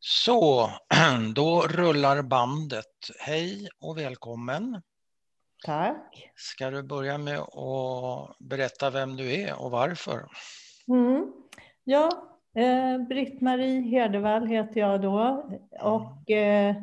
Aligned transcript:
Så, 0.00 0.70
då 1.34 1.62
rullar 1.62 2.22
bandet. 2.22 2.84
Hej 3.20 3.68
och 3.80 3.98
välkommen. 3.98 4.82
Tack. 5.64 6.32
Ska 6.34 6.70
du 6.70 6.82
börja 6.82 7.18
med 7.18 7.38
att 7.38 8.38
berätta 8.38 8.90
vem 8.90 9.16
du 9.16 9.32
är 9.32 9.62
och 9.62 9.70
varför? 9.70 10.28
Mm. 10.88 11.32
Ja, 11.84 12.10
eh, 12.56 12.98
Britt-Marie 13.08 13.80
Herdevall 13.80 14.46
heter 14.46 14.80
jag 14.80 15.02
då 15.02 15.50
och 15.80 16.30
eh, 16.30 16.76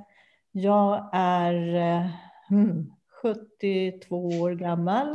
jag 0.52 1.10
är 1.14 1.76
eh, 1.76 2.08
72 3.22 4.32
hmm, 4.32 4.42
år 4.42 4.52
gammal. 4.52 5.08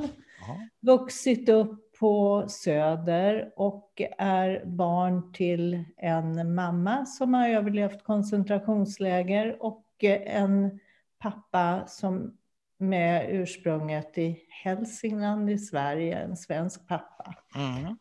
Aha. 0.43 0.59
Vuxit 0.81 1.49
upp 1.49 1.86
på 2.01 2.45
Söder 2.49 3.53
och 3.57 4.03
är 4.19 4.63
barn 4.67 5.33
till 5.33 5.85
en 5.97 6.55
mamma 6.55 7.07
som 7.07 7.35
har 7.35 7.49
överlevt 7.49 8.05
koncentrationsläger 8.05 9.57
och 9.61 9.85
en 10.25 10.81
pappa 11.19 11.87
som 11.87 12.37
med 12.79 13.27
ursprunget 13.31 14.19
i 14.19 14.39
Hälsingland 14.65 15.51
i 15.51 15.59
Sverige, 15.59 16.19
en 16.19 16.37
svensk 16.37 16.89
pappa. 16.89 17.35
Mm. 17.57 17.97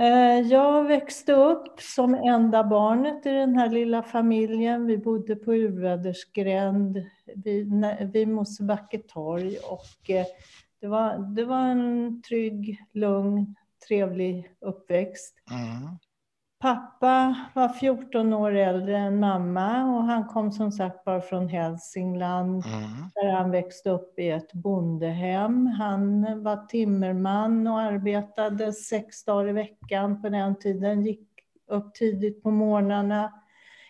Eh, 0.00 0.46
jag 0.46 0.84
växte 0.84 1.32
upp 1.32 1.80
som 1.80 2.14
enda 2.14 2.64
barnet 2.64 3.26
i 3.26 3.30
den 3.30 3.56
här 3.56 3.70
lilla 3.70 4.02
familjen. 4.02 4.86
Vi 4.86 4.98
bodde 4.98 5.36
på 5.36 5.54
Urvädersgränd 5.54 7.02
vid, 7.34 7.84
vid 8.12 8.28
Mosebacke 8.28 8.98
torg 8.98 9.56
och 9.56 10.10
eh, 10.10 10.26
det 10.80 10.86
var, 10.86 11.18
det 11.18 11.44
var 11.44 11.60
en 11.60 12.22
trygg, 12.22 12.80
lugn, 12.92 13.54
trevlig 13.88 14.50
uppväxt. 14.60 15.34
Mm. 15.50 15.98
Pappa 16.60 17.34
var 17.54 17.68
14 17.68 18.32
år 18.32 18.54
äldre 18.54 18.98
än 18.98 19.20
mamma 19.20 19.84
och 19.84 20.02
han 20.02 20.26
kom 20.26 20.52
som 20.52 20.72
sagt 20.72 21.04
bara 21.04 21.20
från 21.20 21.48
Hälsingland 21.48 22.64
mm. 22.66 23.10
där 23.14 23.32
han 23.32 23.50
växte 23.50 23.90
upp 23.90 24.18
i 24.18 24.30
ett 24.30 24.52
bondehem. 24.52 25.66
Han 25.66 26.22
var 26.42 26.66
timmerman 26.66 27.66
och 27.66 27.80
arbetade 27.80 28.72
sex 28.72 29.24
dagar 29.24 29.48
i 29.48 29.52
veckan 29.52 30.22
på 30.22 30.28
den 30.28 30.58
tiden. 30.58 31.04
Gick 31.04 31.28
upp 31.68 31.94
tidigt 31.94 32.42
på 32.42 32.50
morgnarna 32.50 33.32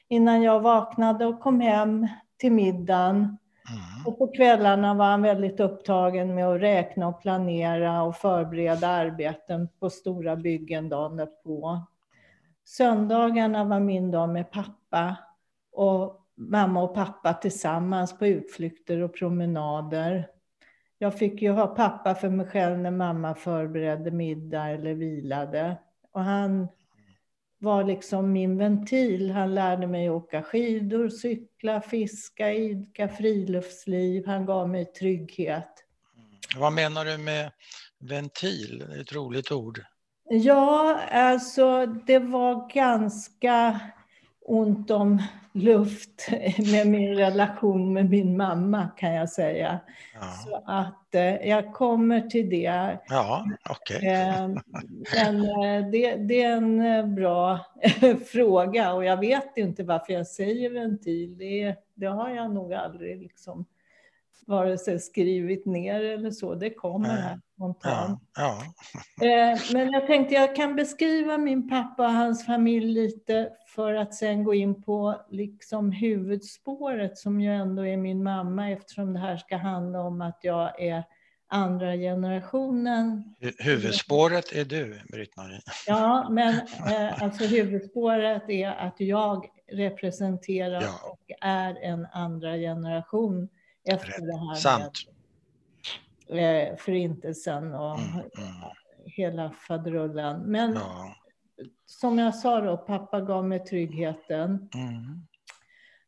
innan 0.09 0.43
jag 0.43 0.61
vaknade 0.61 1.27
och 1.27 1.41
kom 1.41 1.61
hem 1.61 2.09
till 2.37 2.53
middagen 2.53 3.38
Mm. 3.71 4.07
Och 4.07 4.19
på 4.19 4.29
kvällarna 4.29 4.95
var 4.95 5.05
han 5.05 5.23
väldigt 5.23 5.61
upptagen 5.61 6.35
med 6.35 6.49
att 6.49 6.61
räkna 6.61 7.09
och 7.09 7.23
planera 7.23 8.03
och 8.03 8.17
förbereda 8.17 8.89
arbeten 8.89 9.69
på 9.81 9.91
stora 9.91 10.37
byggen 10.37 10.89
dagen 10.89 11.17
därpå. 11.17 11.83
Söndagarna 12.65 13.65
var 13.65 13.81
min 13.81 14.11
dag 14.11 14.29
med 14.29 14.51
pappa 14.51 15.17
och 15.73 16.27
mamma 16.35 16.83
och 16.83 16.95
pappa 16.95 17.35
tillsammans 17.35 18.19
på 18.19 18.27
utflykter 18.27 19.01
och 19.03 19.15
promenader. 19.15 20.29
Jag 20.99 21.19
fick 21.19 21.43
ju 21.43 21.51
ha 21.51 21.67
pappa 21.67 22.15
för 22.15 22.29
mig 22.29 22.47
själv 22.47 22.79
när 22.79 22.91
mamma 22.91 23.35
förberedde 23.35 24.11
middag 24.11 24.69
eller 24.69 24.95
vilade. 24.95 25.77
Och 26.13 26.21
han 26.21 26.69
var 27.59 27.85
liksom 27.85 28.33
min 28.33 28.59
ventil. 28.59 29.31
Han 29.31 29.55
lärde 29.55 29.87
mig 29.87 30.11
åka 30.11 30.43
skidor, 30.43 31.09
cykla, 31.09 31.81
fiska, 31.81 32.53
idka 32.53 33.09
friluftsliv. 33.09 34.27
Han 34.27 34.47
gav 34.47 34.69
mig 34.69 34.85
trygghet. 34.85 35.69
Mm. 36.17 36.61
Vad 36.61 36.73
menar 36.73 37.05
du 37.05 37.19
med 37.19 37.53
ventil? 38.01 38.85
Det 38.89 38.97
är 38.97 39.01
ett 39.01 39.13
roligt 39.13 39.53
ord. 39.53 39.81
Ja, 40.31 41.01
alltså 41.11 41.87
det 41.87 42.19
var 42.19 42.75
ganska 42.75 43.81
ont 44.49 44.91
om 44.91 45.23
luft 45.53 46.29
med 46.73 46.87
min 46.87 47.15
relation 47.15 47.93
med 47.93 48.11
min 48.11 48.37
mamma 48.37 48.89
kan 48.97 49.15
jag 49.15 49.29
säga. 49.29 49.81
Ja. 50.15 50.21
Så 50.45 50.63
att 50.67 51.15
eh, 51.15 51.49
jag 51.49 51.75
kommer 51.75 52.21
till 52.21 52.51
det. 52.51 52.99
Ja, 53.09 53.47
okej. 53.71 53.97
Okay. 53.97 54.09
Eh, 54.09 54.49
men 55.15 55.43
eh, 55.43 55.91
det, 55.91 56.15
det, 56.15 56.43
är 56.43 56.57
en 56.57 56.81
eh, 56.81 57.07
bra 57.07 57.61
fråga 58.33 58.93
och 58.93 59.05
jag 59.05 59.17
vet 59.17 59.57
inte 59.57 59.85
varför 59.85 60.13
jag 60.13 60.27
säger 60.27 60.71
ventil. 60.71 61.39
Det, 61.39 61.75
det 61.95 62.07
har 62.07 62.31
jag 62.31 62.55
nog 62.55 62.75
aldrig 62.75 63.23
liksom 63.23 63.67
vare 64.49 64.79
sig 64.79 64.99
skrivit 64.99 65.67
ner 65.67 66.05
eller 66.05 66.31
så. 66.31 66.55
Det 66.55 66.71
kommer 66.71 67.09
här 67.09 67.41
spontant. 67.55 68.23
Ja, 68.37 68.63
ja. 69.19 69.27
Eh, 69.27 69.59
men 69.73 69.91
jag 69.91 70.07
tänkte 70.07 70.35
jag 70.35 70.57
kan 70.57 70.77
beskriva 70.77 71.39
min 71.39 71.69
pappa 71.69 72.07
och 72.07 72.13
hans 72.13 72.47
familj 72.47 72.93
lite 72.93 73.51
för 73.75 73.95
att 73.95 74.15
sen 74.15 74.45
gå 74.45 74.55
in 74.55 74.83
på 74.83 75.21
liksom 75.31 75.93
huvudspåret 75.93 77.19
som 77.19 77.41
ju 77.41 77.55
ändå 77.55 77.87
är 77.87 77.97
min 77.97 78.23
mamma 78.23 78.71
eftersom 78.71 79.13
det 79.13 79.21
här 79.21 79.37
ska 79.37 79.57
handla 79.57 80.01
om 80.01 80.21
att 80.21 80.39
jag 80.43 80.81
är 80.81 81.05
andra 81.49 81.97
generationen. 81.97 83.35
Huvudspåret 83.59 84.53
är 84.53 84.65
du, 84.65 85.01
Britt-Marie. 85.13 85.61
Ja, 85.87 86.29
men 86.31 86.55
eh, 86.87 87.23
alltså 87.23 87.45
huvudspåret 87.45 88.49
är 88.49 88.71
att 88.71 89.01
jag 89.01 89.47
representerar 89.73 90.83
ja. 90.83 91.11
och 91.11 91.33
är 91.41 91.75
en 91.83 92.07
andra 92.13 92.57
generation 92.57 93.49
efter 93.89 94.27
det 94.27 94.39
här 94.39 94.55
Sant. 94.55 94.99
med 96.29 96.71
eh, 96.71 96.77
förintelsen 96.77 97.75
och 97.75 97.99
mm, 97.99 98.13
mm. 98.13 98.25
hela 99.05 99.51
faderullen. 99.51 100.41
Men 100.41 100.75
ja. 100.75 101.15
som 101.87 102.19
jag 102.19 102.35
sa 102.35 102.61
då, 102.61 102.77
pappa 102.77 103.21
gav 103.21 103.45
mig 103.45 103.59
tryggheten. 103.59 104.69
Mm. 104.75 105.27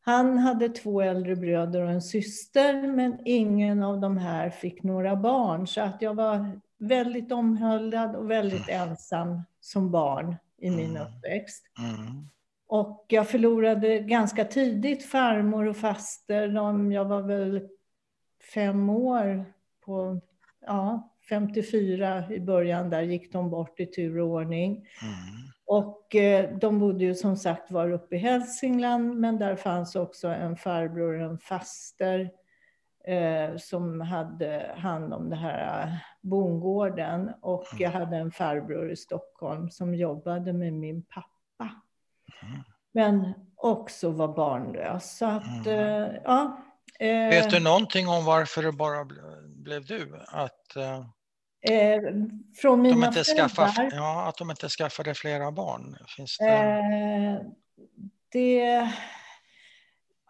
Han 0.03 0.39
hade 0.39 0.69
två 0.69 1.01
äldre 1.01 1.37
bröder 1.37 1.83
och 1.83 1.91
en 1.91 2.03
syster, 2.03 2.87
men 2.87 3.19
ingen 3.25 3.83
av 3.83 4.01
de 4.01 4.17
här 4.19 4.51
fick 4.51 4.83
några 4.83 5.17
barn. 5.17 5.67
Så 5.67 5.81
att 5.81 6.03
jag 6.03 6.15
var 6.15 6.61
väldigt 6.79 7.33
omhuldad 7.33 8.17
och 8.17 8.31
väldigt 8.31 8.69
mm. 8.69 8.89
ensam 8.89 9.43
som 9.61 9.91
barn 9.91 10.37
i 10.59 10.71
min 10.71 10.97
mm. 10.97 11.03
uppväxt. 11.03 11.65
Och 12.71 13.05
jag 13.09 13.29
förlorade 13.29 13.99
ganska 13.99 14.45
tidigt 14.45 15.05
farmor 15.05 15.69
och 15.69 15.77
faster. 15.77 16.49
De, 16.49 16.93
jag 16.93 17.05
var 17.05 17.23
väl 17.23 17.69
fem 18.55 18.91
år 18.91 19.45
på, 19.85 20.21
ja, 20.67 21.13
54 21.29 22.33
i 22.33 22.41
början 22.41 22.91
där 22.91 23.03
gick 23.03 23.33
de 23.33 23.51
bort 23.51 23.81
i 23.81 23.87
tur 23.87 24.19
och 24.19 24.29
ordning. 24.29 24.73
Mm. 24.73 24.85
Och 25.67 26.15
eh, 26.15 26.59
de 26.59 26.79
bodde 26.79 27.05
ju 27.05 27.15
som 27.15 27.37
sagt 27.37 27.71
var 27.71 27.91
uppe 27.91 28.17
i 28.17 28.19
Hälsingland, 28.19 29.21
men 29.21 29.39
där 29.39 29.57
fanns 29.57 29.97
också 29.97 30.29
en 30.29 30.57
farbror 30.57 31.15
och 31.15 31.31
en 31.31 31.39
faster 31.39 32.31
eh, 33.05 33.57
som 33.57 34.01
hade 34.01 34.75
hand 34.77 35.15
om 35.15 35.31
det 35.31 35.37
här 35.37 35.83
eh, 35.83 35.93
bondgården. 36.21 37.31
Och 37.41 37.73
mm. 37.73 37.83
jag 37.83 37.91
hade 37.91 38.17
en 38.17 38.31
farbror 38.31 38.91
i 38.91 38.97
Stockholm 38.97 39.71
som 39.71 39.95
jobbade 39.95 40.53
med 40.53 40.73
min 40.73 41.03
pappa. 41.03 41.40
Men 42.95 43.35
också 43.57 44.11
var 44.11 44.29
barnlös. 44.29 45.17
Så 45.17 45.27
att, 45.27 45.67
mm. 45.67 45.79
eh, 45.79 46.21
ja. 46.25 46.61
Eh, 46.99 47.29
Vet 47.29 47.51
du 47.51 47.61
någonting 47.61 48.09
om 48.09 48.25
varför 48.25 48.63
det 48.63 48.73
bara 48.73 49.07
blev 49.47 49.85
du? 49.85 50.21
Att, 50.29 50.77
eh, 50.77 51.05
Eh, 51.63 52.01
från 52.57 52.83
mina 52.83 52.95
de 52.95 53.05
inte 53.05 53.25
skaffa, 53.25 53.73
Ja, 53.93 54.29
att 54.29 54.37
de 54.37 54.51
inte 54.51 54.69
skaffade 54.69 55.15
flera 55.15 55.53
barn. 55.53 55.97
Finns 56.17 56.39
det... 56.39 56.49
Eh, 56.49 57.41
det 58.33 58.91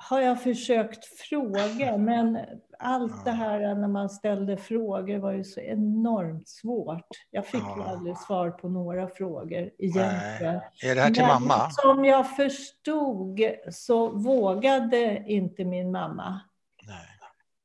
har 0.02 0.20
jag 0.20 0.42
försökt 0.42 1.04
fråga, 1.04 1.96
men 1.96 2.38
allt 2.78 3.24
det 3.24 3.30
här 3.30 3.74
när 3.74 3.88
man 3.88 4.10
ställde 4.10 4.56
frågor 4.56 5.18
var 5.18 5.32
ju 5.32 5.44
så 5.44 5.60
enormt 5.60 6.48
svårt. 6.48 7.08
Jag 7.30 7.46
fick 7.46 7.62
ja. 7.62 7.84
aldrig 7.88 8.16
svar 8.18 8.50
på 8.50 8.68
några 8.68 9.08
frågor 9.08 9.70
egentligen. 9.78 10.54
Nej. 10.54 10.90
Är 10.90 10.94
det 10.94 11.00
här 11.00 11.10
till 11.10 11.22
men 11.22 11.42
mamma? 11.42 11.70
Som 11.70 12.04
jag 12.04 12.36
förstod 12.36 13.40
så 13.70 14.08
vågade 14.08 15.24
inte 15.26 15.64
min 15.64 15.92
mamma 15.92 16.40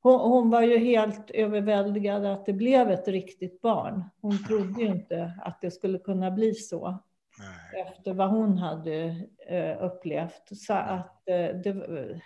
hon, 0.05 0.19
hon, 0.19 0.49
var 0.49 0.61
ju 0.61 0.77
helt 0.77 1.29
överväldigad 1.29 2.25
att 2.25 2.45
det 2.45 2.53
blev 2.53 2.91
ett 2.91 3.07
riktigt 3.07 3.61
barn. 3.61 4.03
Hon 4.21 4.43
trodde 4.43 4.81
ju 4.81 4.87
inte 4.87 5.33
att 5.41 5.61
det 5.61 5.71
skulle 5.71 5.97
kunna 5.97 6.31
bli 6.31 6.53
så. 6.53 6.99
Nej. 7.39 7.81
Efter 7.81 8.13
vad 8.13 8.29
hon 8.29 8.57
hade 8.57 9.15
eh, 9.49 9.83
upplevt. 9.83 10.49
Så 10.51 10.73
att 10.73 11.29
eh, 11.29 11.55
det, 11.63 12.21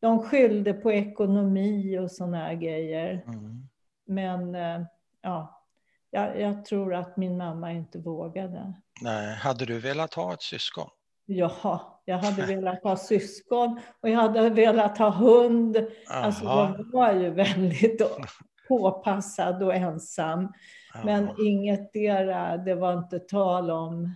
de 0.00 0.22
skyllde 0.22 0.72
på 0.72 0.92
ekonomi 0.92 1.98
och 1.98 2.10
sådana 2.10 2.36
här 2.36 2.54
grejer. 2.54 3.24
Mm. 3.26 3.68
Men 4.06 4.54
eh, 4.54 4.86
ja, 5.22 5.66
jag, 6.10 6.40
jag, 6.40 6.64
tror 6.64 6.94
att 6.94 7.16
min 7.16 7.36
mamma 7.36 7.72
inte 7.72 7.98
vågade. 7.98 8.74
Nej, 9.00 9.34
hade 9.34 9.66
du 9.66 9.78
velat 9.78 10.14
ha 10.14 10.34
ett 10.34 10.42
syskon? 10.42 10.88
Ja, 11.26 12.02
jag 12.04 12.18
hade 12.18 12.46
velat 12.54 12.82
ha 12.82 12.96
syskon 12.96 13.80
och 14.00 14.08
jag 14.08 14.20
hade 14.20 14.50
velat 14.50 14.98
ha 14.98 15.10
hund. 15.10 15.76
Aha. 15.76 16.20
Alltså 16.20 16.44
jag 16.44 16.92
var 16.92 17.12
ju 17.12 17.30
väldigt 17.30 18.02
påpassad 18.68 19.62
och 19.62 19.74
ensam. 19.74 20.52
Aha. 20.94 21.04
Men 21.04 21.30
inget 21.46 21.92
dera, 21.92 22.56
det 22.56 22.74
var 22.74 22.92
inte 22.92 23.18
tal 23.18 23.70
om. 23.70 24.14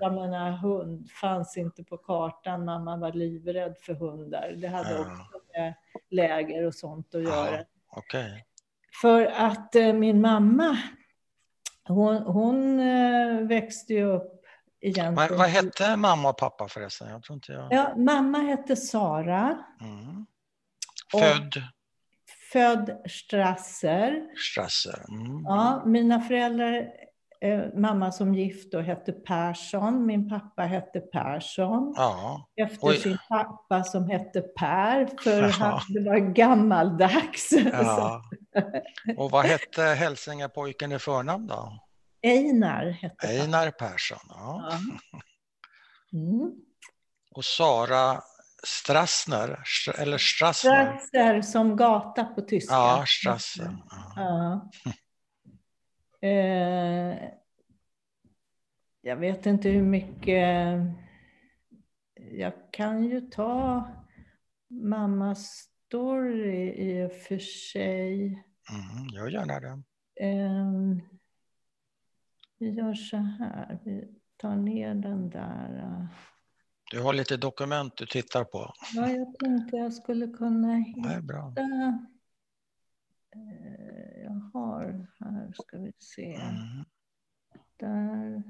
Jag 0.00 0.14
menar, 0.14 0.50
hund 0.50 1.10
fanns 1.10 1.56
inte 1.56 1.84
på 1.84 1.96
kartan. 1.96 2.64
Mamma 2.64 2.96
var 2.96 3.12
livrädd 3.12 3.76
för 3.78 3.94
hundar. 3.94 4.54
Det 4.56 4.68
hade 4.68 4.98
också 4.98 5.40
med 5.54 5.74
läger 6.10 6.66
och 6.66 6.74
sånt 6.74 7.14
att 7.14 7.22
göra. 7.22 7.64
Okay. 7.96 8.42
För 9.02 9.26
att 9.26 9.74
eh, 9.74 9.92
min 9.92 10.20
mamma, 10.20 10.78
hon, 11.84 12.16
hon 12.16 12.80
eh, 12.80 13.40
växte 13.40 13.94
ju 13.94 14.04
upp 14.04 14.44
egentligen. 14.80 15.14
Vad, 15.14 15.30
vad 15.38 15.48
hette 15.48 15.96
mamma 15.96 16.28
och 16.28 16.36
pappa 16.36 16.68
förresten? 16.68 17.08
Jag 17.08 17.22
tror 17.22 17.34
inte 17.34 17.52
jag... 17.52 17.68
Ja, 17.70 17.94
mamma 17.96 18.38
hette 18.38 18.76
Sara. 18.76 19.58
Mm. 19.80 20.26
Född? 21.12 21.56
Och, 21.56 21.62
född 22.52 23.02
Strasser. 23.10 24.26
Strasser. 24.36 25.04
Mm. 25.08 25.42
Ja, 25.44 25.82
mina 25.86 26.20
föräldrar 26.20 26.88
mamma 27.74 28.12
som 28.12 28.34
gift 28.34 28.72
då 28.72 28.80
hette 28.80 29.12
Persson, 29.12 30.06
min 30.06 30.28
pappa 30.28 30.62
hette 30.62 31.00
Persson. 31.00 31.94
Ja. 31.96 32.48
Efter 32.56 32.86
Oj. 32.86 32.96
sin 32.96 33.18
pappa 33.28 33.84
som 33.84 34.10
hette 34.10 34.40
Per, 34.40 35.22
för 35.22 35.42
ja. 35.60 35.82
det 35.88 36.00
var 36.00 36.18
gammaldags. 36.34 37.52
Ja. 37.72 38.22
Och 39.16 39.30
vad 39.30 39.44
hette 39.44 39.82
hälsingapojken 39.82 40.92
i 40.92 40.98
förnamn 40.98 41.46
då? 41.46 41.78
Einar 42.22 42.90
hette 42.90 43.26
Einar 43.26 43.70
Persson, 43.70 44.18
ja. 44.28 44.72
Mm. 46.14 46.52
Och 47.34 47.44
Sara 47.44 48.20
Strassner, 48.66 49.58
eller 49.98 50.18
Strassner? 50.18 50.98
Strasser 50.98 51.42
som 51.42 51.76
gata 51.76 52.24
på 52.24 52.40
tyska. 52.40 52.74
Ja, 52.74 53.04
Strasser. 53.06 53.76
Ja. 54.16 54.70
Eh, 56.22 57.18
jag 59.00 59.16
vet 59.16 59.46
inte 59.46 59.68
hur 59.68 59.82
mycket... 59.82 60.78
Jag 62.14 62.52
kan 62.70 63.04
ju 63.04 63.20
ta 63.20 63.88
mammas 64.68 65.68
story 65.92 66.72
i 66.72 67.06
och 67.06 67.12
för 67.12 67.38
sig. 67.38 68.24
Mm, 68.70 69.08
gör 69.14 69.28
gärna 69.28 69.60
det. 69.60 69.82
Eh, 70.26 70.72
vi 72.58 72.70
gör 72.70 72.94
så 72.94 73.16
här, 73.16 73.78
vi 73.84 74.08
tar 74.36 74.56
ner 74.56 74.94
den 74.94 75.30
där. 75.30 76.08
Du 76.90 77.00
har 77.00 77.12
lite 77.12 77.36
dokument 77.36 77.96
du 77.96 78.06
tittar 78.06 78.44
på. 78.44 78.72
Ja, 78.94 79.10
jag 79.10 79.38
tänkte 79.38 79.76
jag 79.76 79.92
skulle 79.94 80.26
kunna 80.26 80.74
hitta. 80.74 81.08
Det 81.08 81.14
är 81.14 81.20
bra. 81.20 81.54
Eh, 83.34 84.22
jag 84.22 84.50
har 84.52 85.06
här, 85.20 85.52
ska 85.54 85.78
vi 85.78 85.92
se. 85.98 86.34
Mm. 86.34 86.84
Där. 87.76 88.42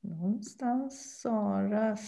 Någonstans 0.00 1.20
Saras 1.20 2.00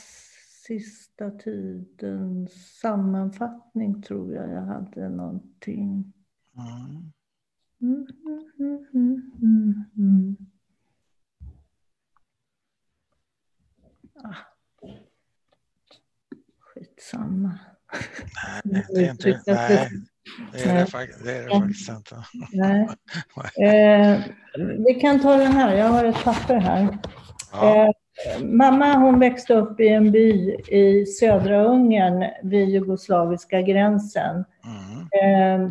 sista 0.66 1.30
tidens 1.30 2.78
sammanfattning 2.78 4.02
tror 4.02 4.34
jag 4.34 4.50
jag 4.50 4.62
hade 4.62 5.08
någonting. 5.08 6.12
Mm. 6.58 7.12
Mm, 7.80 8.06
mm, 8.58 8.86
mm, 8.94 9.30
mm, 9.42 9.84
mm. 9.96 10.36
ah 14.14 14.57
skitsamma. 16.78 17.58
Nej, 18.64 18.86
det 18.88 19.06
är 19.06 19.10
inte, 19.10 19.28
nej, 19.28 19.40
det 19.46 19.52
är 19.52 19.88
det, 19.88 20.02
det, 20.52 20.70
är 20.70 20.78
det 20.78 20.86
faktiskt 20.86 21.88
inte. 21.88 22.16
Nej. 22.52 22.88
Eh, 23.68 24.20
vi 24.86 24.94
kan 24.94 25.20
ta 25.20 25.36
den 25.36 25.52
här, 25.52 25.76
jag 25.76 25.86
har 25.86 26.04
ett 26.04 26.24
papper 26.24 26.56
här. 26.56 26.98
Ja. 27.52 27.84
Eh, 27.84 27.90
mamma 28.44 28.94
hon 28.94 29.18
växte 29.18 29.54
upp 29.54 29.80
i 29.80 29.88
en 29.88 30.12
by 30.12 30.56
i 30.68 31.06
södra 31.06 31.64
Ungern 31.64 32.24
vid 32.42 32.68
jugoslaviska 32.68 33.62
gränsen. 33.62 34.44
Mm. 34.64 35.64
Eh, 35.66 35.70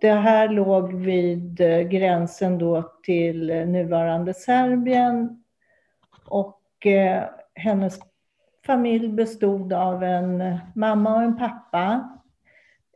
det 0.00 0.12
här 0.12 0.48
låg 0.48 0.92
vid 0.94 1.60
eh, 1.60 1.80
gränsen 1.80 2.58
då 2.58 2.92
till 3.02 3.46
nuvarande 3.46 4.34
Serbien 4.34 5.42
och 6.24 6.86
eh, 6.86 7.24
hennes 7.54 7.98
familj 8.68 9.08
bestod 9.08 9.72
av 9.72 10.02
en 10.02 10.58
mamma 10.74 11.16
och 11.16 11.22
en 11.22 11.36
pappa, 11.36 12.08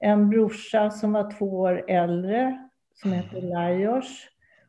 en 0.01 0.31
brorsa 0.31 0.91
som 0.91 1.13
var 1.13 1.39
två 1.39 1.61
år 1.61 1.85
äldre, 1.89 2.69
som 2.95 3.13
hette 3.13 3.41
Lajos, 3.41 4.29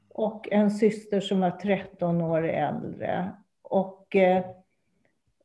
och 0.09 0.47
en 0.51 0.71
syster 0.71 1.19
som 1.19 1.39
var 1.39 1.51
13 1.51 2.21
år 2.21 2.47
äldre. 2.47 3.31
Och 3.61 4.15
eh, 4.15 4.44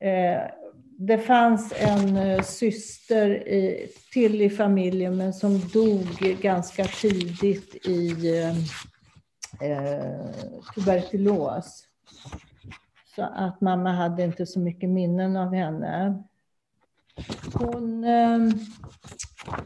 eh, 0.01 0.43
det 0.99 1.19
fanns 1.19 1.75
en 1.77 2.17
eh, 2.17 2.43
syster 2.43 3.49
i, 3.49 3.89
till 4.13 4.43
i 4.43 4.51
familjen, 4.51 5.17
men 5.17 5.33
som 5.35 5.59
dog 5.59 6.39
ganska 6.41 6.85
tidigt 6.85 7.87
i 7.87 8.39
eh, 8.39 8.57
eh 9.71 10.31
tuberkulos. 10.75 11.88
Så 13.19 13.25
att 13.25 13.61
mamma 13.61 13.93
hade 13.93 14.25
inte 14.25 14.47
så 14.47 14.61
mycket 14.61 14.91
minnen 14.91 15.37
av 15.37 15.55
henne. 15.55 16.23
Hon, 17.55 18.05
ehm, 18.05 18.51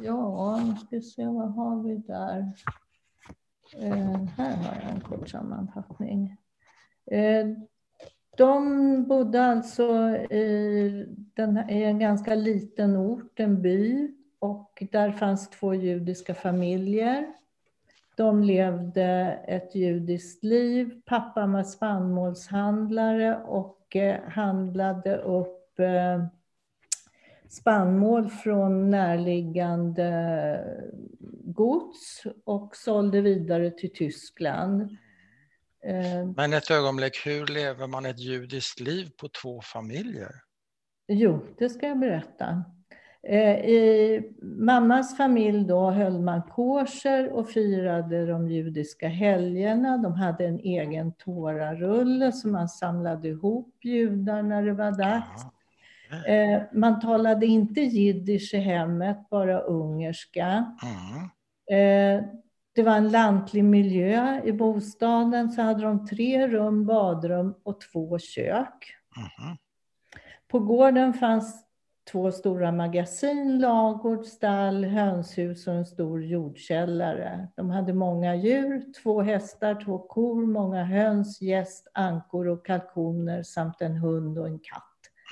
ja, 0.02 0.60
nu 0.64 0.76
ska 0.76 0.86
vi 0.90 1.02
se, 1.02 1.26
vad 1.26 1.54
har 1.54 1.82
vi 1.82 1.96
där? 1.96 2.52
Ehm, 3.78 4.26
här 4.26 4.56
har 4.56 4.74
jag 4.82 4.94
en 4.94 5.00
kort 5.00 5.28
sammanfattning. 5.28 6.36
Ehm, 7.10 7.56
de 8.36 9.04
bodde 9.08 9.44
alltså 9.44 10.16
i, 10.16 11.06
den, 11.34 11.70
i 11.70 11.82
en 11.82 11.98
ganska 11.98 12.34
liten 12.34 12.96
ort, 12.96 13.40
en 13.40 13.62
by, 13.62 14.10
och 14.38 14.82
där 14.92 15.12
fanns 15.12 15.50
två 15.50 15.74
judiska 15.74 16.34
familjer. 16.34 17.32
De 18.16 18.42
levde 18.42 19.38
ett 19.48 19.74
judiskt 19.74 20.44
liv. 20.44 21.02
Pappa 21.06 21.46
var 21.46 21.62
spannmålshandlare 21.62 23.36
och 23.36 23.96
eh, 23.96 24.22
handlade 24.28 25.16
upp 25.16 25.78
eh, 25.78 26.24
spannmål 27.48 28.30
från 28.30 28.90
närliggande 28.90 30.08
gods 31.44 32.22
och 32.44 32.76
sålde 32.76 33.20
vidare 33.20 33.70
till 33.70 33.92
Tyskland. 33.92 34.82
Eh, 35.84 36.26
Men 36.36 36.52
ett 36.52 36.70
ögonblick, 36.70 37.26
hur 37.26 37.46
lever 37.46 37.86
man 37.86 38.06
ett 38.06 38.20
judiskt 38.20 38.80
liv 38.80 39.10
på 39.20 39.28
två 39.28 39.60
familjer? 39.60 40.30
Jo, 41.08 41.40
det 41.58 41.68
ska 41.68 41.86
jag 41.86 41.98
berätta. 41.98 42.64
Eh, 43.28 43.64
I 43.64 44.22
mammas 44.42 45.16
familj 45.16 45.64
då 45.64 45.90
höll 45.90 46.20
man 46.20 46.42
kosher 46.42 47.32
och 47.32 47.48
firade 47.48 48.26
de 48.26 48.48
judiska 48.48 49.08
helgerna. 49.08 49.96
De 49.98 50.12
hade 50.14 50.46
en 50.46 50.58
egen 50.58 51.12
tårarulle 51.12 52.32
som 52.32 52.52
man 52.52 52.68
samlade 52.68 53.28
ihop 53.28 53.74
judar 53.84 54.42
när 54.42 54.62
det 54.62 54.72
var 54.72 54.98
dags. 54.98 55.44
Eh, 56.26 56.62
man 56.72 57.00
talade 57.00 57.46
inte 57.46 57.80
jiddisch 57.80 58.54
i 58.54 58.58
hemmet, 58.58 59.30
bara 59.30 59.60
ungerska. 59.60 60.76
Eh, 61.70 62.24
det 62.74 62.82
var 62.82 62.96
en 62.96 63.08
lantlig 63.08 63.64
miljö 63.64 64.42
i 64.44 64.52
bostaden, 64.52 65.50
så 65.50 65.62
hade 65.62 65.82
de 65.82 66.06
tre 66.06 66.48
rum, 66.48 66.86
badrum 66.86 67.54
och 67.62 67.80
två 67.80 68.18
kök. 68.18 68.94
På 70.48 70.58
gården 70.58 71.12
fanns 71.12 71.64
två 72.10 72.32
stora 72.32 72.72
magasin, 72.72 73.58
lagård, 73.58 74.26
stall, 74.26 74.84
hönshus 74.84 75.66
och 75.66 75.74
en 75.74 75.86
stor 75.86 76.24
jordkällare. 76.24 77.48
De 77.56 77.70
hade 77.70 77.92
många 77.92 78.34
djur, 78.34 78.92
två 79.02 79.22
hästar, 79.22 79.84
två 79.84 79.98
kor, 79.98 80.46
många 80.46 80.84
höns, 80.84 81.42
gäst, 81.42 81.88
ankor 81.94 82.48
och 82.48 82.66
kalkoner 82.66 83.42
samt 83.42 83.80
en 83.80 83.96
hund 83.96 84.38
och 84.38 84.46
en 84.46 84.58
katt. 84.58 84.82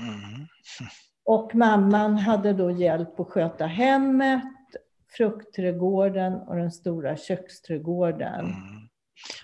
Mm. 0.01 0.47
Och 1.25 1.55
mamman 1.55 2.19
hade 2.19 2.53
då 2.53 2.71
hjälp 2.71 3.21
att 3.21 3.29
sköta 3.29 3.67
hemmet, 3.67 4.43
fruktträdgården 5.17 6.35
och 6.35 6.57
den 6.57 6.73
stora 6.73 7.17
köksträdgården. 7.17 8.41
Mm. 8.41 8.89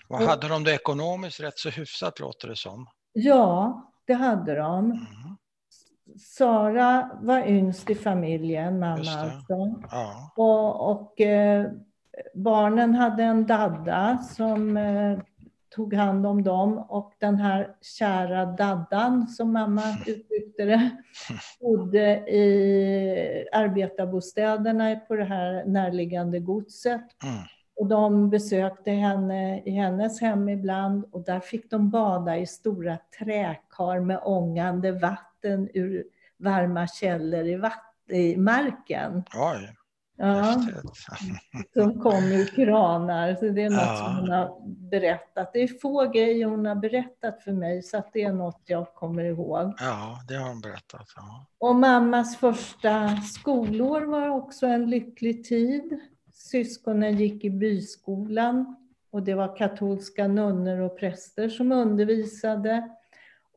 Och 0.08 0.18
hade 0.18 0.48
de 0.48 0.64
det 0.64 0.74
ekonomiskt 0.74 1.40
rätt 1.40 1.58
så 1.58 1.70
hyfsat 1.70 2.20
låter 2.20 2.48
det 2.48 2.56
som? 2.56 2.86
Ja, 3.12 3.82
det 4.06 4.14
hade 4.14 4.54
de. 4.54 4.84
Mm. 4.84 5.36
Sara 6.18 7.10
var 7.20 7.46
yngst 7.46 7.90
i 7.90 7.94
familjen, 7.94 8.78
mamma 8.78 8.94
alltså. 8.96 9.80
Ja. 9.90 10.32
Och, 10.36 10.90
och 10.90 11.20
eh, 11.20 11.66
barnen 12.34 12.94
hade 12.94 13.22
en 13.22 13.46
dadda 13.46 14.18
som 14.18 14.76
eh, 14.76 15.18
tog 15.76 15.94
hand 15.94 16.26
om 16.26 16.42
dem 16.42 16.78
och 16.78 17.12
den 17.18 17.36
här 17.36 17.76
kära 17.80 18.46
daddan, 18.46 19.28
som 19.28 19.52
mamma 19.52 19.82
uttryckte 20.06 20.64
det, 20.64 20.90
bodde 21.60 22.30
i 22.30 23.48
arbetarbostäderna 23.52 24.96
på 24.96 25.16
det 25.16 25.24
här 25.24 25.64
närliggande 25.64 26.38
godset. 26.38 27.22
Mm. 27.22 27.36
Och 27.80 27.86
de 27.86 28.30
besökte 28.30 28.90
henne 28.90 29.62
i 29.64 29.70
hennes 29.70 30.20
hem 30.20 30.48
ibland 30.48 31.04
och 31.10 31.24
där 31.24 31.40
fick 31.40 31.70
de 31.70 31.90
bada 31.90 32.36
i 32.36 32.46
stora 32.46 32.98
träkar 33.18 34.00
med 34.00 34.20
ångande 34.24 34.92
vatten 34.92 35.35
ur 35.74 36.04
varma 36.36 36.86
källor 36.86 37.44
i, 37.46 37.60
i 38.16 38.36
marken. 38.36 39.24
Oj. 39.34 39.76
Ja, 40.18 40.62
som 41.74 42.00
kom 42.00 42.24
ur 42.24 42.46
kranar. 42.46 43.34
Så 43.34 43.48
det 43.48 43.62
är 43.62 43.70
något 43.70 43.80
ja. 43.80 43.96
som 43.96 44.16
hon 44.16 44.30
har 44.30 44.60
berättat. 44.90 45.52
Det 45.52 45.62
är 45.62 45.80
få 45.80 46.10
grejer 46.10 46.46
hon 46.46 46.66
har 46.66 46.74
berättat 46.74 47.42
för 47.42 47.52
mig, 47.52 47.82
så 47.82 47.98
att 47.98 48.12
det 48.12 48.22
är 48.22 48.32
något 48.32 48.62
jag 48.64 48.94
kommer 48.94 49.24
ihåg. 49.24 49.74
Ja, 49.78 50.20
det 50.28 50.34
har 50.34 50.48
hon 50.48 50.60
berättat. 50.60 51.06
Ja. 51.16 51.46
Och 51.58 51.76
mammas 51.76 52.36
första 52.36 53.16
skolår 53.16 54.00
var 54.00 54.28
också 54.28 54.66
en 54.66 54.90
lycklig 54.90 55.44
tid. 55.44 56.00
Syskonen 56.32 57.16
gick 57.16 57.44
i 57.44 57.50
byskolan 57.50 58.76
och 59.10 59.22
det 59.22 59.34
var 59.34 59.56
katolska 59.56 60.28
nunnor 60.28 60.80
och 60.80 60.98
präster 60.98 61.48
som 61.48 61.72
undervisade. 61.72 62.90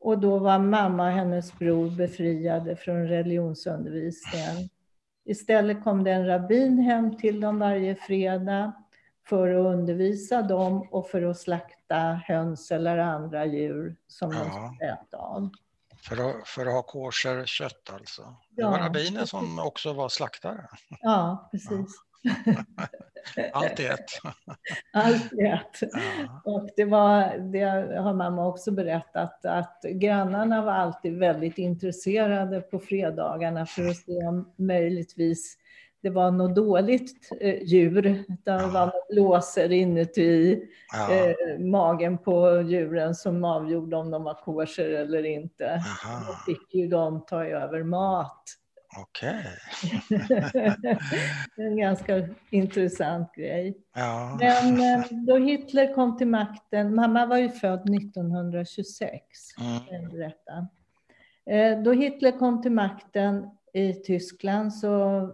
Och 0.00 0.18
då 0.18 0.38
var 0.38 0.58
mamma 0.58 1.06
och 1.06 1.12
hennes 1.12 1.58
bror 1.58 1.90
befriade 1.90 2.76
från 2.76 3.08
religionsundervisningen. 3.08 4.68
Istället 5.24 5.84
kom 5.84 6.04
det 6.04 6.10
en 6.10 6.26
rabbin 6.26 6.78
hem 6.78 7.16
till 7.18 7.40
dem 7.40 7.58
varje 7.58 7.94
fredag 7.94 8.72
för 9.28 9.54
att 9.54 9.74
undervisa 9.74 10.42
dem 10.42 10.88
och 10.90 11.08
för 11.08 11.22
att 11.22 11.38
slakta 11.38 12.20
höns 12.24 12.70
eller 12.70 12.98
andra 12.98 13.46
djur 13.46 13.96
som 14.06 14.32
ja. 14.32 14.38
de 14.38 14.50
skulle 14.50 14.92
äta 14.92 15.16
av. 15.16 15.50
För 16.02 16.30
att, 16.30 16.48
för 16.48 16.66
att 16.66 16.72
ha 16.72 16.82
kosher 16.82 17.46
kött 17.46 17.90
alltså? 17.92 18.34
Det 18.50 18.64
var 18.64 18.78
rabbinen 18.78 19.26
som 19.26 19.58
också 19.58 19.92
var 19.92 20.08
slaktare? 20.08 20.68
Ja, 21.00 21.48
precis. 21.50 22.09
Allt 23.52 23.80
i 23.80 23.86
ett. 23.86 24.10
Allt 24.92 25.32
i 25.32 25.44
ett. 25.46 25.78
Ja. 25.80 26.42
Och 26.44 26.68
det, 26.76 26.84
var, 26.84 27.38
det 27.52 27.64
har 28.00 28.14
mamma 28.14 28.46
också 28.46 28.70
berättat, 28.70 29.44
att 29.44 29.80
grannarna 29.82 30.64
var 30.64 30.72
alltid 30.72 31.18
väldigt 31.18 31.58
intresserade 31.58 32.60
på 32.60 32.78
fredagarna 32.78 33.66
för 33.66 33.88
att 33.88 33.96
se 33.96 34.26
om 34.26 34.52
möjligtvis 34.56 35.56
det 36.02 36.10
var 36.10 36.30
något 36.30 36.56
dåligt 36.56 37.28
eh, 37.40 37.62
djur. 37.62 38.24
Det 38.44 38.50
var 38.50 38.80
ja. 38.80 38.84
något 38.84 39.06
låser 39.10 39.72
inuti 39.72 40.62
ja. 40.92 41.12
eh, 41.14 41.58
magen 41.58 42.18
på 42.18 42.60
djuren 42.60 43.14
som 43.14 43.44
avgjorde 43.44 43.96
om 43.96 44.10
de 44.10 44.24
var 44.24 44.34
kosher 44.34 44.90
eller 44.90 45.26
inte. 45.26 45.66
Aha. 45.66 46.24
Då 46.26 46.52
fick 46.52 46.74
ju 46.74 46.86
de 46.88 47.26
ta 47.26 47.44
över 47.44 47.82
mat. 47.82 48.42
Okej. 48.96 49.44
en 51.56 51.76
ganska 51.76 52.28
intressant 52.50 53.34
grej. 53.34 53.78
Ja. 53.94 54.38
Men 54.40 54.80
eh, 54.80 55.06
då 55.26 55.36
Hitler 55.36 55.94
kom 55.94 56.16
till 56.16 56.28
makten, 56.28 56.94
mamma 56.94 57.26
var 57.26 57.36
ju 57.36 57.48
född 57.48 57.94
1926, 57.94 59.22
mm. 59.60 60.10
berätta. 60.10 60.68
Eh, 61.46 61.82
då 61.82 61.92
Hitler 61.92 62.38
kom 62.38 62.62
till 62.62 62.72
makten 62.72 63.50
i 63.72 63.92
Tyskland 63.92 64.74
så 64.74 65.26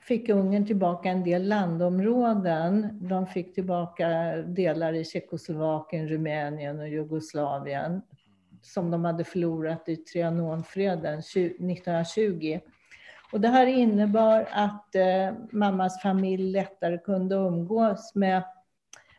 fick 0.00 0.28
Ungern 0.28 0.66
tillbaka 0.66 1.08
en 1.08 1.24
del 1.24 1.48
landområden. 1.48 2.98
De 3.08 3.26
fick 3.26 3.54
tillbaka 3.54 4.08
delar 4.36 4.92
i 4.92 5.04
Tjeckoslovakien, 5.04 6.08
Rumänien 6.08 6.80
och 6.80 6.88
Jugoslavien 6.88 8.02
som 8.64 8.90
de 8.90 9.04
hade 9.04 9.24
förlorat 9.24 9.88
i 9.88 9.96
Trianonfreden 9.96 11.18
1920. 11.18 12.60
Och 13.32 13.40
det 13.40 13.48
här 13.48 13.66
innebar 13.66 14.48
att 14.52 14.94
eh, 14.94 15.32
mammas 15.50 16.02
familj 16.02 16.52
lättare 16.52 16.98
kunde 16.98 17.34
umgås 17.34 18.14
med 18.14 18.42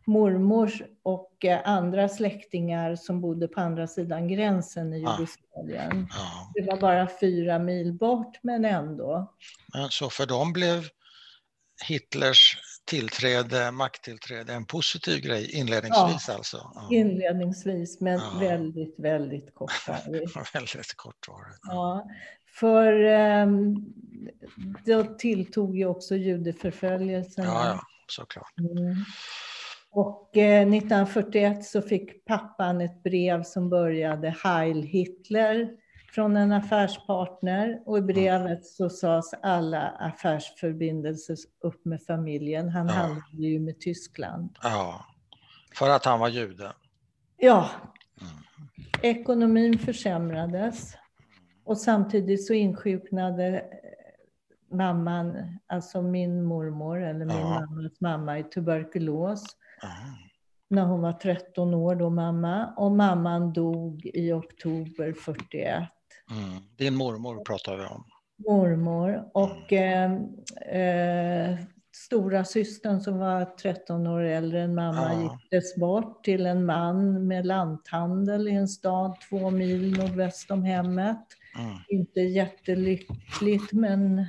mormors 0.05 0.81
och 1.03 1.45
eh, 1.45 1.59
andra 1.65 2.09
släktingar 2.09 2.95
som 2.95 3.21
bodde 3.21 3.47
på 3.47 3.61
andra 3.61 3.87
sidan 3.87 4.27
gränsen 4.27 4.93
i 4.93 4.97
Jugoslavien. 4.97 6.07
Ja. 6.11 6.51
Det 6.53 6.61
var 6.61 6.77
bara 6.77 7.09
fyra 7.19 7.59
mil 7.59 7.93
bort, 7.93 8.39
men 8.41 8.65
ändå. 8.65 9.33
Men 9.73 9.89
så 9.89 10.09
för 10.09 10.25
dem 10.25 10.53
blev 10.53 10.83
Hitlers 11.87 12.57
tillträde, 12.85 13.71
makttillträde 13.71 14.53
en 14.53 14.65
positiv 14.65 15.21
grej 15.21 15.51
inledningsvis 15.51 16.25
ja, 16.27 16.33
alltså? 16.33 16.71
Ja. 16.75 16.87
Inledningsvis, 16.91 18.01
men 18.01 18.19
ja. 18.19 18.37
väldigt, 18.39 18.95
väldigt 18.97 19.55
kortvarigt. 19.55 20.35
väldigt 20.55 20.93
kortvarigt. 20.95 21.59
Ja. 21.61 22.07
För 22.59 23.03
eh, 23.03 23.47
då 24.85 25.03
tilltog 25.03 25.77
ju 25.77 25.85
också 25.85 26.15
judeförföljelsen. 26.15 27.45
Ja, 27.45 27.65
ja, 27.65 27.79
såklart. 28.07 28.53
Mm. 28.59 28.95
Och 29.91 30.37
eh, 30.37 30.61
1941 30.61 31.65
så 31.65 31.81
fick 31.81 32.25
pappan 32.25 32.81
ett 32.81 33.03
brev 33.03 33.43
som 33.43 33.69
började 33.69 34.35
Heil 34.43 34.83
Hitler 34.83 35.69
från 36.11 36.37
en 36.37 36.51
affärspartner 36.51 37.81
och 37.85 37.97
i 37.97 38.01
mm. 38.01 38.13
brevet 38.13 38.65
så 38.65 38.89
sades 38.89 39.33
alla 39.41 39.87
affärsförbindelser 39.87 41.37
upp 41.63 41.85
med 41.85 42.03
familjen. 42.03 42.69
Han 42.69 42.87
ja. 42.87 42.93
handlade 42.93 43.47
ju 43.47 43.59
med 43.59 43.79
Tyskland. 43.79 44.57
Ja, 44.63 45.05
för 45.75 45.89
att 45.89 46.05
han 46.05 46.19
var 46.19 46.29
jude. 46.29 46.73
Ja. 47.37 47.69
Mm. 48.21 48.33
Ekonomin 49.01 49.79
försämrades. 49.79 50.95
Och 51.65 51.77
samtidigt 51.77 52.45
så 52.45 52.53
insjuknade 52.53 53.47
eh, 53.59 54.77
mamman, 54.77 55.57
alltså 55.67 56.01
min 56.01 56.43
mormor 56.43 57.03
eller 57.03 57.25
min 57.25 57.37
ja. 57.37 57.49
mammas 57.49 57.91
mamma 57.99 58.39
i 58.39 58.43
tuberkulos. 58.43 59.43
Ja. 59.81 59.89
När 60.69 60.85
hon 60.85 61.01
var 61.01 61.13
13 61.13 61.73
år 61.73 61.95
då 61.95 62.09
mamma. 62.09 62.73
Och 62.77 62.91
mamman 62.91 63.53
dog 63.53 64.05
i 64.13 64.31
oktober 64.31 65.13
41. 65.13 65.83
Mm. 66.31 66.61
Din 66.77 66.95
mormor 66.95 67.43
pratar 67.43 67.77
vi 67.77 67.85
om. 67.85 68.03
Mormor. 68.47 69.29
Och 69.33 69.73
mm. 69.73 70.27
eh, 70.71 71.51
eh, 71.51 71.59
stora 71.95 72.45
systern 72.45 73.01
som 73.01 73.17
var 73.17 73.45
13 73.45 74.07
år 74.07 74.21
äldre 74.21 74.61
än 74.61 74.75
mamma 74.75 75.13
ja. 75.13 75.21
giftes 75.21 75.75
bort 75.75 76.23
till 76.23 76.45
en 76.45 76.65
man 76.65 77.27
med 77.27 77.45
lanthandel 77.45 78.47
i 78.47 78.51
en 78.51 78.67
stad 78.67 79.15
två 79.29 79.49
mil 79.49 79.97
nordväst 79.97 80.51
om 80.51 80.63
hemmet. 80.63 81.25
Mm. 81.59 81.77
Inte 81.87 82.19
jättelyckligt 82.19 83.73
men 83.73 84.25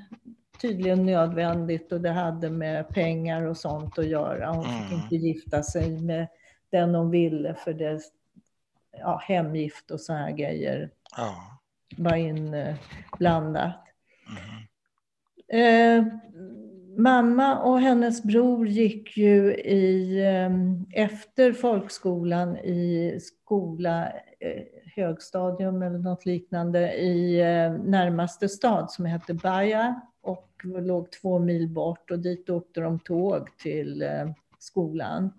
tydligen 0.60 1.06
nödvändigt 1.06 1.92
och 1.92 2.00
det 2.00 2.10
hade 2.10 2.50
med 2.50 2.88
pengar 2.88 3.42
och 3.42 3.56
sånt 3.56 3.98
att 3.98 4.06
göra. 4.06 4.48
Hon 4.50 4.64
fick 4.64 4.92
mm. 4.92 5.02
inte 5.02 5.16
gifta 5.16 5.62
sig 5.62 6.00
med 6.00 6.28
den 6.70 6.94
hon 6.94 7.10
ville 7.10 7.54
för 7.54 7.72
det 7.72 8.00
ja, 8.92 9.22
hemgift 9.24 9.90
och 9.90 10.00
sådana 10.00 10.24
här 10.24 10.32
grejer 10.32 10.90
ja. 11.16 11.60
var 11.96 12.16
inblandat. 12.16 13.74
Mm. 14.28 14.66
Eh, 15.48 16.12
mamma 16.96 17.58
och 17.58 17.80
hennes 17.80 18.22
bror 18.22 18.68
gick 18.68 19.16
ju 19.16 19.54
i, 19.54 20.18
eh, 20.24 21.02
efter 21.04 21.52
folkskolan 21.52 22.56
i 22.56 23.18
skola 23.20 24.06
eh, 24.40 24.62
högstadium 24.96 25.82
eller 25.82 25.98
något 25.98 26.26
liknande 26.26 26.92
i 26.92 27.40
eh, 27.40 27.72
närmaste 27.72 28.48
stad 28.48 28.90
som 28.90 29.04
hette 29.04 29.34
Baja 29.34 30.00
och 30.22 30.50
låg 30.64 31.10
två 31.10 31.38
mil 31.38 31.68
bort 31.68 32.10
och 32.10 32.18
dit 32.18 32.50
åkte 32.50 32.80
de 32.80 32.98
tåg 32.98 33.48
till 33.56 34.02
eh, 34.02 34.30
skolan. 34.58 35.32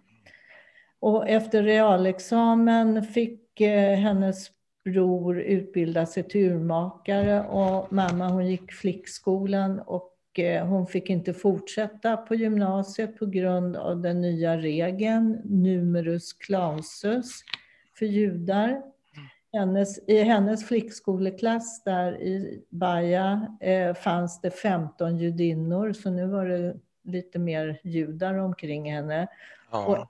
Och 0.99 1.29
efter 1.29 1.63
realexamen 1.63 3.03
fick 3.03 3.61
eh, 3.61 3.95
hennes 3.95 4.51
bror 4.85 5.39
utbilda 5.39 6.05
sig 6.05 6.23
till 6.23 6.51
urmakare 6.51 7.43
och 7.43 7.93
mamma 7.93 8.27
hon 8.27 8.47
gick 8.47 8.71
flickskolan 8.71 9.79
och 9.79 10.13
hon 10.63 10.87
fick 10.87 11.09
inte 11.09 11.33
fortsätta 11.33 12.17
på 12.17 12.35
gymnasiet 12.35 13.19
på 13.19 13.25
grund 13.25 13.75
av 13.75 14.01
den 14.01 14.21
nya 14.21 14.57
regeln 14.57 15.41
numerus 15.45 16.33
clausus 16.33 17.41
för 17.99 18.05
judar 18.05 18.81
hennes, 19.53 19.99
I 20.07 20.23
hennes 20.23 20.67
flickskoleklass 20.67 21.83
där 21.83 22.21
i 22.21 22.63
Baja 22.69 23.57
eh, 23.61 23.93
fanns 23.93 24.41
det 24.41 24.51
15 24.51 25.17
judinnor, 25.17 25.93
så 25.93 26.09
nu 26.09 26.27
var 26.27 26.45
det 26.45 26.75
lite 27.03 27.39
mer 27.39 27.79
judar 27.83 28.33
omkring 28.33 28.91
henne. 28.91 29.27
Ja. 29.71 29.85
Och 29.85 30.07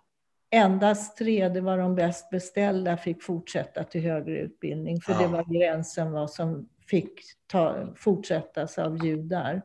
endast 0.49 1.17
tre, 1.17 1.49
det 1.49 1.61
var 1.61 1.77
de 1.77 1.95
bäst 1.95 2.29
beställda, 2.29 2.97
fick 2.97 3.23
fortsätta 3.23 3.83
till 3.83 4.01
högre 4.01 4.39
utbildning, 4.39 5.01
för 5.01 5.13
ja. 5.13 5.19
det 5.19 5.27
var 5.27 5.59
gränsen 5.59 6.11
vad 6.11 6.31
som 6.31 6.69
fick 6.87 7.21
ta, 7.47 7.87
fortsättas 7.95 8.77
av 8.77 9.05
judar. 9.05 9.61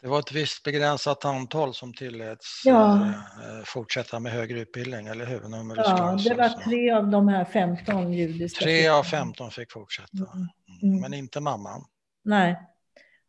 Det 0.00 0.08
var 0.08 0.18
ett 0.18 0.32
visst 0.32 0.62
begränsat 0.62 1.24
antal 1.24 1.74
som 1.74 1.94
tilläts 1.94 2.62
ja. 2.64 2.96
Eh, 2.96 3.64
fortsätta 3.64 4.20
med 4.20 4.32
högre 4.32 4.60
utbildning, 4.60 5.06
eller 5.06 5.26
hur? 5.26 5.40
Nummer 5.40 5.76
ja, 5.76 6.18
det 6.24 6.34
var 6.34 6.48
tre 6.48 6.90
av 6.90 7.08
de 7.08 7.28
här 7.28 7.44
15 7.44 8.12
judiska. 8.12 8.64
Tre 8.64 8.88
av 8.88 9.02
15 9.02 9.50
fick 9.50 9.72
fortsätta, 9.72 10.16
mm. 10.16 10.28
mm. 10.32 10.48
Mm. 10.82 11.00
men 11.00 11.14
inte 11.14 11.40
mamman. 11.40 11.84
Nej, 12.24 12.56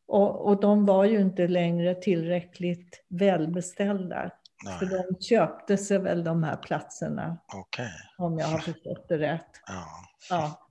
och, 0.08 0.48
och 0.48 0.62
de 0.62 0.86
var 0.86 1.06
ju 1.06 1.22
inte 1.22 1.48
längre 1.48 1.96
tillräckligt 1.96 3.06
välbeställda. 3.10 4.32
Nej. 4.64 4.80
För 4.80 4.86
de 4.86 5.22
köpte 5.22 5.78
sig 5.78 6.00
väl 6.00 6.24
de 6.24 6.44
här 6.44 6.56
platserna. 6.56 7.38
Okay. 7.54 7.90
Om 8.18 8.38
jag 8.40 8.48
har 8.48 8.60
förstått 8.60 9.06
det 9.10 9.18
rätt. 9.18 9.62
Ja. 9.68 9.86
ja. 10.30 10.68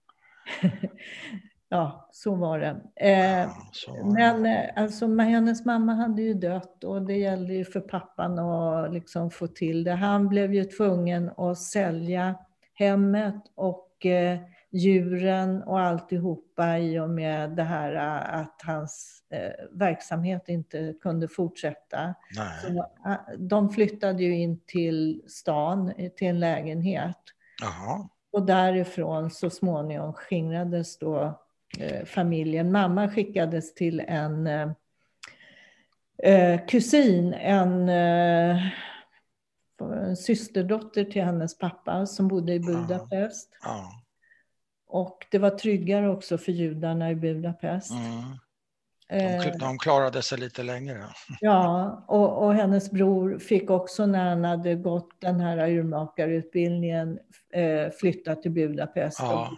Ja, 1.68 2.08
så 2.12 2.34
var 2.34 2.58
det. 2.58 2.80
Eh, 2.96 3.38
ja, 3.40 3.50
så 3.72 3.92
var 3.92 4.12
men 4.12 4.42
det. 4.42 4.72
Eh, 4.76 4.82
alltså, 4.82 5.18
hennes 5.18 5.64
mamma 5.64 5.94
hade 5.94 6.22
ju 6.22 6.34
dött 6.34 6.84
och 6.84 7.02
det 7.02 7.16
gällde 7.16 7.54
ju 7.54 7.64
för 7.64 7.80
pappan 7.80 8.38
att 8.38 8.92
liksom 8.92 9.30
få 9.30 9.46
till 9.46 9.84
det. 9.84 9.92
Han 9.92 10.28
blev 10.28 10.54
ju 10.54 10.64
tvungen 10.64 11.30
att 11.36 11.58
sälja 11.58 12.34
hemmet 12.74 13.42
och 13.54 14.06
eh, 14.06 14.38
djuren 14.70 15.62
och 15.62 15.80
alltihopa 15.80 16.78
i 16.78 16.98
och 16.98 17.10
med 17.10 17.50
det 17.50 17.62
här 17.62 17.94
eh, 17.94 18.40
att 18.40 18.62
hans 18.66 19.22
eh, 19.30 19.66
verksamhet 19.72 20.48
inte 20.48 20.94
kunde 21.02 21.28
fortsätta. 21.28 22.14
Så, 22.62 22.68
eh, 23.10 23.38
de 23.38 23.70
flyttade 23.70 24.22
ju 24.22 24.36
in 24.36 24.60
till 24.66 25.22
stan, 25.26 25.92
till 26.16 26.28
en 26.28 26.40
lägenhet. 26.40 27.18
Aha. 27.64 28.08
Och 28.32 28.46
därifrån 28.46 29.30
så 29.30 29.50
småningom 29.50 30.12
skingrades 30.12 30.98
då 30.98 31.42
familjen. 32.04 32.72
Mamma 32.72 33.08
skickades 33.08 33.74
till 33.74 34.00
en 34.00 34.46
eh, 34.46 34.70
eh 36.22 36.66
kusin, 36.66 37.34
en, 37.34 37.88
eh, 37.88 38.66
en 39.80 40.16
systerdotter 40.16 41.04
till 41.04 41.22
hennes 41.22 41.58
pappa 41.58 42.06
som 42.06 42.28
bodde 42.28 42.52
i 42.52 42.60
Budapest. 42.60 43.50
Ja. 43.62 44.02
Och 44.88 45.26
det 45.30 45.38
var 45.38 45.50
tryggare 45.50 46.08
också 46.08 46.38
för 46.38 46.52
judarna 46.52 47.10
i 47.10 47.14
Budapest. 47.14 47.90
Mm. 47.90 48.38
De, 49.08 49.48
eh, 49.48 49.56
de 49.58 49.78
klarade 49.78 50.22
sig 50.22 50.38
lite 50.38 50.62
längre. 50.62 51.04
Ja, 51.40 52.04
och, 52.08 52.44
och, 52.44 52.54
hennes 52.54 52.90
bror 52.90 53.38
fick 53.38 53.70
också 53.70 54.06
när 54.06 54.28
han 54.28 54.44
hade 54.44 54.74
gått 54.74 55.08
den 55.20 55.40
här 55.40 55.70
urmakarutbildningen 55.70 57.18
eh, 57.52 57.90
flytta 58.00 58.34
till 58.34 58.50
Budapest 58.50 59.20
och 59.20 59.48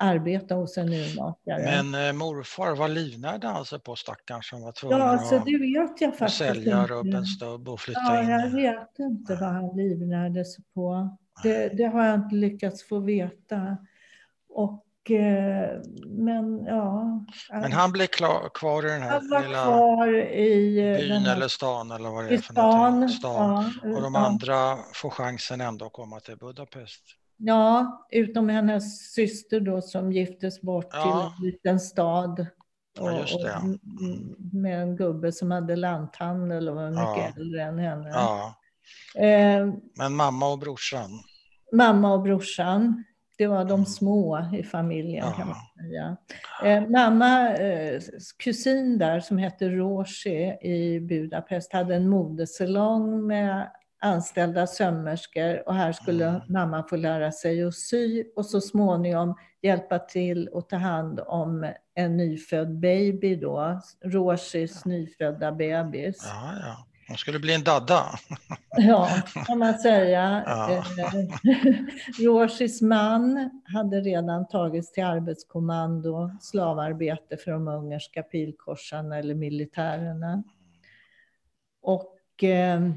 arbeta 0.00 0.54
hos 0.54 0.78
en 0.78 0.88
urmakare. 0.88 1.82
Men 1.82 2.06
eh, 2.06 2.12
morfar 2.12 2.76
var 2.76 2.88
livnärd 2.88 3.44
alltså 3.44 3.80
på 3.80 3.96
stackaren 3.96 4.42
som 4.42 4.62
var 4.62 4.72
tvungen 4.72 4.98
ja, 4.98 5.04
alltså, 5.04 5.38
det 5.38 5.58
vet 5.58 6.00
jag 6.00 6.18
faktiskt 6.18 6.38
sälja 6.38 6.86
rubben 6.86 7.26
stubb 7.26 7.68
och 7.68 7.80
flytta 7.80 8.00
ja, 8.04 8.22
in? 8.22 8.28
Jag 8.28 8.50
vet 8.50 8.98
inte 8.98 9.34
vad 9.34 9.52
han 9.52 9.76
livnärde 9.76 10.44
sig 10.44 10.64
på. 10.74 11.16
Det, 11.42 11.68
det, 11.68 11.84
har 11.84 12.04
jag 12.04 12.14
inte 12.14 12.34
lyckats 12.34 12.88
få 12.88 12.98
veta. 12.98 13.76
Och 14.48 14.86
Eh, 15.10 15.80
men 16.06 16.64
ja. 16.64 17.24
Men 17.50 17.72
han 17.72 17.92
blev 17.92 18.06
klar, 18.06 18.50
kvar 18.54 18.86
i 18.86 18.90
den 18.90 19.02
här 19.02 19.42
lilla 19.42 19.64
kvar 19.64 20.14
i 20.34 20.74
byn 20.98 21.26
eller 21.26 21.48
stan 21.48 21.90
eller 21.90 22.10
vad 22.10 22.24
det 22.24 22.34
är 22.34 22.38
för 22.38 22.52
stan, 22.52 22.92
någonting. 22.92 23.08
Stan. 23.08 23.72
Ja, 23.82 23.96
och 23.96 24.02
de 24.02 24.14
ja. 24.14 24.26
andra 24.26 24.76
får 24.94 25.10
chansen 25.10 25.60
ändå 25.60 25.86
att 25.86 25.92
komma 25.92 26.20
till 26.20 26.36
Budapest. 26.36 27.02
Ja, 27.42 28.06
utom 28.10 28.48
hennes 28.48 29.12
syster 29.12 29.60
då 29.60 29.80
som 29.82 30.12
giftes 30.12 30.60
bort 30.60 30.88
ja. 30.92 31.02
till 31.02 31.44
en 31.44 31.52
liten 31.52 31.80
stad. 31.80 32.46
Och, 32.98 33.10
ja. 33.10 33.20
Och 33.20 33.78
med 34.54 34.82
en 34.82 34.96
gubbe 34.96 35.32
som 35.32 35.50
hade 35.50 35.76
lanthandel 35.76 36.68
och 36.68 36.74
var 36.74 36.90
mycket 36.90 37.36
äldre 37.36 37.62
än 37.62 37.78
henne. 37.78 38.08
Ja. 38.08 38.54
Eh, 39.14 39.74
Men 39.96 40.14
mamma 40.16 40.48
och 40.48 40.58
brorsan? 40.58 41.10
Mamma 41.72 42.12
och 42.12 42.22
brorsan. 42.22 43.04
Det 43.38 43.46
var 43.46 43.64
de 43.64 43.86
små 43.86 44.46
i 44.52 44.62
familjen 44.62 45.26
ja. 45.26 45.32
kan 45.32 45.48
man 45.48 45.56
säga. 45.80 46.16
Eh, 46.64 46.88
mamma, 46.88 47.54
eh, 47.54 48.00
kusin 48.38 48.98
där 48.98 49.20
som 49.20 49.38
hette 49.38 49.68
Roshi 49.68 50.58
i 50.62 51.00
Budapest 51.00 51.72
hade 51.72 51.94
en 51.94 52.08
modesalong 52.08 53.26
med 53.26 53.70
anställda 54.00 54.66
sömmerskor 54.66 55.68
och 55.68 55.74
här 55.74 55.92
skulle 55.92 56.26
mm. 56.26 56.40
mamma 56.48 56.82
få 56.88 56.96
lära 56.96 57.32
sig 57.32 57.62
att 57.62 57.74
sy 57.74 58.24
och 58.36 58.46
så 58.46 58.60
småningom 58.60 59.36
hjälpa 59.62 59.98
till 59.98 60.48
och 60.48 60.68
ta 60.68 60.76
hand 60.76 61.20
om 61.20 61.72
en 61.94 62.16
nyfödd 62.16 62.78
baby 62.78 63.36
då, 63.36 63.80
Roshis 64.04 64.82
ja. 64.84 64.90
nyfödda 64.90 65.52
bebis. 65.52 66.24
Ja, 66.26 66.52
ja. 66.60 66.86
Hon 67.10 67.16
skulle 67.16 67.38
bli 67.38 67.54
en 67.54 67.64
dadda. 67.64 68.04
Ja, 68.76 69.08
kan 69.46 69.58
man 69.58 69.78
säga. 69.78 70.42
Ja. 70.46 70.84
Roshis 72.24 72.82
man 72.82 73.50
hade 73.64 74.00
redan 74.00 74.48
tagits 74.48 74.92
till 74.92 75.04
arbetskommando, 75.04 76.30
slavarbete 76.40 77.36
för 77.36 77.50
de 77.50 77.68
ungerska 77.68 78.22
pilkorsarna 78.22 79.18
eller 79.18 79.34
militärerna. 79.34 80.42
Och, 81.82 82.44
eh, 82.44 82.74
eh, 82.74 82.90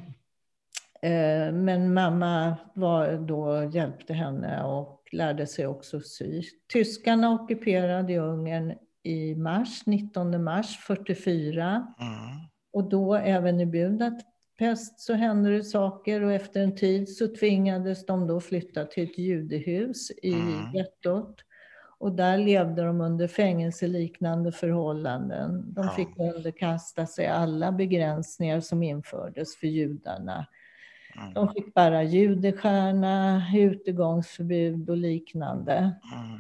men 1.54 1.94
mamma 1.94 2.56
var 2.74 3.18
då, 3.18 3.70
hjälpte 3.74 4.14
henne 4.14 4.64
och 4.64 5.04
lärde 5.12 5.48
sig 5.48 5.68
också 5.68 6.00
sy. 6.00 6.42
Tyskarna 6.74 7.34
ockuperade 7.34 8.18
Ungern 8.18 8.74
i 9.04 9.36
mars, 9.36 9.86
19 9.86 10.44
mars 10.44 10.78
44. 10.88 11.66
Mm. 12.00 12.20
Och 12.74 12.90
då 12.90 13.16
även 13.16 13.60
i 13.60 13.66
Budapest 13.66 15.00
så 15.00 15.14
hände 15.14 15.58
det 15.58 15.64
saker 15.64 16.22
och 16.22 16.34
efter 16.34 16.62
en 16.62 16.76
tid 16.76 17.10
så 17.10 17.36
tvingades 17.36 18.06
de 18.06 18.28
då 18.28 18.40
flytta 18.40 18.86
till 18.86 19.04
ett 19.04 19.18
judehus 19.18 20.12
i 20.12 20.34
mm. 20.34 20.74
gettot. 20.74 21.36
Och 21.98 22.12
där 22.12 22.38
levde 22.38 22.84
de 22.84 23.02
under 23.02 23.28
fängelseliknande 23.28 24.52
förhållanden. 24.52 25.74
De 25.74 25.90
fick 25.90 26.20
underkasta 26.20 27.06
sig 27.06 27.28
alla 27.28 27.72
begränsningar 27.72 28.60
som 28.60 28.84
infördes 28.84 29.56
för 29.56 29.68
judarna. 29.68 30.48
Mm. 31.18 31.34
De 31.34 31.54
fick 31.54 31.74
bära 31.74 32.04
judestjärna, 32.04 33.44
utegångsförbud 33.56 34.90
och 34.90 34.98
liknande. 34.98 35.74
Mm. 36.14 36.40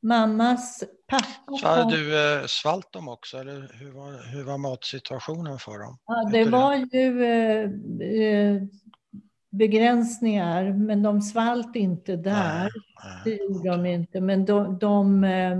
Mammas 0.00 0.84
pappa... 1.06 1.58
Så 1.60 1.66
hade 1.66 1.96
du 1.96 2.38
eh, 2.40 2.46
svalt 2.46 2.92
dem 2.92 3.08
också, 3.08 3.38
eller 3.38 3.70
hur 3.74 3.92
var, 3.92 4.32
hur 4.32 4.44
var 4.44 4.58
matsituationen 4.58 5.58
för 5.58 5.78
dem? 5.78 5.98
Ja, 6.06 6.28
det 6.32 6.44
var 6.44 6.74
ju 6.74 7.24
eh, 7.24 7.70
eh, 8.22 8.62
begränsningar, 9.50 10.72
men 10.72 11.02
de 11.02 11.20
svalt 11.22 11.76
inte 11.76 12.16
där. 12.16 12.62
Nej, 12.62 12.70
nej, 13.04 13.20
det 13.24 13.44
gjorde 13.44 13.70
de 13.70 13.86
inte, 13.86 14.20
men 14.20 14.44
de, 14.44 14.78
de 14.78 15.24
eh, 15.24 15.58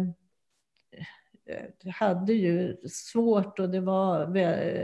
hade 1.94 2.32
ju 2.32 2.76
svårt 2.88 3.58
och 3.58 3.70
det 3.70 3.80
var 3.80 4.26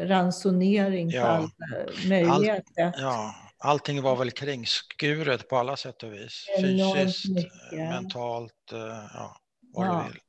ransonering 0.06 1.10
ja, 1.10 1.22
på 1.22 1.26
alla 1.26 1.50
möjligheter. 2.08 2.84
All, 2.84 2.92
ja, 2.96 3.34
allting 3.58 4.02
var 4.02 4.16
väl 4.16 4.30
kringskuret 4.30 5.48
på 5.48 5.56
alla 5.56 5.76
sätt 5.76 6.02
och 6.02 6.12
vis. 6.12 6.46
Fysiskt, 6.60 7.26
mentalt, 7.72 8.72
eh, 8.72 8.78
ja 9.14 9.36
vad 9.74 9.86
ja. 9.86 10.04
du 10.06 10.12
vill. 10.12 10.20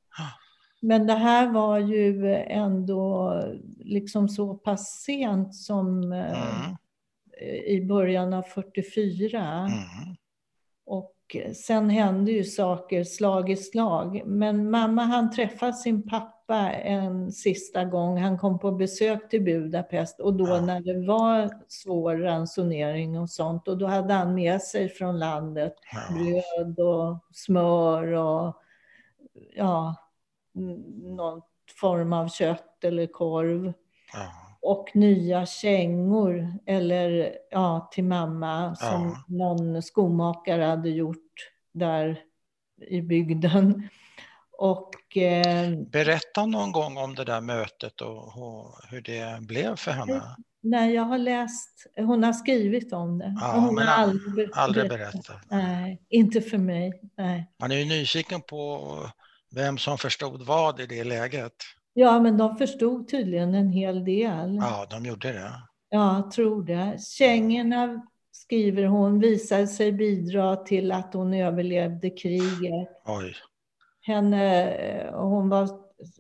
Men 0.81 1.07
det 1.07 1.13
här 1.13 1.51
var 1.51 1.79
ju 1.79 2.35
ändå 2.35 3.41
liksom 3.77 4.29
så 4.29 4.53
pass 4.53 5.01
sent 5.01 5.55
som 5.55 6.13
eh, 6.13 6.59
mm. 6.61 6.75
i 7.65 7.85
början 7.85 8.33
av 8.33 8.41
44. 8.41 9.39
Mm. 9.41 10.15
Sen 11.55 11.89
hände 11.89 12.31
ju 12.31 12.43
saker 12.43 13.03
slag 13.03 13.49
i 13.49 13.55
slag. 13.55 14.21
Men 14.25 14.71
mamma 14.71 15.01
han 15.01 15.31
träffade 15.31 15.73
sin 15.73 16.09
pappa 16.09 16.71
en 16.71 17.31
sista 17.31 17.85
gång. 17.85 18.17
Han 18.17 18.38
kom 18.38 18.59
på 18.59 18.71
besök 18.71 19.29
till 19.29 19.43
Budapest 19.43 20.19
och 20.19 20.33
då 20.33 20.45
när 20.45 20.79
det 20.79 21.07
var 21.07 21.49
svår 21.67 22.15
ransonering 22.15 23.19
och 23.19 23.29
sånt 23.29 23.67
och 23.67 23.77
då 23.77 23.88
hade 23.88 24.13
han 24.13 24.33
med 24.33 24.61
sig 24.61 24.89
från 24.89 25.19
landet 25.19 25.73
bröd 26.09 26.79
och 26.79 27.19
smör 27.33 28.11
och 28.11 28.55
ja, 29.55 29.95
någon 31.03 31.41
form 31.81 32.13
av 32.13 32.27
kött 32.27 32.83
eller 32.83 33.07
korv. 33.07 33.73
Och 34.67 34.91
nya 34.93 35.45
kängor 35.45 36.54
eller 36.65 37.34
ja, 37.51 37.89
till 37.91 38.04
mamma 38.04 38.75
som 38.75 39.25
ja. 39.28 39.36
någon 39.36 39.84
skomakare 39.84 40.63
hade 40.63 40.89
gjort 40.89 41.51
där 41.73 42.19
i 42.88 43.01
bygden. 43.01 43.89
Och, 44.58 45.17
eh, 45.17 45.71
Berätta 45.91 46.45
någon 46.45 46.71
gång 46.71 46.97
om 46.97 47.15
det 47.15 47.23
där 47.23 47.41
mötet 47.41 48.01
och 48.01 48.34
hur 48.89 49.01
det 49.01 49.41
blev 49.41 49.75
för 49.75 49.91
henne. 49.91 50.21
Nej, 50.62 50.93
jag 50.93 51.04
har 51.04 51.17
läst, 51.17 51.88
hon 51.95 52.23
har 52.23 52.34
skrivit 52.34 52.93
om 52.93 53.17
det. 53.17 53.36
Ja, 53.41 53.51
hon 53.60 53.75
men 53.75 53.88
har 53.88 53.93
aldrig, 53.93 54.49
aldrig 54.54 54.89
berättat. 54.89 55.41
Nej, 55.49 56.01
inte 56.10 56.41
för 56.41 56.58
mig. 56.58 57.01
Nej. 57.17 57.51
Man 57.60 57.71
är 57.71 57.75
ju 57.75 57.86
nyfiken 57.86 58.41
på 58.41 58.82
vem 59.51 59.78
som 59.78 59.97
förstod 59.97 60.45
vad 60.45 60.80
i 60.80 60.86
det 60.86 61.04
läget. 61.04 61.54
Ja, 61.97 62.19
men 62.19 62.38
de 62.38 62.58
förstod 62.58 63.08
tydligen 63.08 63.53
en 63.53 63.69
hel 63.69 64.05
del. 64.05 64.55
Ja, 64.55 64.88
de 64.89 65.05
gjorde 65.05 65.31
det. 65.31 65.51
Ja, 65.89 66.15
jag 66.15 66.31
tror 66.31 66.63
det. 66.63 67.01
Kängorna, 67.01 68.01
skriver 68.31 68.86
hon, 68.86 69.19
visade 69.19 69.67
sig 69.67 69.91
bidra 69.91 70.55
till 70.55 70.91
att 70.91 71.13
hon 71.13 71.34
överlevde 71.34 72.10
kriget. 72.10 72.89
Oj. 73.05 73.36
Henne, 74.01 75.12
hon 75.13 75.49
var 75.49 75.69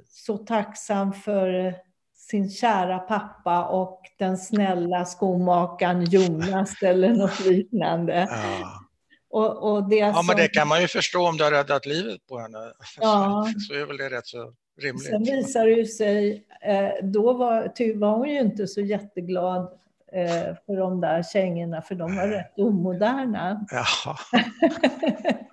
så 0.07 0.37
tacksam 0.37 1.13
för 1.13 1.75
sin 2.15 2.49
kära 2.49 2.99
pappa 2.99 3.65
och 3.65 4.01
den 4.19 4.37
snälla 4.37 5.05
skomakaren 5.05 6.03
Jonas 6.03 6.73
eller 6.83 7.09
något 7.09 7.45
liknande. 7.45 8.27
Ja. 8.31 8.81
Och, 9.29 9.71
och 9.71 9.89
det 9.89 9.95
ja, 9.95 10.13
som, 10.13 10.25
men 10.27 10.35
det 10.35 10.47
kan 10.47 10.67
man 10.67 10.81
ju 10.81 10.87
förstå 10.87 11.27
om 11.27 11.37
du 11.37 11.43
har 11.43 11.51
räddat 11.51 11.85
livet 11.85 12.27
på 12.27 12.39
henne. 12.39 12.57
Ja. 12.99 13.47
Så 13.67 13.73
är 13.73 13.85
väl 13.85 13.97
det 13.97 14.09
rätt 14.09 14.27
så 14.27 14.53
rimligt. 14.81 15.03
Sen 15.05 15.23
visar 15.23 15.65
det 15.65 15.71
ju 15.71 15.85
sig, 15.85 16.45
eh, 16.61 16.89
då 17.03 17.33
var, 17.33 17.93
var 17.99 18.17
hon 18.17 18.29
ju 18.29 18.39
inte 18.39 18.67
så 18.67 18.81
jätteglad 18.81 19.61
eh, 20.11 20.55
för 20.65 20.77
de 20.77 21.01
där 21.01 21.23
kängorna, 21.23 21.81
för 21.81 21.95
de 21.95 22.15
var 22.15 22.27
rätt 22.27 22.59
omoderna. 22.59 23.65
Jaha. 23.71 24.15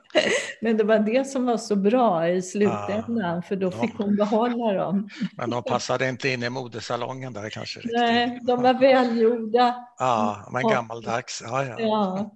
Men 0.60 0.76
det 0.76 0.84
var 0.84 0.98
det 0.98 1.24
som 1.26 1.46
var 1.46 1.56
så 1.56 1.76
bra 1.76 2.28
i 2.28 2.42
slutändan, 2.42 3.42
för 3.42 3.56
då 3.56 3.66
Ja. 3.66 3.82
fick 3.82 3.94
hon 3.98 4.16
behålla 4.16 4.72
dem. 4.72 5.08
Men 5.36 5.50
de 5.50 5.62
passade 5.62 6.08
inte 6.08 6.28
in 6.28 6.42
i 6.42 6.50
modesalongen 6.50 7.32
där 7.32 7.50
kanske 7.50 7.78
riktigt. 7.78 7.92
Nej, 8.00 8.38
de 8.42 8.62
var 8.62 8.74
välgjorda. 8.74 9.86
Ja, 9.98 10.48
men 10.52 10.62
gammaldags. 10.62 11.42
Ja, 11.46 11.64
ja. 11.64 11.76
Ja. 11.78 12.30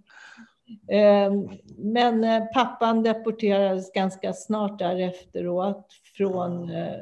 Eh, 0.96 1.32
Men 1.78 2.24
eh, 2.24 2.44
pappan 2.44 3.02
deporterades 3.02 3.92
ganska 3.92 4.32
snart 4.32 4.78
därefteråt 4.78 5.86
från 6.16 6.70
eh, 6.70 6.92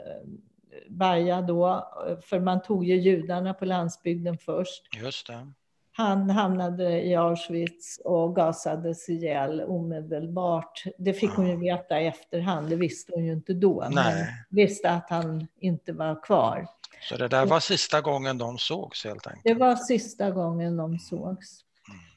Baja 0.88 1.40
då, 1.42 1.88
för 2.22 2.40
man 2.40 2.62
tog 2.62 2.84
ju 2.84 2.94
judarna 2.96 3.54
på 3.54 3.64
landsbygden 3.64 4.38
först. 4.38 4.82
Just 5.02 5.26
det. 5.26 5.52
Han 5.96 6.30
hamnade 6.30 7.02
i 7.02 7.14
Auschwitz 7.14 8.00
och 8.04 8.36
gasades 8.36 9.08
ihjäl 9.08 9.60
omedelbart. 9.60 10.84
Det 10.98 11.12
fick 11.12 11.30
hon 11.30 11.48
ju 11.48 11.56
veta 11.56 12.00
i 12.00 12.06
efterhand, 12.06 12.68
det 12.70 12.76
visste 12.76 13.12
hon 13.14 13.24
ju 13.24 13.32
inte 13.32 13.54
då. 13.54 13.80
Men 13.80 13.92
Nej. 13.94 14.26
visste 14.50 14.90
att 14.90 15.10
han 15.10 15.46
inte 15.60 15.92
var 15.92 16.22
kvar. 16.22 16.66
Så 17.08 17.16
det 17.16 17.28
där 17.28 17.46
var 17.46 17.60
sista 17.60 18.00
gången 18.00 18.38
de 18.38 18.58
sågs 18.58 19.04
helt 19.04 19.26
enkelt. 19.26 19.44
Det 19.44 19.54
var 19.54 19.76
sista 19.76 20.30
gången 20.30 20.76
de 20.76 20.98
sågs. 20.98 21.60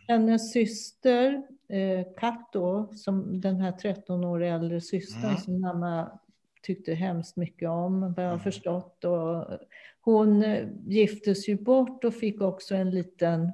Hennes 0.07 0.51
syster, 0.53 1.33
eh, 1.69 2.05
Kat 2.19 2.49
då, 2.53 2.89
som 2.95 3.41
den 3.41 3.61
här 3.61 3.71
13 3.71 4.25
år 4.25 4.43
äldre 4.43 4.81
systern 4.81 5.23
Mm. 5.23 5.37
som 5.37 5.61
mamma 5.61 6.19
tyckte 6.67 6.93
hemskt 6.93 7.35
mycket 7.37 7.69
om, 7.69 7.99
vad 8.01 8.25
jag 8.25 8.29
har 8.29 8.33
Mm. 8.33 8.43
förstått. 8.43 9.03
Och 9.03 9.45
hon 10.01 10.43
eh, 10.43 10.67
giftes 10.85 11.49
ju 11.49 11.55
bort 11.63 12.03
och 12.03 12.13
fick 12.13 12.41
också 12.41 12.75
en 12.75 12.89
liten 12.91 13.51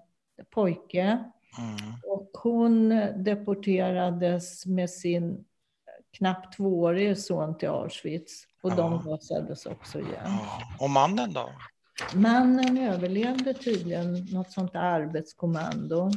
pojke. 0.49 1.02
Mm. 1.02 1.93
Och 2.08 2.30
hon 2.43 2.89
deporterades 3.23 4.65
med 4.65 4.89
sin 4.89 5.45
knappt 6.17 6.56
tvåårige 6.58 7.15
son 7.15 7.58
till 7.58 7.69
Auschwitz. 7.69 8.43
Och 8.62 8.71
Ja. 8.71 8.76
de 8.76 9.04
gasades 9.06 9.65
också 9.65 9.99
igen. 9.99 10.13
Ja. 10.26 10.62
Och 10.80 10.89
mannen 10.89 11.34
då? 11.34 11.49
Mannen 12.15 12.78
överlevde 12.78 13.54
tydligen 13.54 14.13
något 14.32 14.52
sånt 14.52 14.76
arbetskommando. 14.76 16.12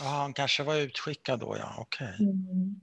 Ja, 0.00 0.06
han 0.08 0.32
kanske 0.32 0.62
var 0.62 0.76
utskickad 0.76 1.40
då, 1.40 1.56
ja. 1.58 1.74
Okej. 1.78 2.16
Mm. 2.20 2.80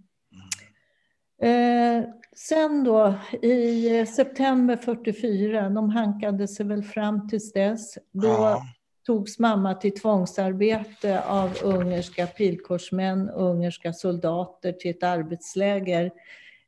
Eh, 1.42 2.04
sen 2.36 2.84
då 2.84 3.14
i 3.42 4.06
september 4.06 4.76
44, 4.76 5.70
de 5.70 5.90
hankade 5.90 6.48
sig 6.48 6.66
väl 6.66 6.84
fram 6.84 7.28
tills 7.30 7.54
dess. 7.54 7.98
Då 8.12 8.28
Ja. 8.28 8.62
togs 9.06 9.40
mamma 9.40 9.74
till 9.74 9.94
tvångsarbete 9.94 11.22
av 11.22 11.50
ungerska 11.64 12.28
pilkorsmän, 12.28 13.30
ungerska 13.30 13.94
soldater 13.94 14.72
till 14.72 14.92
ett 14.92 15.04
arbetsläger 15.04 16.12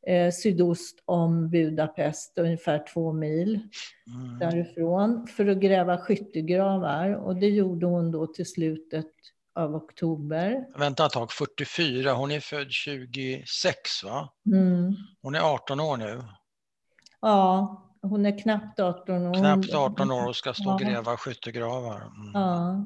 eh, 0.07 0.31
sydost 0.31 1.01
om 1.05 1.49
Budapest, 1.49 2.34
ungefär 2.38 2.86
två 2.93 3.13
mil 3.13 3.60
Mm. 4.07 4.39
därifrån, 4.39 5.27
för 5.27 5.47
att 5.47 5.57
gräva 5.57 5.97
skyttegravar. 5.97 7.13
Och 7.15 7.36
det 7.36 7.49
gjorde 7.49 7.86
hon 7.86 8.12
då 8.12 8.27
till 8.27 8.45
slutet 8.45 9.05
av 9.56 9.76
oktober. 9.76 10.66
Vänta 10.76 11.06
ett 11.06 11.12
tag, 11.12 11.32
44. 11.32 12.14
Hon 12.14 12.32
är 12.32 12.40
född 12.40 12.72
26, 12.72 14.04
va? 14.04 14.30
Mm. 14.46 14.94
Hon 15.22 15.36
är 15.36 15.40
18 15.40 15.80
år 15.80 15.98
nu. 15.98 16.24
Ja, 17.22 17.88
hon 18.02 18.26
är 18.26 18.40
knappt 18.40 18.80
18 18.80 19.28
år. 19.28 19.34
Knappt 19.34 19.74
18 19.74 20.12
år 20.12 20.28
och 20.28 20.36
ska 20.36 20.54
stå 20.54 20.74
och 20.74 20.82
Ja. 20.82 20.88
gräva 20.88 21.18
skyttegravar. 21.18 21.96
Mm. 21.96 22.32
Ja. 22.34 22.86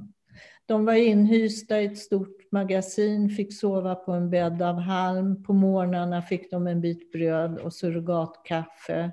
De 0.66 0.86
var 0.86 0.94
inhysta 0.94 1.82
i 1.82 1.86
ett 1.86 1.98
stort 1.98 2.52
magasin, 2.52 3.30
fick 3.30 3.60
sova 3.60 3.96
på 3.96 4.12
en 4.12 4.30
bädd 4.30 4.62
av 4.62 4.80
halm. 4.80 5.44
På 5.44 5.54
morgnarna 5.54 6.22
fick 6.22 6.52
de 6.52 6.68
en 6.68 6.82
bit 6.82 7.12
bröd 7.12 7.58
och 7.58 7.74
surrogatkaffe. 7.74 9.12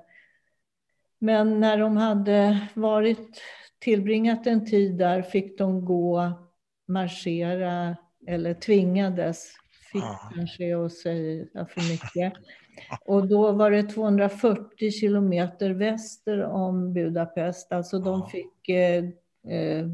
Men 1.19 1.61
när 1.61 1.79
de 1.79 1.97
hade 1.97 2.69
varit, 2.75 3.41
tillbringat 3.79 4.47
en 4.47 4.67
tid 4.67 4.99
där 4.99 5.23
fick 5.23 5.59
de 5.59 5.85
gå, 5.85 6.33
marschera 6.93 7.97
eller 8.27 8.55
tvingades, 8.55 9.53
fick 9.93 10.03
Ja. 10.03 10.31
kanske 10.35 10.77
att 10.85 10.93
säga 10.93 11.67
för 11.67 11.91
mycket. 11.93 12.33
Och 13.07 13.29
då 13.29 13.53
var 13.53 13.71
det 13.71 13.83
240 13.83 14.91
kilometer 14.91 15.71
väster 15.71 16.45
om 16.45 16.93
Budapest, 16.95 17.73
alltså 17.73 17.99
de 17.99 18.21
Ja. 18.21 18.29
fick 18.33 18.69
eh, 18.69 19.05
eh, 19.59 19.87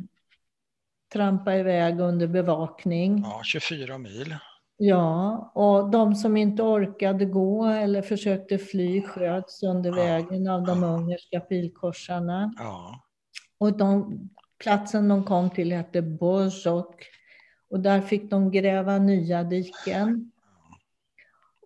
trampa 1.13 1.55
iväg 1.57 2.01
under 2.01 2.27
bevakning. 2.27 3.19
Ja, 3.25 3.41
24 3.45 3.99
mil. 3.99 4.37
Ja, 4.77 5.53
och 5.55 5.91
de 5.91 6.15
som 6.15 6.37
inte 6.37 6.63
orkade 6.63 7.25
gå 7.25 7.65
eller 7.67 8.03
försökte 8.03 8.59
fly 8.59 9.03
sköts 9.03 9.63
under 9.63 9.91
Ja. 9.91 9.97
vägen 10.05 10.49
av 10.49 10.65
de 10.65 10.83
Ja. 10.83 10.89
ungerska 10.89 11.41
pilkorsarna. 11.41 12.55
Ja. 12.59 13.01
Och 13.59 13.77
de, 13.79 14.21
platsen 14.59 15.09
de 15.09 15.25
kom 15.25 15.51
till 15.51 15.73
hette 15.73 16.03
Bozok. 16.03 17.05
Och 17.71 17.81
där 17.81 18.01
fick 18.01 18.31
de 18.31 18.51
gräva 18.51 18.99
nya 18.99 19.43
diken. 19.43 20.31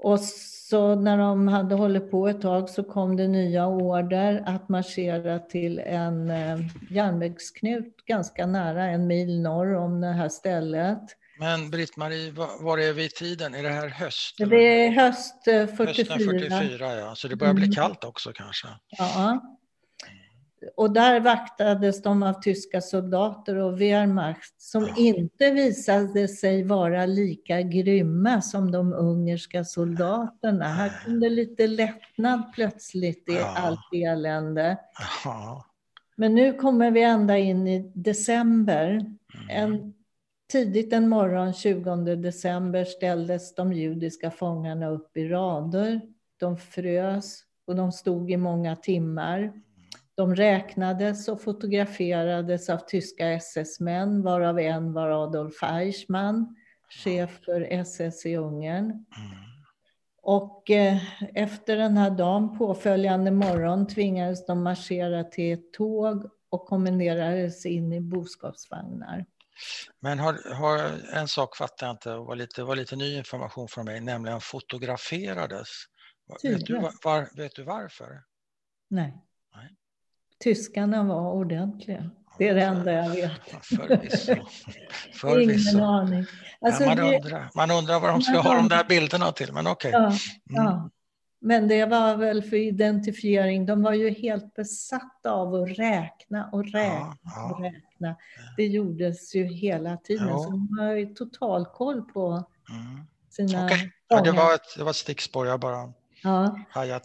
Och 0.00 0.20
så 0.20 0.94
när 0.94 1.18
de 1.18 1.48
hade 1.48 1.74
hållit 1.74 2.10
på 2.10 2.28
ett 2.28 2.40
tag 2.40 2.70
så 2.70 2.84
kom 2.84 3.16
det 3.16 3.28
nya 3.28 3.66
order 3.66 4.42
att 4.46 4.68
marschera 4.68 5.38
till 5.38 5.78
en 5.78 6.30
eh, 6.30 6.58
järnvägsknut 6.90 7.96
ganska 8.06 8.46
nära, 8.46 8.84
en 8.84 9.06
mil 9.06 9.40
norr 9.40 9.74
om 9.74 10.00
det 10.00 10.12
här 10.12 10.28
stället. 10.28 11.00
Men 11.38 11.70
Britt-Marie, 11.70 12.32
var, 12.60 12.78
är 12.78 12.92
vi 12.92 13.04
i 13.04 13.08
tiden? 13.08 13.54
Är 13.54 13.62
det 13.62 13.68
här 13.68 13.88
höst? 13.88 14.40
eller? 14.40 14.56
Det 14.56 14.86
är 14.86 14.90
höst 14.90 15.48
eh, 15.48 15.66
44. 15.66 15.86
Hösten 15.86 16.18
44, 16.18 16.94
ja. 16.96 17.14
Så 17.14 17.28
det 17.28 17.36
börjar 17.36 17.54
bli 17.54 17.64
Mm. 17.64 17.74
kallt 17.74 18.04
också 18.04 18.32
kanske. 18.34 18.68
Ja. 18.88 19.40
Och 20.76 20.92
där 20.92 21.20
vaktades 21.20 22.02
de 22.02 22.22
av 22.22 22.32
tyska 22.42 22.80
soldater 22.80 23.56
och 23.56 23.80
Wehrmacht 23.80 24.60
som 24.62 24.82
Ja. 24.82 24.94
inte 24.96 25.50
visade 25.50 26.28
sig 26.28 26.62
vara 26.64 27.06
lika 27.06 27.62
grymma 27.62 28.42
som 28.42 28.72
de 28.72 28.92
ungerska 28.92 29.64
soldaterna. 29.64 30.64
Här 30.64 30.92
kom 31.04 31.20
det 31.20 31.28
lite 31.30 31.66
lättnad 31.66 32.52
plötsligt 32.54 33.28
i 33.28 33.32
Ja. 33.32 33.54
allt 33.58 33.92
elände. 33.92 34.76
Ja. 35.24 35.64
Men 36.16 36.34
nu 36.34 36.52
kommer 36.52 36.90
vi 36.90 37.02
ända 37.02 37.38
in 37.38 37.66
i 37.68 37.92
december. 37.94 38.88
Mm. 38.90 39.16
En, 39.50 39.94
tidigt 40.52 40.92
en 40.92 41.08
morgon 41.08 41.52
20 41.52 41.96
december 42.16 42.84
ställdes 42.84 43.54
de 43.54 43.72
judiska 43.72 44.30
fångarna 44.30 44.88
upp 44.88 45.16
i 45.16 45.28
rader. 45.28 46.00
De 46.36 46.56
frös 46.56 47.40
och 47.66 47.76
de 47.76 47.92
stod 47.92 48.30
i 48.30 48.36
många 48.36 48.76
timmar. 48.76 49.52
De 50.22 50.34
räknades 50.34 51.28
och 51.28 51.42
fotograferades 51.42 52.70
av 52.70 52.78
tyska 52.78 53.28
SS-män, 53.28 54.22
varav 54.22 54.58
en 54.58 54.92
var 54.92 55.08
Adolf 55.10 55.62
Eichmann, 55.62 56.56
chef 56.88 57.30
för 57.44 57.60
SS 57.60 58.26
i 58.26 58.36
Ungern. 58.36 58.84
Mm. 58.84 59.04
Och 60.22 60.70
eh, 60.70 60.98
efter 61.34 61.76
den 61.76 61.96
här 61.96 62.10
dagen, 62.10 62.58
påföljande 62.58 63.30
morgon, 63.30 63.86
tvingades 63.86 64.46
de 64.46 64.62
marschera 64.62 65.24
till 65.24 65.52
ett 65.52 65.72
tåg 65.72 66.30
och 66.50 66.66
kommenderades 66.66 67.66
in 67.66 67.92
i 67.92 68.00
boskapsvagnar. 68.00 69.26
Men 70.00 70.18
har, 70.18 70.54
har, 70.54 70.78
en 71.18 71.28
sak 71.28 71.56
fattar 71.56 71.86
jag 71.86 71.94
inte 71.94 72.12
och 72.12 72.26
var 72.26 72.36
lite, 72.36 72.62
var 72.62 72.76
lite 72.76 72.96
ny 72.96 73.16
information 73.16 73.68
från 73.68 73.84
mig, 73.84 74.00
nämligen 74.00 74.40
fotograferades. 74.40 75.68
Vet 76.42 76.66
du, 76.66 76.90
var, 77.04 77.36
vet 77.36 77.54
du 77.54 77.62
varför? 77.62 78.22
Nej. 78.88 79.28
Tyskarna 80.42 81.04
var 81.04 81.32
ordentliga. 81.32 82.10
Det 82.38 82.48
är 82.48 82.54
det 82.54 82.62
enda 82.62 82.92
jag 82.92 83.08
vet. 83.10 83.32
Förvisso. 83.62 84.32
Ingen 84.32 84.46
Förvisso. 85.14 85.78
aning. 85.78 86.24
Alltså, 86.60 86.82
ja, 86.82 86.88
man, 86.88 86.96
det, 86.96 87.16
undrar, 87.16 87.50
man 87.54 87.70
undrar 87.70 88.00
vad 88.00 88.10
de 88.10 88.22
ska 88.22 88.38
ha 88.38 88.54
de 88.54 88.68
där 88.68 88.84
bilderna 88.84 89.32
till, 89.32 89.52
men 89.52 89.66
okej. 89.66 89.90
ja, 89.90 89.98
Mm. 90.00 90.16
ja. 90.46 90.90
men 91.40 91.68
det 91.68 91.86
var 91.86 92.16
väl 92.16 92.42
för 92.42 92.56
identifiering. 92.56 93.66
De 93.66 93.82
var 93.82 93.92
ju 93.92 94.10
helt 94.10 94.54
besatta 94.54 95.30
av 95.30 95.54
att 95.54 95.78
räkna 95.78 96.48
och 96.52 96.64
räkna 96.64 97.16
ja, 97.24 97.52
och 97.52 97.60
räkna. 97.60 98.16
Det 98.56 98.66
gjordes 98.66 99.34
ju 99.34 99.44
hela 99.44 99.96
tiden, 99.96 100.28
ja. 100.28 100.38
så 100.38 100.50
de 100.50 100.78
har 100.78 100.92
ju 100.92 101.06
total 101.14 101.66
koll 101.66 102.02
på 102.02 102.44
mm. 102.70 103.06
sina 103.30 103.64
okay. 103.64 103.90
ja, 104.08 104.20
det, 104.20 104.32
var 104.32 104.54
ett, 104.54 104.76
det 104.76 104.84
var 104.84 104.90
ett 104.90 104.96
stickspår, 104.96 105.46
jag 105.46 105.60
bara 105.60 105.92
Ja. 106.22 106.58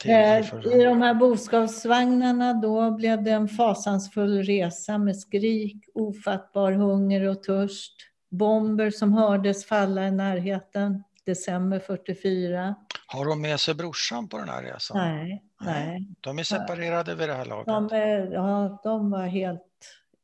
Eh, 0.05 0.75
I 0.79 0.83
de 0.83 1.01
här 1.01 1.13
boskapsvagnarna 1.13 2.53
då 2.53 2.91
blev 2.91 3.23
det 3.23 3.31
en 3.31 3.47
fasansfull 3.47 4.43
resa 4.43 4.97
med 4.97 5.19
skrik, 5.19 5.85
ofattbar 5.93 6.71
hunger 6.71 7.29
och 7.29 7.43
törst. 7.43 7.93
Bomber 8.29 8.89
som 8.89 9.13
hördes 9.13 9.65
falla 9.65 10.07
i 10.07 10.11
närheten, 10.11 11.03
december 11.25 11.79
44. 11.79 12.75
Har 13.07 13.25
de 13.25 13.41
med 13.41 13.59
sig 13.59 13.75
brorsan 13.75 14.27
på 14.27 14.37
den 14.37 14.49
här 14.49 14.63
resan? 14.63 14.97
Nej. 14.97 15.43
nej. 15.61 16.07
De 16.21 16.39
är 16.39 16.43
separerade 16.43 17.15
vid 17.15 17.29
det 17.29 17.35
här 17.35 17.45
laget? 17.45 17.65
De, 17.65 17.85
är, 17.85 18.31
ja, 18.33 18.81
de 18.83 19.11
var 19.11 19.25
helt 19.25 19.61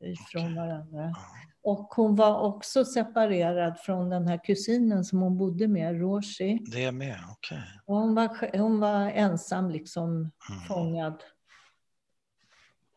ifrån 0.03 0.43
okay. 0.43 0.55
varandra. 0.55 1.03
Ja. 1.03 1.13
Och 1.63 1.93
hon 1.95 2.15
var 2.15 2.39
också 2.39 2.85
separerad 2.85 3.79
från 3.79 4.09
den 4.09 4.27
här 4.27 4.43
kusinen 4.43 5.03
som 5.05 5.21
hon 5.21 5.37
bodde 5.37 5.67
med, 5.67 5.99
Roshi. 6.01 6.59
Det 6.71 6.83
är 6.83 6.91
med, 6.91 7.17
okej. 7.31 7.57
Okay. 7.57 7.79
Hon, 7.85 8.15
var, 8.15 8.57
hon 8.57 8.79
var 8.79 9.09
ensam, 9.09 9.69
liksom 9.69 10.09
mm. 10.09 10.31
fångad 10.67 11.23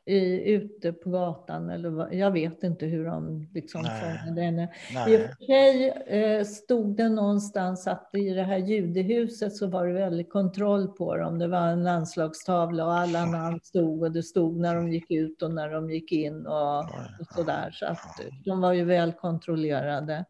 i, 0.06 0.52
ute 0.52 0.92
på 0.92 1.10
gatan. 1.10 1.70
Eller 1.70 2.14
jag 2.14 2.30
vet 2.30 2.62
inte 2.62 2.86
hur 2.86 3.04
de 3.04 3.48
liksom 3.54 3.84
fångade 3.84 4.42
henne. 4.42 4.68
I 5.08 5.16
och 5.16 5.20
för 5.20 5.46
sig 5.46 5.88
eh, 6.06 6.44
stod 6.44 6.96
det 6.96 7.08
någonstans 7.08 7.86
att 7.86 8.10
i 8.12 8.30
det 8.30 8.42
här 8.42 8.58
judehuset 8.58 9.56
så 9.56 9.66
var 9.66 9.86
det 9.86 9.92
väldigt 9.92 10.30
kontroll 10.30 10.88
på 10.88 11.16
dem. 11.16 11.38
Det 11.38 11.48
var 11.48 11.68
en 11.68 11.86
anslagstavla 11.86 12.84
och 12.84 12.94
alla 12.94 13.26
namn 13.26 13.60
stod 13.62 14.02
och 14.02 14.12
det 14.12 14.22
stod 14.22 14.60
när 14.60 14.74
de 14.74 14.92
gick 14.92 15.10
ut 15.10 15.42
och 15.42 15.50
när 15.50 15.70
de 15.70 15.90
gick 15.90 16.12
in 16.12 16.46
och, 16.46 16.78
och 16.80 17.26
sådär. 17.34 17.70
Så 17.72 17.86
att 17.86 18.20
de 18.44 18.60
var 18.60 18.72
ju 18.72 18.84
väl 18.84 19.12
kontrollerade. 19.12 20.24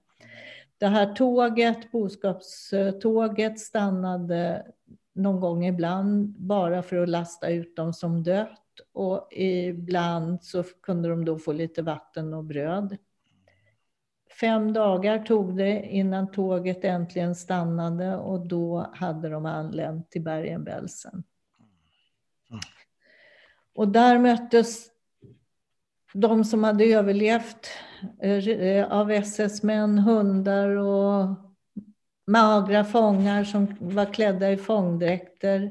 Det 0.79 0.87
här 0.87 1.15
tåget, 1.15 1.93
boskapståget, 1.93 3.61
stannade 3.61 4.67
någon 5.15 5.41
gång 5.41 5.67
ibland 5.67 6.29
bara 6.29 6.83
för 6.83 6.97
att 6.97 7.09
lasta 7.09 7.49
ut 7.49 7.77
dem 7.77 7.93
som 7.93 8.23
dött 8.23 8.66
och 8.93 9.29
ibland 9.33 10.45
så 10.45 10.63
kunde 10.63 11.09
de 11.09 11.25
då 11.25 11.39
få 11.39 11.53
lite 11.53 11.83
vatten 11.83 12.35
och 12.35 12.45
bröd. 12.45 12.97
Fem 14.41 14.73
dagar 14.73 15.19
tog 15.19 15.57
det 15.57 15.87
innan 15.87 16.31
tåget 16.31 16.85
äntligen 16.85 17.35
stannade 17.35 18.17
och 18.17 18.47
då 18.47 18.91
hade 18.95 19.29
de 19.29 19.47
anlänt 19.47 20.11
till 20.11 20.23
Bergen-Belsen. 20.23 21.23
Och 23.75 23.89
där 23.89 24.19
möttes 24.19 24.87
de 26.13 26.45
som 26.45 26.65
hade 26.65 26.85
överlevt 26.85 27.69
eh, 28.23 28.49
eh, 28.49 28.93
av 28.93 29.11
SS-män, 29.11 29.99
hundar 29.99 30.69
och 30.69 31.27
magra 32.27 32.85
fångar 32.85 33.45
som 33.45 33.77
var 33.81 34.13
klädda 34.13 34.51
i 34.53 34.57
fångdräkter. 34.57 35.71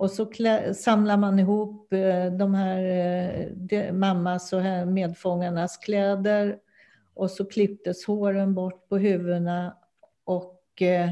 Och 0.00 0.10
så 0.10 0.26
klä, 0.26 0.74
samlar 0.74 1.16
man 1.16 1.38
ihop 1.38 1.92
eh, 1.92 2.32
de 2.32 2.54
här 2.54 2.82
eh, 2.82 3.46
de, 3.54 3.92
mammas 3.92 4.52
och 4.52 4.62
medfångarnas 4.86 5.76
kläder 5.76 6.58
och 7.14 7.30
så 7.30 7.44
klipptes 7.44 8.04
håren 8.04 8.54
bort 8.54 8.88
på 8.88 8.98
huvudena 8.98 9.76
och 10.24 10.82
eh, 10.82 11.10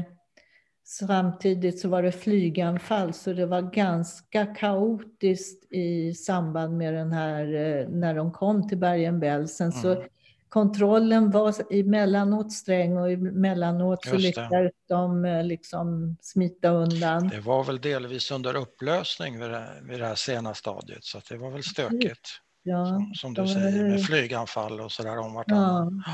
samtidigt 0.83 1.79
så 1.79 1.89
var 1.89 2.03
det 2.03 2.11
flyganfall 2.11 3.13
så 3.13 3.33
det 3.33 3.45
var 3.45 3.61
ganska 3.61 4.45
kaotiskt 4.45 5.73
i 5.73 6.13
samband 6.13 6.77
med 6.77 6.93
den 6.93 7.11
här, 7.11 7.53
eh, 7.53 7.87
när 7.89 8.15
de 8.15 8.31
kom 8.31 8.67
till 8.67 8.77
Bergen-Belsen. 8.77 9.71
Mm. 9.71 9.81
Så 9.81 10.03
kontrollen 10.49 11.31
var 11.31 11.73
emellanåt 11.73 12.51
sträng 12.53 12.97
och 12.97 13.11
emellanåt 13.11 14.05
så 14.05 14.17
lyckades 14.17 14.71
de 14.87 15.25
eh, 15.25 15.43
liksom 15.43 16.17
smita 16.21 16.69
undan. 16.69 17.27
Det 17.27 17.39
var 17.39 17.63
väl 17.63 17.81
delvis 17.81 18.31
under 18.31 18.55
upplösning 18.55 19.39
vid 19.39 19.49
det, 19.49 19.67
vid 19.81 19.99
det 19.99 20.05
här 20.05 20.15
sena 20.15 20.53
stadiet 20.53 21.03
så 21.03 21.21
det 21.29 21.37
var 21.37 21.51
väl 21.51 21.63
stökigt. 21.63 22.29
Ja, 22.63 22.85
som, 22.85 23.13
som 23.15 23.33
du 23.33 23.47
säger 23.47 23.83
med 23.83 24.05
flyganfall 24.05 24.81
och 24.81 24.91
sådär 24.91 25.17
om 25.17 25.33
vartannat. 25.33 25.93
Ja. 26.05 26.13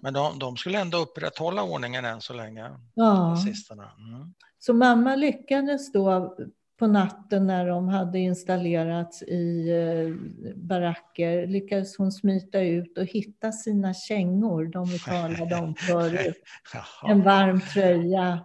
Men 0.00 0.14
de, 0.14 0.38
de, 0.38 0.56
skulle 0.56 0.80
ändå 0.80 0.98
upprätthålla 0.98 1.62
ordningen 1.62 2.04
än 2.04 2.20
så 2.20 2.32
länge. 2.32 2.70
Ja. 2.94 3.36
Mm. 3.72 4.34
Så 4.58 4.74
mamma 4.74 5.16
lyckades 5.16 5.92
då 5.92 6.36
på 6.80 6.86
natten 6.86 7.46
när 7.46 7.68
de 7.68 7.88
hade 7.88 8.18
installerats 8.18 9.22
i 9.22 9.70
eh, 9.70 10.14
baracker 10.56 11.46
lyckades 11.46 11.96
hon 11.96 12.12
smita 12.12 12.60
ut 12.60 12.98
och 12.98 13.04
hitta 13.04 13.52
sina 13.52 13.94
kängor, 13.94 14.64
de 14.64 14.84
vi 14.84 14.98
talade 14.98 15.56
om 15.56 15.74
förut. 15.74 16.42
En 17.08 17.22
varm 17.22 17.60
tröja. 17.60 18.40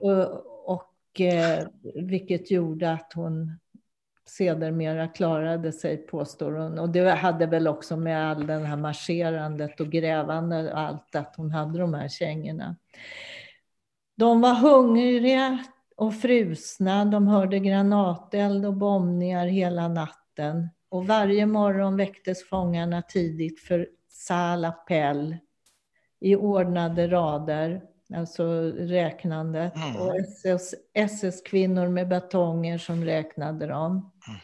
Och, 0.00 0.26
och 0.74 1.20
eh, 1.20 1.66
vilket 1.94 2.50
gjorde 2.50 2.92
att 2.92 3.12
hon 3.14 3.58
sedermera 4.26 5.08
klarade 5.08 5.72
sig, 5.72 5.96
påstår 5.96 6.52
hon. 6.52 6.78
Och 6.78 6.90
det 6.90 7.10
hade 7.10 7.46
väl 7.46 7.68
också 7.68 7.96
med 7.96 8.30
all 8.30 8.46
den 8.46 8.64
här 8.64 8.76
marscherandet 8.76 9.80
och 9.80 9.90
grävandet 9.90 10.72
och 10.72 10.78
allt, 10.78 11.14
att 11.14 11.34
hon 11.36 11.50
hade 11.50 11.78
de 11.78 11.94
här 11.94 12.08
kängorna. 12.08 12.76
De 14.16 14.40
var 14.40 14.54
hungriga, 14.54 15.64
och 15.96 16.14
frusna. 16.14 17.04
De 17.04 17.28
hörde 17.28 17.58
granateld 17.58 18.66
och 18.66 18.76
bombningar 18.76 19.46
hela 19.46 19.88
natten. 19.88 20.68
Och 20.88 21.06
varje 21.06 21.46
morgon 21.46 21.96
väcktes 21.96 22.48
fångarna 22.48 23.02
tidigt 23.02 23.60
för 23.60 23.88
salapell 24.08 25.36
i 26.20 26.36
ordnade 26.36 27.08
rader, 27.08 27.82
alltså 28.14 28.44
räknandet. 28.70 29.76
Mm. 29.76 29.96
Och 30.02 30.14
SS-kvinnor 30.94 31.88
med 31.88 32.08
batonger 32.08 32.78
som 32.78 33.04
räknade 33.04 33.66
dem. 33.66 33.92
Mm. 33.92 34.40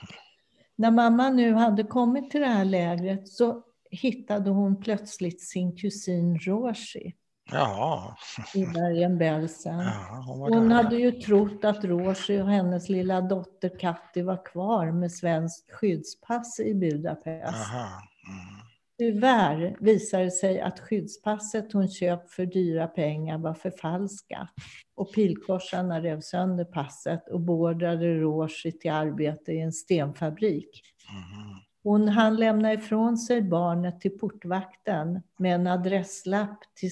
När 0.77 0.91
mamma 0.91 1.31
nu 1.31 1.53
hade 1.53 1.83
kommit 1.83 2.31
till 2.31 2.41
det 2.41 2.47
här 2.47 2.65
lägret 2.65 3.29
så 3.29 3.63
hittade 3.91 4.51
hon 4.51 4.81
plötsligt 4.81 5.43
sin 5.43 5.77
kusin 5.77 6.39
Roshi. 6.39 7.15
Ja. 7.53 8.17
I 8.55 8.67
Bergen-Belsen. 8.67 9.79
Ja, 9.79 10.25
hon, 10.27 10.55
hon 10.55 10.73
hade 10.73 10.97
ju 10.97 11.13
trott 11.13 11.65
att 11.65 11.85
Roshi 11.85 12.41
och 12.41 12.49
hennes 12.49 12.89
lilla 12.89 13.21
dotter 13.21 13.79
Katti 13.79 14.23
var 14.23 14.45
kvar 14.45 14.91
med 14.91 15.13
svenskt 15.13 15.73
skyddspass 15.73 16.61
i 16.61 16.75
Budapest. 16.75 17.73
Mm. 17.73 18.61
Tyvärr 18.99 19.77
visade 19.81 20.25
det 20.25 20.31
sig 20.31 20.61
att 20.61 20.81
skyddspasset 20.81 21.73
hon 21.73 21.89
köpt 21.89 22.31
för 22.31 22.47
dyra 22.47 22.87
pengar 22.87 23.39
var 23.39 23.55
förfalskat 23.55 24.49
och 24.95 25.13
pilkorsarna 25.15 26.01
rev 26.01 26.21
sönder 26.21 26.65
passet 26.65 27.29
och 27.29 27.41
beordrade 27.41 28.15
Roshi 28.15 28.73
till 28.73 28.91
arbete 28.91 29.53
i 29.53 29.61
en 29.61 29.73
stenfabrik. 29.73 30.83
Mm. 31.11 31.60
Hon 31.83 32.09
hann 32.09 32.37
lämna 32.37 32.73
ifrån 32.73 33.19
sig 33.19 33.43
barnet 33.43 34.01
till 34.01 34.19
portvakten 34.19 35.23
med 35.37 35.55
en 35.55 35.67
adresslapp 35.67 36.59
till, 36.75 36.91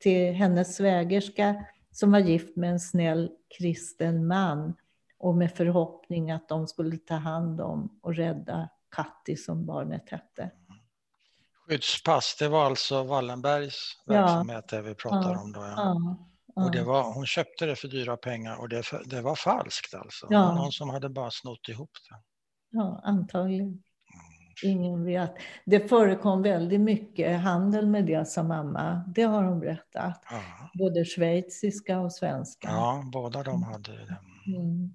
till 0.00 0.32
hennes 0.32 0.76
svägerska 0.76 1.64
som 1.90 2.12
var 2.12 2.18
gift 2.18 2.56
med 2.56 2.70
en 2.70 2.80
snäll 2.80 3.30
kristen 3.58 4.26
man 4.26 4.74
och 5.18 5.34
med 5.34 5.52
förhoppning 5.52 6.30
att 6.30 6.48
de 6.48 6.66
skulle 6.66 6.96
ta 6.96 7.14
hand 7.14 7.60
om 7.60 7.98
och 8.02 8.14
rädda 8.14 8.68
Katti 8.90 9.36
som 9.36 9.66
barnet 9.66 10.10
hette. 10.10 10.50
Skyddspass, 11.68 12.36
det 12.38 12.48
var 12.48 12.64
alltså 12.64 13.02
Wallenbergs 13.02 14.02
verksamhet 14.06 14.64
ja. 14.70 14.76
det 14.76 14.82
vi 14.82 14.94
pratar 14.94 15.32
ja. 15.32 15.40
om 15.40 15.52
då. 15.52 15.60
Ja. 15.60 15.96
ja. 16.54 16.64
Och 16.64 16.70
det 16.70 16.82
var, 16.82 17.14
hon 17.14 17.26
köpte 17.26 17.66
det 17.66 17.76
för 17.76 17.88
dyra 17.88 18.16
pengar 18.16 18.56
och 18.56 18.68
det, 18.68 18.84
det 19.04 19.20
var 19.20 19.34
falskt 19.34 19.94
alltså. 19.94 20.26
Ja. 20.30 20.54
Någon 20.54 20.72
som 20.72 20.90
hade 20.90 21.08
bara 21.08 21.30
snott 21.30 21.68
ihop 21.68 21.90
det. 22.10 22.16
Ja, 22.70 23.00
antagligen. 23.04 23.82
Ingen 24.62 25.04
vet. 25.04 25.34
Det 25.64 25.88
förekom 25.88 26.42
väldigt 26.42 26.80
mycket 26.80 27.40
handel 27.40 27.86
med 27.86 28.06
det, 28.06 28.28
sa 28.28 28.42
mamma. 28.42 29.04
Det 29.14 29.22
har 29.22 29.42
hon 29.42 29.60
berättat. 29.60 30.24
Ja. 30.30 30.42
Både 30.74 31.04
schweiziska 31.04 32.00
och 32.00 32.12
svenska. 32.12 32.68
Ja, 32.68 33.02
båda 33.12 33.42
de 33.42 33.62
hade 33.62 33.92
det. 33.92 34.16
Mm. 34.46 34.92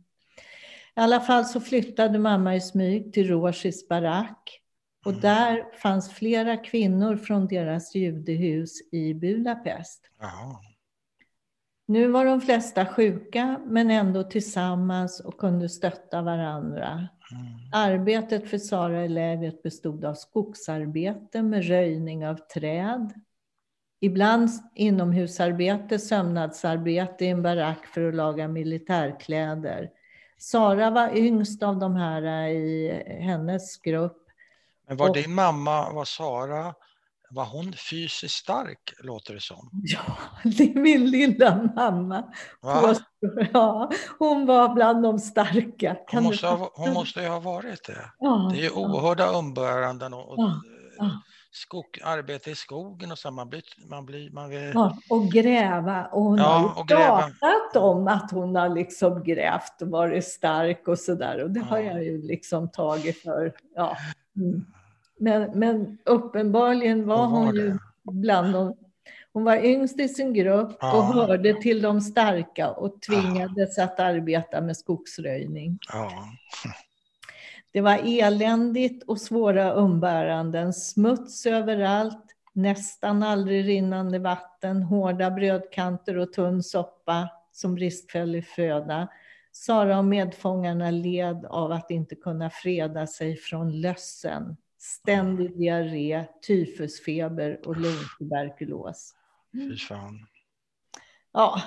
I 0.95 0.99
alla 0.99 1.19
fall 1.19 1.45
så 1.45 1.61
flyttade 1.61 2.19
mamma 2.19 2.55
i 2.55 2.61
smyg 2.61 3.13
till 3.13 3.27
Roshis 3.27 3.87
barack. 3.87 4.61
Och 5.05 5.11
mm. 5.11 5.21
där 5.21 5.77
fanns 5.81 6.13
flera 6.13 6.57
kvinnor 6.57 7.15
från 7.15 7.47
deras 7.47 7.95
judehus 7.95 8.71
i 8.91 9.13
Budapest. 9.13 10.11
Ja. 10.19 10.61
Nu 11.85 12.07
var 12.07 12.25
de 12.25 12.41
flesta 12.41 12.85
sjuka, 12.85 13.59
men 13.65 13.91
ändå 13.91 14.23
tillsammans 14.23 15.19
och 15.19 15.37
kunde 15.37 15.69
stötta 15.69 16.21
varandra. 16.21 17.07
Mm. 17.31 17.45
Arbetet 17.71 18.49
för 18.49 18.57
Sara 18.57 19.05
i 19.05 19.07
lägret 19.07 19.63
bestod 19.63 20.05
av 20.05 20.13
skogsarbete 20.13 21.41
med 21.41 21.67
röjning 21.67 22.27
av 22.27 22.35
träd. 22.35 23.13
Ibland 23.99 24.49
inomhusarbete, 24.75 25.99
sömnadsarbete 25.99 27.25
i 27.25 27.27
en 27.27 27.41
barack 27.41 27.85
för 27.85 28.07
att 28.07 28.15
laga 28.15 28.47
militärkläder. 28.47 29.91
Sara 30.37 30.89
var 30.89 31.17
yngst 31.17 31.63
av 31.63 31.79
de 31.79 31.95
här 31.95 32.47
i 32.47 33.03
hennes 33.19 33.77
grupp. 33.77 34.23
Men 34.87 34.97
var 34.97 35.09
och, 35.09 35.15
din 35.15 35.33
mamma, 35.33 35.93
var 35.93 36.05
Sara, 36.05 36.75
var 37.29 37.45
hon 37.45 37.73
fysiskt 37.73 38.35
stark, 38.35 38.93
låter 38.99 39.33
det 39.33 39.41
som? 39.41 39.69
Ja, 39.83 40.17
det 40.43 40.63
är 40.63 40.79
min 40.79 41.11
lilla 41.11 41.69
mamma. 41.75 42.23
Ja, 43.53 43.91
hon 44.19 44.45
var 44.45 44.73
bland 44.73 45.03
de 45.03 45.19
starka. 45.19 45.95
Kan 46.07 46.23
hon, 46.23 46.31
måste 46.31 46.47
ha, 46.47 46.71
hon 46.73 46.93
måste 46.93 47.21
ju 47.21 47.27
ha 47.27 47.39
varit 47.39 47.83
det. 47.87 48.11
Ja, 48.19 48.51
det 48.53 48.59
är 48.59 48.63
ju 48.63 48.71
oerhörda 48.71 49.39
umbäranden 49.39 50.13
och, 50.13 50.29
och 50.29 50.51
ja, 50.97 51.21
skog, 51.51 51.99
arbete 52.03 52.51
i 52.51 52.55
skogen 52.55 53.11
och 53.11 53.17
så. 53.17 53.31
Man 53.31 53.49
blir, 53.49 53.63
man 53.89 54.05
blir, 54.05 54.31
man 54.31 54.49
vill... 54.49 54.71
ja, 54.73 54.97
och 55.09 55.31
gräva. 55.31 56.05
Och 56.05 56.23
hon 56.23 56.37
ja, 56.37 56.45
har 56.45 56.83
pratat 56.83 57.83
om 57.83 58.07
att 58.07 58.31
hon 58.31 58.55
har 58.55 58.69
liksom 58.69 59.23
grävt 59.23 59.81
och 59.81 59.87
varit 59.87 60.27
stark 60.27 60.87
och 60.87 60.99
så 60.99 61.15
där. 61.15 61.43
Och 61.43 61.51
det 61.51 61.59
har 61.59 61.79
jag 61.79 62.03
ju 62.03 62.21
liksom 62.21 62.71
tagit 62.71 63.21
för. 63.21 63.53
Ja. 63.75 63.97
Mm. 64.35 64.65
Men, 65.17 65.59
men 65.59 65.97
uppenbarligen 66.05 67.07
var 67.07 67.25
hon, 67.25 67.31
var 67.31 67.45
hon 67.45 67.55
ju 67.55 67.77
bland 68.03 68.53
de 68.53 68.75
hon 69.37 69.43
var 69.43 69.65
yngst 69.65 69.99
i 69.99 70.07
sin 70.07 70.33
grupp 70.33 70.77
ja. 70.79 70.97
och 70.97 71.03
hörde 71.03 71.53
till 71.53 71.81
de 71.81 72.01
starka 72.01 72.69
och 72.71 73.01
tvingades 73.01 73.77
ja. 73.77 73.83
att 73.83 73.99
arbeta 73.99 74.61
med 74.61 74.77
skogsröjning. 74.77 75.79
Ja. 75.93 76.11
Det 77.71 77.81
var 77.81 77.99
eländigt 78.05 79.03
och 79.03 79.21
svåra 79.21 79.73
umbäranden, 79.73 80.73
smuts 80.73 81.45
överallt, 81.45 82.25
nästan 82.53 83.23
aldrig 83.23 83.67
rinnande 83.67 84.19
vatten, 84.19 84.83
hårda 84.83 85.31
brödkanter 85.31 86.17
och 86.17 86.33
tunn 86.33 86.63
soppa 86.63 87.29
som 87.51 87.75
bristfällig 87.75 88.47
föda. 88.47 89.07
Sara 89.51 89.97
och 89.97 90.05
medfångarna 90.05 90.91
led 90.91 91.45
av 91.45 91.71
att 91.71 91.91
inte 91.91 92.15
kunna 92.15 92.49
freda 92.49 93.07
sig 93.07 93.37
från 93.37 93.81
lössen, 93.81 94.57
ständig 94.77 95.57
diarré, 95.57 96.25
tyfusfeber 96.47 97.67
och 97.67 97.77
lungtuberkulos. 97.77 99.13
Fy 99.53 99.77
fan. 99.77 100.27
Ja, 101.33 101.61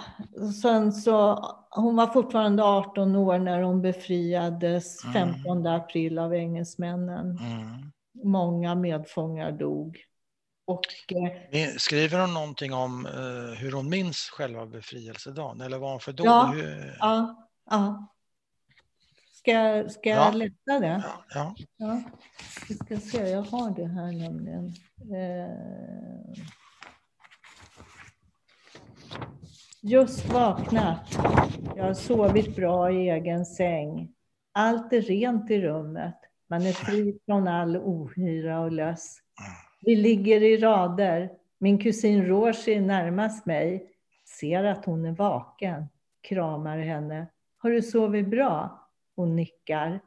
sen 0.63 0.93
så, 0.93 1.47
hon 1.71 1.97
var 1.97 2.07
fortfarande 2.07 2.63
18 2.63 3.17
år 3.17 3.39
när 3.39 3.63
hon 3.63 3.83
befriades 3.83 5.03
15 5.13 5.59
mm. 5.59 5.73
april 5.73 6.19
av 6.19 6.35
engelsmännen. 6.35 7.39
Mm. 7.39 7.93
Många 8.25 8.75
medfångar 8.75 9.53
dog. 9.53 9.99
Och, 10.67 10.85
eh, 11.53 11.69
Skriver 11.77 12.21
hon 12.21 12.35
någonting 12.35 12.75
om 12.75 13.07
uh, 13.07 13.55
hur 13.55 13.73
hon 13.73 13.89
minns 13.89 14.17
själva 14.17 14.67
befrielsedagen? 14.67 15.61
Eller 15.61 15.79
vad 15.79 15.91
hon 15.91 16.01
för 16.01 16.13
då? 16.13 16.25
Ja, 16.25 16.53
hur... 16.55 16.97
ja, 17.01 17.49
ja. 17.71 18.15
Ska, 19.41 19.89
ska 19.89 20.09
ja. 20.11 20.25
jag 20.25 20.35
läsa 20.35 20.81
det? 20.81 21.03
Ja, 21.05 21.25
ja. 21.35 21.55
ja. 21.77 22.03
Vi 22.69 22.75
ska 22.75 22.97
se, 22.97 23.29
jag 23.29 23.43
har 23.43 23.71
det 23.71 23.87
här 23.87 24.13
nämligen. 24.13 24.67
Eh... 25.15 26.45
Just 29.83 30.33
vaknat. 30.33 31.19
Jag 31.77 31.85
har 31.85 31.95
sovit 31.95 32.57
bra 32.57 32.93
i 32.93 33.11
egen 33.11 33.47
säng. 33.47 34.13
Allt 34.53 34.93
är 34.93 35.01
rent 35.01 35.51
i 35.51 35.61
rummet. 35.61 36.17
Man 36.51 36.63
är 36.63 36.73
fri 36.73 37.19
från 37.27 37.49
all 37.49 37.77
ohyra 37.77 38.61
och 38.61 38.73
löss. 38.73 39.19
Vi 39.81 39.97
ligger 39.97 40.43
i 40.43 40.57
rader. 40.57 41.31
Min 41.59 41.79
kusin 41.79 42.21
är 42.21 42.81
närmast 42.81 43.47
mig. 43.47 43.93
Ser 44.41 44.65
att 44.65 44.85
hon 44.85 45.05
är 45.05 45.13
vaken. 45.13 45.87
Kramar 46.21 46.79
henne. 46.79 47.27
Har 47.59 47.71
du 47.71 47.83
sovit 47.83 48.29
bra? 48.29 48.80
Hon 49.17 49.37
nickar. 49.37 50.01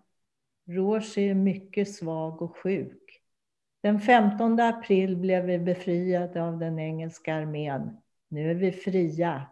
Rosie 0.68 1.30
är 1.30 1.36
mycket 1.36 1.96
svag 1.96 2.42
och 2.42 2.58
sjuk. 2.58 3.22
Den 3.82 4.00
15 4.00 4.60
april 4.60 5.18
blev 5.18 5.44
vi 5.46 5.60
befriade 5.60 6.44
av 6.44 6.58
den 6.58 6.80
engelska 6.80 7.36
armén. 7.36 7.98
Nu 8.30 8.52
är 8.52 8.56
vi 8.56 8.72
fria. 8.72 9.46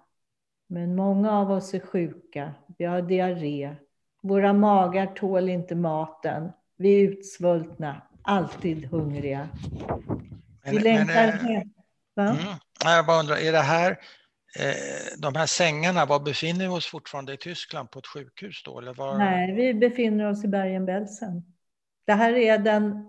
Men 0.68 0.96
många 0.96 1.32
av 1.32 1.52
oss 1.52 1.74
är 1.74 1.80
sjuka. 1.80 2.54
Vi 2.78 2.86
har 2.86 3.02
diarré. 3.02 3.76
Våra 4.22 4.54
magar 4.54 5.06
tål 5.06 5.50
inte 5.50 5.76
maten. 5.76 6.52
Vi 6.78 6.96
är 6.96 7.10
utsvultna, 7.10 8.02
alltid 8.22 8.86
hungriga. 8.86 9.50
Vi 10.66 10.80
längtar 10.80 11.14
men, 11.16 11.30
eh, 11.30 11.36
hem. 11.36 11.72
Mm, 12.18 12.38
jag 12.84 13.06
bara 13.06 13.20
undrar, 13.20 13.36
är 13.36 13.52
det 13.52 13.60
här 13.60 13.98
de 15.18 15.36
här 15.36 15.46
sängarna, 15.46 16.06
var 16.06 16.20
befinner 16.20 16.68
vi 16.68 16.68
oss 16.68 16.86
fortfarande 16.86 17.34
i 17.34 17.38
Tyskland? 17.38 17.92
På 17.92 18.00
ett 18.00 18.08
sjukhus 18.08 18.64
då? 18.66 18.80
Eller 18.80 18.94
var... 18.94 19.18
Nej, 19.18 19.54
vi 19.54 19.74
befinner 19.74 20.30
oss 20.30 20.44
i 20.44 20.48
Bergen-Belsen. 20.48 21.44
Det 22.06 22.14
här 22.14 22.34
är 22.34 22.58
den 22.58 23.08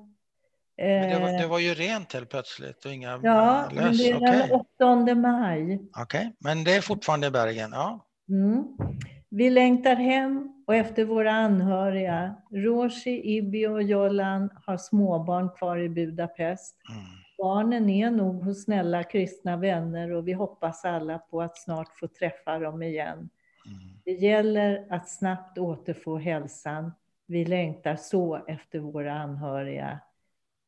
det, 0.77 1.19
var, 1.21 1.39
det 1.41 1.47
var 1.47 1.59
ju 1.59 1.75
rent 1.75 2.13
helt 2.13 2.31
plötsligt 2.31 2.85
och 2.85 2.93
inga 2.93 3.21
Ja, 3.23 3.69
lös. 3.73 3.83
men 3.83 3.97
det 3.97 4.11
är 4.11 4.21
den 4.21 4.53
okay. 4.53 5.05
8 5.05 5.15
maj. 5.15 5.75
Okej, 5.75 6.03
okay. 6.03 6.31
men 6.39 6.65
det 6.65 6.75
är 6.75 6.81
fortfarande 6.81 7.27
i 7.27 7.31
Bergen? 7.31 7.71
Ja. 7.73 8.07
Mm. 8.29 8.65
Vi 9.31 9.51
längtar 9.51 9.95
hem 9.95 10.65
och 10.67 10.75
efter 10.75 11.05
våra 11.05 11.33
anhöriga. 11.33 12.35
Roshi, 12.51 13.37
Ibi 13.37 13.67
och 13.67 13.83
Jolan 13.83 14.51
har 14.67 14.77
småbarn 14.77 15.51
kvar 15.51 15.79
i 15.79 15.89
Budapest. 15.89 16.77
Mm. 16.91 17.22
Barnen 17.43 17.89
är 17.89 18.11
nog 18.11 18.43
hos 18.45 18.65
snälla 18.65 19.03
kristna 19.03 19.57
vänner 19.57 20.13
och 20.13 20.29
vi 20.29 20.33
hoppas 20.33 20.85
alla 20.85 21.19
på 21.19 21.43
att 21.43 21.59
snart 21.59 21.99
få 21.99 22.09
träffa 22.09 22.59
dem 22.59 22.83
igen. 22.83 23.19
Mm. 23.19 23.79
Det 24.05 24.13
gäller 24.13 24.87
att 24.91 25.09
snabbt 25.09 25.59
återfå 25.59 26.17
hälsan. 26.17 26.93
Vi 27.27 27.45
längtar 27.45 27.97
så 27.97 28.45
efter 28.47 28.79
våra 28.79 29.13
anhöriga. 29.13 29.99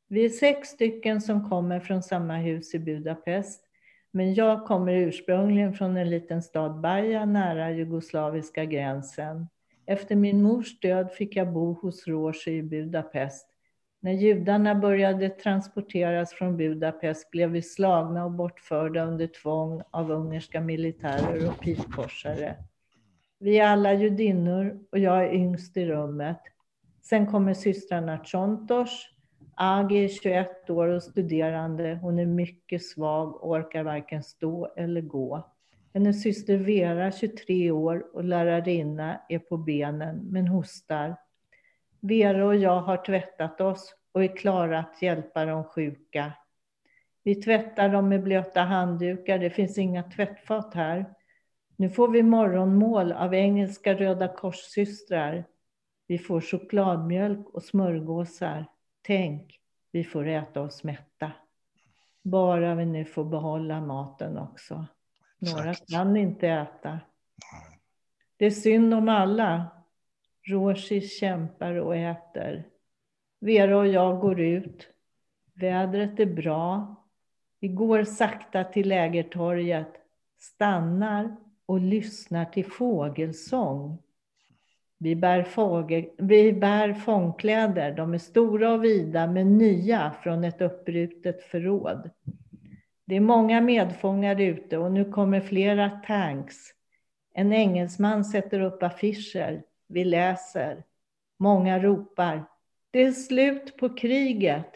Vi 0.09 0.25
är 0.25 0.29
sex 0.29 0.69
stycken 0.69 1.21
som 1.21 1.51
kommer 1.51 1.81
från 1.81 2.03
samma 2.03 2.37
hus 2.37 2.75
i 2.75 2.79
Budapest. 2.79 3.65
Men 4.11 4.35
jag 4.35 4.67
kommer 4.67 4.93
ursprungligen 4.93 5.75
från 5.75 5.97
en 5.97 6.11
liten 6.11 6.43
stad 6.43 6.81
Baja 6.81 7.25
nära 7.25 7.71
jugoslaviska 7.71 8.65
gränsen. 8.65 9.49
Efter 9.87 10.17
min 10.17 10.43
mors 10.43 10.81
död 10.81 11.13
fick 11.13 11.37
jag 11.37 11.53
bo 11.53 11.73
hos 11.73 12.07
Rosi 12.07 12.51
i 12.51 12.63
Budapest. 12.63 13.54
När 14.05 14.13
judarna 14.13 14.75
började 14.75 15.29
transporteras 15.29 16.33
från 16.33 16.57
Budapest 16.57 17.31
blev 17.31 17.51
vi 17.51 17.63
slagna 17.63 18.25
och 18.25 18.31
bortförda 18.31 19.05
under 19.05 19.27
tvång 19.27 19.83
av 19.91 20.11
ungerska 20.11 20.61
militärer 20.61 21.49
och 21.49 21.61
pilkorsare. 21.61 22.55
Vi 23.39 23.59
är 23.59 23.67
alla 23.67 23.93
judinnor 23.93 24.81
och 24.93 24.99
jag 24.99 25.25
är 25.25 25.35
yngst 25.35 25.77
i 25.77 25.87
rummet. 25.87 26.41
Sen 27.03 27.27
kommer 27.27 27.55
systrarna 27.55 28.25
Chontos, 28.25 29.09
Agi 29.55 30.05
är 30.05 30.09
21 30.09 30.71
år 30.71 30.89
och 30.89 31.03
studerande. 31.03 31.99
Hon 32.03 32.19
är 32.19 32.27
mycket 32.27 32.85
svag 32.85 33.43
och 33.43 33.51
orkar 33.51 33.83
varken 33.83 34.23
stå 34.23 34.75
eller 34.77 35.01
gå. 35.01 35.51
Hennes 35.95 36.23
syster 36.23 36.57
Vera, 36.57 37.13
23 37.13 37.71
år 37.71 38.05
och 38.15 38.25
lärarinna, 38.25 39.21
är 39.29 39.39
på 39.39 39.57
benen 39.57 40.21
men 40.31 40.49
hostar. 40.49 41.17
Vera 42.07 42.47
och 42.47 42.57
jag 42.57 42.81
har 42.81 42.97
tvättat 42.97 43.61
oss 43.61 43.95
och 44.13 44.25
är 44.25 44.37
klara 44.37 44.79
att 44.79 45.03
hjälpa 45.03 45.45
de 45.45 45.65
sjuka. 45.65 46.33
Vi 47.23 47.35
tvättar 47.35 47.89
dem 47.89 48.09
med 48.09 48.23
blöta 48.23 48.61
handdukar, 48.61 49.39
det 49.39 49.51
finns 49.51 49.79
inga 49.79 50.03
tvättfat 50.03 50.75
här. 50.75 51.15
Nu 51.77 51.91
får 51.91 52.09
vi 52.09 52.23
morgonmål 52.23 53.13
av 53.13 53.35
engelska 53.35 53.95
Röda 53.95 54.29
korssystrar. 54.29 55.45
Vi 56.07 56.19
får 56.19 56.41
chokladmjölk 56.41 57.49
och 57.49 57.63
smörgåsar. 57.63 58.67
Tänk, 59.03 59.61
vi 59.93 60.05
får 60.05 60.27
äta 60.27 60.61
oss 60.61 60.85
mätta. 60.85 61.33
Bara 62.23 62.75
vi 62.75 62.87
nu 62.87 63.05
får 63.05 63.25
behålla 63.25 63.81
maten 63.81 64.39
också. 64.39 64.87
Några 65.39 65.71
Exakt. 65.71 65.91
kan 65.91 66.17
inte 66.17 66.49
äta. 66.49 67.01
Det 68.37 68.47
är 68.47 68.51
synd 68.51 68.95
om 68.95 69.09
alla. 69.09 69.67
Roshi 70.47 71.01
kämpar 71.01 71.75
och 71.75 71.97
äter. 71.97 72.65
Vera 73.41 73.79
och 73.79 73.87
jag 73.87 74.21
går 74.21 74.41
ut. 74.41 74.89
Vädret 75.55 76.21
är 76.21 76.27
bra. 76.27 76.97
Vi 77.61 77.69
går 77.69 78.05
sakta 78.05 78.65
till 78.65 78.89
lägertorget, 78.89 79.93
stannar 80.39 81.37
och 81.67 81.81
lyssnar 81.81 82.45
till 82.45 82.65
fågelsång. 82.65 83.99
Vi 84.99 85.17
bär, 85.17 85.43
fågel, 85.43 86.05
vi 86.19 86.53
bär 86.53 86.93
fångkläder. 86.95 87.93
De 87.93 88.15
är 88.15 88.19
stora 88.19 88.73
och 88.73 88.85
vida 88.85 89.27
men 89.27 89.59
nya 89.59 90.15
från 90.23 90.45
ett 90.45 90.61
uppbrutet 90.61 91.43
förråd. 91.43 92.11
Det 93.05 93.17
är 93.17 93.21
många 93.21 93.61
medfångar 93.61 94.41
ute 94.41 94.79
och 94.79 94.93
nu 94.93 95.13
kommer 95.13 95.41
flera 95.41 95.91
tanks. 95.91 96.57
En 97.35 97.53
engelsman 97.53 98.25
sätter 98.25 98.61
upp 98.61 98.83
affischer. 98.83 99.63
Vi 99.87 100.05
läser. 100.05 100.85
Många 101.39 101.79
ropar. 101.79 102.45
Det 102.91 103.03
är 103.03 103.13
slut 103.13 103.77
på 103.77 103.89
kriget. 103.89 104.67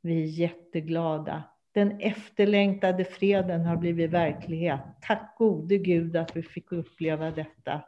Vi 0.00 0.22
är 0.22 0.26
jätteglada. 0.26 1.42
Den 1.72 2.00
efterlängtade 2.00 3.04
freden 3.04 3.64
har 3.64 3.76
blivit 3.76 4.10
verklighet. 4.10 4.80
Tack 5.00 5.34
gode 5.38 5.78
Gud 5.78 6.16
att 6.16 6.36
vi 6.36 6.42
fick 6.42 6.72
uppleva 6.72 7.30
detta. 7.30 7.80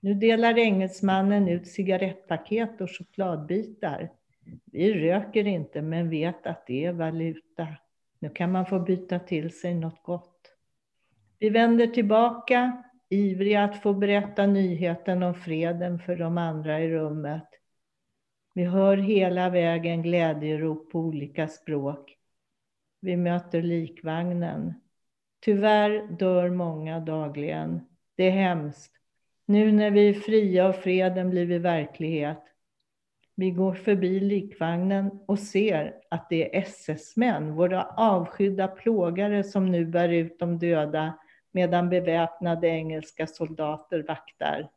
Nu 0.00 0.14
delar 0.14 0.58
engelsmannen 0.58 1.48
ut 1.48 1.66
cigarettpaket 1.66 2.80
och 2.80 2.90
chokladbitar. 2.90 4.10
Vi 4.64 4.94
röker 4.94 5.46
inte, 5.46 5.82
men 5.82 6.10
vet 6.10 6.46
att 6.46 6.66
det 6.66 6.84
är 6.84 6.92
valuta. 6.92 7.68
Nu 8.18 8.28
kan 8.28 8.52
man 8.52 8.66
få 8.66 8.78
byta 8.78 9.18
till 9.18 9.58
sig 9.58 9.74
något 9.74 10.02
gott. 10.02 10.52
Vi 11.38 11.50
vänder 11.50 11.86
tillbaka, 11.86 12.82
ivriga 13.12 13.64
att 13.64 13.82
få 13.82 13.92
berätta 13.92 14.46
nyheten 14.46 15.22
om 15.22 15.34
freden 15.34 15.98
för 15.98 16.16
de 16.16 16.38
andra 16.38 16.80
i 16.80 16.90
rummet. 16.90 17.48
Vi 18.54 18.64
hör 18.64 18.96
hela 18.96 19.50
vägen 19.50 20.02
glädjerop 20.02 20.90
på 20.92 20.98
olika 20.98 21.48
språk. 21.48 22.16
Vi 23.00 23.16
möter 23.16 23.62
likvagnen. 23.62 24.74
Tyvärr 25.40 26.16
dör 26.18 26.50
många 26.50 27.00
dagligen. 27.00 27.80
Det 28.16 28.26
är 28.26 28.30
hemskt. 28.30 28.92
Nu 29.46 29.72
när 29.72 29.90
vi 29.90 30.08
är 30.08 30.14
fria 30.14 30.68
och 30.68 30.76
freden 30.76 31.30
blivit 31.30 31.62
verklighet. 31.62 32.42
Vi 33.34 33.50
går 33.50 33.74
förbi 33.74 34.20
likvagnen 34.20 35.10
och 35.26 35.38
ser 35.38 35.94
att 36.10 36.28
det 36.28 36.56
är 36.56 36.60
SS-män, 36.60 37.54
våra 37.54 37.82
avskydda 37.82 38.68
plågare 38.68 39.44
som 39.44 39.66
nu 39.66 39.86
bär 39.86 40.08
ut 40.08 40.38
de 40.38 40.58
döda 40.58 41.12
medan 41.52 41.88
beväpnade 41.88 42.68
engelska 42.68 43.26
soldater 43.26 44.04
vaktar. 44.08 44.68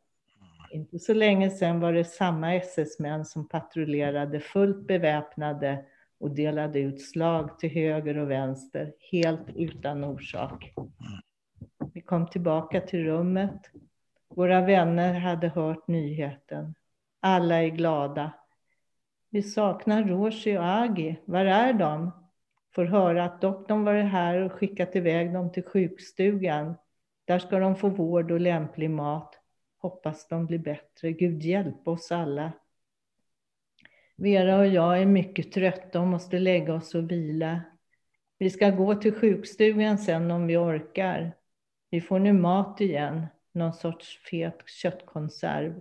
Inte 0.70 0.98
så 0.98 1.14
länge 1.14 1.50
sedan 1.50 1.80
var 1.80 1.92
det 1.92 2.04
samma 2.04 2.54
SS-män 2.54 3.24
som 3.24 3.48
patrullerade 3.48 4.40
fullt 4.40 4.86
beväpnade 4.86 5.84
och 6.18 6.30
delade 6.30 6.78
ut 6.78 7.02
slag 7.02 7.58
till 7.58 7.70
höger 7.70 8.18
och 8.18 8.30
vänster 8.30 8.92
helt 9.12 9.48
utan 9.56 10.04
orsak. 10.04 10.74
Vi 11.94 12.00
kom 12.00 12.26
tillbaka 12.26 12.80
till 12.80 13.04
rummet. 13.04 13.70
Våra 14.28 14.60
vänner 14.60 15.14
hade 15.14 15.48
hört 15.48 15.88
nyheten. 15.88 16.74
Alla 17.20 17.62
är 17.62 17.68
glada. 17.68 18.32
Vi 19.30 19.42
saknar 19.42 20.04
Roshi 20.04 20.58
och 20.58 20.66
Agi. 20.66 21.20
Var 21.24 21.44
är 21.44 21.72
de? 21.72 22.25
Får 22.76 22.84
höra 22.84 23.24
att 23.24 23.40
doktorn 23.40 23.84
varit 23.84 24.04
här 24.04 24.38
och 24.38 24.52
skickat 24.52 24.96
iväg 24.96 25.32
dem 25.32 25.52
till 25.52 25.62
sjukstugan. 25.62 26.74
Där 27.24 27.38
ska 27.38 27.58
de 27.58 27.76
få 27.76 27.88
vård 27.88 28.30
och 28.30 28.40
lämplig 28.40 28.90
mat. 28.90 29.40
Hoppas 29.78 30.28
de 30.28 30.46
blir 30.46 30.58
bättre. 30.58 31.12
Gud 31.12 31.42
hjälp 31.42 31.88
oss 31.88 32.12
alla. 32.12 32.52
Vera 34.16 34.58
och 34.58 34.66
jag 34.66 35.00
är 35.00 35.06
mycket 35.06 35.52
trötta 35.52 36.00
och 36.00 36.06
måste 36.06 36.38
lägga 36.38 36.74
oss 36.74 36.94
och 36.94 37.10
vila. 37.10 37.60
Vi 38.38 38.50
ska 38.50 38.70
gå 38.70 38.94
till 38.94 39.14
sjukstugan 39.14 39.98
sen 39.98 40.30
om 40.30 40.46
vi 40.46 40.56
orkar. 40.56 41.32
Vi 41.90 42.00
får 42.00 42.18
nu 42.18 42.32
mat 42.32 42.80
igen, 42.80 43.26
någon 43.52 43.74
sorts 43.74 44.18
fet 44.30 44.62
köttkonserv. 44.66 45.80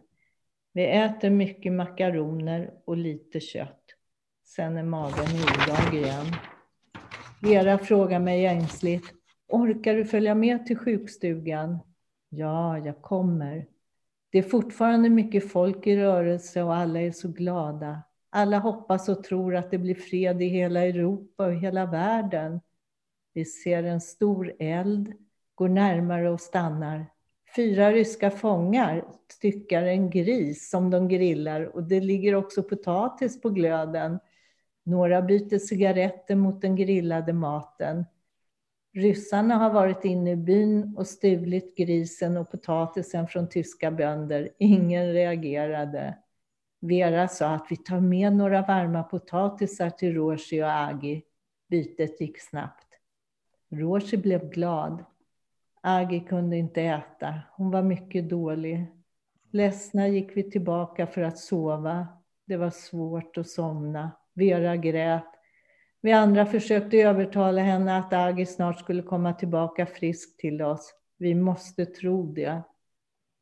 Vi 0.74 0.86
äter 0.86 1.30
mycket 1.30 1.74
makaroner 1.74 2.74
och 2.86 2.98
lite 2.98 3.40
kött. 3.40 3.84
Sen 4.46 4.78
är 4.78 4.84
magen 4.84 5.26
i 5.26 5.44
olag 5.44 5.94
igen. 5.94 6.26
Vera 7.42 7.78
frågar 7.78 8.20
mig 8.20 8.46
ängsligt. 8.46 9.14
Orkar 9.48 9.94
du 9.94 10.06
följa 10.06 10.36
med 10.36 10.66
till 10.66 10.78
sjukstugan? 10.78 11.80
Ja, 12.30 12.78
jag 12.78 13.02
kommer. 13.02 13.66
Det 14.32 14.38
är 14.38 14.44
fortfarande 14.44 15.10
mycket 15.10 15.52
folk 15.52 15.88
i 15.88 15.98
rörelse 15.98 16.64
och 16.64 16.76
alla 16.76 17.02
är 17.02 17.12
så 17.12 17.28
glada. 17.28 18.02
Alla 18.30 18.60
hoppas 18.60 19.10
och 19.10 19.24
tror 19.24 19.56
att 19.56 19.72
det 19.72 19.78
blir 19.78 19.96
fred 19.96 20.42
i 20.42 20.46
hela 20.46 20.82
Europa 20.82 21.46
och 21.46 21.54
hela 21.54 21.86
världen. 21.86 22.62
Vi 23.34 23.46
ser 23.46 23.84
en 23.84 24.02
stor 24.02 24.54
eld, 24.60 25.14
går 25.56 25.70
närmare 25.70 26.30
och 26.30 26.42
stannar. 26.42 27.06
Fyra 27.56 27.92
ryska 27.92 28.32
fångar 28.32 29.06
styckar 29.32 29.84
en 29.84 30.10
gris 30.10 30.70
som 30.70 30.90
de 30.90 31.08
grillar 31.08 31.76
och 31.76 31.84
det 31.84 32.00
ligger 32.00 32.36
också 32.36 32.64
potatis 32.64 33.42
på 33.42 33.50
glöden. 33.50 34.20
Några 34.86 35.22
byter 35.22 35.58
cigaretter 35.58 36.36
mot 36.36 36.62
den 36.62 36.76
grillade 36.76 37.34
maten. 37.34 38.06
Ryssarna 38.94 39.56
har 39.56 39.70
varit 39.70 40.06
inne 40.06 40.32
i 40.32 40.36
byn 40.36 40.96
och 40.98 41.08
stulit 41.08 41.78
grisen 41.78 42.38
och 42.38 42.52
potatisen 42.52 43.28
från 43.28 43.50
tyska 43.50 43.92
bönder. 43.92 44.50
Ingen 44.58 45.14
reagerade. 45.14 46.18
Vera 46.80 47.28
sa 47.28 47.48
att 47.48 47.68
vi 47.70 47.78
tar 47.78 48.00
med 48.00 48.34
några 48.34 48.62
varma 48.62 49.04
potatisar 49.04 49.90
till 49.90 50.14
Roshi 50.14 50.64
och 50.64 50.72
Agi. 50.72 51.24
Bytet 51.70 52.22
gick 52.22 52.42
snabbt. 52.42 52.88
Roshi 53.70 54.18
blev 54.18 54.50
glad. 54.50 55.06
Agi 55.82 56.20
kunde 56.20 56.58
inte 56.58 56.82
äta. 56.82 57.42
Hon 57.52 57.72
var 57.72 57.82
mycket 57.82 58.30
dålig. 58.30 58.86
Ledsna 59.52 60.08
gick 60.08 60.38
vi 60.38 60.52
tillbaka 60.52 61.08
för 61.08 61.22
att 61.22 61.38
sova. 61.38 62.08
Det 62.46 62.58
var 62.58 62.70
svårt 62.70 63.38
att 63.38 63.50
somna. 63.50 64.12
Vera 64.36 64.76
grät. 64.76 65.24
Vi 66.02 66.12
andra 66.12 66.46
försökte 66.46 66.98
övertala 66.98 67.62
henne 67.62 67.98
att 67.98 68.14
Agi 68.14 68.46
snart 68.46 68.80
skulle 68.80 69.02
komma 69.02 69.34
tillbaka 69.34 69.86
frisk 69.86 70.38
till 70.38 70.62
oss. 70.62 70.94
Vi 71.18 71.36
måste 71.36 71.86
tro 71.86 72.34
det. 72.34 72.62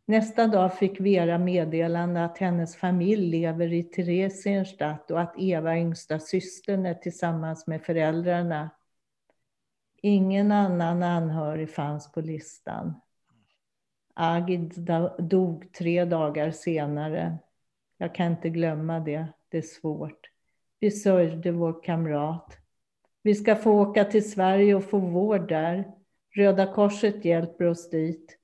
Nästa 0.06 0.48
dag 0.48 0.78
fick 0.78 1.00
Vera 1.00 1.38
meddelande 1.38 2.26
att 2.26 2.38
hennes 2.38 2.76
familj 2.76 3.42
lever 3.42 3.74
i 3.74 3.84
Theresienstadt 3.84 5.12
och 5.12 5.22
att 5.22 5.36
Eva, 5.38 5.78
yngsta 5.78 6.20
systern, 6.20 6.86
är 6.86 6.94
tillsammans 6.94 7.68
med 7.68 7.82
föräldrarna. 7.82 8.70
Ingen 10.02 10.52
annan 10.52 11.04
anhörig 11.04 11.70
fanns 11.70 12.12
på 12.12 12.22
listan. 12.22 13.02
Agid 14.14 14.90
dog 15.20 15.74
tre 15.74 16.06
dagar 16.06 16.52
senare. 16.52 17.38
Jag 17.98 18.16
kan 18.16 18.32
inte 18.32 18.50
glömma 18.50 19.00
det. 19.00 19.28
Det 19.50 19.58
är 19.58 19.62
svårt. 19.62 20.33
Vi 20.84 20.92
sörjde 20.92 21.52
vår 21.52 21.84
kamrat. 21.84 22.58
Vi 23.22 23.36
ska 23.36 23.56
få 23.56 23.72
åka 23.72 24.06
till 24.06 24.32
Sverige 24.32 24.76
och 24.76 24.84
få 24.84 24.98
vård 24.98 25.48
där. 25.48 25.88
Röda 26.36 26.74
Korset 26.74 27.26
hjälper 27.26 27.66
oss 27.66 27.90
dit. 27.90 28.38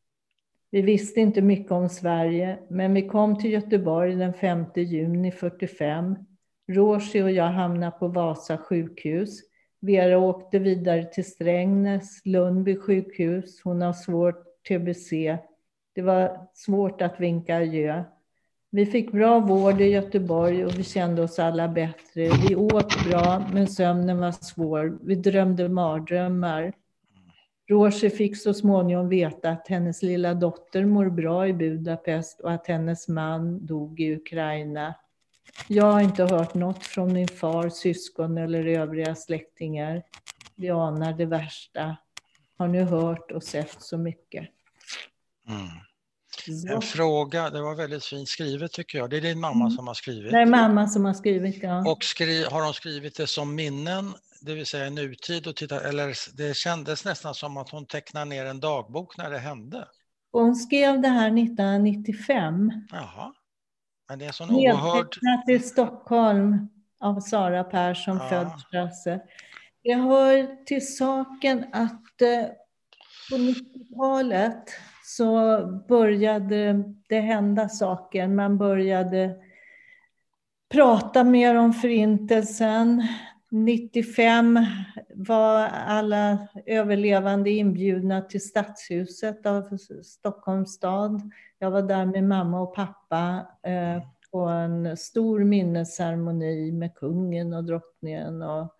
Vi 0.72 0.82
visste 0.82 1.20
inte 1.20 1.42
mycket 1.42 1.72
om 1.72 1.90
Sverige, 1.90 2.60
men 2.70 2.94
vi 2.94 3.08
kom 3.08 3.40
till 3.40 3.52
Göteborg 3.52 4.16
den 4.16 4.34
5 4.34 4.66
juni 4.76 5.32
45. 5.32 6.16
Roshi 6.68 7.22
och 7.22 7.32
jag 7.32 7.48
hamnade 7.52 7.92
på 7.92 8.08
Vasa 8.08 8.58
sjukhus. 8.58 9.40
Vera 9.80 10.20
åkte 10.20 10.60
vidare 10.60 11.04
till 11.04 11.26
Strängnäs, 11.26 12.26
Lundby 12.26 12.76
sjukhus. 12.76 13.62
Hon 13.64 13.82
har 13.82 13.94
svårt 13.94 14.44
TBC. 14.68 15.12
Det 15.96 16.02
var 16.02 16.48
svårt 16.54 17.02
att 17.02 17.20
vinka 17.20 17.58
adjö. 17.58 18.04
Vi 18.72 18.86
fick 18.86 19.12
bra 19.12 19.40
vård 19.40 19.82
i 19.82 19.86
Göteborg 19.86 20.66
och 20.66 20.80
vi 20.80 20.84
kände 20.84 21.22
oss 21.22 21.40
alla 21.40 21.68
bättre. 21.68 22.30
Vi 22.48 22.56
åt 22.56 23.06
bra, 23.06 23.50
men 23.54 23.68
sömnen 23.68 24.20
var 24.20 24.32
svår. 24.32 25.00
Vi 25.02 25.16
drömde 25.16 25.70
mardrömmar. 25.70 26.74
Roger 27.70 28.10
fick 28.10 28.38
så 28.38 28.54
småningom 28.54 29.10
veta 29.10 29.50
att 29.50 29.68
hennes 29.68 30.04
lilla 30.04 30.34
dotter 30.34 30.86
mår 30.86 31.10
bra 31.10 31.48
i 31.48 31.54
Budapest 31.54 32.40
och 32.40 32.52
att 32.52 32.68
hennes 32.68 33.08
man 33.08 33.66
dog 33.66 34.00
i 34.00 34.16
Ukraina. 34.16 34.96
Jag 35.68 35.86
har 35.86 36.02
inte 36.02 36.24
hört 36.24 36.54
något 36.54 36.84
från 36.84 37.14
min 37.14 37.28
far, 37.28 37.70
syskon 37.70 38.38
eller 38.38 38.66
övriga 38.66 39.16
släktingar. 39.16 40.04
Vi 40.56 40.70
anar 40.70 41.14
det 41.14 41.26
värsta. 41.26 41.98
Har 42.58 42.68
nu 42.68 42.84
hört 42.84 43.32
och 43.32 43.44
sett 43.44 43.82
så 43.82 43.98
mycket. 43.98 44.50
Mm. 45.48 45.89
En 46.70 46.82
fråga, 46.82 47.50
det 47.50 47.62
var 47.62 47.76
väldigt 47.76 48.06
fint 48.06 48.30
skrivet 48.30 48.72
tycker 48.72 48.98
jag. 48.98 49.10
Det 49.10 49.18
är 49.18 49.22
din 49.22 49.40
mamma 49.40 49.66
mm. 49.66 49.72
som 49.72 49.88
har 49.88 49.94
skrivit. 49.94 50.32
Det 50.32 50.38
är 50.38 50.46
mamma 50.46 50.88
som 50.88 51.06
har 51.06 51.14
skrivit, 51.14 51.64
ja. 51.64 51.92
Och 51.92 52.04
skri 52.04 52.44
har 52.44 52.62
de 52.62 52.74
skrivit 52.74 53.16
det 53.16 53.28
som 53.28 53.56
minnen 53.56 54.14
det 54.42 54.54
vill 54.54 54.66
säga 54.66 54.90
nutid 54.90 55.48
och 55.48 55.56
titta, 55.56 55.82
eller 55.82 56.38
det 56.38 56.56
kändes 56.56 57.06
nästan 57.06 57.36
som 57.36 57.58
att 57.58 57.70
hon 57.70 57.86
tecknade 57.86 58.26
ner 58.26 58.46
en 58.46 58.60
dagbok 58.60 59.18
när 59.18 59.30
det 59.30 59.38
hände. 59.38 59.88
Hon 60.32 60.56
skrev 60.56 61.02
det 61.02 61.08
här 61.08 61.28
1995. 61.28 62.72
Jaha. 62.92 63.34
Men 64.10 64.20
det 64.20 64.26
är 64.26 64.28
en 64.28 64.34
sån 64.34 64.52
oerhörd... 64.52 65.18
i 65.48 65.60
Stockholm 65.60 66.70
av 67.00 67.20
Sara 67.20 67.64
Persson, 67.64 68.18
ja. 68.18 68.30
född 68.30 68.60
Strasse. 68.68 69.22
Det 69.84 69.94
hör 69.94 70.66
till 70.66 70.96
saken 70.98 71.66
att 71.74 72.22
eh, 72.22 72.46
på 73.30 73.36
90-talet 73.36 74.64
så 75.10 75.66
började 75.88 76.84
det 77.08 77.20
hända 77.20 77.70
saker. 77.70 78.28
Man 78.28 78.58
började 78.58 79.36
prata 80.72 81.24
mer 81.24 81.56
om 81.56 81.74
Förintelsen. 81.74 83.08
95 83.52 84.60
var 85.16 85.68
alla 85.68 86.48
överlevande 86.66 87.50
inbjudna 87.50 88.22
till 88.22 88.42
Stadshuset 88.42 89.46
av 89.46 89.78
Stockholms 90.04 90.74
stad. 90.74 91.32
Jag 91.60 91.72
var 91.72 91.82
där 91.82 92.06
med 92.06 92.24
mamma 92.24 92.62
och 92.62 92.76
pappa 92.76 93.48
eh, 93.64 94.04
på 94.32 94.40
en 94.40 94.98
stor 94.98 95.44
minnesceremoni 95.44 96.72
med 96.72 96.96
kungen 96.96 97.54
och 97.54 97.64
drottningen 97.64 98.42
och 98.42 98.76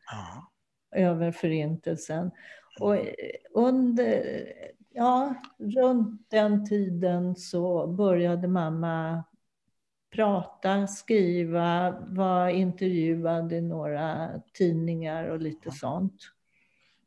över 0.96 1.32
förintelsen. 1.32 2.32
Och 2.80 2.96
under, 3.54 4.24
ja, 5.00 5.36
runt 5.58 6.30
den 6.30 6.66
tiden 6.66 7.36
så 7.36 7.88
började 7.88 8.48
mamma 8.48 9.24
prata, 10.16 10.88
skriva, 10.88 11.92
var 12.00 12.50
intervjuad 12.50 13.54
i 13.54 13.62
några 13.62 14.30
tidningar 14.54 15.24
och 15.30 15.40
lite 15.40 15.72
sånt. 15.72 16.22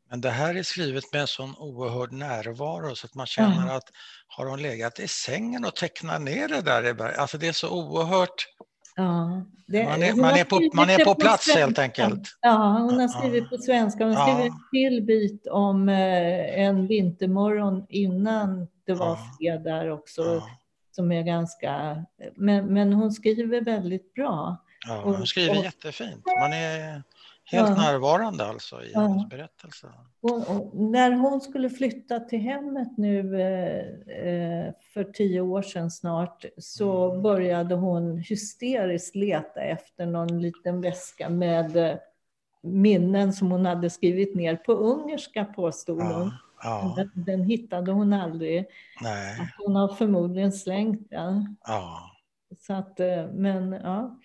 Men 0.09 0.21
det 0.21 0.29
här 0.29 0.55
är 0.55 0.63
skrivet 0.63 1.03
med 1.11 1.21
en 1.21 1.27
sån 1.27 1.55
oerhörd 1.57 2.11
närvaro 2.11 2.95
så 2.95 3.05
att 3.07 3.15
man 3.15 3.25
känner 3.25 3.67
ja. 3.67 3.75
att 3.75 3.89
har 4.27 4.45
hon 4.45 4.61
legat 4.61 4.99
i 4.99 5.07
sängen 5.07 5.65
och 5.65 5.75
tecknat 5.75 6.21
ner 6.21 6.47
det 6.47 6.61
där? 6.61 7.19
Alltså 7.19 7.37
det 7.37 7.47
är 7.47 7.51
så 7.51 7.69
oerhört 7.69 8.45
Ja, 8.95 9.45
det, 9.67 9.83
man, 9.83 10.03
är, 10.03 10.13
man, 10.13 10.35
är 10.35 10.43
på, 10.43 10.69
man 10.73 10.89
är 10.89 11.05
på 11.05 11.15
plats 11.15 11.45
svenska. 11.45 11.59
helt 11.59 11.79
enkelt. 11.79 12.37
Ja, 12.41 12.77
hon 12.79 12.99
har 12.99 13.07
skrivit 13.07 13.49
på 13.49 13.57
svenska. 13.57 14.05
Hon 14.05 14.15
har 14.15 14.27
skrivit 14.27 14.51
en 14.51 14.59
till 14.71 15.01
bit 15.01 15.47
om 15.47 15.89
eh, 15.89 16.59
en 16.59 16.87
vintermorgon 16.87 17.85
innan 17.89 18.67
det 18.85 18.93
var 18.93 19.15
fred 19.15 19.63
där 19.63 19.89
också. 19.89 20.43
Som 20.91 21.11
är 21.11 21.23
ganska, 21.23 22.03
men, 22.35 22.73
men 22.73 22.93
hon 22.93 23.11
skriver 23.11 23.61
väldigt 23.61 24.13
bra. 24.13 24.57
Ja, 24.87 25.01
hon 25.03 25.27
skriver 25.27 25.57
och, 25.57 25.63
jättefint. 25.63 26.25
Man 26.41 26.53
är 26.53 27.03
helt 27.45 27.69
ja. 27.69 27.75
närvarande 27.75 28.45
alltså 28.45 28.83
i 28.83 28.91
ja. 28.93 28.99
hennes 28.99 29.29
berättelse. 29.29 29.87
Och, 30.21 30.75
när 30.75 31.11
hon 31.11 31.41
skulle 31.41 31.69
flytta 31.69 32.19
till 32.19 32.39
hemmet 32.39 32.97
nu 32.97 33.41
eh, 33.41 34.27
eh, 34.27 34.73
för 34.93 35.03
tio 35.03 35.41
år 35.41 35.61
sedan 35.61 35.91
snart 35.91 36.45
så 36.57 37.11
mm. 37.11 37.23
började 37.23 37.75
hon 37.75 38.17
hysteriskt 38.17 39.15
leta 39.15 39.61
efter 39.61 40.05
någon 40.05 40.41
liten 40.41 40.81
väska 40.81 41.29
med 41.29 41.77
eh, 41.77 41.95
minnen 42.63 43.33
som 43.33 43.51
hon 43.51 43.65
hade 43.65 43.89
skrivit 43.89 44.35
ner 44.35 44.55
på 44.55 44.73
ungerska 44.73 45.45
påstod 45.45 46.01
hon. 46.01 46.31
Ja. 46.63 46.93
Den, 46.95 47.11
den, 47.13 47.43
hittade 47.43 47.91
hon 47.91 48.13
aldrig. 48.13 48.65
Nej. 49.01 49.53
Hon 49.57 49.75
har 49.75 49.87
förmodligen 49.87 50.51
slängt 50.51 51.09
den. 51.09 51.55
Ja. 51.67 52.12
Så 52.59 52.73
att, 52.73 52.99
eh, 52.99 53.27
men 53.27 53.71
ja. 53.71 54.19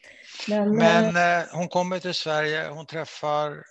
Men, 0.49 0.76
men 0.76 1.16
eh, 1.16 1.47
hon 1.53 1.68
kommer 1.68 1.99
till 1.99 2.14
Sverige, 2.14 2.68
hon 2.68 2.87
träffar 2.87 3.64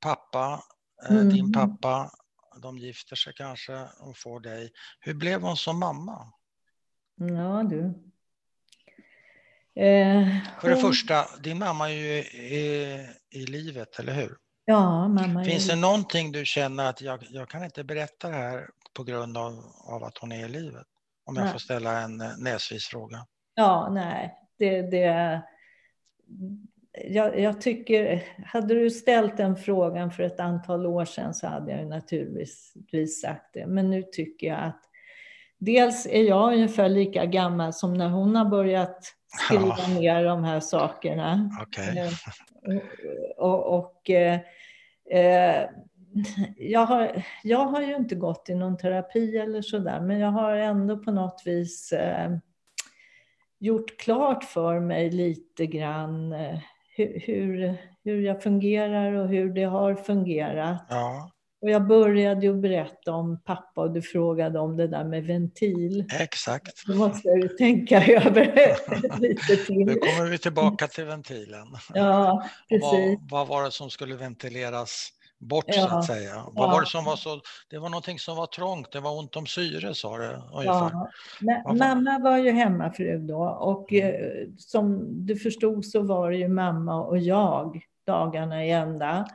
pappa, 0.00 0.62
eh, 1.08 1.16
mm. 1.16 1.28
din 1.28 1.52
pappa. 1.52 2.10
De 2.62 2.78
gifter 2.78 3.16
sig 3.16 3.32
kanske, 3.36 3.88
hon 3.98 4.14
får 4.14 4.40
dig. 4.40 4.70
Hur 5.00 5.14
blev 5.14 5.42
hon 5.42 5.56
som 5.56 5.78
mamma? 5.78 6.32
Ja 7.16 7.62
du. 7.62 7.84
Eh, 9.82 10.28
För 10.60 10.68
det 10.68 10.74
hon... 10.74 10.82
första, 10.82 11.26
din 11.42 11.58
mamma 11.58 11.90
är 11.90 11.94
ju 11.94 12.18
i, 12.18 13.08
i 13.30 13.46
livet, 13.46 13.98
eller 13.98 14.12
hur? 14.12 14.36
Ja, 14.64 15.08
mamma 15.08 15.44
Finns 15.44 15.68
det 15.68 15.76
någonting 15.76 16.32
du 16.32 16.44
känner 16.44 16.84
att 16.84 17.00
jag, 17.00 17.26
jag 17.30 17.48
kan 17.48 17.64
inte 17.64 17.84
berätta 17.84 18.28
det 18.28 18.36
här 18.36 18.68
på 18.92 19.04
grund 19.04 19.36
av, 19.36 19.64
av 19.84 20.04
att 20.04 20.18
hon 20.18 20.32
är 20.32 20.44
i 20.44 20.48
livet? 20.48 20.86
Om 21.24 21.36
jag 21.36 21.44
Nej. 21.44 21.52
får 21.52 21.58
ställa 21.58 22.00
en 22.00 22.16
näsvis 22.38 22.86
fråga. 22.86 23.26
Ja, 23.60 23.88
nej, 23.90 24.34
det, 24.58 24.82
det 24.82 25.42
jag, 27.08 27.40
jag, 27.40 27.60
tycker, 27.60 28.22
hade 28.44 28.74
du 28.74 28.90
ställt 28.90 29.36
den 29.36 29.56
frågan 29.56 30.10
för 30.10 30.22
ett 30.22 30.40
antal 30.40 30.86
år 30.86 31.04
sedan 31.04 31.34
så 31.34 31.46
hade 31.46 31.72
jag 31.72 31.88
naturligtvis 31.88 33.20
sagt 33.22 33.54
det. 33.54 33.66
Men 33.66 33.90
nu 33.90 34.02
tycker 34.02 34.46
jag 34.46 34.64
att 34.64 34.80
dels 35.58 36.06
är 36.06 36.22
jag 36.22 36.52
ungefär 36.52 36.88
lika 36.88 37.26
gammal 37.26 37.72
som 37.72 37.94
när 37.94 38.08
hon 38.08 38.36
har 38.36 38.44
börjat 38.44 38.98
skriva 39.44 39.76
ja. 39.78 40.00
ner 40.00 40.24
de 40.24 40.44
här 40.44 40.60
sakerna. 40.60 41.50
Okay. 41.62 41.98
Eh, 41.98 42.12
och, 43.36 43.66
och, 43.66 43.78
och 43.78 44.10
eh, 44.10 44.40
eh, 45.10 45.68
jag, 46.56 46.86
har, 46.86 47.24
jag 47.42 47.66
har 47.66 47.82
ju 47.82 47.96
inte 47.96 48.14
gått 48.14 48.48
i 48.48 48.54
någon 48.54 48.76
terapi 48.76 49.36
eller 49.36 49.62
sådär, 49.62 50.00
men 50.00 50.18
jag 50.18 50.30
har 50.30 50.56
ändå 50.56 50.98
på 50.98 51.12
något 51.12 51.42
vis 51.44 51.92
eh, 51.92 52.30
gjort 53.60 53.96
klart 53.98 54.44
för 54.44 54.80
mig 54.80 55.10
lite 55.10 55.66
grann 55.66 56.32
eh, 56.32 56.58
hur, 56.96 57.20
hur, 57.20 57.76
hur 58.04 58.20
jag 58.20 58.42
fungerar 58.42 59.12
och 59.12 59.28
hur 59.28 59.54
det 59.54 59.64
har 59.64 59.94
fungerat. 59.94 60.86
Ja. 60.88 61.30
Och 61.62 61.70
jag 61.70 61.86
började 61.86 62.46
ju 62.46 62.54
berätta 62.54 63.12
om 63.12 63.42
pappa 63.44 63.80
och 63.80 63.90
du 63.90 64.02
frågade 64.02 64.58
om 64.58 64.76
det 64.76 64.86
där 64.86 65.04
med 65.04 65.24
ventil. 65.24 66.04
Exakt. 66.20 66.86
Då 66.86 66.94
måste 66.94 67.28
jag 67.28 67.38
ju 67.38 67.48
tänka 67.48 68.06
över 68.06 68.76
lite 69.20 69.56
till. 69.56 69.76
Nu 69.76 69.94
kommer 69.94 70.30
vi 70.30 70.38
tillbaka 70.38 70.86
till 70.86 71.04
ventilen. 71.04 71.66
Ja, 71.94 72.44
precis. 72.68 73.18
Vad, 73.20 73.30
vad 73.30 73.48
var 73.48 73.64
det 73.64 73.70
som 73.70 73.90
skulle 73.90 74.16
ventileras? 74.16 75.12
Bort 75.40 75.64
ja. 75.66 75.88
så 75.88 75.96
att 75.96 76.04
säga. 76.04 76.30
Ja. 76.34 76.52
Vad 76.54 76.70
var 76.70 76.80
det 76.80 76.86
som 76.86 77.04
var 77.04 77.16
så? 77.16 77.40
Det 77.70 77.78
var 77.78 77.88
någonting 77.88 78.18
som 78.18 78.36
var 78.36 78.46
trångt, 78.46 78.92
det 78.92 79.00
var 79.00 79.18
ont 79.18 79.36
om 79.36 79.46
syre 79.46 79.94
sa 79.94 80.18
det 80.18 80.42
ungefär. 80.52 80.90
Ja. 81.40 81.74
Mamma 81.74 82.18
var 82.18 82.38
ju 82.38 82.50
hemmafru 82.50 83.18
då 83.18 83.42
och 83.42 83.92
mm. 83.92 84.14
eh, 84.14 84.48
som 84.58 85.06
du 85.26 85.36
förstod 85.36 85.84
så 85.84 86.02
var 86.02 86.30
det 86.30 86.36
ju 86.36 86.48
mamma 86.48 87.02
och 87.02 87.18
jag 87.18 87.80
dagarna 88.06 88.64
i 88.64 88.70
ända. 88.70 89.26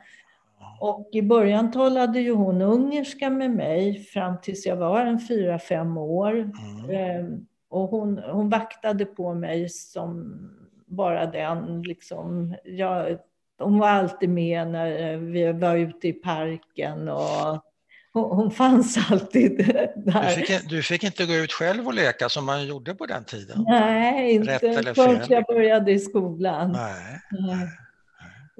Och 0.80 1.08
i 1.12 1.22
början 1.22 1.70
talade 1.70 2.20
ju 2.20 2.32
hon 2.32 2.62
ungerska 2.62 3.30
med 3.30 3.50
mig 3.50 4.04
fram 4.04 4.40
tills 4.42 4.66
jag 4.66 4.76
var 4.76 5.06
en 5.06 5.20
fyra, 5.20 5.58
fem 5.58 5.96
år. 5.96 6.32
Mm. 6.38 6.90
Eh, 6.90 7.38
och 7.68 7.88
hon, 7.88 8.18
hon 8.18 8.48
vaktade 8.50 9.04
på 9.04 9.34
mig 9.34 9.68
som 9.68 10.38
bara 10.86 11.26
den. 11.26 11.82
Liksom, 11.82 12.54
jag 12.64 13.18
hon 13.58 13.78
var 13.78 13.88
alltid 13.88 14.28
med 14.28 14.68
när 14.68 15.16
vi 15.16 15.52
var 15.52 15.76
ute 15.76 16.08
i 16.08 16.12
parken 16.12 17.08
och 17.08 17.64
hon, 18.12 18.36
hon 18.36 18.50
fanns 18.50 18.98
alltid 19.10 19.58
där. 19.58 20.36
Du 20.36 20.46
fick, 20.46 20.68
du 20.68 20.82
fick, 20.82 21.04
inte 21.04 21.26
gå 21.26 21.34
ut 21.34 21.52
själv 21.52 21.86
och 21.86 21.94
leka 21.94 22.28
som 22.28 22.46
man 22.46 22.66
gjorde 22.66 22.94
på 22.94 23.06
den 23.06 23.24
tiden? 23.24 23.64
Nej, 23.68 24.32
inte 24.32 24.58
förrän 24.94 25.20
jag 25.28 25.44
började 25.44 25.92
i 25.92 25.98
skolan. 25.98 26.72
Nej. 26.72 27.20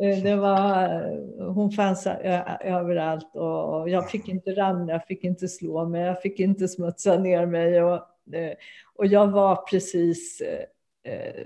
Eh, 0.02 0.22
det 0.22 0.36
var, 0.36 0.88
hon 1.52 1.72
fanns 1.72 2.06
överallt 2.60 3.30
och 3.34 3.90
jag 3.90 4.10
fick 4.10 4.28
inte 4.28 4.50
ramla, 4.50 4.92
jag 4.92 5.06
fick 5.06 5.24
inte 5.24 5.48
slå 5.48 5.88
mig, 5.88 6.02
jag 6.02 6.22
fick 6.22 6.40
inte 6.40 6.68
smutsa 6.68 7.18
ner 7.18 7.46
mig. 7.46 7.82
Och, 7.82 7.94
eh, 8.34 8.52
och 8.94 9.06
jag 9.06 9.26
var 9.26 9.56
precis 9.56 10.42
eh, 11.04 11.44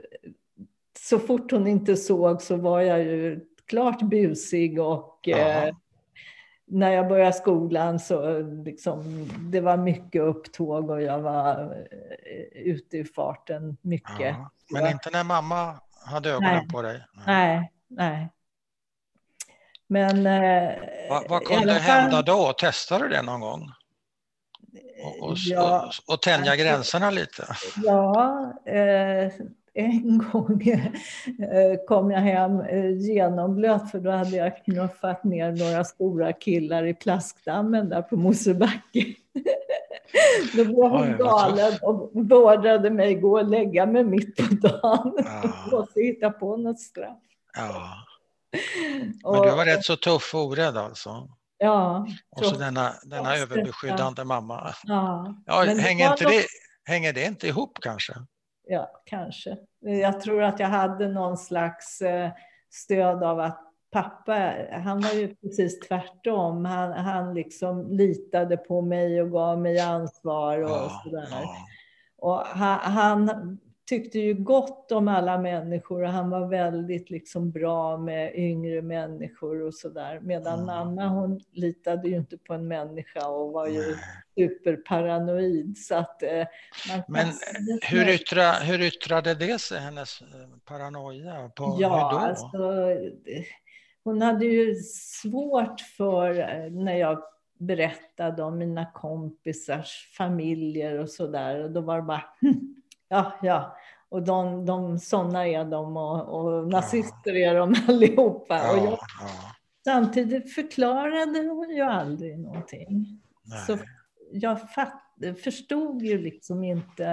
så 1.10 1.18
fort 1.18 1.50
hon 1.50 1.66
inte 1.66 1.96
såg 1.96 2.42
så 2.42 2.56
var 2.56 2.80
jag 2.80 2.98
ju 2.98 3.40
klart 3.66 4.02
busig 4.02 4.80
och 4.80 5.28
eh, 5.28 5.74
när 6.66 6.90
jag 6.90 7.08
började 7.08 7.32
skolan 7.32 7.98
så 7.98 8.40
liksom, 8.64 9.28
det 9.38 9.60
var 9.60 9.76
mycket 9.76 10.22
upptåg 10.22 10.90
och 10.90 11.02
jag 11.02 11.18
var 11.18 11.86
eh, 11.90 12.62
ute 12.62 12.98
i 12.98 13.04
farten 13.04 13.76
mycket. 13.80 14.20
Ja. 14.20 14.50
Men 14.70 14.86
inte 14.86 15.10
när 15.10 15.24
mamma 15.24 15.80
hade 16.06 16.30
ögonen 16.30 16.56
nej. 16.56 16.68
på 16.68 16.82
dig? 16.82 17.04
Nej, 17.26 17.72
nej. 17.88 18.28
Men... 19.86 20.26
Eh, 20.26 20.72
vad, 21.10 21.28
vad 21.28 21.44
kunde 21.44 21.74
fall... 21.74 21.80
hända 21.80 22.22
då? 22.22 22.52
Testade 22.52 23.04
du 23.04 23.10
det 23.10 23.22
någon 23.22 23.40
gång? 23.40 23.70
Och, 25.04 25.30
och, 25.30 25.36
ja, 25.36 25.92
och, 26.08 26.14
och 26.14 26.22
tänja 26.22 26.56
gränserna 26.56 27.10
lite? 27.10 27.56
Ja, 27.76 28.52
eh, 28.66 29.32
en 29.74 30.18
gång 30.32 30.62
eh, 31.52 31.76
kom 31.86 32.10
jag 32.10 32.20
hem 32.20 32.60
eh, 32.60 32.98
genomblöt 32.98 33.90
för 33.90 34.00
då 34.00 34.10
hade 34.10 34.36
jag 34.36 34.64
knuffat 34.64 35.24
ner 35.24 35.52
några 35.52 35.84
stora 35.84 36.32
killar 36.32 36.86
i 36.86 36.94
plaskdammen 36.94 37.88
där 37.88 38.02
på 38.02 38.16
Mosebacke. 38.16 39.04
Då 40.56 40.64
blev 40.64 40.76
hon 40.76 41.16
galen 41.18 41.72
och 41.82 42.10
beordrade 42.12 42.90
mig 42.90 43.14
gå 43.14 43.38
och 43.40 43.48
lägga 43.48 43.86
mig 43.86 44.04
mitt 44.04 44.36
på 44.36 44.54
dagen. 44.54 45.12
Ja. 45.24 45.52
måste 45.70 46.00
hitta 46.00 46.30
på 46.30 46.56
något 46.56 46.80
straff. 46.80 47.18
Ja. 47.56 48.06
Men 49.24 49.42
du 49.42 49.50
var 49.50 49.64
rätt 49.64 49.84
så 49.84 49.96
tuff 49.96 50.34
och 50.34 50.44
orädd 50.44 50.76
alltså? 50.76 51.28
Ja. 51.58 52.06
Och 52.30 52.44
så 52.44 52.56
denna, 52.56 52.92
denna 53.02 53.36
överbeskyddande 53.36 54.24
mamma. 54.24 54.74
Ja. 54.84 55.34
Ja, 55.46 55.64
hänger, 55.64 56.10
inte 56.10 56.24
det, 56.24 56.46
hänger 56.84 57.12
det 57.12 57.24
inte 57.24 57.48
ihop 57.48 57.78
kanske? 57.80 58.12
Ja, 58.70 58.90
kanske. 59.04 59.56
Jag 59.80 60.20
tror 60.20 60.42
att 60.42 60.60
jag 60.60 60.68
hade 60.68 61.08
någon 61.08 61.36
slags 61.36 62.02
eh, 62.02 62.30
stöd 62.70 63.22
av 63.22 63.40
att 63.40 63.60
pappa, 63.92 64.52
han 64.70 65.00
var 65.00 65.10
ju 65.10 65.34
precis 65.34 65.80
tvärtom. 65.80 66.64
Han, 66.64 66.92
han 66.92 67.34
liksom 67.34 67.90
litade 67.90 68.56
på 68.56 68.80
mig 68.80 69.22
och 69.22 69.30
gav 69.30 69.60
mig 69.60 69.80
ansvar 69.80 70.58
och 70.62 70.70
ja, 70.70 71.02
sådär. 71.04 71.28
Ja. 71.30 71.56
Och 72.18 72.38
han, 72.38 72.78
han, 72.78 73.58
tyckte 73.90 74.18
ju 74.18 74.34
gott 74.34 74.92
om 74.92 75.08
alla 75.08 75.38
människor 75.38 76.02
och 76.02 76.10
han 76.10 76.30
var 76.30 76.46
väldigt 76.46 77.10
liksom 77.10 77.50
bra 77.50 77.96
med 77.96 78.34
yngre 78.34 78.82
människor 78.82 79.62
och 79.62 79.74
sådär. 79.74 80.20
Medan 80.22 80.54
mm. 80.54 80.66
mamma 80.66 81.08
hon 81.08 81.40
litade 81.52 82.08
ju 82.08 82.16
inte 82.16 82.38
på 82.38 82.54
en 82.54 82.68
människa 82.68 83.28
och 83.28 83.52
var 83.52 83.66
ju 83.66 83.96
superparanoid. 84.34 85.78
Så 85.78 85.94
att, 85.94 86.22
eh, 86.22 86.46
Men 87.08 87.26
hur, 87.82 88.08
yttra, 88.08 88.52
hur 88.52 88.80
yttrade 88.80 89.34
det 89.34 89.58
sig, 89.60 89.78
hennes 89.78 90.22
eh, 90.22 90.26
paranoia? 90.64 91.48
På, 91.48 91.76
ja, 91.80 92.20
alltså, 92.20 92.86
hon 94.04 94.22
hade 94.22 94.44
ju 94.44 94.74
svårt 95.22 95.80
för, 95.80 96.38
eh, 96.38 96.70
när 96.70 96.94
jag 96.94 97.22
berättade 97.58 98.42
om 98.42 98.58
mina 98.58 98.90
kompisars 98.92 100.12
familjer 100.16 100.98
och 100.98 101.10
sådär. 101.10 101.64
Och 101.64 101.70
då 101.70 101.80
var 101.80 101.96
det 101.96 102.02
bara, 102.02 102.24
ja, 103.08 103.38
ja. 103.42 103.76
Och 104.10 104.22
de, 104.22 104.66
de 104.66 104.98
sådana 104.98 105.46
är 105.46 105.64
de 105.64 105.96
och, 105.96 106.40
och 106.40 106.68
nazister 106.68 107.36
är 107.36 107.54
de 107.54 107.74
allihopa. 107.88 108.56
Ja, 108.56 108.72
och 108.72 108.78
jag, 108.78 108.92
ja. 108.92 108.98
Samtidigt 109.84 110.54
förklarade 110.54 111.38
hon 111.48 111.70
ju 111.70 111.82
aldrig 111.82 112.38
någonting. 112.38 113.20
Nej. 113.44 113.66
Så 113.66 113.78
jag 114.32 114.72
fatt, 114.72 115.02
förstod 115.44 116.02
ju 116.02 116.18
liksom 116.18 116.64
inte 116.64 117.06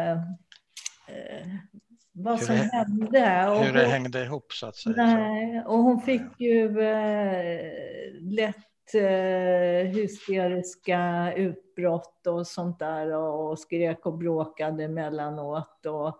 eh, 1.08 1.48
vad 2.12 2.40
som 2.40 2.56
det, 2.56 2.62
hände. 2.62 3.50
Och 3.50 3.66
hur 3.66 3.74
det 3.74 3.82
hon, 3.82 3.92
hängde 3.92 4.24
ihop 4.24 4.54
så 4.54 4.68
att 4.68 4.76
säga. 4.76 4.96
Nej, 4.96 5.64
och 5.66 5.78
hon 5.78 6.02
fick 6.02 6.40
ju 6.40 6.82
eh, 6.82 7.72
lätt 8.22 8.94
eh, 8.94 9.92
hysteriska 9.92 11.34
utbrott 11.36 12.28
och 12.28 12.48
sånt 12.48 12.80
där 12.80 13.16
och 13.16 13.60
skrek 13.60 14.06
och 14.06 14.18
bråkade 14.18 14.84
emellanåt. 14.84 15.86
Och 15.86 16.20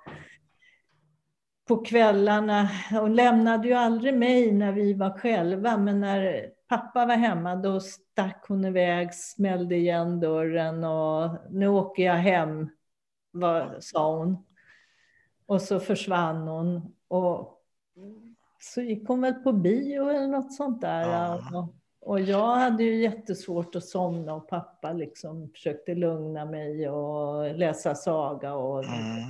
på 1.68 1.78
kvällarna, 1.78 2.70
hon 2.92 3.16
lämnade 3.16 3.68
ju 3.68 3.74
aldrig 3.74 4.14
mig 4.14 4.52
när 4.52 4.72
vi 4.72 4.94
var 4.94 5.10
själva, 5.10 5.78
men 5.78 6.00
när 6.00 6.50
pappa 6.68 7.06
var 7.06 7.16
hemma 7.16 7.56
då 7.56 7.80
stack 7.80 8.46
hon 8.48 8.66
iväg, 8.66 9.14
smällde 9.14 9.76
igen 9.76 10.20
dörren 10.20 10.84
och 10.84 11.38
nu 11.50 11.68
åker 11.68 12.04
jag 12.04 12.14
hem, 12.14 12.70
var, 13.32 13.78
sa 13.80 14.18
hon. 14.18 14.38
Och 15.46 15.62
så 15.62 15.80
försvann 15.80 16.48
hon. 16.48 16.94
Och 17.08 17.62
så 18.60 18.82
gick 18.82 19.08
hon 19.08 19.22
väl 19.22 19.34
på 19.34 19.52
bio 19.52 20.10
eller 20.10 20.28
något 20.28 20.54
sånt 20.54 20.82
där. 20.82 21.02
Ja. 21.02 21.70
Och, 22.00 22.20
jag 22.20 22.56
hade 22.56 22.84
ju 22.84 23.02
jättesvårt 23.02 23.76
att 23.76 23.86
somna 23.86 24.34
och 24.34 24.48
pappa 24.48 24.94
liksom 24.94 25.50
försökte 25.50 25.96
lugna 25.96 26.46
mig 26.46 26.90
och 26.90 27.56
läsa 27.56 27.96
saga 27.96 28.54
och 28.54 28.84
mm. 28.84 29.24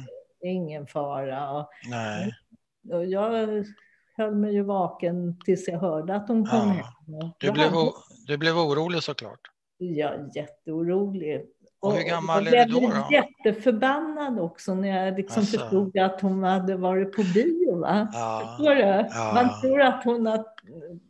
Ingen 0.47 0.87
fara. 0.87 1.51
Och, 1.51 1.69
Nej. 1.89 2.33
och 2.91 3.05
jag 3.05 3.65
höll 4.17 4.35
mig 4.35 4.53
ju 4.53 4.63
vaken 4.63 5.39
tills 5.45 5.67
jag 5.67 5.79
hörde 5.79 6.15
att 6.15 6.27
hon 6.27 6.45
kom 6.45 6.59
ja. 6.59 6.65
hem. 6.65 7.31
Du 7.39 7.51
blev, 7.51 7.71
du 8.27 8.37
blev 8.37 8.57
orolig 8.57 9.03
såklart? 9.03 9.41
Ja, 9.77 10.13
jätteorolig. 10.35 11.45
Och 11.79 11.93
hur 11.93 12.03
gammal 12.03 12.47
är 12.47 12.65
du 12.65 12.73
då? 12.73 12.81
Jag 12.81 12.91
blev 12.91 13.11
jätteförbannad 13.11 14.39
också 14.39 14.75
när 14.75 15.05
jag 15.05 15.17
liksom 15.17 15.39
alltså. 15.39 15.59
förstod 15.59 15.97
att 15.97 16.21
hon 16.21 16.43
hade 16.43 16.75
varit 16.75 17.15
på 17.15 17.21
bio. 17.23 17.79
Va? 17.79 18.07
Ja. 18.13 18.55
Förstår 18.57 18.75
du? 18.75 18.81
Ja. 18.81 19.31
Man 19.33 19.61
tror 19.61 19.81
att 19.81 20.03
hon 20.03 20.25
har 20.25 20.45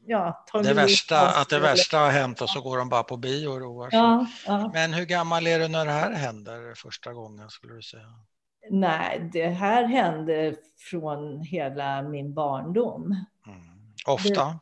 ja, 0.06 0.46
tagit 0.52 0.68
det 0.68 0.74
värsta, 0.74 1.28
Att 1.42 1.50
det 1.50 1.60
värsta 1.60 1.98
har 1.98 2.12
hänt 2.12 2.42
och 2.42 2.50
så 2.50 2.62
går 2.62 2.78
de 2.78 2.90
bara 2.90 3.04
på 3.04 3.18
bio 3.18 3.48
och 3.48 3.62
roar 3.62 3.90
sig. 3.90 4.00
Ja, 4.00 4.26
ja. 4.46 4.72
Men 4.74 4.94
hur 4.94 5.06
gammal 5.06 5.48
är 5.48 5.60
du 5.60 5.68
när 5.68 5.86
det 5.86 5.92
här 5.92 6.12
händer 6.12 6.74
första 6.76 7.14
gången 7.14 7.50
skulle 7.50 7.74
du 7.74 7.82
säga? 7.82 8.14
Nej, 8.70 9.30
det 9.34 9.48
här 9.48 9.84
hände 9.84 10.56
från 10.78 11.42
hela 11.42 12.02
min 12.02 12.34
barndom. 12.34 13.04
Mm. 13.48 13.60
Ofta? 14.08 14.46
Det, 14.46 14.60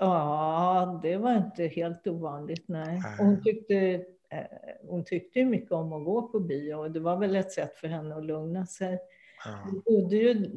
ja, 0.00 1.00
det 1.02 1.16
var 1.16 1.36
inte 1.36 1.66
helt 1.66 2.06
ovanligt. 2.06 2.64
Nej. 2.68 3.00
nej. 3.02 3.16
hon 3.18 3.42
tyckte 3.42 4.04
Eh, 4.30 4.44
hon 4.82 5.04
tyckte 5.04 5.44
mycket 5.44 5.72
om 5.72 5.92
att 5.92 6.04
gå 6.04 6.22
på 6.22 6.40
bio 6.40 6.74
och 6.74 6.90
det 6.90 7.00
var 7.00 7.16
väl 7.16 7.36
ett 7.36 7.52
sätt 7.52 7.76
för 7.76 7.88
henne 7.88 8.16
att 8.16 8.24
lugna 8.24 8.66
sig. 8.66 8.98
Hon 9.64 9.82
bodde 9.86 10.16
ju, 10.16 10.50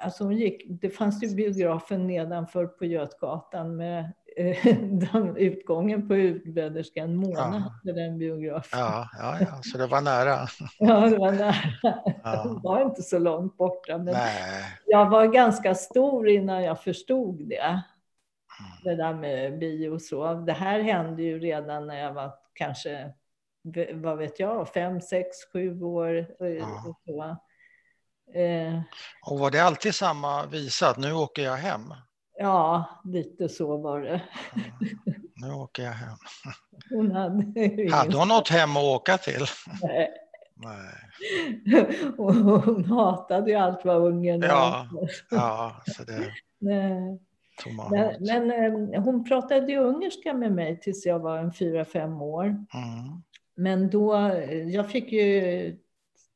alltså 0.00 0.24
hon 0.24 0.36
gick, 0.36 0.62
det 0.68 0.90
fanns 0.90 1.22
ju 1.22 1.34
biografen 1.34 2.06
nedanför 2.06 2.66
på 2.66 2.84
Götgatan 2.84 3.76
med 3.76 4.12
den, 5.12 5.36
utgången 5.36 6.08
på 6.08 6.16
utbäderskan 6.16 7.16
Mona 7.16 7.72
ja. 7.84 7.92
den 7.92 8.18
biografen. 8.18 8.78
Ja, 8.78 9.08
ja, 9.18 9.36
ja, 9.40 9.62
så 9.62 9.78
det 9.78 9.86
var 9.86 10.00
nära. 10.00 10.48
ja, 10.78 11.00
det 11.00 11.18
var 11.18 11.32
nära. 11.32 11.54
Ja. 11.82 12.44
Det 12.62 12.68
var 12.68 12.82
inte 12.82 13.02
så 13.02 13.18
långt 13.18 13.56
borta. 13.56 13.98
Men 13.98 14.16
jag 14.86 15.10
var 15.10 15.26
ganska 15.26 15.74
stor 15.74 16.28
innan 16.28 16.62
jag 16.62 16.82
förstod 16.82 17.48
det. 17.48 17.82
Mm. 18.60 18.72
Det 18.84 18.96
där 18.96 19.14
med 19.14 19.58
bio 19.58 19.90
och 19.90 20.02
så. 20.02 20.34
Det 20.34 20.52
här 20.52 20.80
hände 20.80 21.22
ju 21.22 21.38
redan 21.38 21.86
när 21.86 22.00
jag 22.00 22.12
var 22.12 22.34
kanske, 22.52 23.12
vad 23.92 24.18
vet 24.18 24.40
jag, 24.40 24.68
fem, 24.68 25.00
sex, 25.00 25.28
sju 25.52 25.82
år. 25.82 26.26
Ja. 26.38 26.84
Och, 26.88 27.00
så. 27.06 27.22
Eh, 28.38 28.80
och 29.30 29.38
var 29.38 29.50
det 29.50 29.60
alltid 29.60 29.94
samma 29.94 30.46
visa, 30.46 30.88
att 30.88 30.98
nu 30.98 31.12
åker 31.12 31.42
jag 31.42 31.56
hem? 31.56 31.94
Ja, 32.38 32.84
lite 33.04 33.48
så 33.48 33.76
var 33.76 34.00
det. 34.00 34.22
Ja, 34.54 35.46
nu 35.46 35.52
åker 35.52 35.82
jag 35.82 35.92
hem. 35.92 36.16
Hon 36.90 37.10
hade, 37.10 37.94
hade 37.94 38.16
hon 38.16 38.28
något 38.28 38.48
hem 38.48 38.76
att 38.76 38.84
åka 38.84 39.18
till? 39.18 39.44
Nej. 39.82 40.10
Nej. 40.54 42.14
hon 42.16 42.84
hatade 42.84 43.50
ju 43.50 43.56
allt 43.56 43.84
vad 43.84 44.02
Ungern 44.02 44.42
ja, 44.42 44.88
ja, 45.30 45.82
så 45.86 46.04
det... 46.04 46.32
Nej. 46.58 47.20
Men, 47.90 48.14
men, 48.20 48.50
eh, 48.94 49.02
hon 49.02 49.24
pratade 49.24 49.72
ju 49.72 49.78
ungerska 49.78 50.34
med 50.34 50.52
mig 50.52 50.80
tills 50.80 51.06
jag 51.06 51.18
var 51.18 51.38
en 51.38 51.52
fyra, 51.52 51.84
fem 51.84 52.22
år. 52.22 52.44
Mm. 52.44 53.22
Men 53.54 53.90
då, 53.90 54.32
jag 54.66 54.90
fick 54.90 55.12
ju 55.12 55.76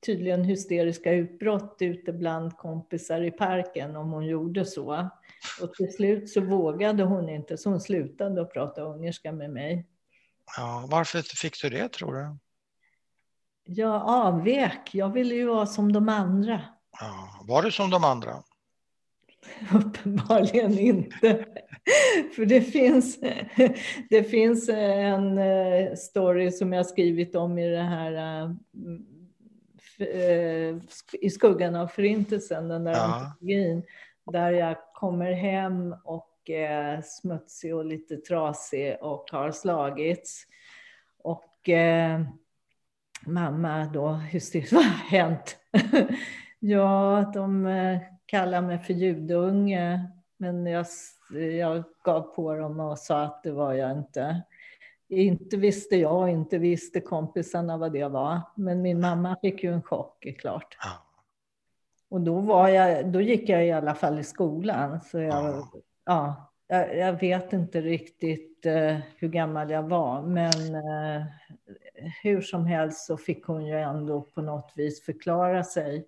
tydligen 0.07 0.44
hysteriska 0.44 1.12
utbrott 1.12 1.76
ute 1.80 2.12
bland 2.12 2.57
kompisar 2.57 3.20
i 3.20 3.30
parken 3.30 3.96
om 3.96 4.12
hon 4.12 4.26
gjorde 4.26 4.64
så. 4.64 5.09
Och 5.61 5.74
till 5.74 5.93
slut 5.93 6.30
så 6.30 6.41
vågade 6.41 7.03
hon 7.03 7.28
inte, 7.28 7.59
så 7.59 7.70
hon 7.70 7.80
slutade 7.80 8.43
att 8.43 8.53
prata 8.53 8.82
ungerska 8.82 9.32
med 9.32 9.51
mig. 9.51 9.86
Ja, 10.57 10.89
varför 10.91 11.22
fick 11.22 11.62
du 11.62 11.70
det 11.70 11.89
tror 11.89 12.14
du? 12.14 12.36
Jag 13.64 14.03
avvek. 14.07 14.91
Jag 14.93 15.12
ville 15.12 15.34
ju 15.34 15.47
vara 15.47 15.66
som 15.66 15.93
de 15.93 16.09
andra. 16.09 16.61
Ja, 17.01 17.45
var 17.49 17.62
du 17.62 17.72
som 17.72 17.91
de 17.91 18.05
andra? 18.05 18.43
Uppenbarligen 19.74 20.78
inte. 20.78 21.45
För 22.36 22.47
det 22.47 22.61
finns, 22.61 23.18
det 24.11 24.24
finns 24.24 24.68
en 24.68 25.39
eh, 25.39 25.95
story 25.95 26.51
som 26.51 26.72
jag 26.72 26.86
skrivit 26.86 27.34
om 27.34 27.59
i 27.59 27.68
det 27.68 27.82
här 27.82 28.45
eh, 29.99 30.76
i 31.12 31.30
skuggan 31.30 31.76
av 31.76 31.86
förintelsen, 31.86 32.68
den 32.68 32.84
där 32.84 32.93
ja. 32.93 32.99
antologin, 32.99 33.82
där 34.32 34.53
jag 34.53 34.76
kommer 34.99 35.32
hem 35.32 35.94
och 36.05 36.51
är 36.51 37.03
smutsig 37.03 37.74
och 37.74 37.84
lite 37.84 38.16
trasig 38.16 38.96
och 39.01 39.28
har 39.32 39.51
slagits. 39.51 40.46
Och 41.18 41.68
eh, 41.68 42.20
mamma 43.26 43.90
då 43.94 44.12
hysteriskt, 44.12 44.72
vad 44.72 44.84
har 44.84 45.18
hänt? 45.18 45.57
ja, 46.59 47.30
de 47.34 47.66
eh, 47.66 47.99
kallade 48.26 48.66
mig 48.66 48.78
för 48.78 48.94
judunge, 48.94 50.01
men 50.36 50.66
jag, 50.66 50.86
jag 51.59 51.84
gav 52.05 52.20
på 52.20 52.55
dem 52.55 52.80
och 52.80 52.99
sa 52.99 53.22
att 53.22 53.42
det 53.42 53.53
var 53.53 53.72
jag 53.74 53.92
inte. 53.92 54.42
Inte 55.09 55.57
visste 55.57 55.96
jag, 55.96 56.30
inte 56.30 56.59
visste 56.59 57.01
kompisarna 57.01 57.76
vad 57.76 57.92
det 57.92 58.09
var. 58.09 58.40
Men 58.57 58.82
min 58.82 59.01
mamma 59.01 59.36
fick 59.42 59.62
ju 59.62 59.72
en 59.72 59.82
chock, 59.82 60.26
är 60.26 60.32
klart. 60.32 60.76
Ja. 60.80 61.08
Och 62.11 62.21
då, 62.21 62.41
var 62.41 62.69
jag, 62.69 63.07
då 63.07 63.21
gick 63.21 63.49
jag 63.49 63.67
i 63.67 63.73
alla 63.73 63.95
fall 63.95 64.19
i 64.19 64.25
skolan. 64.25 65.01
Så 65.01 65.19
jag, 65.19 65.45
ja. 65.45 65.71
ja 66.05 66.49
jag, 66.69 66.97
jag, 66.97 67.21
vet 67.21 67.53
inte 67.53 67.81
riktigt 67.81 68.67
uh, 68.67 68.99
hur 69.17 69.29
gammal 69.29 69.71
jag 69.71 69.83
var, 69.83 70.23
men 70.23 70.75
uh, 70.75 71.23
hur 72.23 72.41
som 72.41 72.67
helst 72.67 73.07
så 73.07 73.17
fick 73.17 73.45
hon 73.45 73.67
ju 73.67 73.79
ändå 73.79 74.23
på 74.23 74.43
något 74.43 74.73
vis 74.77 75.05
förklara 75.05 75.65
sig. 75.65 76.07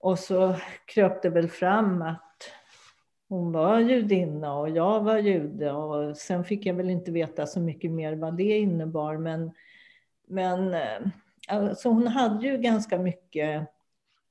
Och 0.00 0.18
så 0.18 0.56
kröp 0.86 1.22
det 1.22 1.30
väl 1.30 1.48
fram 1.48 2.02
att 2.02 2.50
hon 3.28 3.52
var 3.52 3.78
judinna 3.78 4.54
och 4.54 4.70
jag 4.70 5.00
var 5.00 5.18
jude. 5.18 5.72
Och 5.72 6.16
sen 6.16 6.44
fick 6.44 6.66
jag 6.66 6.74
väl 6.74 6.90
inte 6.90 7.10
veta 7.10 7.46
så 7.46 7.60
mycket 7.60 7.90
mer 7.90 8.14
vad 8.14 8.36
det 8.36 8.58
innebar. 8.58 9.16
Men, 9.16 9.52
men 10.26 10.74
eh, 10.74 11.00
alltså 11.48 11.88
hon 11.88 12.06
hade 12.06 12.46
ju 12.46 12.58
ganska 12.58 12.98
mycket... 12.98 13.68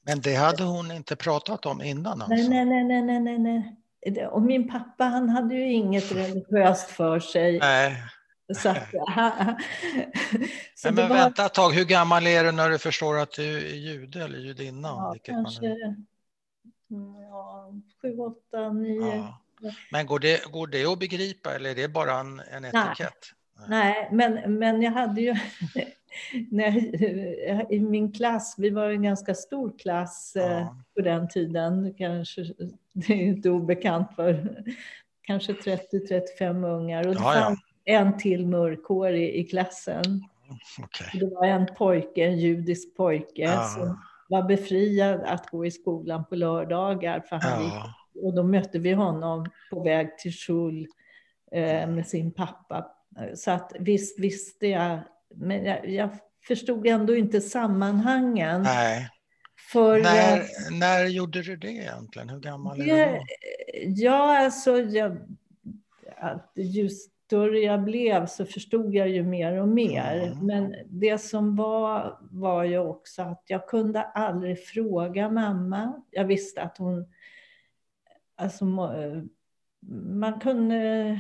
Men 0.06 0.22
det 0.22 0.36
hade 0.36 0.64
hon 0.64 0.92
inte 0.92 1.16
pratat 1.16 1.66
om 1.66 1.82
innan 1.82 2.22
alltså? 2.22 2.50
Nej, 2.50 2.66
nej, 2.66 2.84
nej, 2.84 3.02
nej, 3.02 3.20
nej, 3.20 3.40
nej. 3.40 4.28
Och 4.28 4.42
min 4.42 4.70
pappa 4.70 5.04
han 5.04 5.30
hade 5.30 5.56
ju 5.56 5.74
inget 5.74 6.12
religiöst 6.12 6.90
för 6.90 7.20
sig. 7.20 7.60
Nej. 7.60 8.04
Så 8.56 8.70
att, 8.70 8.90
så 10.76 10.88
men, 10.88 10.96
men 10.96 11.10
var... 11.10 11.16
vänta 11.16 11.46
ett 11.46 11.54
tag, 11.54 11.72
hur 11.72 11.86
gammal 11.86 12.28
är 12.28 12.44
du 12.44 12.52
när 12.52 12.70
du 12.70 12.78
förstår 12.78 13.20
att 13.20 13.32
du 13.32 13.58
är 13.58 13.76
jude 13.76 14.24
eller 14.24 14.40
judinna? 14.40 14.88
Ja, 14.88 15.16
kanske 15.24 15.66
mm, 15.66 17.22
ja, 17.30 17.74
sju, 18.02 18.18
åtta, 18.18 18.70
nio. 18.70 19.16
Ja. 19.16 19.40
Men 19.92 20.06
går 20.06 20.20
det, 20.20 20.52
går 20.52 20.68
det 20.68 20.86
att 20.86 21.00
begripa 21.00 21.56
eller 21.56 21.70
är 21.70 21.76
det 21.76 21.88
bara 21.88 22.20
en, 22.20 22.40
en 22.40 22.66
etikett? 22.66 23.14
Nej, 23.68 23.68
Nej 23.68 24.10
men, 24.12 24.60
men 24.60 24.82
jag 24.82 24.92
hade 24.92 25.22
ju 25.22 25.36
när, 26.52 27.74
i 27.74 27.80
min 27.80 28.12
klass, 28.12 28.56
vi 28.58 28.70
var 28.70 28.90
en 28.90 29.04
ganska 29.04 29.34
stor 29.34 29.74
klass 29.80 30.32
ja. 30.36 30.42
Eh, 30.42 30.68
på 30.96 31.02
den 31.02 31.28
tiden, 31.28 31.94
kanske 31.98 32.46
det 32.94 33.14
är 33.14 33.26
inte 33.26 33.50
obekant 33.50 34.16
för 34.16 34.64
kanske 35.22 35.54
30-35 35.54 36.68
ungar. 36.68 37.08
Och 37.08 37.16
det, 37.16 37.22
ja, 37.22 37.34
fanns, 37.34 37.60
en 37.86 38.18
till 38.18 38.48
mörkhårig 38.48 39.36
i 39.36 39.44
klassen. 39.44 40.24
Okay. 40.84 41.20
Det 41.20 41.36
var 41.36 41.46
en 41.46 41.66
pojke, 41.78 42.26
en 42.26 42.40
judisk 42.40 42.96
pojke, 42.96 43.60
som 43.76 44.00
var 44.30 44.44
befriad 44.44 45.22
att 45.26 45.50
gå 45.50 45.66
i 45.66 45.72
skolan 45.72 46.26
på 46.26 46.36
lördagar. 46.36 47.20
För 47.20 47.36
han 47.36 47.64
gick, 47.64 47.74
och 48.24 48.34
då 48.34 48.44
mötte 48.44 48.80
vi 48.80 48.92
honom 48.92 49.46
på 49.70 49.84
väg 49.84 50.18
till 50.18 50.34
Schul 50.34 50.88
eh, 51.52 51.90
med 51.90 52.08
sin 52.08 52.32
pappa. 52.32 52.88
Så 53.36 53.52
att 53.52 53.74
visst 53.80 54.20
visste 54.20 54.68
jag, 54.68 55.00
men 55.36 55.66
jag, 55.66 55.90
jag 55.90 56.10
förstod 56.48 56.88
ändå 56.88 57.16
inte 57.16 57.42
sammanhangen. 57.42 58.62
Nej. 58.62 59.10
För, 59.72 60.02
när, 60.02 60.38
eh, 60.38 60.80
när 60.80 61.06
gjorde 61.06 61.42
du 61.42 61.56
det 61.56 61.72
egentligen? 61.72 62.30
Hur 62.30 62.40
gammal 62.40 62.82
är 62.82 62.86
du 62.86 63.12
då? 63.12 63.26
Ja, 63.88 64.38
alltså, 64.38 64.78
jag, 64.78 65.18
att 66.18 66.52
just 66.56 67.14
större 67.34 67.60
jag 67.60 67.84
blev 67.84 68.26
så 68.26 68.46
förstod 68.46 68.96
jag 68.96 69.10
ju 69.10 69.24
mer 69.24 69.62
och 69.62 69.68
mer. 69.68 70.16
Mm. 70.16 70.46
Men 70.46 70.76
det 70.86 71.18
som 71.18 71.56
var, 71.56 72.18
var 72.22 72.64
ju 72.64 72.78
också 72.78 73.22
att 73.22 73.44
jag 73.48 73.68
kunde 73.68 74.02
aldrig 74.02 74.66
fråga 74.66 75.30
mamma. 75.30 76.04
Jag 76.10 76.26
visste 76.26 76.62
att 76.62 76.78
hon... 76.78 77.14
Alltså, 78.36 78.66
man 80.10 80.40
kunde... 80.40 81.20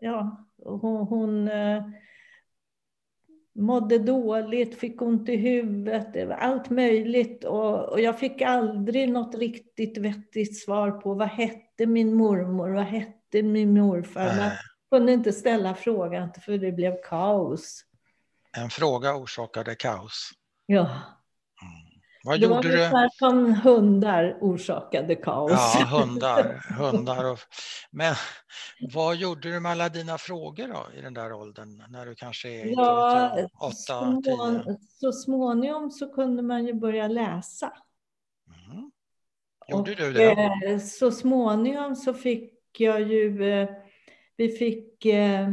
Ja, 0.00 0.46
hon, 0.64 1.06
hon 1.06 1.48
eh, 1.48 1.84
mådde 3.56 3.98
dåligt, 3.98 4.78
fick 4.78 5.02
ont 5.02 5.28
i 5.28 5.36
huvudet, 5.36 6.30
allt 6.38 6.70
möjligt. 6.70 7.44
Och, 7.44 7.88
och, 7.88 8.00
jag 8.00 8.18
fick 8.18 8.42
aldrig 8.42 9.08
något 9.08 9.34
riktigt 9.34 9.98
vettigt 9.98 10.58
svar 10.58 10.90
på 10.90 11.14
vad 11.14 11.28
hette 11.28 11.86
min 11.86 12.14
mormor, 12.14 12.70
vad 12.70 12.84
hette 12.84 13.42
min 13.42 13.74
morfar. 13.74 14.36
Man 14.36 14.50
kunde 14.90 15.12
inte 15.12 15.32
ställa 15.32 15.74
frågan 15.74 16.28
för 16.44 16.58
det 16.58 16.72
blev 16.72 16.96
kaos. 17.02 17.84
En 18.56 18.70
fråga 18.70 19.16
orsakade 19.16 19.74
kaos. 19.74 20.30
Ja. 20.66 21.15
Vad 22.26 22.40
det 22.40 22.46
gjorde 22.46 22.88
var 22.90 23.02
du? 23.02 23.08
som 23.10 23.54
hundar 23.54 24.38
orsakade 24.40 25.14
kaos. 25.14 25.50
Ja, 25.52 25.84
hundar. 25.98 26.44
hundar 26.78 27.32
och... 27.32 27.38
Men 27.90 28.14
vad 28.94 29.16
gjorde 29.16 29.52
du 29.52 29.60
med 29.60 29.72
alla 29.72 29.88
dina 29.88 30.18
frågor 30.18 30.68
då, 30.68 30.98
i 30.98 31.02
den 31.02 31.14
där 31.14 31.32
åldern? 31.32 31.82
När 31.88 32.06
du 32.06 32.14
kanske 32.14 32.48
är 32.48 32.66
ja, 32.66 33.48
åtta, 33.60 33.74
små, 33.74 34.22
tio? 34.22 34.76
Så 35.00 35.12
småningom 35.12 35.90
så 35.90 36.12
kunde 36.14 36.42
man 36.42 36.66
ju 36.66 36.74
börja 36.74 37.08
läsa. 37.08 37.72
Mm. 38.70 38.90
Gjorde 39.68 39.90
och, 39.90 39.96
du 39.96 40.12
det? 40.12 40.32
Eh, 40.32 40.78
så 40.78 41.10
småningom 41.10 41.96
så 41.96 42.14
fick 42.14 42.80
jag 42.80 43.00
ju... 43.00 43.52
Eh, 43.52 43.68
vi 44.36 44.48
fick 44.48 45.04
eh, 45.04 45.48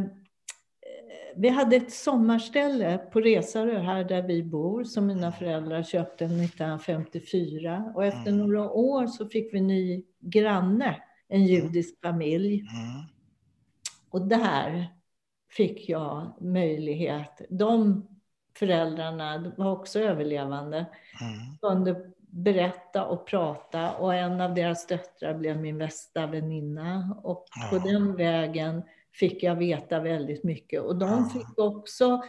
vi 1.35 1.49
hade 1.49 1.75
ett 1.75 1.91
sommarställe 1.91 2.97
på 2.97 3.19
Resarö 3.19 3.79
här 3.79 4.03
där 4.03 4.21
vi 4.21 4.43
bor 4.43 4.83
som 4.83 5.07
mina 5.07 5.31
föräldrar 5.31 5.83
köpte 5.83 6.25
1954 6.25 7.91
och 7.95 8.05
efter 8.05 8.31
mm. 8.31 8.37
några 8.37 8.69
år 8.71 9.07
så 9.07 9.29
fick 9.29 9.53
vi 9.53 9.61
ny 9.61 10.03
granne, 10.19 11.01
en 11.27 11.41
mm. 11.41 11.47
judisk 11.47 12.01
familj. 12.01 12.53
Mm. 12.53 13.03
Och 14.09 14.27
där 14.27 14.87
fick 15.49 15.89
jag 15.89 16.41
möjlighet. 16.41 17.41
De 17.49 18.07
föräldrarna 18.59 19.53
var 19.57 19.71
också 19.71 19.99
överlevande. 19.99 20.77
Mm. 20.77 21.57
kunde 21.61 22.13
berätta 22.33 23.05
och 23.05 23.27
prata 23.27 23.91
och 23.91 24.15
en 24.15 24.41
av 24.41 24.53
deras 24.53 24.87
döttrar 24.87 25.33
blev 25.33 25.61
min 25.61 25.77
bästa 25.77 26.27
väninna 26.27 27.17
och 27.23 27.45
på 27.71 27.77
den 27.77 28.15
vägen 28.15 28.83
fick 29.13 29.43
jag 29.43 29.55
veta 29.55 29.99
väldigt 29.99 30.43
mycket. 30.43 30.81
Och 30.81 30.95
de 30.95 31.29
fick 31.29 31.59
också 31.59 32.23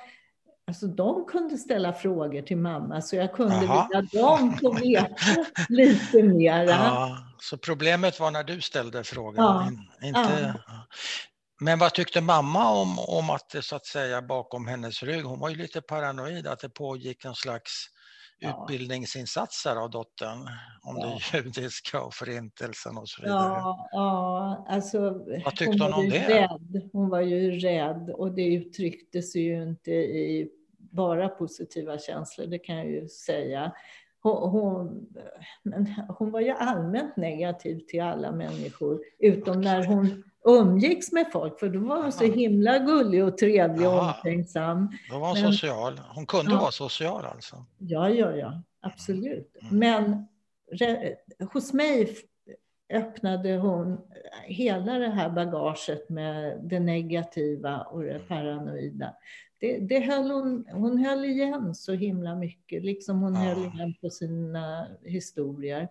Alltså 0.66 0.87
de 0.87 1.24
kunde 1.26 1.59
ställa 1.59 1.93
frågor 1.93 2.43
till 2.43 2.57
mamma 2.57 3.03
så 3.03 3.16
jag 3.16 3.32
kunde 3.32 3.61
vilja 3.61 4.03
dem 4.12 4.57
få 4.61 4.72
veta 4.72 5.45
lite 5.68 6.22
mera. 6.22 6.70
Ja, 6.70 7.18
så 7.41 7.57
problemet 7.57 8.20
var 8.20 8.30
när 8.30 8.45
du 8.45 8.61
ställde 8.61 9.05
frågor? 9.05 9.35
Ja. 9.37 9.70
Inte, 10.03 10.55
ja. 10.66 10.87
Men 11.61 11.78
vad 11.78 11.95
tyckte 11.95 12.20
mamma 12.20 12.70
om, 12.70 12.99
om 12.99 13.30
att 13.30 13.49
det 13.49 13.62
så 13.62 13.76
att 13.76 13.87
säga 13.87 14.22
bakom 14.22 14.66
hennes 14.66 15.03
rygg, 15.03 15.24
hon 15.24 15.41
var 15.41 15.49
ju 15.49 15.57
lite 15.57 15.80
paranoid 15.80 16.47
att 16.47 16.61
det 16.61 16.68
pågick 16.68 17.24
en 17.24 17.35
slags. 17.35 17.87
Utbildningsinsatser 18.49 19.76
av 19.76 19.90
dottern 19.90 20.38
om 20.82 20.97
ja. 20.99 21.18
det 21.32 21.38
judiska 21.38 22.03
och 22.03 22.14
förintelsen 22.14 22.99
och 22.99 23.09
så 23.09 23.22
vidare. 23.22 23.38
Ja, 23.38 23.88
ja 23.92 24.66
alltså, 24.68 25.24
Vad 25.45 25.57
tyckte 25.57 25.84
hon, 25.84 25.92
hon 25.92 26.05
om 26.05 26.11
det? 26.11 26.28
Rädd. 26.28 26.90
Hon 26.92 27.09
var 27.09 27.20
ju 27.20 27.51
rädd 27.51 28.11
och 28.11 28.34
det 28.34 28.55
uttryckte 28.55 29.22
sig 29.22 29.42
ju 29.42 29.62
inte 29.62 29.90
i 29.92 30.51
bara 30.78 31.28
positiva 31.28 31.99
känslor, 31.99 32.47
det 32.47 32.59
kan 32.59 32.76
jag 32.76 32.86
ju 32.86 33.09
säga. 33.09 33.72
Hon, 34.20 34.51
hon, 34.51 35.07
men 35.62 35.86
hon 36.09 36.30
var 36.30 36.40
ju 36.40 36.51
allmänt 36.51 37.16
negativ 37.16 37.80
till 37.88 38.03
alla 38.03 38.32
människor, 38.32 39.01
utom 39.18 39.61
när 39.61 39.84
hon 39.84 40.24
umgicks 40.45 41.12
med 41.12 41.26
folk, 41.32 41.59
för 41.59 41.68
då 41.68 41.78
var 41.80 42.03
hon 42.03 42.12
så 42.12 42.24
himla 42.24 42.78
gullig 42.78 43.24
och 43.24 43.38
trevlig 43.38 43.88
och 43.88 44.01
omtänksam. 44.01 44.88
Då 45.11 45.18
var 45.18 45.28
hon 45.28 45.42
Men, 45.42 45.53
social. 45.53 46.01
Hon 46.14 46.26
kunde 46.26 46.53
ja. 46.53 46.61
vara 46.61 46.70
social 46.70 47.24
alltså? 47.24 47.64
Ja, 47.78 48.11
ja, 48.11 48.36
ja, 48.36 48.62
absolut. 48.80 49.57
Mm. 49.62 49.78
Men 49.78 50.26
re, 50.72 51.14
hos 51.53 51.72
mig 51.72 52.16
öppnade 52.92 53.57
hon 53.57 54.01
hela 54.45 54.99
det 54.99 55.11
här 55.11 55.30
bagaget 55.30 56.09
med 56.09 56.61
det 56.62 56.80
negativa 56.80 57.80
och 57.80 58.03
det 58.03 58.18
paranoida. 58.28 59.14
Det, 59.61 59.78
det 59.78 60.01
höll 60.01 60.30
hon, 60.30 60.66
hon 60.72 60.99
höll 60.99 61.24
igen 61.24 61.74
så 61.74 61.92
himla 61.92 62.34
mycket, 62.34 62.84
liksom 62.84 63.22
hon 63.22 63.34
ja. 63.34 63.40
höll 63.40 63.59
igen 63.59 63.95
på 64.01 64.11
sina 64.11 64.86
historier. 65.03 65.88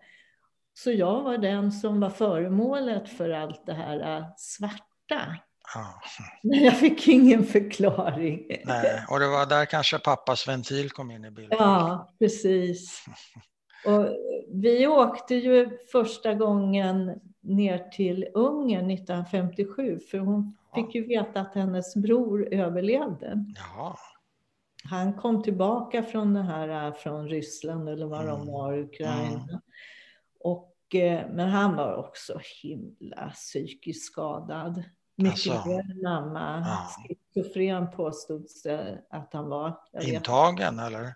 Så 0.74 0.92
jag 0.92 1.24
var 1.24 1.38
den 1.38 1.72
som 1.72 2.00
var 2.00 2.10
föremålet 2.10 3.10
för 3.10 3.30
allt 3.30 3.66
det 3.66 3.74
här 3.74 4.18
äh, 4.18 4.26
svarta. 4.38 5.38
Ja. 5.76 6.02
Men 6.44 6.64
jag 6.64 6.78
fick 6.78 7.08
ingen 7.08 7.46
förklaring. 7.46 8.48
Nej, 8.66 9.06
och 9.10 9.20
det 9.20 9.28
var 9.28 9.46
där 9.46 9.66
kanske 9.66 10.00
pappas 10.00 10.48
ventil 10.48 10.90
kom 10.90 11.12
in 11.12 11.26
i 11.26 11.32
bilden. 11.32 11.58
Ja, 11.60 12.14
precis. 12.20 13.06
Och 13.86 14.08
vi 14.48 14.88
åkte 14.88 15.36
ju 15.36 15.78
första 15.92 16.34
gången 16.34 17.20
ner 17.42 17.90
till 17.90 18.28
Ungern 18.34 18.92
1957 18.92 20.00
för 20.12 20.18
hon 20.18 20.58
fick 20.76 20.96
ju 20.96 21.08
veta 21.08 21.42
att 21.42 21.56
hennes 21.56 21.96
bror 21.96 22.54
överlevde. 22.54 23.46
Ja. 23.56 23.98
Han 24.90 25.14
kom 25.14 25.44
tillbaka 25.44 26.04
från 26.04 26.34
det 26.34 26.42
här 26.42 26.88
äh, 26.88 26.94
från 26.94 27.28
Ryssland 27.28 27.90
eller 27.90 28.06
var 28.06 28.24
mm. 28.24 28.36
de 28.36 28.48
var, 28.48 28.78
Ukraina. 28.78 29.44
Mm. 29.44 29.60
Men 31.30 31.50
han 31.50 31.76
var 31.76 31.96
också 31.96 32.40
himla 32.62 33.30
psykiskt 33.30 34.06
skadad. 34.06 34.84
Mycket 35.16 35.54
alltså, 35.54 35.70
mer 35.70 36.04
mamma. 36.04 36.64
Ja. 36.66 36.90
Schizofren 37.08 37.92
påstods 37.92 38.64
det 38.64 39.02
att 39.10 39.34
han 39.34 39.50
var. 39.50 39.78
Intagen 40.02 40.80
eller? 40.80 41.16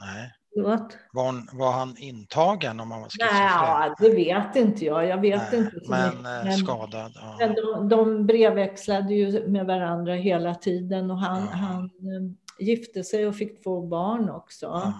Nej. 0.00 0.32
What? 0.56 0.96
Var, 1.12 1.58
var 1.58 1.72
han 1.72 1.96
intagen 1.98 2.80
om 2.80 2.90
han 2.90 3.00
var 3.00 3.08
schizofren? 3.08 3.80
Nej, 3.80 3.94
det 3.98 4.10
vet 4.10 4.56
inte 4.56 4.84
jag. 4.84 5.06
Jag 5.06 5.20
vet 5.20 5.52
Nej, 5.52 5.60
inte. 5.60 5.80
Men, 5.88 6.08
eh, 6.08 6.44
men, 6.44 6.52
skadad. 6.52 7.12
Ja. 7.14 7.36
Men 7.38 7.54
de, 7.54 7.88
de 7.88 8.26
brevväxlade 8.26 9.14
ju 9.14 9.48
med 9.48 9.66
varandra 9.66 10.14
hela 10.14 10.54
tiden 10.54 11.10
och 11.10 11.18
han, 11.18 11.40
ja. 11.40 11.56
han 11.56 11.84
eh, 11.84 12.66
gifte 12.66 13.04
sig 13.04 13.26
och 13.26 13.36
fick 13.36 13.62
två 13.62 13.86
barn 13.86 14.30
också. 14.30 14.66
Ja. 14.66 14.92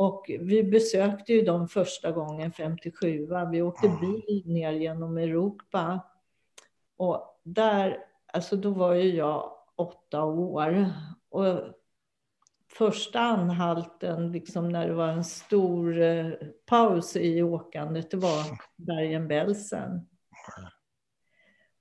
Och 0.00 0.30
vi 0.40 0.62
besökte 0.64 1.32
ju 1.32 1.42
dem 1.42 1.68
första 1.68 2.12
gången 2.12 2.52
57. 2.52 3.28
Vi 3.50 3.62
åkte 3.62 3.88
bil 3.88 4.42
ner 4.46 4.72
genom 4.72 5.18
Europa. 5.18 6.00
Och 6.96 7.40
där, 7.42 7.98
alltså 8.32 8.56
då 8.56 8.70
var 8.70 8.94
ju 8.94 9.16
jag 9.16 9.52
åtta 9.76 10.24
år. 10.24 10.86
Och 11.28 11.60
första 12.72 13.20
anhalten, 13.20 14.32
liksom 14.32 14.68
när 14.68 14.88
det 14.88 14.94
var 14.94 15.08
en 15.08 15.24
stor 15.24 16.00
eh, 16.00 16.26
paus 16.66 17.16
i 17.16 17.42
åkandet, 17.42 18.10
det 18.10 18.16
var 18.16 18.44
Bergen-Belsen. 18.76 20.06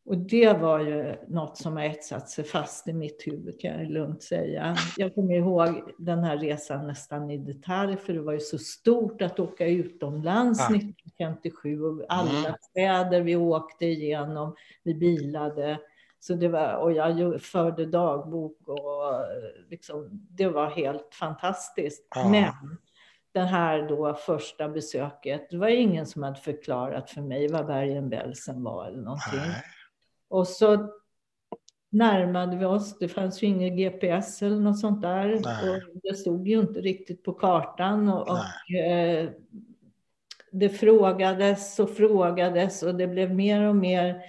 Och 0.10 0.18
det 0.18 0.54
var 0.54 0.80
ju 0.80 1.16
något 1.28 1.58
som 1.58 1.78
har 1.78 1.84
etsat 1.84 2.30
sig 2.30 2.44
fast 2.44 2.88
i 2.88 2.94
mitt 2.94 3.28
huvud 3.28 3.60
kan 3.60 3.72
jag 3.72 3.92
lugnt 3.92 4.24
säga. 4.24 4.76
Jag 4.98 5.16
kommer 5.16 5.34
ihåg 5.34 5.94
den 5.98 6.24
här 6.24 6.38
resan 6.38 6.88
nästan 6.88 7.32
i 7.32 7.38
detalj, 7.38 7.98
för 7.98 8.14
det 8.14 8.22
var 8.22 8.34
ju 8.34 8.40
så 8.40 8.58
stort 8.58 9.22
att 9.22 9.40
åka 9.40 9.68
utomlands 9.68 10.60
ja. 10.70 10.76
1957 10.76 11.82
och 11.82 12.06
alla 12.10 12.40
mm. 12.40 12.54
städer 12.62 13.22
vi 13.22 13.36
åkte 13.36 13.86
igenom, 13.86 14.56
vi 14.84 14.96
bilade. 14.96 15.80
Så 16.20 16.34
det 16.34 16.48
var, 16.48 16.74
och 16.74 16.92
jag 16.92 17.42
förde 17.42 17.86
dagbok 17.86 18.68
och 18.68 19.26
liksom, 19.70 20.10
det 20.12 20.48
var 20.48 20.70
helt 20.70 21.16
fantastiskt. 21.16 22.08
Ja. 22.16 22.30
Men 22.30 22.78
det 23.32 23.40
här 23.40 23.88
då 23.88 24.14
första 24.14 24.70
besöket, 24.70 25.48
det 25.50 25.58
var 25.58 25.68
ingen 25.68 26.06
som 26.06 26.24
hade 26.24 26.40
förklarat 26.40 27.10
för 27.10 27.22
mig 27.22 27.48
vad 27.52 27.66
Bergen-Belsen 27.68 28.64
var 28.64 28.88
eller 28.88 29.02
någonting. 29.02 29.40
Nej. 29.40 29.64
Och 30.30 30.48
så 30.48 30.90
närmade 31.90 32.58
vi 32.58 32.66
oss. 32.66 32.98
Det 33.00 33.08
fanns 33.08 33.44
ju 33.44 33.48
ingen 33.48 33.78
GPS 33.78 34.42
eller 34.42 34.60
något 34.60 34.80
sånt 34.80 35.02
där. 35.02 35.34
Och 35.34 36.00
det 36.04 36.16
stod 36.16 36.48
ju 36.48 36.60
inte 36.60 36.82
riktigt 36.82 37.24
på 37.24 37.34
kartan. 37.34 38.10
Och, 38.10 38.30
och 38.30 38.76
eh, 38.76 39.30
det 40.52 40.70
frågades 40.70 41.80
och 41.80 41.90
frågades 41.90 42.84
och 42.84 42.96
det 42.96 43.08
blev 43.08 43.36
mer 43.36 43.64
och 43.64 43.76
mer 43.76 44.22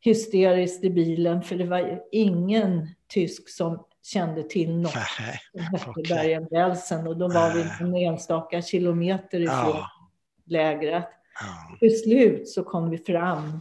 hysteriskt 0.00 0.84
i 0.84 0.90
bilen 0.90 1.42
för 1.42 1.56
det 1.56 1.64
var 1.64 2.00
ingen 2.12 2.88
tysk 3.08 3.48
som 3.48 3.84
kände 4.02 4.42
till 4.42 4.76
något 4.76 4.92
som 4.92 5.24
hette 5.72 6.14
Bergen-Belsen 6.14 7.06
och 7.06 7.16
då 7.16 7.28
var 7.28 7.54
vi 7.54 7.64
en 7.80 8.12
enstaka 8.12 8.62
kilometer 8.62 9.40
ifrån 9.40 9.56
ja. 9.56 9.90
lägret. 10.46 11.08
Ja. 11.40 11.76
Till 11.78 12.00
slut 12.00 12.48
så 12.48 12.64
kom 12.64 12.90
vi 12.90 12.98
fram 12.98 13.60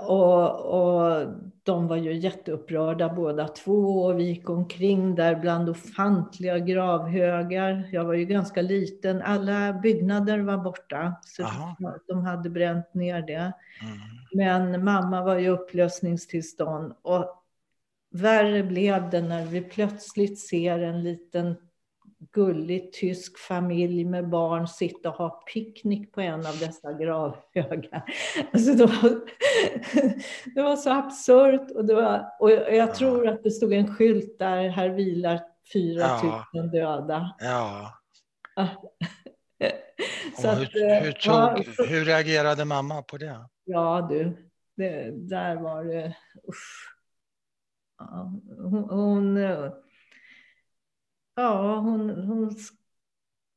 och, 0.00 0.60
och 0.60 1.26
de 1.62 1.88
var 1.88 1.96
ju 1.96 2.12
jätteupprörda 2.12 3.08
båda 3.08 3.48
två 3.48 4.04
och 4.04 4.18
vi 4.18 4.24
gick 4.24 4.50
omkring 4.50 5.14
där 5.14 5.34
bland 5.34 5.68
ofantliga 5.68 6.58
gravhögar. 6.58 7.88
Jag 7.92 8.04
var 8.04 8.14
ju 8.14 8.24
ganska 8.24 8.62
liten. 8.62 9.22
Alla 9.22 9.72
byggnader 9.72 10.38
var 10.38 10.56
borta, 10.56 11.14
så 11.24 11.42
Aha. 11.42 11.76
de 12.08 12.24
hade 12.24 12.50
bränt 12.50 12.94
ner 12.94 13.22
det. 13.22 13.34
Mm. 13.34 13.52
Men 14.34 14.84
mamma 14.84 15.24
var 15.24 15.36
i 15.36 15.48
upplösningstillstånd 15.48 16.94
och 17.02 17.44
värre 18.10 18.62
blev 18.62 19.10
det 19.10 19.22
när 19.22 19.46
vi 19.46 19.60
plötsligt 19.60 20.38
ser 20.38 20.78
en 20.78 21.02
liten 21.02 21.56
gullig 22.32 22.92
tysk 22.92 23.38
familj 23.38 24.04
med 24.04 24.28
barn 24.28 24.68
sitta 24.68 25.08
och 25.10 25.14
ha 25.14 25.30
picknick 25.30 26.12
på 26.12 26.20
en 26.20 26.46
av 26.46 26.58
dessa 26.58 26.92
gravhögar. 26.92 28.04
Alltså 28.52 28.74
det, 28.74 28.86
var, 28.86 29.20
det 30.54 30.62
var 30.62 30.76
så 30.76 30.90
absurt. 30.90 31.70
Och, 31.70 31.84
det 31.84 31.94
var, 31.94 32.26
och 32.40 32.50
jag 32.50 32.94
tror 32.94 33.28
att 33.28 33.42
det 33.42 33.50
stod 33.50 33.72
en 33.72 33.94
skylt 33.94 34.38
där, 34.38 34.68
här 34.68 34.88
vilar 34.88 35.40
4 35.72 36.20
000 36.52 36.70
döda. 36.70 37.34
Ja. 37.38 37.92
så 40.40 40.48
att, 40.48 40.58
hur, 40.58 41.04
hur, 41.04 41.12
tog, 41.12 41.34
ja, 41.34 41.56
hur 41.88 42.04
reagerade 42.04 42.64
mamma 42.64 43.02
på 43.02 43.16
det? 43.16 43.48
Ja 43.64 44.06
du, 44.10 44.50
det, 44.76 45.10
där 45.10 45.56
var 45.56 45.84
det... 45.84 46.16
Usch. 46.48 46.90
Ja, 47.98 48.32
hon, 48.58 48.84
hon 48.90 49.36
Ja, 51.34 51.76
hon, 51.78 52.10
hon, 52.10 52.56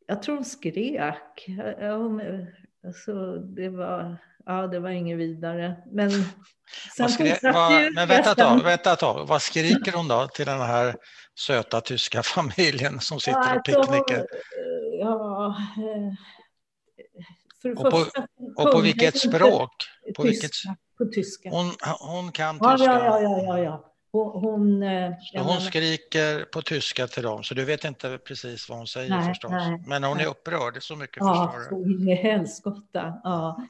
jag 0.08 0.22
tror 0.22 0.36
hon 0.36 0.46
skrek. 0.46 1.46
Hon, 1.80 2.22
alltså, 2.88 3.38
det, 3.38 3.70
var, 3.70 4.18
ja, 4.46 4.68
det 4.68 4.80
var 4.80 4.90
inget 4.90 5.18
vidare. 5.18 5.76
Men 5.92 6.12
sen 6.98 7.10
skrek, 7.10 7.40
vad, 7.44 7.94
Men 7.94 8.08
vänta 8.08 8.32
ett, 8.32 8.38
tag, 8.38 8.64
vänta 8.64 8.94
ett 8.94 9.00
tag, 9.00 9.28
vad 9.28 9.42
skriker 9.42 9.92
hon 9.92 10.08
då 10.08 10.28
till 10.28 10.46
den 10.46 10.60
här 10.60 10.96
söta 11.40 11.82
tyska 11.82 12.24
familjen 12.36 13.00
som 13.00 13.20
sitter 13.20 13.40
ja, 13.40 13.50
alltså, 13.50 13.80
och 13.80 13.86
picknickar? 13.86 14.26
Ja, 15.00 15.56
eh, 15.78 16.14
för 17.62 17.86
och, 17.86 17.92
på, 17.92 18.06
och 18.56 18.72
på 18.72 18.82
vilket 18.82 19.18
språk? 19.18 19.72
På, 20.16 20.24
tyska, 20.24 20.24
vilket, 20.24 20.52
på 20.98 21.06
tyska. 21.06 21.50
Hon, 21.50 21.72
hon 22.00 22.32
kan 22.32 22.56
tyska? 22.56 22.86
Ja, 22.86 23.04
ja, 23.04 23.22
ja, 23.22 23.44
ja, 23.44 23.60
ja. 23.60 23.94
Hon, 24.12 24.84
eh, 24.84 25.12
hon 25.34 25.62
skriker 25.62 26.46
på 26.46 26.62
tyska 26.62 27.08
till 27.08 27.24
dem, 27.24 27.44
så 27.44 27.54
du 27.54 27.66
vet 27.66 27.86
inte 27.86 28.18
precis 28.18 28.70
vad 28.70 28.78
hon 28.78 28.88
säger 28.88 29.10
nej, 29.10 29.30
förstås. 29.30 29.52
Nej, 29.52 29.84
Men 29.88 30.04
hon 30.04 30.18
nej. 30.18 30.26
är 30.26 30.30
upprörd, 30.30 30.84
så 30.84 30.96
mycket 30.96 31.18
ja, 31.20 31.54
förstår 31.56 31.86
du. 31.86 32.10
Ja, 32.10 32.16
helskotta. 32.16 33.14
Ja. 33.24 33.68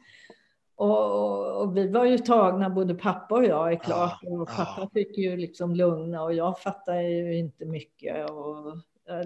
Och, 0.76 1.62
och, 1.62 1.78
vi 1.78 1.88
var 1.88 2.06
ju 2.06 2.18
tagna, 2.18 2.70
både 2.70 2.96
pappa 2.96 3.36
och 3.36 3.46
jag 3.46 3.74
är 3.74 3.80
klart. 3.80 4.20
Ja, 4.22 4.30
och 4.30 4.48
pappa 4.48 4.74
ja. 4.78 4.90
fick 4.94 5.18
ju 5.18 5.38
liksom 5.38 5.76
lugna 5.76 6.24
och 6.24 6.34
jag 6.34 6.62
fattade 6.62 7.04
ju 7.04 7.38
inte 7.38 7.66
mycket. 7.66 8.30
Och 8.30 8.78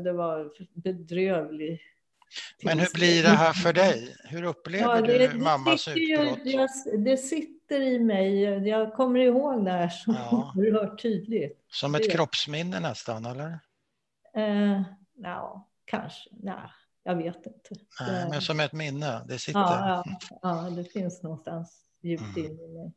det 0.03 0.13
var 0.13 0.51
bedrövligt. 0.73 1.81
Men 2.63 2.79
hur 2.79 2.93
blir 2.93 3.23
det 3.23 3.29
här 3.29 3.53
för 3.53 3.73
dig? 3.73 4.15
Hur 4.23 4.43
upplever 4.43 4.95
ja, 4.95 5.01
det, 5.01 5.27
du 5.27 5.37
mammas 5.37 5.87
utbrott? 5.87 6.39
Ju, 6.45 6.97
det 6.97 7.17
sitter 7.71 7.81
i 7.81 7.99
mig. 7.99 8.41
Jag 8.67 8.93
kommer 8.93 9.19
ihåg 9.19 9.65
det 9.65 9.71
här 9.71 9.89
så 9.89 10.11
ja. 10.11 10.53
oerhört 10.57 11.01
tydligt. 11.01 11.59
Som 11.69 11.95
ett 11.95 12.11
kroppsminne 12.11 12.79
nästan, 12.79 13.25
eller? 13.25 13.59
Eh, 14.35 14.81
ja, 15.15 15.67
kanske. 15.85 16.29
Nej, 16.31 16.55
jag 17.03 17.15
vet 17.15 17.35
inte. 17.35 17.83
Nej, 17.99 18.29
men 18.29 18.41
som 18.41 18.59
ett 18.59 18.73
minne, 18.73 19.21
det 19.27 19.39
sitter. 19.39 19.59
Ja, 19.59 20.03
ja, 20.29 20.29
ja 20.41 20.69
det 20.69 20.83
finns 20.83 21.23
någonstans 21.23 21.85
djupt 22.01 22.37
mm. 22.37 22.45
inne 22.45 22.63
i 22.63 22.67
mig. 22.67 22.93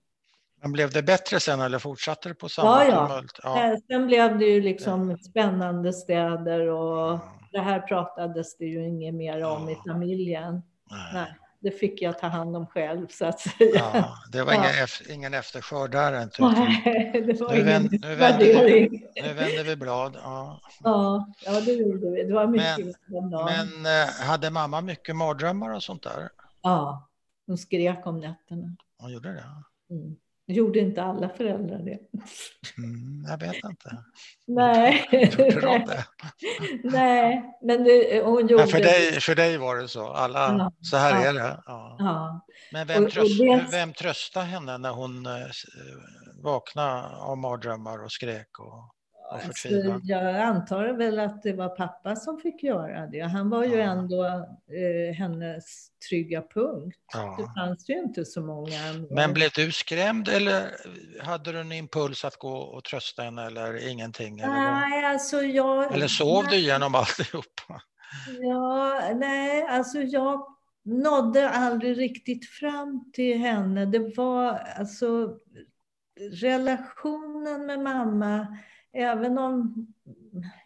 Men 0.62 0.72
blev 0.72 0.91
det 0.91 1.03
bättre 1.03 1.41
sen 1.41 1.61
eller 1.61 1.79
fortsatte 1.79 2.29
det 2.29 2.35
på 2.35 2.49
samma 2.49 2.85
ja, 2.85 3.09
tumult? 3.09 3.41
Ja. 3.43 3.72
Eh, 3.72 3.79
sen 3.87 4.07
blev 4.07 4.39
det 4.39 4.45
ju 4.45 4.61
liksom 4.61 5.18
spännande 5.18 5.93
städer 5.93 6.68
och 6.68 7.18
det 7.53 7.61
här 7.61 7.81
pratades 7.81 8.57
det 8.57 8.64
ju 8.64 8.89
inget 8.89 9.14
mer 9.14 9.45
om 9.45 9.68
i 9.68 9.77
familjen. 9.89 10.62
Nej. 10.91 11.11
Nej 11.14 11.35
det 11.65 11.71
fick 11.71 12.03
jag 12.03 12.19
ta 12.19 12.27
hand 12.27 12.57
om 12.57 12.67
själv 12.67 13.07
så 13.11 13.25
att 13.25 13.41
säga. 13.41 13.91
Ja, 13.95 14.19
det 14.33 14.43
var 14.43 14.53
ja. 14.53 14.59
ingen, 14.59 15.19
ingen 15.19 15.35
eftersköld 15.35 15.93
där 15.93 16.23
inte. 16.23 16.43
Nej, 16.43 17.25
det 17.27 17.41
var 17.41 17.49
nu, 17.53 17.61
ingen 17.61 17.89
nu, 18.03 18.15
vänder 18.15 18.65
vi, 18.65 19.09
nu 19.23 19.33
vänder 19.33 19.65
vi 19.65 19.77
blad. 19.77 20.17
Ja. 20.23 20.61
Ja, 20.83 21.33
ja, 21.45 21.61
det 21.61 21.73
gjorde 21.73 22.11
vi. 22.11 22.25
Det 22.25 22.35
var 22.35 22.47
mycket 22.47 22.97
men, 23.07 23.31
men 23.31 24.03
eh, 24.03 24.27
hade 24.27 24.51
mamma 24.51 24.81
mycket 24.81 25.17
mardrömmar 25.17 25.75
och 25.75 25.83
sånt 25.83 26.03
där? 26.03 26.29
Ja, 26.62 27.09
hon 27.47 27.59
skrek 27.59 28.07
om 28.07 28.21
nätterna. 28.21 28.77
Hon 28.99 29.12
gjorde 29.12 29.33
det? 29.33 29.45
Mm. 29.95 30.17
Gjorde 30.47 30.78
inte 30.78 31.03
alla 31.03 31.28
föräldrar 31.28 31.78
det? 31.78 31.99
Mm, 32.78 33.24
jag 33.28 33.38
vet 33.38 33.64
inte. 33.64 34.05
Nej. 34.47 35.09
Gjorde 35.38 35.61
de 35.61 35.84
det? 35.84 36.05
Nej, 36.84 37.42
men 37.62 37.84
det, 37.84 38.22
hon 38.24 38.47
gjorde 38.47 38.62
ja, 38.62 38.66
för, 38.66 38.78
dig, 38.78 39.20
för 39.20 39.34
dig 39.34 39.59
var 39.59 39.76
det 39.76 39.88
så? 39.88 40.09
Alla, 40.09 40.38
ja, 40.38 40.72
så 40.80 40.97
här 40.97 41.24
ja, 41.24 41.28
är 41.28 41.34
det? 41.34 41.62
Ja. 41.66 41.97
ja. 41.99 42.47
Men 42.72 42.86
vem, 42.86 43.11
tröst, 43.11 43.40
och 43.40 43.47
det... 43.47 43.66
vem 43.70 43.92
tröstade 43.92 44.47
henne 44.47 44.78
när 44.78 44.90
hon 44.90 45.26
eh, 45.26 45.32
vaknade 46.42 47.16
av 47.16 47.38
mardrömmar 47.38 48.05
och 48.05 48.12
skrek? 48.12 48.59
Och... 48.59 48.95
Alltså, 49.35 49.68
jag 50.03 50.37
antar 50.37 50.93
väl 50.93 51.18
att 51.18 51.43
det 51.43 51.53
var 51.53 51.68
pappa 51.68 52.16
som 52.16 52.39
fick 52.39 52.62
göra 52.62 53.07
det. 53.07 53.20
Han 53.20 53.51
var 53.51 53.64
ju 53.64 53.76
ja. 53.76 53.85
ändå 53.85 54.24
eh, 54.24 55.14
hennes 55.14 55.89
trygga 56.09 56.43
punkt. 56.55 56.99
Ja. 57.12 57.37
Det 57.39 57.61
fanns 57.61 57.89
ju 57.89 57.99
inte 57.99 58.24
så 58.24 58.41
många. 58.41 58.78
Men 59.11 59.32
blev 59.32 59.51
du 59.55 59.72
skrämd 59.72 60.28
eller 60.28 60.70
hade 61.22 61.53
du 61.53 61.61
en 61.61 61.72
impuls 61.72 62.24
att 62.24 62.37
gå 62.37 62.57
och 62.57 62.85
trösta 62.85 63.22
henne 63.22 63.47
eller 63.47 63.89
ingenting? 63.89 64.41
Eller, 64.41 64.53
nej, 64.53 65.05
alltså 65.05 65.43
jag, 65.43 65.95
eller 65.95 66.09
sov 66.09 66.45
nej. 66.45 66.53
du 66.53 66.57
igenom 66.57 66.95
alltihopa? 66.95 67.82
Ja, 68.41 69.01
nej, 69.14 69.66
alltså 69.66 69.99
jag 69.99 70.47
nådde 70.85 71.51
aldrig 71.51 71.99
riktigt 71.99 72.49
fram 72.49 73.11
till 73.12 73.39
henne. 73.39 73.87
Det 73.87 74.16
var 74.16 74.59
alltså 74.78 75.39
relationen 76.30 77.66
med 77.66 77.80
mamma 77.80 78.57
även 78.95 79.38
om, 79.38 79.86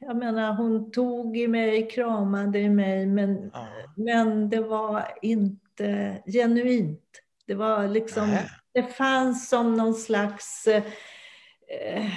jag 0.01 0.17
menar 0.17 0.53
hon 0.53 0.91
tog 0.91 1.37
i 1.37 1.49
mig, 1.49 1.91
kramade 1.91 2.59
i 2.59 2.69
mig, 2.69 3.07
men, 3.07 3.51
ja. 3.55 3.69
men 3.97 4.51
det 4.51 4.61
var 4.61 5.19
inte 5.23 6.23
genuint. 6.27 7.23
Det 7.47 7.55
var 7.55 7.89
liksom, 7.89 8.31
Nej. 8.31 8.49
det 8.73 8.83
fanns 8.83 9.49
som 9.49 9.75
någon 9.75 9.95
slags 9.95 10.67
eh, 10.67 12.11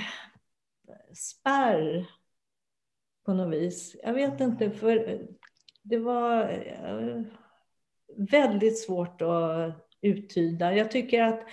spärr 1.13 2.05
på 3.25 3.33
något 3.33 3.53
vis. 3.53 3.95
Jag 4.03 4.13
vet 4.13 4.41
mm. 4.41 4.51
inte, 4.51 4.71
för 4.71 5.21
det 5.83 5.97
var 5.97 6.41
eh, 6.49 7.21
väldigt 8.17 8.79
svårt 8.79 9.21
att 9.21 9.89
uttyda. 10.01 10.75
Jag 10.75 10.91
tycker 10.91 11.23
att 11.23 11.43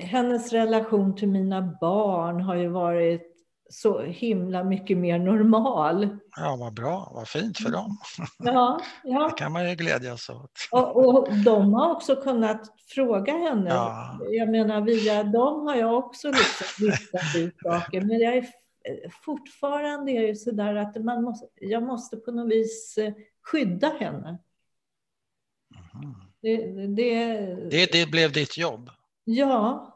hennes 0.00 0.52
relation 0.52 1.16
till 1.16 1.28
mina 1.28 1.76
barn 1.80 2.40
har 2.40 2.54
ju 2.54 2.68
varit 2.68 3.34
så 3.70 4.02
himla 4.02 4.64
mycket 4.64 4.98
mer 4.98 5.18
normal. 5.18 6.18
Ja, 6.36 6.56
vad 6.60 6.74
bra, 6.74 7.12
vad 7.14 7.28
fint 7.28 7.58
för 7.58 7.70
dem. 7.70 7.98
Ja, 8.38 8.80
ja. 9.04 9.28
Det 9.28 9.38
kan 9.38 9.52
man 9.52 9.70
ju 9.70 9.74
glädjas 9.74 10.28
åt. 10.28 10.50
Och, 10.70 10.96
och 10.96 11.28
de 11.44 11.74
har 11.74 11.90
också 11.90 12.16
kunnat 12.16 12.60
fråga 12.94 13.32
henne. 13.32 13.70
Ja. 13.70 14.18
Jag 14.30 14.48
menar, 14.48 14.80
via 14.80 15.24
dem 15.24 15.66
har 15.66 15.74
jag 15.74 15.98
också 15.98 16.28
liksom 16.28 16.86
listat 16.86 17.36
ut 17.36 17.54
saker. 17.62 18.00
Men 18.00 18.18
jag 18.18 18.36
är, 18.36 18.46
fortfarande 19.24 20.12
är 20.12 20.26
det 20.26 20.36
så 20.36 20.50
där 20.50 20.74
att 20.74 21.04
man 21.04 21.22
måste, 21.22 21.46
jag 21.54 21.82
måste 21.82 22.16
på 22.16 22.32
något 22.32 22.52
vis 22.52 22.98
eh, 22.98 23.12
skydda 23.42 23.88
henne. 23.88 24.38
Mm. 25.94 26.14
Det, 26.40 26.56
det, 26.86 27.70
det, 27.70 27.92
det 27.92 28.10
blev 28.10 28.32
ditt 28.32 28.58
jobb? 28.58 28.90
Ja, 29.24 29.90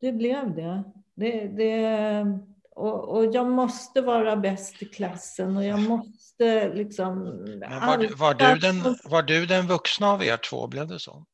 det 0.00 0.12
blev 0.12 0.54
det. 0.54 0.82
det, 1.14 1.48
det 1.48 2.42
och, 2.76 3.08
och, 3.08 3.34
jag 3.34 3.50
måste 3.50 4.00
vara 4.00 4.36
bäst 4.36 4.82
i 4.82 4.84
klassen 4.84 5.56
och 5.56 5.64
jag 5.64 5.80
måste 5.80 6.74
liksom... 6.74 7.24
Var, 7.60 7.98
du, 7.98 8.14
var, 8.14 8.34
du 8.34 8.60
den, 8.60 8.96
var 9.04 9.22
du 9.22 9.46
den 9.46 9.66
vuxna 9.66 10.10
av 10.10 10.24
er 10.24 10.36
två? 10.36 10.66
Blev 10.66 10.88
det 10.88 10.98
så? 10.98 11.26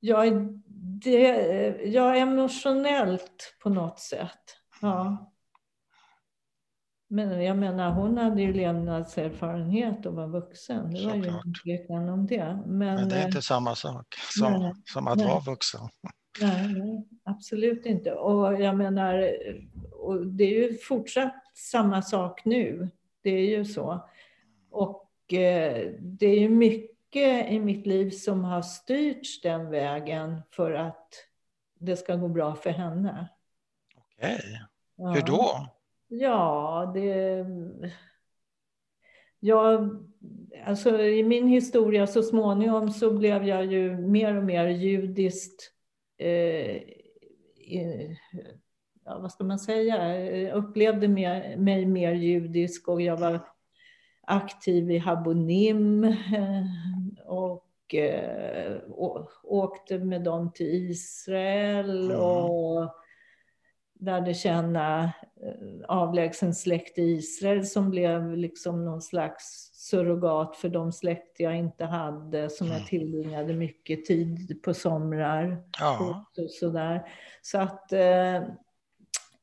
Ja, 0.00 0.24
det, 1.04 1.20
ja, 1.84 2.14
emotionellt 2.14 3.56
på 3.62 3.68
något 3.68 4.00
sätt. 4.00 4.56
Ja. 4.80 5.33
Men 7.14 7.42
jag 7.44 7.56
menar, 7.56 7.90
hon 7.90 8.18
hade 8.18 8.42
ju 8.42 8.52
levnadserfarenhet 8.52 10.06
och 10.06 10.14
var 10.14 10.26
vuxen. 10.26 10.94
Det 10.94 11.06
var 11.06 11.14
Såklart. 11.14 11.46
ju 11.46 11.52
tvekan 11.64 12.08
om 12.08 12.26
det. 12.26 12.58
Men, 12.66 12.94
Men, 12.94 13.08
det 13.08 13.16
är 13.16 13.26
inte 13.26 13.42
samma 13.42 13.74
sak 13.74 14.14
som, 14.38 14.82
som 14.92 15.08
att 15.08 15.18
nej. 15.18 15.26
vara 15.26 15.40
vuxen. 15.40 15.80
Nej, 16.40 16.74
nej, 16.74 17.08
absolut 17.24 17.86
inte. 17.86 18.12
Och 18.12 18.60
jag 18.60 18.76
menar, 18.76 19.32
och 19.92 20.26
det 20.26 20.44
är 20.44 20.70
ju 20.70 20.78
fortsatt 20.78 21.34
samma 21.54 22.02
sak 22.02 22.44
nu. 22.44 22.90
Det 23.22 23.30
är 23.30 23.58
ju 23.58 23.64
så. 23.64 24.08
Och 24.70 25.32
eh, 25.32 25.90
det 26.00 26.26
är 26.26 26.40
ju 26.40 26.48
mycket 26.48 27.50
i 27.50 27.60
mitt 27.60 27.86
liv 27.86 28.10
som 28.10 28.44
har 28.44 28.62
styrts 28.62 29.40
den 29.40 29.70
vägen 29.70 30.42
för 30.50 30.72
att 30.72 31.08
det 31.78 31.96
ska 31.96 32.16
gå 32.16 32.28
bra 32.28 32.54
för 32.54 32.70
henne. 32.70 33.28
Okej. 33.96 34.34
Okay. 34.34 34.58
Ja. 34.96 35.12
Hur 35.12 35.22
då? 35.22 35.73
Ja, 36.20 36.92
det... 36.94 37.46
Ja, 39.40 39.88
alltså 40.66 41.00
i 41.00 41.22
min 41.22 41.48
historia 41.48 42.06
så 42.06 42.22
småningom 42.22 42.90
så 42.90 43.18
blev 43.18 43.44
jag 43.44 43.64
ju 43.64 43.96
mer 43.96 44.36
och 44.36 44.44
mer 44.44 44.66
judiskt 44.66 45.72
eh, 46.18 46.82
ja, 49.04 49.18
vad 49.18 49.32
ska 49.32 49.44
man 49.44 49.58
säga, 49.58 50.20
jag 50.20 50.54
upplevde 50.54 51.08
mig 51.08 51.86
mer 51.86 52.12
judisk 52.12 52.88
och 52.88 53.02
jag 53.02 53.16
var 53.16 53.40
aktiv 54.26 54.90
i 54.90 54.98
Habonim 54.98 56.04
eh, 56.04 56.64
och, 57.26 57.94
eh, 57.94 58.76
och 58.76 59.30
åkte 59.44 59.98
med 59.98 60.22
dem 60.22 60.52
till 60.52 60.90
Israel 60.90 62.10
mm. 62.10 62.20
och 62.20 62.94
lärde 64.00 64.34
känna 64.34 65.04
eh, 65.04 65.10
avlägsen 65.88 66.54
släkt 66.54 66.98
i 66.98 67.02
Israel 67.02 67.66
som 67.66 67.90
blev 67.90 68.36
liksom 68.36 68.84
någon 68.84 69.02
slags 69.02 69.70
surrogat 69.74 70.56
för 70.56 70.68
de 70.68 70.92
släkt 70.92 71.40
jag 71.40 71.56
inte 71.56 71.84
hade 71.84 72.50
som 72.50 72.66
jag 72.66 72.76
mm. 72.76 72.86
tillbringade 72.86 73.52
mycket 73.52 74.04
tid 74.04 74.60
på 74.62 74.74
somrar. 74.74 75.62
Ja. 75.80 76.24
Och 76.38 76.50
sådär. 76.50 77.08
Så 77.42 77.58
att 77.58 77.92
eh, 77.92 78.36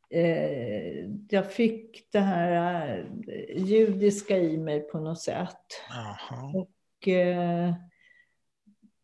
eh, 0.09 1.09
jag 1.29 1.51
fick 1.51 2.11
det 2.11 2.19
här 2.19 2.97
eh, 3.27 3.63
judiska 3.63 4.37
i 4.37 4.57
mig 4.57 4.79
på 4.79 4.99
något 4.99 5.21
sätt. 5.21 5.65
Aha. 5.91 6.53
Och 6.55 7.07
eh, 7.07 7.73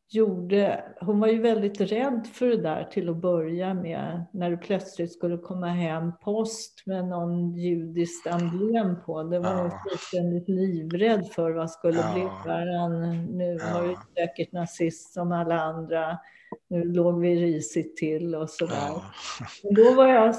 gjorde, 0.10 0.84
hon 1.00 1.20
var 1.20 1.28
ju 1.28 1.42
väldigt 1.42 1.82
rädd 1.82 2.28
för 2.34 2.48
det 2.48 2.62
där 2.62 2.84
till 2.84 3.10
att 3.10 3.18
börja 3.18 3.74
med, 3.74 4.26
när 4.34 4.52
det 4.52 4.58
plötsligt 4.58 5.14
skulle 5.14 5.38
komma 5.38 5.68
hem 5.68 6.12
post 6.24 6.84
med 6.86 7.08
någon 7.08 7.54
judiskt 7.54 8.28
emblem 8.28 9.02
på. 9.06 9.24
Det 9.24 9.40
var 9.40 9.56
hon 9.56 9.72
ja. 9.72 9.82
fullständigt 9.90 10.50
livrädd 10.50 11.28
för. 11.28 11.52
Vad 11.52 11.72
skulle 11.72 12.00
ja. 12.00 12.14
bli 12.14 12.52
värre? 12.52 12.88
Nu 13.28 13.58
ja. 13.60 13.80
var 13.80 13.88
ju 13.88 13.96
säkert 14.18 14.52
nazist 14.52 15.14
som 15.14 15.32
alla 15.32 15.60
andra. 15.60 16.18
Nu 16.68 16.84
låg 16.84 17.22
vi 17.22 17.36
risigt 17.36 17.98
till 17.98 18.36
och 18.36 18.50
sådär. 18.50 18.76
Ja. 18.78 19.04
Då 19.64 19.94
var 19.96 20.08
jag 20.08 20.36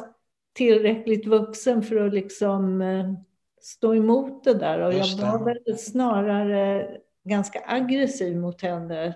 tillräckligt 0.55 1.27
vuxen 1.27 1.83
för 1.83 2.07
att 2.07 2.15
liksom 2.15 2.83
eh, 2.83 3.13
stå 3.61 3.95
emot 3.95 4.45
det 4.45 4.55
där. 4.55 4.81
Och 4.81 4.93
jag 4.93 5.17
var 5.17 5.45
väl 5.45 5.79
snarare 5.79 6.89
ganska 7.25 7.63
aggressiv 7.67 8.37
mot 8.37 8.63
henne 8.63 9.15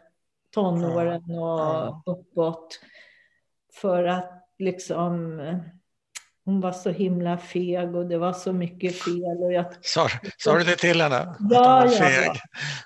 tonåren 0.55 1.38
och 1.38 2.03
uppåt. 2.07 2.80
För 3.74 4.05
att 4.05 4.48
liksom 4.59 5.40
hon 6.44 6.61
var 6.61 6.72
så 6.72 6.90
himla 6.90 7.38
feg 7.38 7.94
och 7.96 8.07
det 8.07 8.18
var 8.18 8.32
så 8.32 8.53
mycket 8.53 8.94
fel. 8.94 9.42
Och 9.42 9.53
jag... 9.53 9.84
sa, 9.84 10.09
sa 10.38 10.59
du 10.59 10.64
det 10.64 10.76
till 10.76 11.00
henne? 11.00 11.36
Ja, 11.50 11.86
ja, 11.86 12.11
ja. 12.11 12.34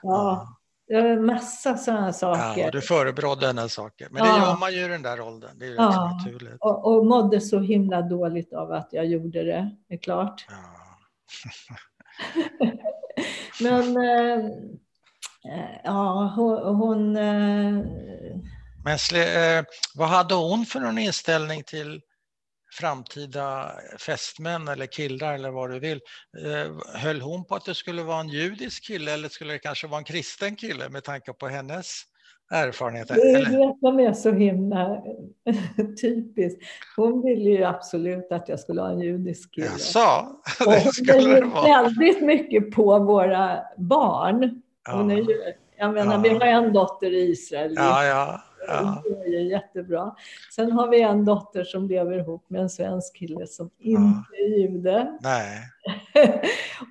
ja. 0.02 0.52
Det 0.88 1.16
massa 1.16 1.76
sådana 1.76 2.12
saker. 2.12 2.62
Ja, 2.62 2.70
du 2.70 2.80
förebrådde 2.80 3.46
henne 3.46 3.68
saker. 3.68 4.08
Men 4.10 4.22
det 4.22 4.28
ja. 4.28 4.38
gör 4.38 4.56
man 4.56 4.72
ju 4.72 4.84
i 4.84 4.88
den 4.88 5.02
där 5.02 5.20
åldern. 5.20 5.58
Det 5.58 5.64
är 5.64 5.68
ju 5.68 5.74
ja. 5.74 6.12
naturligt. 6.12 6.56
Och, 6.60 6.86
och 6.86 7.06
mådde 7.06 7.40
så 7.40 7.60
himla 7.60 8.02
dåligt 8.02 8.52
av 8.52 8.72
att 8.72 8.88
jag 8.90 9.06
gjorde 9.06 9.44
det, 9.44 9.70
det 9.88 9.94
är 9.94 9.98
klart. 9.98 10.46
Ja. 10.48 10.56
Men 13.60 13.96
äh, 13.96 14.50
ja, 15.84 16.32
hon... 16.36 16.76
hon. 16.76 17.12
Men 18.84 18.98
äh, 19.14 19.64
vad 19.94 20.08
hade 20.08 20.34
hon 20.34 20.66
för 20.66 20.80
någon 20.80 20.98
inställning 20.98 21.62
till 21.62 22.00
framtida 22.78 23.70
fästmän 24.06 24.68
eller 24.68 24.86
killar 24.86 25.34
eller 25.34 25.50
vad 25.50 25.70
du 25.70 25.78
vill. 25.78 26.00
Eh, 26.44 27.00
höll 27.00 27.20
hon 27.20 27.44
på 27.44 27.54
att 27.54 27.64
det 27.64 27.74
skulle 27.74 28.02
vara 28.02 28.20
en 28.20 28.28
judisk 28.28 28.84
kille 28.84 29.12
eller 29.12 29.28
skulle 29.28 29.52
det 29.52 29.58
kanske 29.58 29.86
vara 29.86 29.98
en 29.98 30.04
kristen 30.04 30.56
kille 30.56 30.88
med 30.88 31.04
tanke 31.04 31.32
på 31.32 31.48
hennes 31.48 31.86
erfarenheter? 32.50 33.14
Det 33.14 33.30
är 33.30 33.44
det 33.44 33.76
som 33.80 34.00
är 34.00 34.12
så 34.12 34.32
himla 34.32 35.02
typiskt. 36.00 36.62
Hon 36.96 37.22
ville 37.22 37.50
ju 37.50 37.64
absolut 37.64 38.32
att 38.32 38.48
jag 38.48 38.60
skulle 38.60 38.80
ha 38.80 38.90
en 38.90 39.00
judisk 39.00 39.54
kille. 39.54 39.66
Jaså, 39.66 40.26
det 40.64 40.94
skulle 40.94 41.34
det 41.34 41.46
vara. 41.46 41.82
väldigt 41.82 42.22
mycket 42.22 42.70
på 42.70 42.98
våra 42.98 43.58
barn. 43.76 44.62
Hon 44.86 45.10
är 45.10 45.16
ju, 45.16 45.52
jag 45.76 45.94
menar, 45.94 46.14
ja. 46.14 46.20
vi 46.20 46.28
har 46.28 46.46
en 46.46 46.72
dotter 46.72 47.12
i 47.12 47.30
Israel. 47.30 47.74
Ja, 47.76 48.04
ja. 48.04 48.42
Ja. 48.68 49.02
Det 49.04 49.36
är 49.36 49.40
jättebra. 49.40 50.14
Sen 50.54 50.72
har 50.72 50.88
vi 50.88 51.02
en 51.02 51.24
dotter 51.24 51.64
som 51.64 51.88
lever 51.88 52.18
ihop 52.18 52.50
med 52.50 52.60
en 52.60 52.70
svensk 52.70 53.16
kille 53.16 53.46
som 53.46 53.70
inte 53.78 54.36
är 54.36 54.60
jude. 54.60 55.18
Nej. 55.20 55.62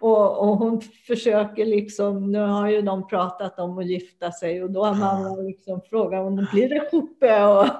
och, 0.02 0.40
och, 0.40 0.58
hon 0.58 0.82
försöker 1.08 1.66
liksom, 1.66 2.32
nu 2.32 2.40
har 2.40 2.70
ju 2.70 2.82
de 2.82 3.08
pratat 3.08 3.60
om 3.60 3.78
att 3.78 3.86
gifta 3.86 4.32
sig 4.32 4.64
och 4.64 4.72
då 4.72 4.86
har 4.86 4.94
mamma 4.94 5.36
liksom 5.36 5.82
frågat 5.90 6.20
om 6.20 6.48
blir 6.52 6.70
det 6.70 6.90
uppe. 6.92 7.44
Och, 7.44 7.68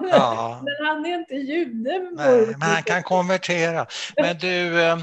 men 0.62 0.86
han 0.86 1.06
är 1.06 1.14
inte 1.14 1.34
jude. 1.34 2.10
Nej, 2.12 2.46
men 2.46 2.62
han 2.62 2.82
kan 2.82 3.02
konvertera. 3.02 3.86
Men 4.16 4.38
du, 4.38 4.82
ehm, 4.82 5.00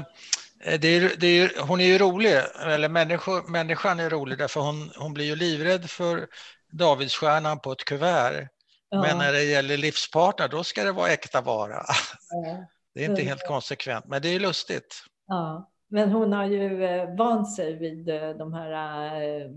det 0.64 0.88
är, 0.88 1.16
det 1.18 1.26
är, 1.26 1.62
hon 1.66 1.80
är 1.80 1.84
ju 1.84 1.98
rolig, 1.98 2.40
eller 2.66 2.88
människor, 2.88 3.50
människan 3.50 4.00
är 4.00 4.10
rolig 4.10 4.38
därför 4.38 4.60
hon, 4.60 4.90
hon 4.96 5.14
blir 5.14 5.24
ju 5.24 5.36
livrädd 5.36 5.90
för 5.90 6.26
Davidsstjärnan 6.72 7.60
på 7.60 7.72
ett 7.72 7.84
kuvert. 7.84 8.48
Ja. 8.88 9.00
Men 9.00 9.18
när 9.18 9.32
det 9.32 9.44
gäller 9.44 9.76
livspartner, 9.76 10.48
då 10.48 10.64
ska 10.64 10.84
det 10.84 10.92
vara 10.92 11.08
äkta 11.08 11.40
vara. 11.40 11.84
Ja. 12.30 12.66
Det 12.94 13.04
är 13.04 13.10
inte 13.10 13.22
helt 13.22 13.46
konsekvent, 13.48 14.06
men 14.06 14.22
det 14.22 14.28
är 14.28 14.40
lustigt. 14.40 15.04
Ja, 15.26 15.70
men 15.88 16.12
hon 16.12 16.32
har 16.32 16.44
ju 16.44 16.84
eh, 16.84 17.16
vant 17.16 17.54
sig 17.56 17.78
vid 17.78 18.08
eh, 18.08 18.30
de 18.30 18.52
här 18.52 19.14
eh, 19.22 19.50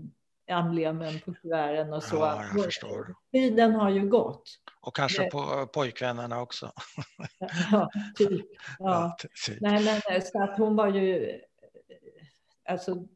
emblemen 0.48 1.20
på 1.24 1.34
kuverten 1.34 1.92
och 1.92 2.02
så. 2.02 2.16
Ja, 2.16 2.44
jag 2.52 2.64
förstår. 2.64 3.14
Tiden 3.32 3.74
har 3.74 3.90
ju 3.90 4.08
gått. 4.08 4.42
Och 4.80 4.96
kanske 4.96 5.22
det... 5.22 5.30
på 5.30 5.66
pojkvännerna 5.66 6.40
också. 6.40 6.72
Ja, 7.70 7.90
typ. 8.16 8.46
Ja. 8.78 8.78
ja 8.78 9.16
typ. 9.46 9.60
Nej, 9.60 9.84
men 9.84 10.22
så 10.22 10.42
att 10.42 10.58
hon 10.58 10.76
var 10.76 10.88
ju... 10.88 11.40
Alltså, 12.68 13.06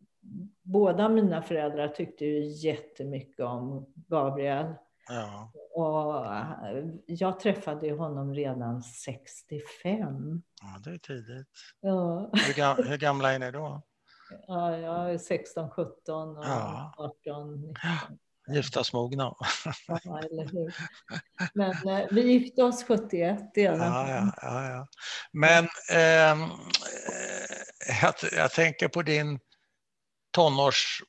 båda 0.62 1.08
mina 1.08 1.42
föräldrar 1.42 1.88
tyckte 1.88 2.24
ju 2.24 2.44
jättemycket 2.68 3.40
om 3.40 3.86
Gabriel. 3.94 4.74
Ja. 5.08 5.52
Och 5.74 6.26
eh, 6.26 6.84
jag 7.06 7.40
träffade 7.40 7.92
honom 7.92 8.34
redan 8.34 8.82
65. 8.82 10.42
Ja, 10.62 10.80
det 10.84 10.90
är 10.90 10.98
tidigt. 10.98 11.48
Ja. 11.80 12.30
Hur 12.76 12.96
gamla 12.96 13.32
är 13.32 13.38
ni 13.38 13.50
då? 13.50 13.82
Ja, 14.46 14.76
jag 14.78 15.14
är 15.14 15.18
16, 15.18 15.70
17 15.70 16.36
och 16.36 16.44
ja. 16.44 16.94
18, 17.26 17.60
19. 17.60 17.74
Ja, 17.82 18.54
giftasmogna. 18.54 19.34
Ja, 19.86 20.18
eller 20.18 20.52
hur. 20.52 20.74
Men 21.54 21.70
eh, 21.70 22.06
vi 22.10 22.32
gifte 22.32 22.62
oss 22.62 22.84
71 22.84 23.38
ja, 23.54 23.62
ja, 23.62 24.32
ja, 24.42 24.70
ja. 24.70 24.86
Men 25.32 25.68
ehm, 25.92 26.42
eh, 26.42 26.48
jag, 28.02 28.14
jag 28.32 28.52
tänker 28.52 28.88
på 28.88 29.02
din 29.02 29.38
tonårs 30.30 31.02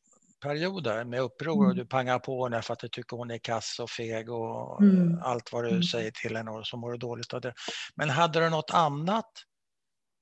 perioder 0.44 1.04
med 1.04 1.22
uppror 1.22 1.58
och 1.58 1.66
mm. 1.66 1.78
du 1.78 1.86
pangar 1.86 2.20
på 2.20 2.44
henne 2.44 2.62
för 2.62 2.74
att 2.74 2.80
du 2.80 2.88
tycker 2.88 3.18
hon 3.18 3.32
är 3.32 3.38
kass 3.38 3.80
och 3.80 3.90
feg 3.90 4.30
och 4.30 4.82
mm. 4.82 5.20
allt 5.24 5.54
vad 5.54 5.64
du 5.64 5.70
mm. 5.70 5.84
säger 5.84 6.12
till 6.12 6.38
henne 6.38 6.52
och 6.52 6.68
så 6.68 6.78
mår 6.78 6.92
du 6.92 6.98
dåligt 6.98 7.34
av 7.34 7.42
det. 7.42 7.54
Men 7.96 8.10
hade 8.10 8.40
du 8.40 8.50
något 8.50 8.72
annat 8.74 9.32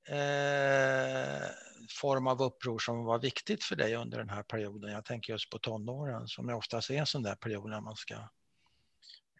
eh, 0.08 1.48
form 1.88 2.26
av 2.26 2.42
uppror 2.42 2.78
som 2.78 3.04
var 3.04 3.18
viktigt 3.18 3.64
för 3.64 3.76
dig 3.76 3.96
under 3.96 4.18
den 4.18 4.28
här 4.28 4.42
perioden? 4.42 4.92
Jag 4.92 5.04
tänker 5.04 5.32
just 5.32 5.50
på 5.50 5.58
tonåren 5.58 6.28
som 6.28 6.48
oftast 6.48 6.90
är 6.90 6.94
en 6.94 7.06
sån 7.06 7.22
där 7.22 7.34
period 7.34 7.70
när 7.70 7.80
man 7.80 7.96
ska 7.96 8.14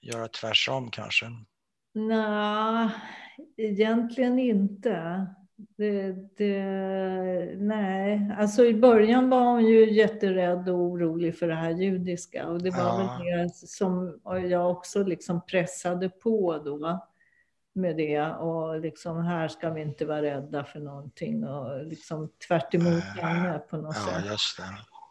göra 0.03 0.29
tvärsom 0.29 0.91
kanske. 0.91 1.27
Nej, 1.95 2.91
egentligen 3.57 4.39
inte. 4.39 5.27
Det, 5.77 6.13
det, 6.37 7.57
nej, 7.57 8.31
alltså 8.39 8.65
i 8.65 8.75
början 8.75 9.31
var 9.31 9.45
hon 9.45 9.67
ju 9.67 9.93
jätterädd 9.93 10.69
och 10.69 10.79
orolig 10.79 11.39
för 11.39 11.49
det 11.49 11.55
här 11.55 11.71
judiska 11.71 12.47
och 12.47 12.63
det 12.63 12.71
var 12.71 12.79
ja. 12.79 13.19
väl 13.19 13.27
det 13.27 13.55
som 13.55 14.21
jag 14.51 14.71
också 14.71 15.05
liksom 15.05 15.47
pressade 15.47 16.09
på 16.09 16.59
då 16.59 17.09
med 17.75 17.97
det 17.97 18.21
och 18.21 18.81
liksom 18.81 19.25
här 19.25 19.49
ska 19.49 19.71
vi 19.71 19.81
inte 19.81 20.07
vara 20.07 20.23
rädda 20.23 20.65
för 20.65 20.81
någonting 20.81 21.45
och 21.45 21.85
liksom 21.85 22.31
tvärt 22.49 22.75
emot 22.75 23.03
henne 23.03 23.59
på 23.59 23.77
något 23.77 23.97
ja, 24.07 24.13
sätt. 24.13 24.25
Det. 24.57 24.65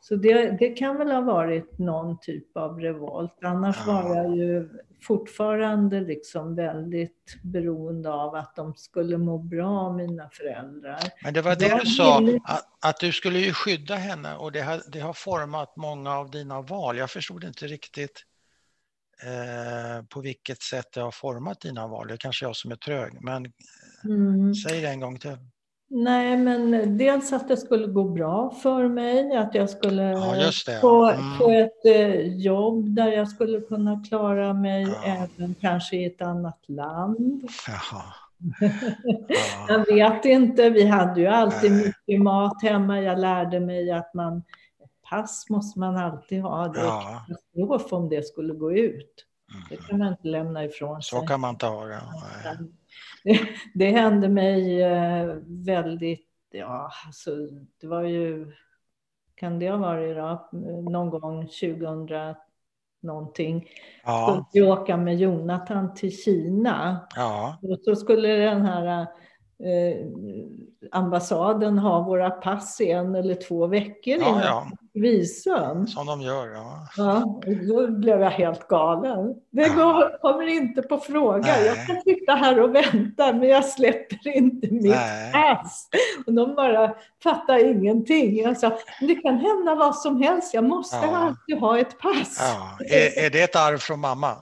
Så 0.04 0.16
det, 0.16 0.58
det 0.60 0.70
kan 0.70 0.98
väl 0.98 1.12
ha 1.12 1.22
varit 1.22 1.78
någon 1.78 2.20
typ 2.20 2.58
av 2.58 2.80
revolt. 2.80 3.38
Annars 3.44 3.78
ja. 3.88 3.94
var 3.94 4.16
jag 4.16 4.38
ju 4.38 4.70
fortfarande 5.02 6.02
liksom 6.02 6.56
väldigt 6.56 7.38
beroende 7.44 8.14
av 8.14 8.36
att 8.36 8.56
de 8.56 8.76
skulle 8.76 9.18
må 9.18 9.38
bra, 9.38 9.94
mina 9.94 10.30
föräldrar. 10.30 11.00
Men 11.24 11.34
det 11.34 11.42
var 11.42 11.56
det 11.56 11.80
du 11.84 11.86
sa, 11.86 12.18
att, 12.44 12.68
att, 12.86 13.00
du 13.00 13.12
skulle 13.12 13.40
ju 13.40 13.54
skydda 13.54 13.96
henne 13.96 14.36
och 14.36 14.52
det 14.52 14.62
har, 14.62 14.82
det 14.92 15.00
har 15.00 15.14
format 15.14 15.76
många 15.76 16.18
av 16.18 16.32
dina 16.32 16.62
val. 16.62 16.98
Jag 16.98 17.10
förstod 17.10 17.44
inte 17.44 17.68
riktigt 17.68 18.24
eh, 19.24 20.06
på 20.06 20.22
vilket 20.22 20.62
sätt 20.62 20.86
det 20.94 21.02
har 21.02 21.12
format 21.12 21.62
dina 21.62 21.88
val. 21.88 22.08
Det 22.08 22.14
är 22.14 22.18
kanske 22.18 22.46
jag 22.46 22.56
som 22.56 22.72
är 22.72 22.76
trög, 22.76 23.18
men 23.22 23.46
mm. 24.04 24.56
säg 24.56 24.82
det 24.82 24.88
en 24.88 25.00
gång 25.00 25.20
till. 25.20 25.38
Nej, 25.94 26.38
men 26.38 26.98
dels 26.98 27.34
att 27.34 27.48
det 27.48 27.58
skulle 27.58 27.88
gå 27.88 28.04
bra 28.04 28.50
för 28.64 28.88
mig, 28.88 29.36
att 29.36 29.56
jag 29.56 29.70
skulle 29.70 30.04
ja, 30.04 30.52
få, 30.82 31.06
mm. 31.06 31.38
få 31.38 31.52
ett 31.52 31.86
eh, 31.86 32.38
jobb 32.38 32.96
där 32.96 33.08
jag 33.08 33.28
skulle 33.28 33.62
kunna 33.62 34.04
klara 34.10 34.54
mig 34.54 34.82
ja. 34.82 35.04
även 35.04 35.56
kanske 35.62 35.96
i 35.96 36.06
ett 36.06 36.22
annat 36.22 36.70
land. 36.70 37.44
Jaha. 37.68 38.04
Ja. 39.68 39.68
jag 39.68 39.86
vet 39.86 40.26
inte, 40.26 40.70
vi 40.70 40.88
hade 40.88 41.22
ju 41.22 41.28
alltid 41.28 41.72
mycket 41.72 42.22
mat 42.22 42.64
hemma. 42.64 43.02
Jag 43.02 43.20
lärde 43.20 43.60
mig 43.60 43.92
att 43.92 44.14
man, 44.14 44.44
pass 45.12 45.50
måste 45.50 45.80
man 45.80 45.98
alltid 45.98 46.42
ha. 46.42 46.68
Det 46.68 46.80
är 46.80 46.86
ja. 46.86 47.26
katastrof 47.28 47.94
om 47.94 48.10
det 48.10 48.26
skulle 48.26 48.54
gå 48.54 48.72
ut. 48.72 49.26
Det 49.70 49.78
kan 49.78 50.00
man 50.00 50.08
inte 50.08 50.28
lämna 50.28 50.66
ifrån 50.66 51.02
sig. 51.02 51.20
Så 51.20 51.26
kan 51.26 51.40
man 51.40 51.50
inte 51.50 51.66
ha 51.66 51.86
det. 51.86 52.02
det, 53.74 53.92
hände 53.92 54.30
mig 54.30 54.82
eh, 54.82 55.36
väldigt, 55.46 56.28
ja, 56.52 56.92
alltså, 57.06 57.32
det 57.82 57.88
var 57.88 58.02
ju, 58.02 58.52
kan 59.36 59.60
det 59.60 59.70
ha 59.70 59.78
varit 59.78 60.16
då, 60.18 60.50
någon 60.92 61.10
gång 61.10 61.48
2000 61.48 62.36
någonting. 63.02 63.70
Ja. 64.04 64.46
Skulle 64.50 64.72
åka 64.72 64.98
med 64.98 65.18
Jonathan 65.18 65.94
till 65.94 66.18
Kina. 66.18 67.08
Ja. 67.16 67.58
Och 67.62 67.80
så 67.86 67.96
skulle 67.96 68.28
den 68.28 68.62
här 68.62 69.08
eh, 69.64 70.06
ambassaden 70.92 71.78
ha 71.78 72.04
våra 72.04 72.30
pass 72.30 72.82
i 72.82 72.92
en 72.92 73.16
eller 73.16 73.36
två 73.36 73.68
veckor 73.68 74.18
ja, 74.20 74.30
innan 74.30 74.42
ja. 74.42 74.68
visum. 74.94 75.88
Som 75.88 76.06
de 76.06 76.22
gör, 76.22 76.48
ja. 76.48 76.88
ja 76.98 77.42
då 77.68 77.88
blev 77.88 78.22
jag 78.22 78.30
helt 78.30 78.68
galen. 78.68 79.36
Det 79.52 79.70
går, 79.70 80.22
kommer 80.22 80.48
inte 80.48 80.82
på 80.82 80.98
fråga. 80.98 81.42
Nej. 81.42 81.66
Jag 81.66 81.88
kan 81.88 82.02
sitta 82.02 82.36
här 82.36 82.60
och 82.60 82.76
vänta, 82.76 83.34
men 83.34 83.50
jag 83.50 83.66
släpper 83.66 84.28
inte 84.28 84.68
mitt 84.72 84.84
Nej. 84.84 85.32
pass. 85.34 85.90
Och 86.26 86.34
de 86.34 86.56
bara 86.56 86.96
fattar 87.24 87.66
ingenting. 87.66 88.38
Jag 88.38 88.58
sa, 88.58 88.78
det 89.02 89.16
kan 89.16 89.38
hända 89.38 89.76
vad 89.76 89.96
som 89.96 90.22
helst. 90.22 90.54
Jag 90.54 90.64
måste 90.64 90.96
ja. 90.96 91.18
alltid 91.18 91.60
ha 91.60 91.80
ett 91.80 92.00
pass. 92.00 92.56
Är, 92.80 93.26
är 93.26 93.30
det 93.30 93.42
ett 93.42 93.56
arv 93.56 93.78
från 93.78 94.00
mamma? 94.00 94.36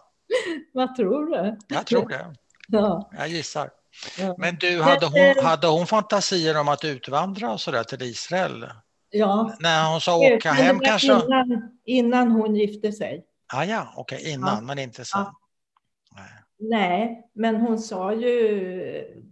vad 0.74 0.96
tror 0.96 1.26
du? 1.26 1.58
Jag 1.68 1.86
tror 1.86 2.10
det. 2.10 2.36
Ja. 2.68 3.10
Jag 3.18 3.28
gissar. 3.28 3.70
Men 4.38 4.56
du, 4.56 4.82
hade 4.82 5.06
hon, 5.06 5.46
hade 5.46 5.68
hon 5.68 5.88
fantasier 5.88 6.60
om 6.60 6.68
att 6.68 6.84
utvandra 6.84 7.52
och 7.52 7.62
så 7.62 7.72
där 7.72 7.84
till 7.84 8.02
Israel? 8.02 8.66
Ja. 9.10 9.56
När 9.60 9.92
hon 9.92 10.02
sa 10.02 10.18
åka 10.18 10.52
hem 10.52 10.80
kanske? 10.80 11.14
Innan, 11.14 11.80
innan 11.86 12.32
hon 12.32 12.56
gifte 12.56 12.92
sig. 12.92 13.26
Ah, 13.54 13.64
ja, 13.64 13.94
okej, 13.96 14.18
okay, 14.18 14.32
innan, 14.32 14.56
ja. 14.56 14.62
men 14.62 14.80
inte 14.80 15.06
sen. 15.06 15.22
Ja. 15.22 15.36
Nej. 16.60 17.30
Men 17.34 17.56
hon 17.56 17.80
sa 17.80 18.14
ju 18.14 19.26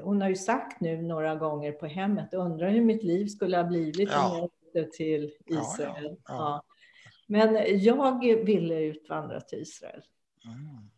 hon 0.00 0.20
har 0.20 0.28
ju 0.28 0.36
sagt 0.36 0.80
nu 0.80 1.02
några 1.02 1.34
gånger 1.34 1.72
på 1.72 1.86
hemmet, 1.86 2.34
undrar 2.34 2.70
hur 2.70 2.80
mitt 2.80 3.02
liv 3.02 3.26
skulle 3.26 3.56
ha 3.56 3.64
blivit 3.64 4.08
ja. 4.10 4.30
om 4.30 4.36
jag 4.36 4.44
åkte 4.44 4.96
till 4.96 5.32
Israel. 5.46 6.04
Ja, 6.04 6.16
ja, 6.26 6.34
ja. 6.34 6.62
Men 7.26 7.80
jag 7.82 8.44
ville 8.44 8.80
utvandra 8.80 9.40
till 9.40 9.58
Israel. 9.58 10.02
Mm. 10.44 10.90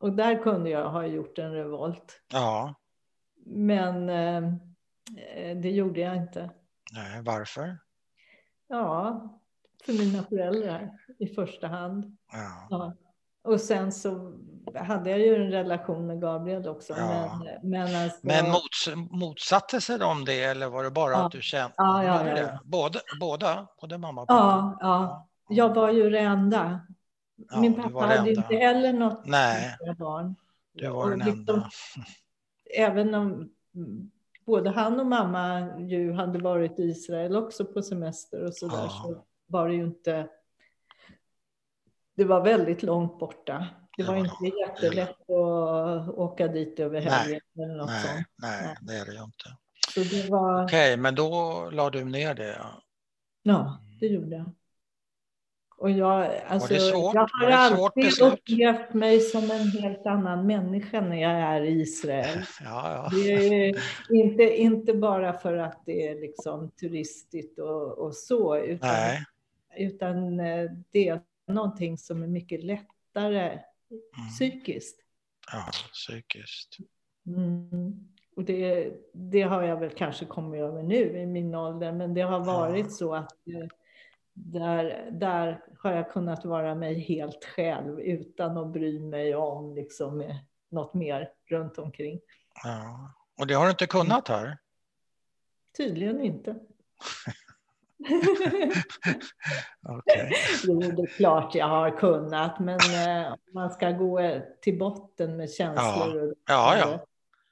Och 0.00 0.12
där 0.12 0.42
kunde 0.42 0.70
jag 0.70 0.90
ha 0.90 1.06
gjort 1.06 1.38
en 1.38 1.52
revolt. 1.52 2.20
Ja. 2.32 2.74
Men 3.46 4.08
eh, 4.08 4.52
det 5.56 5.70
gjorde 5.70 6.00
jag 6.00 6.16
inte. 6.16 6.50
Nej, 6.92 7.22
varför? 7.22 7.78
Ja, 8.68 9.20
för 9.86 9.92
mina 9.92 10.22
föräldrar 10.22 10.90
i 11.18 11.26
första 11.26 11.66
hand. 11.66 12.16
Ja. 12.32 12.66
ja. 12.70 12.96
Och 13.44 13.60
sen 13.60 13.92
så 13.92 14.32
hade 14.74 15.10
jag 15.10 15.18
ju 15.18 15.34
en 15.34 15.50
relation 15.50 16.06
med 16.06 16.20
Gabriel 16.20 16.68
också. 16.68 16.92
Ja. 16.96 17.40
Men, 17.44 17.70
men, 17.70 18.02
alltså... 18.04 18.18
men 18.22 18.50
mots 18.50 18.88
motsatte 19.10 19.80
sig 19.80 19.98
de 19.98 20.24
det 20.24 20.44
eller 20.44 20.68
var 20.68 20.84
det 20.84 20.90
bara 20.90 21.12
ja. 21.12 21.26
att 21.26 21.32
du 21.32 21.42
kände 21.42 21.74
ja, 21.76 22.04
ja, 22.04 22.28
ja, 22.28 22.34
det? 22.34 22.60
Båda, 22.64 23.00
båda, 23.20 23.66
både 23.80 23.98
mamma 23.98 24.22
och 24.22 24.28
pappa? 24.28 24.40
Ja, 24.40 24.78
ja, 24.80 25.28
jag 25.48 25.74
var 25.74 25.90
ju 25.90 26.10
det 26.10 26.20
enda. 26.20 26.80
Ja, 27.50 27.60
Min 27.60 27.82
pappa 27.82 27.98
hade 27.98 28.30
inte 28.30 28.56
heller 28.56 28.92
något 28.92 29.26
Nej, 29.26 29.76
barn. 29.98 30.34
Du 30.72 30.88
var 30.88 31.10
den 31.10 31.18
liksom, 31.18 31.54
enda. 31.54 31.70
Även 32.76 33.14
om 33.14 33.50
både 34.46 34.70
han 34.70 35.00
och 35.00 35.06
mamma 35.06 35.78
ju 35.78 36.12
hade 36.12 36.38
varit 36.38 36.78
i 36.78 36.82
Israel 36.82 37.36
också 37.36 37.64
på 37.64 37.82
semester 37.82 38.44
och 38.44 38.54
så 38.54 38.68
där 38.68 38.76
ja. 38.76 38.88
så 38.88 39.24
var 39.46 39.68
det 39.68 39.74
ju 39.74 39.84
inte. 39.84 40.28
Det 42.16 42.24
var 42.24 42.44
väldigt 42.44 42.82
långt 42.82 43.18
borta. 43.18 43.66
Det 43.96 44.02
var, 44.02 44.16
inte 44.16 44.34
ja, 44.40 44.66
jättelätt 44.66 45.30
att 45.30 46.08
åka 46.08 46.48
dit 46.48 46.80
över 46.80 47.00
helgen 47.00 47.40
nej, 47.52 47.64
eller 47.64 47.76
något 47.76 47.86
nej, 47.86 48.02
sånt. 48.02 48.26
Nej, 48.36 48.62
nej, 48.64 48.76
det 48.80 48.94
är 48.94 49.04
det 49.04 49.12
ju 49.12 49.24
inte. 49.24 50.30
Var... 50.30 50.64
Okej, 50.64 50.96
men 50.96 51.14
då 51.14 51.68
la 51.72 51.90
du 51.90 52.04
ner 52.04 52.34
det? 52.34 52.56
Ja, 52.58 52.82
ja 53.42 53.78
det 54.00 54.06
gjorde 54.06 54.36
jag. 54.36 54.52
Och 55.80 55.90
jag, 55.90 56.40
alltså, 56.46 56.78
svårt? 56.78 57.14
jag 57.14 57.28
har 57.40 57.50
alltid 57.50 58.22
upplevt 58.22 58.94
mig 58.94 59.20
som 59.20 59.50
en 59.50 59.70
helt 59.70 60.06
annan 60.06 60.46
människa 60.46 61.00
när 61.00 61.16
jag 61.16 61.32
är 61.32 61.60
i 61.60 61.80
Israel. 61.80 62.38
Ja, 62.64 62.92
ja. 62.92 63.10
Det 63.12 63.32
är 63.32 63.80
inte, 64.10 64.56
inte 64.56 64.94
bara 64.94 65.32
för 65.32 65.56
att 65.56 65.82
det 65.86 66.08
är 66.08 66.20
liksom 66.20 66.70
turistigt 66.70 67.58
och, 67.58 67.98
och 67.98 68.14
så, 68.14 68.56
utan, 68.56 68.90
utan 69.76 70.40
eh, 70.40 70.70
det 70.90 71.08
är 71.08 71.20
någonting 71.46 71.98
som 71.98 72.22
är 72.22 72.26
mycket 72.26 72.64
lättare 72.64 73.48
mm. 73.48 74.28
psykiskt. 74.34 75.00
Ja, 75.52 75.70
psykiskt. 75.92 76.76
Mm. 77.26 78.08
Och 78.36 78.44
det, 78.44 78.92
det 79.12 79.42
har 79.42 79.62
jag 79.62 79.80
väl 79.80 79.90
kanske 79.90 80.24
kommit 80.24 80.60
över 80.60 80.82
nu 80.82 81.20
i 81.20 81.26
min 81.26 81.54
ålder, 81.54 81.92
men 81.92 82.14
det 82.14 82.22
har 82.22 82.44
varit 82.44 82.86
ja. 82.86 82.90
så 82.90 83.14
att 83.14 83.32
eh, 83.32 83.68
där, 84.46 85.08
där 85.12 85.64
har 85.78 85.92
jag 85.92 86.10
kunnat 86.10 86.44
vara 86.44 86.74
mig 86.74 87.00
helt 87.00 87.44
själv 87.44 88.00
utan 88.00 88.58
att 88.58 88.72
bry 88.72 89.00
mig 89.00 89.34
om 89.34 89.74
liksom, 89.74 90.34
något 90.68 90.94
mer 90.94 91.32
runt 91.46 91.78
omkring. 91.78 92.20
Ja. 92.64 93.14
Och 93.38 93.46
det 93.46 93.54
har 93.54 93.64
du 93.64 93.70
inte 93.70 93.86
kunnat 93.86 94.28
här? 94.28 94.58
Tydligen 95.76 96.20
inte. 96.20 96.50
okay. 99.88 100.30
det 100.64 101.02
är 101.02 101.16
klart 101.16 101.54
jag 101.54 101.68
har 101.68 101.98
kunnat, 101.98 102.58
men 102.60 102.78
eh, 102.78 103.34
man 103.54 103.70
ska 103.70 103.90
gå 103.90 104.40
till 104.60 104.78
botten 104.78 105.36
med 105.36 105.50
känslor. 105.50 106.34
Ja, 106.46 106.76
ja. 106.76 106.78
ja. 106.78 107.06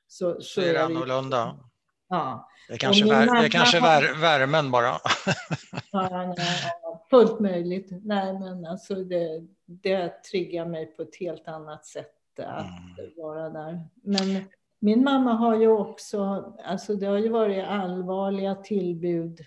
Så, 0.08 0.34
så, 0.34 0.40
så 0.42 0.60
är 0.60 0.72
det 0.72 0.84
annorlunda. 0.84 1.58
Ja. 2.08 2.48
Det 2.68 2.74
är 2.74 2.78
kanske, 2.78 3.04
vär, 3.04 3.26
det 3.26 3.46
är 3.46 3.48
kanske 3.48 3.80
vär, 3.80 4.20
värmen 4.20 4.70
bara. 4.70 4.86
ja, 5.92 6.34
nej, 6.36 6.72
fullt 7.10 7.40
möjligt. 7.40 7.88
Nej, 8.04 8.38
men 8.38 8.66
alltså 8.66 8.94
det, 8.94 9.46
det 9.66 10.22
triggar 10.22 10.66
mig 10.66 10.86
på 10.86 11.02
ett 11.02 11.16
helt 11.20 11.48
annat 11.48 11.86
sätt 11.86 12.14
att 12.38 12.66
mm. 12.66 13.12
vara 13.16 13.50
där. 13.50 13.80
Men 14.02 14.44
min 14.78 15.04
mamma 15.04 15.32
har 15.32 15.56
ju 15.56 15.68
också, 15.68 16.52
alltså 16.64 16.94
det 16.94 17.06
har 17.06 17.18
ju 17.18 17.28
varit 17.28 17.64
allvarliga 17.64 18.54
tillbud. 18.54 19.40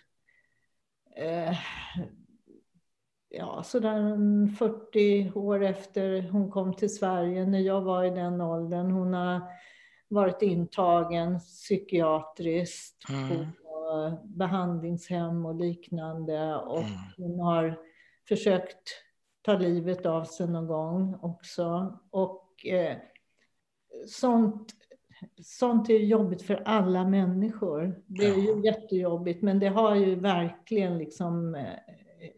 Eh, 1.16 1.58
ja, 3.30 3.64
sådär 3.64 4.18
40 4.56 5.32
år 5.36 5.64
efter 5.64 6.22
hon 6.22 6.52
kom 6.52 6.74
till 6.74 6.96
Sverige, 6.96 7.46
när 7.46 7.60
jag 7.60 7.82
var 7.82 8.04
i 8.04 8.10
den 8.10 8.42
åldern. 8.42 8.92
Hon 8.92 9.14
har 9.14 9.42
varit 10.12 10.42
intagen 10.42 11.40
psykiatriskt 11.40 13.10
mm. 13.10 13.46
på 13.64 14.18
behandlingshem 14.24 15.46
och 15.46 15.56
liknande. 15.56 16.56
Och 16.56 16.82
mm. 16.82 16.92
hon 17.18 17.40
har 17.40 17.80
försökt 18.28 18.90
ta 19.42 19.58
livet 19.58 20.06
av 20.06 20.24
sig 20.24 20.48
någon 20.48 20.68
gång 20.68 21.20
också. 21.22 22.00
Och 22.12 22.66
eh, 22.66 22.98
sånt 24.08 24.74
sånt 25.42 25.90
är 25.90 25.98
jobbigt 25.98 26.42
för 26.42 26.64
alla 26.66 27.04
människor. 27.04 28.02
Det 28.08 28.26
är 28.26 28.36
ju 28.36 28.66
jättejobbigt, 28.66 29.42
men 29.42 29.60
det 29.60 29.68
har 29.68 29.96
ju 29.96 30.16
verkligen 30.16 30.98
liksom 30.98 31.56
eh, 31.56 31.66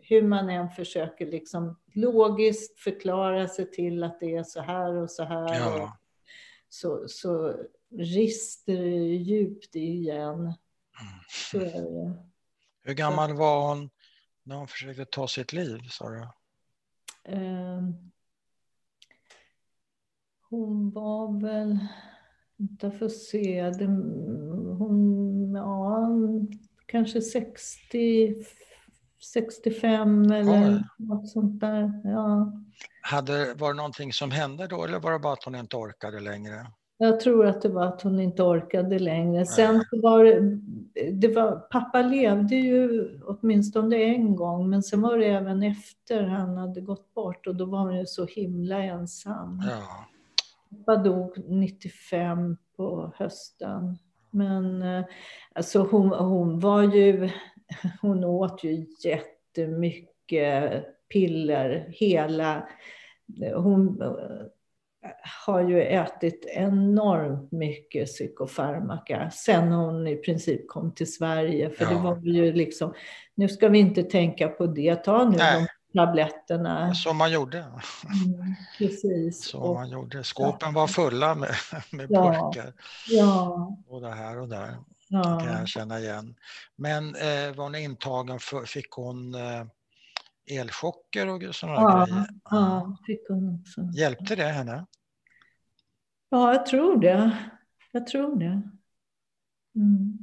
hur 0.01 0.21
man 0.21 0.49
än 0.49 0.69
försöker 0.69 1.25
liksom 1.25 1.79
logiskt 1.93 2.79
förklara 2.79 3.47
sig 3.47 3.71
till 3.71 4.03
att 4.03 4.19
det 4.19 4.35
är 4.35 4.43
så 4.43 4.61
här 4.61 4.95
och 4.95 5.11
så 5.11 5.23
här. 5.23 5.55
Ja. 5.55 5.97
Så, 6.73 7.07
så 7.07 7.55
rister 7.97 8.77
det 8.77 9.15
djupt 9.15 9.75
igen. 9.75 10.39
Mm. 10.39 11.65
Är 11.65 11.81
det. 11.81 12.23
Hur 12.81 12.93
gammal 12.93 13.33
var 13.33 13.67
hon 13.67 13.89
när 14.43 14.55
hon 14.55 14.67
försökte 14.67 15.05
ta 15.05 15.27
sitt 15.27 15.53
liv, 15.53 15.79
sa 15.89 16.09
du? 16.09 16.27
Eh, 17.23 17.81
hon 20.49 20.91
var 20.91 21.41
väl, 21.41 21.77
inte 22.59 22.91
för 22.91 23.09
se, 23.09 23.69
det, 23.69 23.85
hon, 24.77 25.53
ja, 25.55 26.09
kanske 26.85 27.21
60, 27.21 28.35
65 29.23 30.31
eller 30.31 30.73
Oj. 30.75 30.83
något 30.97 31.29
sånt 31.29 31.59
där. 31.59 32.01
Ja. 32.03 32.53
Hade, 33.01 33.53
var 33.53 33.67
det 33.67 33.77
någonting 33.77 34.13
som 34.13 34.31
hände 34.31 34.67
då 34.67 34.83
eller 34.83 34.99
var 34.99 35.11
det 35.11 35.19
bara 35.19 35.33
att 35.33 35.43
hon 35.43 35.55
inte 35.55 35.77
orkade 35.77 36.19
längre? 36.19 36.67
Jag 36.97 37.19
tror 37.19 37.45
att 37.45 37.61
det 37.61 37.69
var 37.69 37.85
att 37.85 38.01
hon 38.01 38.19
inte 38.19 38.43
orkade 38.43 38.99
längre. 38.99 39.45
Sen 39.45 39.83
var 39.91 40.23
det, 40.23 40.59
det 41.11 41.27
var, 41.27 41.55
pappa 41.55 42.01
levde 42.01 42.55
ju 42.55 43.09
åtminstone 43.23 43.95
en 43.95 44.35
gång, 44.35 44.69
men 44.69 44.83
sen 44.83 45.01
var 45.01 45.17
det 45.17 45.25
även 45.25 45.63
efter 45.63 46.23
han 46.23 46.57
hade 46.57 46.81
gått 46.81 47.13
bort 47.13 47.47
och 47.47 47.55
då 47.55 47.65
var 47.65 47.79
han 47.79 47.97
ju 47.97 48.05
så 48.05 48.25
himla 48.25 48.83
ensam. 48.83 49.63
Ja. 49.69 50.07
Pappa 50.69 50.95
dog 50.95 51.37
95 51.49 52.57
på 52.77 53.13
hösten. 53.15 53.97
Men 54.31 54.81
eh, 54.81 55.05
alltså 55.55 55.79
hon, 55.91 56.09
hon 56.09 56.59
var 56.59 56.83
ju, 56.83 57.29
hon 58.01 58.23
åt 58.23 58.63
ju 58.63 58.85
jättemycket 59.03 60.85
piller 61.09 61.87
hela, 61.89 62.67
hon 63.55 64.01
har 65.45 65.61
ju 65.61 65.81
ätit 65.81 66.45
enormt 66.45 67.51
mycket 67.51 68.07
psykofarmaka 68.07 69.29
sen 69.29 69.71
hon 69.71 70.07
i 70.07 70.15
princip 70.15 70.67
kom 70.67 70.91
till 70.91 71.13
Sverige. 71.13 71.69
För 71.69 71.85
ja. 71.85 71.91
det 71.91 71.97
var 71.97 72.17
ju 72.17 72.53
liksom, 72.53 72.93
nu 73.35 73.49
ska 73.49 73.69
vi 73.69 73.79
inte 73.79 74.03
tänka 74.03 74.47
på 74.47 74.65
det, 74.65 74.95
ta 74.95 75.29
nu 75.29 75.37
Nej. 75.37 75.67
de 75.93 75.99
tabletterna. 75.99 76.93
Som 76.93 77.17
man 77.17 77.31
gjorde. 77.31 77.57
Mm, 77.57 78.55
precis. 78.77 79.45
Som 79.45 79.61
och, 79.61 79.73
man 79.73 79.89
gjorde. 79.89 80.23
Skåpen 80.23 80.73
var 80.73 80.87
fulla 80.87 81.35
med, 81.35 81.49
med 81.91 82.07
ja. 82.09 82.51
burkar. 82.51 82.73
Ja. 83.09 83.77
Både 83.89 84.09
här 84.09 84.39
och 84.39 84.49
där. 84.49 84.75
Ja. 85.13 85.19
Det 85.19 85.45
kan 85.45 85.57
jag 85.59 85.67
känna 85.67 85.99
igen. 85.99 86.35
Men 86.75 87.15
eh, 87.15 87.55
var 87.55 87.63
hon 87.63 87.75
intagen, 87.75 88.39
för, 88.39 88.65
fick 88.65 88.91
hon 88.91 89.35
eh, 89.35 89.65
elchocker 90.51 91.27
och 91.27 91.55
sådana 91.55 91.81
ja, 91.81 92.05
grejer? 92.05 92.27
Ja, 92.49 92.97
fick 93.05 93.19
hon 93.29 93.59
också. 93.59 93.81
Hjälpte 93.81 94.35
det 94.35 94.43
henne? 94.43 94.85
Ja, 96.29 96.53
jag 96.53 96.65
tror 96.65 97.01
det. 97.01 97.37
Jag 97.91 98.07
tror 98.07 98.39
det. 98.39 98.61
Mm. 99.75 100.17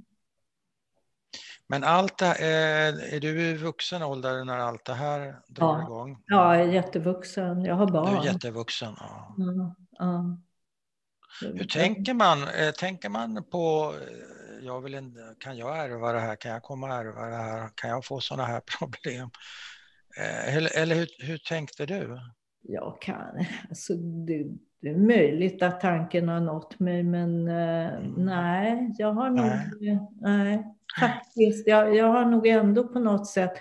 Men 1.67 1.85
allt 1.85 2.19
det 2.19 2.35
är, 2.45 3.15
är 3.15 3.21
du 3.21 3.41
i 3.41 3.57
vuxen 3.57 4.03
ålder 4.03 4.45
när 4.45 4.59
allt 4.59 4.85
det 4.85 4.95
här 4.95 5.37
drar 5.49 5.79
ja. 5.79 5.83
igång? 5.83 6.23
Ja, 6.27 6.57
jag 6.57 6.67
är 6.67 6.73
jättevuxen. 6.73 7.65
Jag 7.65 7.75
har 7.75 7.87
barn. 7.87 8.13
Du 8.13 8.21
är 8.21 8.33
jättevuxen, 8.33 8.95
ja. 8.99 9.35
ja, 9.39 9.75
ja. 9.91 10.39
Hur 11.41 11.65
tänker 11.65 12.15
man? 12.15 12.49
Eh, 12.49 12.71
tänker 12.71 13.09
man 13.09 13.45
på, 13.51 13.95
eh, 13.95 14.50
jag 14.63 14.81
vill 14.81 14.95
inte, 14.95 15.35
kan 15.39 15.57
jag 15.57 15.79
ärva 15.79 16.13
det 16.13 16.21
här? 16.21 16.37
Kan 16.37 16.53
jag 16.53 16.63
komma 16.63 16.87
och 16.87 16.95
ärva 16.95 17.27
det 17.27 17.37
här? 17.37 17.71
Kan 17.75 17.91
jag 17.91 18.05
få 18.05 18.21
sådana 18.21 18.45
här 18.45 18.61
problem? 18.79 19.31
Eh, 20.19 20.57
eller, 20.57 20.79
eller 20.79 20.95
hur, 20.95 21.09
hur 21.19 21.39
tänkte 21.39 21.87
du? 21.87 22.19
Jag 22.63 23.03
kan, 23.03 23.45
alltså 23.69 23.95
det, 23.95 24.45
det, 24.81 24.89
är 24.89 24.97
möjligt 24.97 25.63
att 25.63 25.81
tanken 25.81 26.29
har 26.29 26.41
nått 26.41 26.79
mig 26.79 27.03
men 27.03 27.49
eh, 27.49 27.95
mm. 27.95 28.13
nej, 28.17 28.95
jag 28.99 29.13
har 29.13 29.31
nog, 29.31 29.51
nej, 29.81 29.99
nej 30.21 30.65
faktiskt, 31.01 31.67
jag, 31.67 31.97
jag 31.97 32.07
har 32.07 32.25
nog 32.25 32.47
ändå 32.47 32.89
på 32.89 32.99
något 32.99 33.27
sätt, 33.27 33.57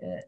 eh, 0.00 0.24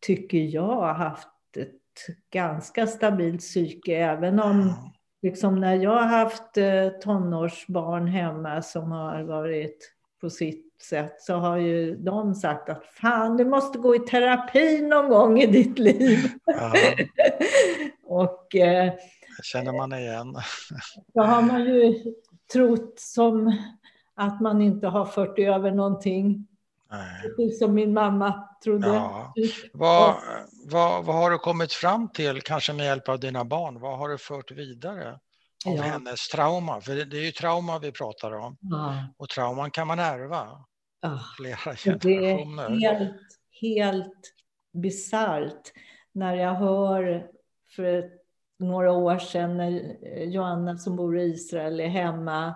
tycker 0.00 0.38
jag, 0.38 0.94
haft 0.94 1.56
ett 1.56 2.20
ganska 2.30 2.86
stabilt 2.86 3.40
psyke 3.40 3.96
även 3.96 4.40
om 4.40 4.74
liksom 5.22 5.60
när 5.60 5.74
jag 5.74 5.90
har 5.90 6.06
haft 6.06 6.56
eh, 6.56 6.88
tonårsbarn 6.88 8.06
hemma 8.06 8.62
som 8.62 8.92
har 8.92 9.22
varit 9.22 9.94
på 10.20 10.30
sitt 10.30 10.82
sätt 10.82 11.22
så 11.22 11.34
har 11.34 11.56
ju 11.56 11.96
de 11.96 12.34
sagt 12.34 12.68
att 12.68 12.84
fan, 12.84 13.36
du 13.36 13.44
måste 13.44 13.78
gå 13.78 13.96
i 13.96 13.98
terapi 13.98 14.82
någon 14.82 15.08
gång 15.08 15.40
i 15.40 15.46
ditt 15.46 15.78
liv. 15.78 16.18
Ja. 16.44 16.72
och 18.04 18.56
eh, 18.56 18.92
känner 19.42 19.72
man 19.72 19.92
igen. 19.92 20.36
så 21.12 21.20
har 21.20 21.42
man 21.42 21.64
ju 21.64 21.94
trott 22.52 22.94
som 22.96 23.56
att 24.14 24.40
man 24.40 24.62
inte 24.62 24.86
har 24.86 25.04
fört 25.04 25.38
över 25.38 25.70
någonting. 25.70 26.46
Precis 27.22 27.58
som 27.58 27.74
min 27.74 27.92
mamma 27.92 28.47
trodde. 28.64 28.86
Ja. 28.86 29.32
Vad, 29.72 30.16
vad, 30.66 31.04
vad 31.04 31.16
har 31.16 31.30
du 31.30 31.38
kommit 31.38 31.72
fram 31.72 32.08
till, 32.08 32.42
kanske 32.42 32.72
med 32.72 32.86
hjälp 32.86 33.08
av 33.08 33.20
dina 33.20 33.44
barn? 33.44 33.80
Vad 33.80 33.98
har 33.98 34.08
du 34.08 34.18
fört 34.18 34.50
vidare? 34.50 35.18
Av 35.66 35.76
ja. 35.76 35.82
hennes 35.82 36.28
trauma, 36.28 36.80
för 36.80 36.94
det 36.94 37.16
är 37.16 37.24
ju 37.24 37.32
trauma 37.32 37.78
vi 37.78 37.92
pratar 37.92 38.32
om. 38.32 38.56
Ja. 38.60 38.94
Och 39.16 39.28
trauman 39.28 39.70
kan 39.70 39.86
man 39.86 39.98
ärva. 39.98 40.64
Flera 41.36 41.76
generationer. 41.76 42.68
Det 42.68 42.86
är 42.86 42.98
helt, 42.98 43.22
helt 43.60 44.34
bisarrt 44.72 45.72
när 46.12 46.34
jag 46.34 46.54
hör 46.54 47.26
för 47.76 48.10
några 48.58 48.92
år 48.92 49.18
sedan 49.18 49.56
när 49.56 49.96
Joanna 50.24 50.78
som 50.78 50.96
bor 50.96 51.18
i 51.18 51.22
Israel 51.22 51.80
är 51.80 51.88
hemma 51.88 52.54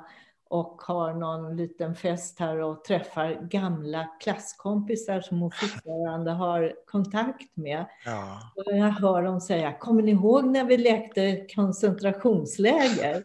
och 0.53 0.83
har 0.83 1.15
någon 1.15 1.57
liten 1.57 1.95
fest 1.95 2.39
här 2.39 2.59
och 2.59 2.85
träffar 2.85 3.49
gamla 3.49 4.09
klasskompisar 4.21 5.21
som 5.21 5.41
hon 5.41 5.51
fortfarande 5.51 6.31
har 6.31 6.75
kontakt 6.87 7.57
med. 7.57 7.87
Ja. 8.05 8.53
Och 8.57 8.73
jag 8.73 8.91
hör 8.91 9.23
dem 9.23 9.41
säga, 9.41 9.73
kommer 9.73 10.03
ni 10.03 10.11
ihåg 10.11 10.45
när 10.45 10.65
vi 10.65 10.77
lekte 10.77 11.47
koncentrationsläger? 11.55 13.25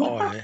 Oj. 0.00 0.42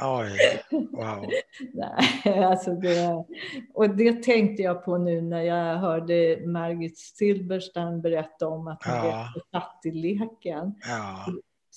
Oj, 0.00 0.38
wow. 0.70 1.26
Nej, 1.74 2.44
alltså 2.44 2.70
det, 2.74 3.24
och 3.74 3.90
det 3.90 4.22
tänkte 4.22 4.62
jag 4.62 4.84
på 4.84 4.98
nu 4.98 5.20
när 5.20 5.42
jag 5.42 5.76
hörde 5.76 6.42
Margit 6.46 6.98
Silberstam 6.98 8.00
berätta 8.00 8.48
om 8.48 8.68
att 8.68 8.84
hon 8.84 8.94
ja. 8.94 9.04
lekte 9.04 9.48
fattigleken. 9.52 10.74
Ja. 10.88 11.26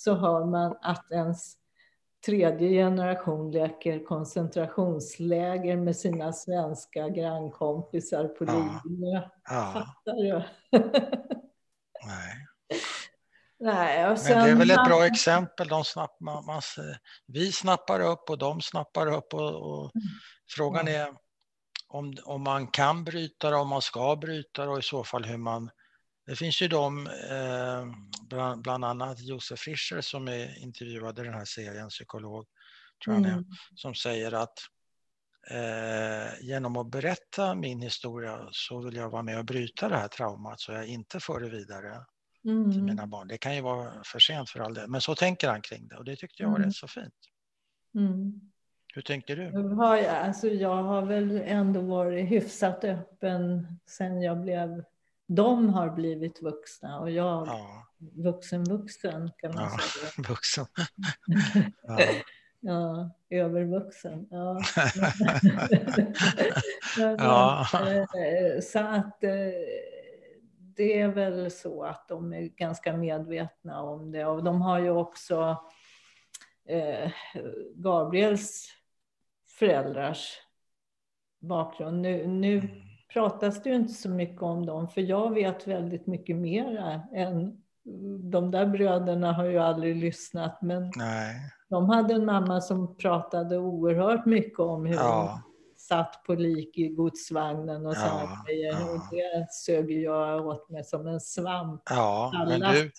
Så 0.04 0.16
hör 0.16 0.46
man 0.46 0.78
att 0.82 1.12
ens 1.12 1.56
tredje 2.26 2.70
generation 2.70 3.52
leker 3.52 4.06
koncentrationsläger 4.06 5.78
med 5.78 5.96
sina 5.96 6.34
svenska 6.34 7.10
grannkompisar 7.10 8.28
på 8.28 8.46
ja. 8.46 8.82
Lidingö. 8.84 9.22
Ja. 9.50 9.72
Fattar 9.74 10.16
du? 10.16 10.44
Nej. 12.06 12.48
Nej, 13.60 14.18
sen, 14.18 14.38
Men 14.38 14.46
det 14.46 14.52
är 14.52 14.56
väl 14.56 14.72
ett 14.72 14.88
bra 14.88 15.06
exempel. 15.06 15.68
De 15.68 15.84
snapp, 15.84 16.20
man, 16.20 16.46
man, 16.46 16.62
vi 17.28 17.52
snappar 17.52 18.00
upp 18.00 18.30
och 18.30 18.38
de 18.38 18.62
snappar 18.62 19.08
upp. 19.08 19.34
Och, 19.34 19.56
och 19.56 19.96
mm. 19.96 20.08
Frågan 20.56 20.88
är 20.88 21.08
om, 21.88 22.18
om 22.26 22.44
man 22.44 22.68
kan 22.68 23.04
bryta 23.04 23.50
det, 23.50 23.56
om 23.56 23.68
man 23.68 23.82
ska 23.82 24.16
bryta 24.16 24.66
det 24.66 24.72
och 24.72 24.80
i 24.80 24.82
så 24.82 25.04
fall 25.04 25.24
hur 25.24 25.38
man... 25.38 25.70
Det 26.32 26.36
finns 26.36 26.62
ju 26.62 26.68
de, 26.68 27.08
eh, 27.08 27.86
bland, 28.30 28.62
bland, 28.62 28.86
annat 28.86 29.20
Josef 29.20 29.60
Fischer 29.60 30.02
som 30.02 30.28
är 30.28 30.64
intervjuad 30.64 31.20
i 31.20 31.24
den 31.24 31.34
här 31.34 31.46
serien, 31.46 31.90
psykolog, 31.90 32.46
tror 33.04 33.16
jag 33.16 33.26
mm. 33.26 33.46
som 33.76 33.96
säger 33.96 34.32
att 34.32 34.60
eh, 35.50 36.42
genom 36.42 36.78
att 36.78 36.92
berätta 36.92 37.56
min 37.56 37.82
historia 37.82 38.50
så 38.52 38.82
vill 38.82 38.96
jag 38.96 39.10
vara 39.10 39.24
med 39.24 39.40
och 39.40 39.46
bryta 39.46 39.90
det 39.90 39.98
här 39.98 40.08
traumat 40.08 40.60
så 40.60 40.72
jag 40.72 40.88
inte 40.88 41.20
för 41.20 41.40
det 41.40 41.50
vidare 41.50 42.06
mm. 42.46 42.72
till 42.72 42.84
mina 42.84 43.08
barn. 43.08 43.28
Det 43.28 43.38
kan 43.38 43.56
ju 43.56 43.62
vara 43.62 44.04
för 44.06 44.20
sent 44.20 44.50
för 44.50 44.60
all 44.60 44.74
det. 44.74 44.88
Men 44.88 45.02
så 45.02 45.16
tänker 45.16 45.50
han 45.50 45.62
kring 45.62 45.88
det 45.88 45.98
och 45.98 46.06
det 46.06 46.16
tyckte 46.16 46.44
jag 46.44 46.50
var 46.50 46.58
mm. 46.58 46.68
rätt 46.68 46.76
så 46.76 46.88
fint. 46.88 47.16
Mm. 47.96 48.42
Hur 48.94 49.02
tänker 49.02 49.36
du? 49.36 49.44
Jag 49.44 49.76
har, 49.76 50.04
alltså 50.04 50.48
jag 50.48 50.84
har 50.84 51.06
väl 51.06 51.42
ändå 51.46 51.82
varit 51.82 52.30
hyfsat 52.30 52.84
öppen 52.84 53.68
sen 53.86 54.22
jag 54.22 54.42
blev... 54.42 54.84
De 55.28 55.70
har 55.70 55.90
blivit 55.90 56.42
vuxna 56.42 57.00
och 57.00 57.12
jag 57.12 57.48
ja. 57.48 57.88
vuxen 58.00 58.64
vuxen 58.64 59.32
kan 59.38 59.56
man 59.56 59.64
ja, 59.64 59.78
säga. 59.78 60.12
Vuxen. 60.30 60.66
ja. 61.82 62.00
ja, 62.60 63.12
övervuxen. 63.30 64.28
Ja. 64.32 64.62
ja. 67.18 67.68
Eh, 67.74 68.62
så 68.62 68.80
att 68.80 69.24
eh, 69.24 69.52
det 70.76 71.00
är 71.00 71.08
väl 71.08 71.52
så 71.52 71.84
att 71.84 72.08
de 72.08 72.34
är 72.34 72.42
ganska 72.42 72.98
medvetna 72.98 73.82
om 73.82 74.12
det. 74.12 74.26
Och 74.26 74.44
de 74.44 74.62
har 74.62 74.80
ju 74.80 74.90
också 74.90 75.58
eh, 76.66 77.12
Gabriels 77.76 78.68
föräldrars 79.60 80.40
bakgrund. 81.40 82.02
Nu, 82.02 82.28
nu 82.28 82.58
mm. 82.58 82.91
Pratas 83.14 83.64
det 83.64 83.70
ju 83.70 83.76
inte 83.76 83.94
så 83.94 84.10
mycket 84.10 84.42
om 84.42 84.66
dem, 84.66 84.88
för 84.88 85.02
jag 85.02 85.34
vet 85.34 85.68
väldigt 85.68 86.08
mycket 86.08 86.36
mera 86.36 87.02
än 87.16 87.58
de 88.32 88.52
där 88.52 88.66
bröderna 88.66 89.34
har 89.34 89.46
ju 89.46 89.58
aldrig 89.58 89.96
lyssnat, 89.96 90.62
men 90.62 90.92
Nej. 90.96 91.36
de 91.70 91.90
hade 91.90 92.14
en 92.14 92.26
mamma 92.26 92.62
som 92.62 92.98
pratade 92.98 93.58
oerhört 93.58 94.26
mycket 94.26 94.60
om 94.60 94.86
hur 94.86 94.96
ja. 94.96 95.32
hon 95.32 95.52
satt 95.78 96.24
på 96.24 96.34
lik 96.34 96.78
i 96.78 96.88
godsvagnen 96.88 97.86
och 97.86 97.94
ja, 97.94 97.96
sådana 97.96 98.44
grejer. 98.48 98.72
Ja. 98.72 98.92
Och 98.92 99.00
det 99.12 99.48
sög 99.52 99.92
jag 99.92 100.48
åt 100.48 100.70
mig 100.70 100.84
som 100.84 101.08
en 101.08 101.20
svamp. 101.20 101.82
Ja, 101.90 102.32
Alla 102.36 102.58
men 102.58 102.74
du, 102.74 102.92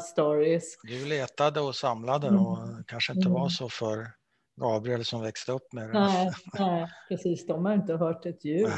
stories. 0.00 0.76
du 0.82 1.06
letade 1.06 1.60
och 1.60 1.74
samlade 1.74 2.28
mm. 2.28 2.46
och 2.46 2.58
kanske 2.86 3.12
inte 3.12 3.28
mm. 3.28 3.40
var 3.40 3.48
så 3.48 3.68
för 3.68 4.06
Gabriel 4.60 5.04
som 5.04 5.22
växte 5.22 5.52
upp 5.52 5.72
med 5.72 5.88
det. 5.88 5.92
Nej, 5.92 6.30
nej 6.58 6.86
precis. 7.08 7.46
De 7.46 7.64
har 7.64 7.74
inte 7.74 7.96
hört 7.96 8.26
ett 8.26 8.44
ljud. 8.44 8.70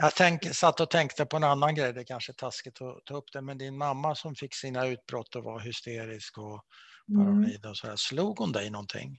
Jag 0.00 0.14
tänk, 0.16 0.54
satt 0.54 0.80
och 0.80 0.90
tänkte 0.90 1.26
på 1.26 1.36
en 1.36 1.44
annan 1.44 1.74
grej, 1.74 1.92
det 1.92 2.00
är 2.00 2.04
kanske 2.04 2.32
är 2.32 2.34
taskigt 2.34 2.82
att 2.82 3.04
ta 3.04 3.16
upp 3.16 3.32
det, 3.32 3.42
men 3.42 3.58
din 3.58 3.78
mamma 3.78 4.14
som 4.14 4.34
fick 4.34 4.54
sina 4.54 4.86
utbrott 4.86 5.36
och 5.36 5.44
var 5.44 5.60
hysterisk 5.60 6.38
och 6.38 6.60
mm. 7.08 7.24
paranoid 7.24 7.66
och 7.66 7.76
sådär, 7.76 7.96
slog 7.96 8.38
hon 8.38 8.52
dig 8.52 8.70
någonting? 8.70 9.18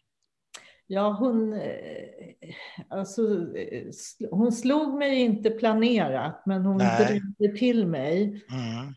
Ja, 0.88 1.12
hon, 1.20 1.53
eh, 1.53 2.53
alltså, 2.90 3.22
eh, 3.57 3.86
hon 4.32 4.52
slog 4.52 4.98
mig 4.98 5.22
inte 5.22 5.49
planerat, 5.49 6.44
men 6.45 6.66
hon 6.66 6.78
drämde 6.78 7.57
till 7.57 7.88
mig. 7.88 8.45
Mm. 8.52 8.94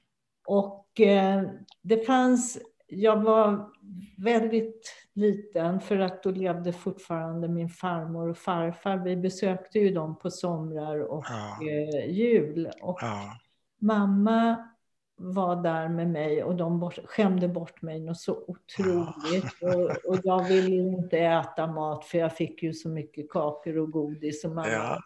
Och 0.46 1.00
eh, 1.00 1.42
det 1.82 2.06
fanns, 2.06 2.58
jag 2.88 3.22
var 3.22 3.70
väldigt 4.16 4.94
liten 5.12 5.80
för 5.80 5.98
att 5.98 6.22
då 6.22 6.30
levde 6.30 6.72
fortfarande 6.72 7.48
min 7.48 7.68
farmor 7.68 8.28
och 8.28 8.38
farfar. 8.38 8.96
Vi 8.96 9.16
besökte 9.16 9.78
ju 9.78 9.94
dem 9.94 10.18
på 10.18 10.30
somrar 10.30 11.00
och 11.00 11.24
ja. 11.28 11.58
eh, 11.70 12.10
jul. 12.10 12.70
Och 12.80 12.98
ja. 13.00 13.38
mamma 13.78 14.68
var 15.16 15.62
där 15.62 15.88
med 15.88 16.10
mig 16.10 16.44
och 16.44 16.56
de 16.56 16.80
bort, 16.80 16.98
skämde 17.04 17.48
bort 17.48 17.82
mig 17.82 18.00
något 18.00 18.20
så 18.20 18.44
otroligt. 18.46 19.54
Ja. 19.60 19.76
Och, 19.76 19.90
och, 20.04 20.18
jag 20.24 20.44
ville 20.44 20.76
inte 20.76 21.18
äta 21.18 21.66
mat 21.66 22.04
för 22.04 22.18
jag 22.18 22.36
fick 22.36 22.62
ju 22.62 22.72
så 22.72 22.88
mycket 22.88 23.30
kakor 23.30 23.78
och 23.78 23.90
godis. 23.90 24.44
Och 24.44 24.50
mamma 24.50 24.68
ja. 24.68 24.98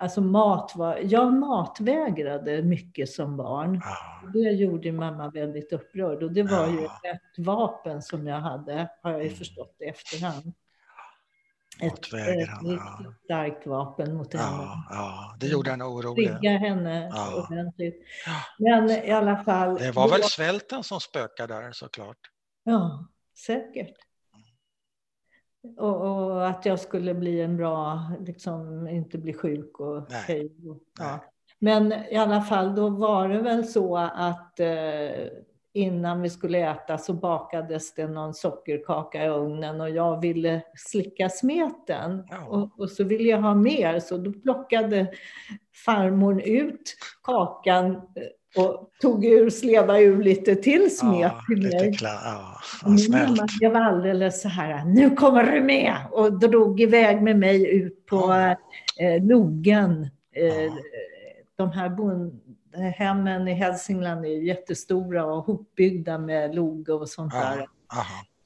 Alltså 0.00 0.20
mat 0.20 0.72
var, 0.76 0.98
jag 1.02 1.32
matvägrade 1.32 2.62
mycket 2.62 3.10
som 3.10 3.36
barn. 3.36 3.80
Ja. 3.84 4.30
Det 4.32 4.50
gjorde 4.50 4.92
mamma 4.92 5.30
väldigt 5.30 5.72
upprörd 5.72 6.22
och 6.22 6.32
det 6.32 6.42
var 6.42 6.66
ja. 6.66 6.70
ju 6.70 6.84
ett 6.84 7.46
vapen 7.46 8.02
som 8.02 8.26
jag 8.26 8.40
hade, 8.40 8.90
har 9.02 9.10
jag 9.10 9.20
ju 9.20 9.26
mm. 9.26 9.38
förstått 9.38 9.76
i 9.78 9.84
efterhand. 9.84 10.52
Ett, 11.80 11.98
ett 11.98 12.12
riktigt 12.12 12.80
starkt 13.24 13.66
vapen 13.66 14.14
mot 14.14 14.34
henne. 14.34 14.68
Ja, 14.90 15.36
det 15.40 15.46
gjorde 15.46 15.70
henne 15.70 15.84
orolig. 15.84 16.28
Trigga 16.28 16.58
henne 16.58 17.10
ja. 17.12 17.46
ordentligt. 17.48 18.02
Men 18.58 18.90
i 18.90 19.10
alla 19.10 19.36
fall. 19.36 19.74
Det 19.74 19.92
var 19.92 20.08
väl 20.08 20.22
svälten 20.22 20.82
som 20.82 21.00
spökade 21.00 21.54
där 21.54 21.72
såklart. 21.72 22.18
Ja, 22.64 23.08
säkert. 23.46 24.07
Och, 25.76 25.96
och, 25.96 26.48
att 26.48 26.66
jag 26.66 26.80
skulle 26.80 27.14
bli 27.14 27.40
en 27.40 27.56
bra, 27.56 28.02
liksom 28.20 28.88
inte 28.88 29.18
bli 29.18 29.34
sjuk 29.34 29.80
och 29.80 30.12
hej. 30.12 30.52
Ja. 30.98 31.20
Men 31.58 31.92
i 31.92 32.16
alla 32.16 32.42
fall, 32.42 32.74
då 32.74 32.88
var 32.88 33.28
det 33.28 33.38
väl 33.38 33.66
så 33.66 33.96
att 33.96 34.60
eh, 34.60 35.28
innan 35.72 36.22
vi 36.22 36.30
skulle 36.30 36.70
äta 36.70 36.98
så 36.98 37.12
bakades 37.12 37.94
det 37.94 38.06
någon 38.06 38.34
sockerkaka 38.34 39.24
i 39.24 39.28
ugnen 39.28 39.80
och 39.80 39.90
jag 39.90 40.20
ville 40.20 40.62
slicka 40.76 41.28
smeten. 41.28 42.26
Ja. 42.30 42.46
Och, 42.46 42.80
och, 42.80 42.90
så 42.90 43.04
ville 43.04 43.28
jag 43.28 43.42
ha 43.42 43.54
mer, 43.54 44.00
så 44.00 44.16
då 44.16 44.32
plockade 44.32 45.12
farmor 45.84 46.42
ut 46.42 46.96
kakan 47.22 48.00
och 48.56 48.90
tog 49.00 49.24
ur, 49.24 49.50
sleva 49.50 50.00
ur 50.00 50.22
lite 50.22 50.54
till 50.54 50.96
smet 50.96 51.20
ja, 51.20 51.42
till 51.48 51.62
mig. 51.62 51.96
Ja, 52.00 52.60
mamma, 53.08 53.46
jag 53.60 53.70
var 53.70 53.80
alldeles 53.80 54.42
så 54.42 54.48
här, 54.48 54.84
nu 54.84 55.10
kommer 55.10 55.52
du 55.52 55.60
med! 55.60 55.96
Och 56.10 56.38
drog 56.38 56.80
iväg 56.80 57.22
med 57.22 57.38
mig 57.38 57.76
ut 57.76 58.06
på 58.06 58.16
ja. 58.16 58.56
eh, 59.04 59.24
Logen. 59.24 60.10
Eh, 60.32 60.64
ja. 60.64 60.72
De 61.56 61.70
här 61.72 61.90
hemmen 62.96 63.48
i 63.48 63.52
Hälsingland 63.52 64.24
är 64.24 64.28
jättestora 64.28 65.24
och 65.24 65.44
hopbyggda 65.44 66.18
med 66.18 66.54
loge 66.54 66.92
och 66.92 67.08
sånt 67.08 67.32
där. 67.32 67.66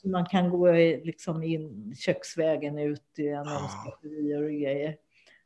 Man 0.05 0.27
kan 0.27 0.51
gå 0.51 0.73
liksom 0.73 1.43
in 1.43 1.95
köksvägen 1.99 2.79
ut 2.79 3.03
genom 3.17 3.69
skafferier 3.69 4.43
och 4.43 4.51
grejer. 4.51 4.97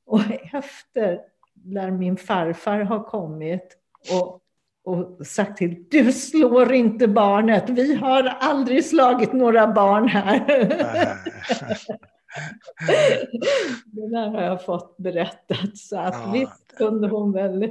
Och 0.06 0.20
efter, 0.52 1.20
när 1.64 1.90
min 1.90 2.16
farfar 2.16 2.80
har 2.80 3.04
kommit 3.04 3.78
och 4.12 4.42
och 4.86 5.26
sagt 5.26 5.56
till, 5.56 5.84
du 5.90 6.12
slår 6.12 6.72
inte 6.72 7.08
barnet, 7.08 7.70
vi 7.70 7.94
har 7.94 8.22
aldrig 8.22 8.84
slagit 8.84 9.32
några 9.32 9.66
barn 9.66 10.08
här. 10.08 10.46
det 13.84 14.10
där 14.10 14.28
har 14.28 14.42
jag 14.42 14.64
fått 14.64 14.96
berättat, 14.96 15.76
så 15.76 15.98
att 15.98 16.14
ja, 16.14 16.30
visst 16.32 16.76
kunde 16.76 17.08
hon 17.08 17.32
väl 17.32 17.70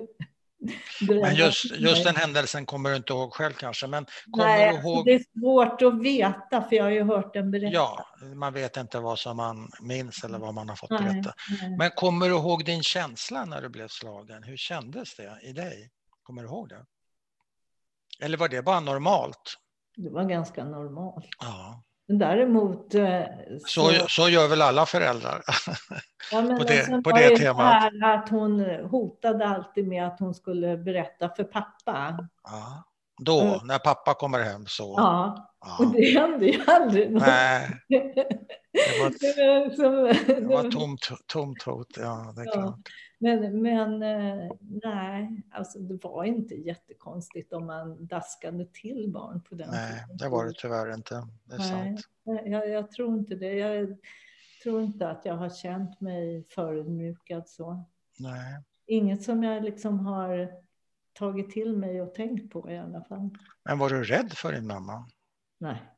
men 1.22 1.36
just, 1.36 1.66
just 1.78 2.04
den 2.04 2.16
händelsen 2.16 2.66
kommer 2.66 2.90
du 2.90 2.96
inte 2.96 3.14
ihåg 3.14 3.34
själv 3.34 3.54
kanske? 3.54 3.88
Men 3.88 4.06
kommer 4.32 4.46
Nej, 4.46 4.72
du 4.72 4.90
ihåg... 4.90 5.06
det 5.06 5.14
är 5.14 5.24
svårt 5.40 5.82
att 5.82 6.02
veta 6.02 6.62
för 6.62 6.76
jag 6.76 6.84
har 6.84 6.92
ju 6.92 7.04
hört 7.04 7.34
den 7.34 7.52
berättas. 7.52 7.74
Ja, 7.74 8.06
man 8.36 8.54
vet 8.54 8.78
inte 8.78 9.00
vad 9.00 9.20
som 9.20 9.38
man 9.38 9.72
minns 9.82 10.24
eller 10.24 10.40
vad 10.40 10.54
man 10.54 10.70
har 10.70 10.76
fått 10.76 10.90
berätta. 10.90 11.34
Nej. 11.62 11.78
Men 11.78 11.92
kommer 11.92 12.30
du 12.30 12.36
ihåg 12.36 12.66
din 12.66 12.84
känsla 12.84 13.46
när 13.46 13.62
du 13.62 13.70
blev 13.70 13.88
slagen? 13.88 14.44
Hur 14.44 14.58
kändes 14.58 15.16
det 15.16 15.40
i 15.42 15.52
dig? 15.54 15.90
Kommer 16.24 16.42
du 16.42 16.48
ihåg 16.48 16.70
det? 16.70 16.86
Eller 18.22 18.38
var 18.38 18.48
det 18.48 18.62
bara 18.62 18.80
normalt? 18.80 19.58
Det 19.96 20.10
var 20.10 20.24
ganska 20.24 20.64
normalt. 20.64 21.26
Ja. 21.40 21.84
Men 22.08 22.20
däremot... 22.20 22.96
Eh, 22.96 23.22
så, 23.66 23.90
så, 23.90 24.06
så 24.08 24.30
gör 24.30 24.48
väl 24.48 24.62
alla 24.62 24.86
föräldrar 24.86 25.42
ja, 26.32 26.42
på 26.42 26.64
det, 26.64 27.04
på 27.04 27.12
det 27.12 27.38
temat. 27.38 27.92
Att 28.04 28.30
hon 28.30 28.62
hotade 28.90 29.48
alltid 29.48 29.88
med 29.88 30.08
att 30.08 30.20
hon 30.20 30.34
skulle 30.34 30.78
berätta 30.78 31.30
för 31.30 31.44
pappa. 31.44 32.28
Ja. 32.44 32.84
Då, 33.18 33.42
mm. 33.42 33.60
när 33.68 33.80
pappa 33.80 34.14
kommer 34.14 34.44
hem 34.44 34.66
så. 34.68 34.94
Ja, 34.98 35.50
ja. 35.66 35.78
och 35.80 35.94
det 35.94 36.20
hände 36.20 36.46
ju 36.46 36.64
aldrig. 36.68 37.12
Nej. 37.12 37.70
Det 38.76 39.00
var, 39.00 39.08
ett, 39.08 40.28
det 40.28 40.42
var 40.42 40.72
tomt, 40.72 41.10
tomt 41.28 41.64
hot, 41.64 41.88
ja 41.98 42.34
det 42.36 42.42
är 42.42 42.46
ja. 42.46 42.52
klart. 42.52 42.80
Men, 43.20 43.62
men 43.62 44.04
eh, 44.04 44.52
nej, 44.60 45.44
alltså 45.52 45.80
det 45.80 46.04
var 46.04 46.24
inte 46.24 46.56
jättekonstigt 46.56 47.54
om 47.54 47.66
man 47.66 48.06
daskade 48.06 48.66
till 48.66 49.12
barn 49.12 49.42
på 49.42 49.56
den 49.56 49.70
Nej, 49.70 50.04
tiden. 50.04 50.18
det 50.18 50.30
var 50.30 50.46
det 50.46 50.54
tyvärr 50.56 50.94
inte. 50.94 51.28
Det 51.44 51.54
är 51.54 51.58
nej, 51.58 51.98
sant. 51.98 52.02
Jag, 52.46 52.70
jag 52.70 52.92
tror 52.92 53.18
inte 53.18 53.36
det. 53.36 53.54
Jag 53.54 53.98
tror 54.64 54.84
inte 54.84 55.10
att 55.10 55.26
jag 55.26 55.34
har 55.34 55.50
känt 55.50 56.02
mig 56.02 56.46
förödmjukad 56.50 57.50
så. 57.50 57.86
Nej. 58.20 58.64
Inget 58.88 59.24
som 59.24 59.44
jag 59.44 59.64
liksom 59.64 60.06
har 60.06 60.52
tagit 61.14 61.52
till 61.52 61.78
mig 61.78 62.02
och 62.02 62.16
tänkt 62.16 62.54
på 62.54 62.72
i 62.72 62.78
alla 62.78 63.04
fall. 63.04 63.30
Men 63.64 63.80
var 63.80 63.90
du 63.90 64.04
rädd 64.04 64.34
för 64.34 64.52
din 64.52 64.68
mamma? 64.68 65.08
Nej. 65.58 65.92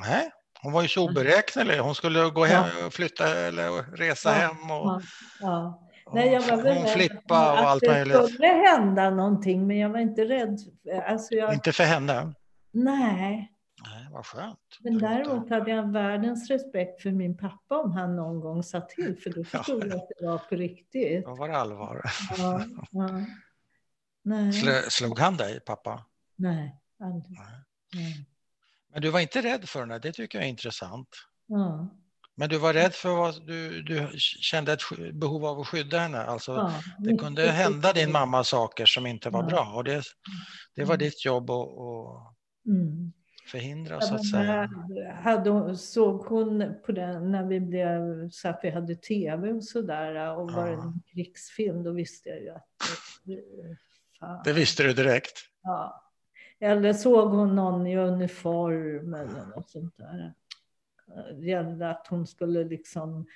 Nej, 0.00 0.30
hon 0.62 0.72
var 0.72 0.82
ju 0.82 0.88
så 0.88 1.08
oberäknelig. 1.10 1.78
Hon 1.78 1.94
skulle 1.94 2.30
gå 2.30 2.44
hem 2.44 2.86
och 2.86 2.92
flytta 2.92 3.38
eller 3.38 3.96
resa 3.96 4.28
ja, 4.28 4.34
hem. 4.34 4.70
Och... 4.70 4.86
Ja, 4.86 5.00
ja. 5.40 5.87
Nej, 6.14 6.32
jag 6.32 6.56
var 6.56 6.74
hon 6.74 6.86
flippa 6.86 7.52
och 7.52 7.68
allt 7.68 7.86
möjligt. 7.86 8.16
Att 8.16 8.22
det 8.22 8.28
skulle 8.28 8.48
hända 8.48 9.10
någonting, 9.10 9.66
men 9.66 9.78
jag 9.78 9.88
var 9.90 9.98
inte 9.98 10.24
rädd. 10.24 10.58
Alltså 11.06 11.34
jag... 11.34 11.54
Inte 11.54 11.72
för 11.72 11.84
henne? 11.84 12.34
Nej. 12.72 13.52
Nej, 13.86 14.08
vad 14.12 14.26
skönt. 14.26 14.58
Men 14.80 14.98
däremot 14.98 15.50
hade 15.50 15.70
jag 15.70 15.92
världens 15.92 16.50
respekt 16.50 17.02
för 17.02 17.10
min 17.10 17.36
pappa 17.36 17.78
om 17.78 17.92
han 17.92 18.16
någon 18.16 18.40
gång 18.40 18.62
sa 18.62 18.80
till, 18.80 19.18
för 19.22 19.30
då 19.30 19.44
förstod 19.58 19.84
jag 19.84 19.92
att 19.92 20.08
det 20.18 20.26
var 20.26 20.38
på 20.38 20.54
riktigt. 20.54 21.24
Då 21.24 21.34
var 21.34 21.48
det 21.48 21.56
allvar. 21.56 22.02
Ja, 22.38 22.64
ja. 22.90 23.08
Nej. 24.22 24.52
Slog 24.90 25.18
han 25.18 25.36
dig, 25.36 25.60
pappa? 25.60 26.04
Nej, 26.36 26.76
aldrig. 27.00 27.38
Nej. 27.94 28.26
Men 28.92 29.02
du 29.02 29.10
var 29.10 29.20
inte 29.20 29.42
rädd 29.42 29.68
för 29.68 29.80
henne, 29.80 29.98
det 29.98 30.12
tycker 30.12 30.38
jag 30.38 30.44
är 30.44 30.50
intressant. 30.50 31.08
Ja. 31.46 31.88
Men 32.38 32.48
du 32.48 32.58
var 32.58 32.72
rädd 32.72 32.94
för 32.94 33.08
vad 33.08 33.46
du, 33.46 33.82
du 33.82 34.08
kände 34.18 34.72
ett 34.72 34.80
behov 35.12 35.44
av 35.44 35.60
att 35.60 35.66
skydda 35.66 35.98
henne. 35.98 36.18
Alltså, 36.18 36.52
ja, 36.52 36.72
det 36.98 37.16
kunde 37.16 37.50
hända 37.50 37.92
din 37.92 38.12
mamma 38.12 38.44
saker 38.44 38.86
som 38.86 39.06
inte 39.06 39.30
var 39.30 39.42
ja. 39.42 39.48
bra 39.48 39.72
och 39.74 39.84
det, 39.84 40.02
det 40.74 40.84
var 40.84 40.94
mm. 40.94 40.98
ditt 40.98 41.24
jobb 41.24 41.50
att 41.50 41.68
mm. 42.66 43.12
förhindra 43.46 44.00
så 44.00 44.14
att 44.14 44.26
säga. 44.26 44.70
Hade, 45.22 45.76
såg 45.76 46.26
hon 46.26 46.74
på 46.86 46.92
den 46.92 47.32
när 47.32 47.44
vi 47.44 47.60
blev, 47.60 48.30
så 48.30 48.48
att 48.48 48.60
vi 48.62 48.70
hade 48.70 48.94
tv 48.94 49.52
och 49.52 49.64
sådär 49.64 50.36
och 50.36 50.52
var 50.52 50.66
det 50.66 50.72
en 50.72 51.02
krigsfilm, 51.12 51.82
då 51.82 51.92
visste 51.92 52.28
jag 52.28 52.40
ju 52.40 52.50
att... 52.50 52.68
Fan. 54.20 54.42
Det 54.44 54.52
visste 54.52 54.82
du 54.82 54.92
direkt? 54.92 55.38
Ja. 55.62 56.04
Eller 56.60 56.92
såg 56.92 57.28
hon 57.30 57.56
någon 57.56 57.86
i 57.86 57.96
uniform 57.96 59.14
eller 59.14 59.46
något 59.46 59.70
sånt 59.70 59.96
där. 59.96 60.34
Det 61.40 61.46
gällde 61.46 61.90
att 61.90 62.06
hon 62.06 62.26
skulle 62.26 62.64
liksom 62.64 63.26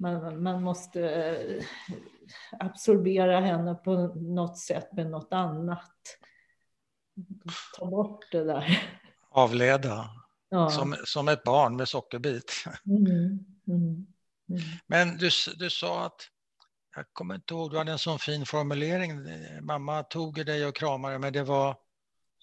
man, 0.00 0.42
man 0.42 0.62
måste 0.62 1.10
eh, 1.10 1.64
absorbera 2.60 3.40
henne 3.40 3.74
på 3.74 3.96
något 4.14 4.58
sätt 4.58 4.92
med 4.92 5.10
något 5.10 5.32
annat. 5.32 5.96
Ta 7.78 7.86
bort 7.86 8.24
det 8.32 8.44
där. 8.44 8.82
Avleda. 9.30 10.10
Ja. 10.48 10.70
Som, 10.70 10.96
som 11.04 11.28
ett 11.28 11.44
barn 11.44 11.76
med 11.76 11.88
sockerbit. 11.88 12.52
Mm. 12.86 13.06
Mm. 13.06 14.06
Mm. 14.48 14.62
Men 14.86 15.16
du, 15.16 15.30
du 15.56 15.70
sa 15.70 16.06
att, 16.06 16.28
jag 16.96 17.04
kommer 17.12 17.34
inte 17.34 17.54
ihåg, 17.54 17.70
du 17.70 17.78
hade 17.78 17.92
en 17.92 17.98
sån 17.98 18.18
fin 18.18 18.46
formulering. 18.46 19.20
Mamma 19.60 20.02
tog 20.02 20.46
dig 20.46 20.66
och 20.66 20.76
kramade, 20.76 21.18
men 21.18 21.32
det 21.32 21.42
var 21.42 21.76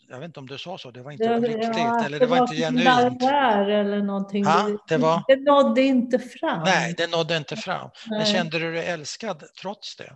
jag 0.10 0.20
vet 0.20 0.26
inte 0.26 0.40
om 0.40 0.48
du 0.48 0.58
sa 0.58 0.78
så, 0.78 0.92
det 0.92 1.02
var 1.02 1.12
inte 1.12 1.40
det, 1.40 1.48
riktigt 1.48 1.78
ja, 1.78 2.06
eller 2.06 2.20
det, 2.20 2.26
var, 2.26 2.38
var 2.38 2.44
inte 2.44 2.56
genuint. 2.56 3.20
Där 3.20 3.70
eller 3.70 4.02
någonting. 4.02 4.46
Ha, 4.46 4.78
det, 4.88 4.98
var... 4.98 5.24
det 5.28 5.36
nådde 5.36 5.82
inte 5.82 6.20
fram. 6.20 6.64
Nej, 6.64 6.94
det 6.98 7.12
nådde 7.12 7.38
inte 7.38 7.56
fram. 7.56 7.90
Nej. 8.10 8.20
Men 8.20 8.26
kände 8.26 8.60
du 8.60 8.72
dig 8.72 8.88
älskad 8.88 9.44
trots 9.62 9.96
det? 9.96 10.14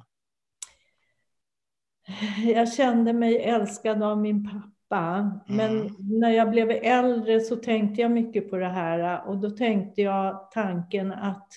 Jag 2.44 2.74
kände 2.74 3.14
mig 3.14 3.44
älskad 3.44 4.04
av 4.04 4.18
min 4.18 4.44
pappa. 4.44 5.40
Men 5.48 5.82
mm. 5.82 5.96
när 6.00 6.30
jag 6.30 6.50
blev 6.50 6.72
äldre 6.72 7.40
så 7.40 7.56
tänkte 7.56 8.02
jag 8.02 8.12
mycket 8.12 8.50
på 8.50 8.58
det 8.58 8.70
här 8.70 9.28
och 9.28 9.38
då 9.38 9.50
tänkte 9.50 10.02
jag 10.02 10.52
tanken 10.52 11.12
att 11.12 11.48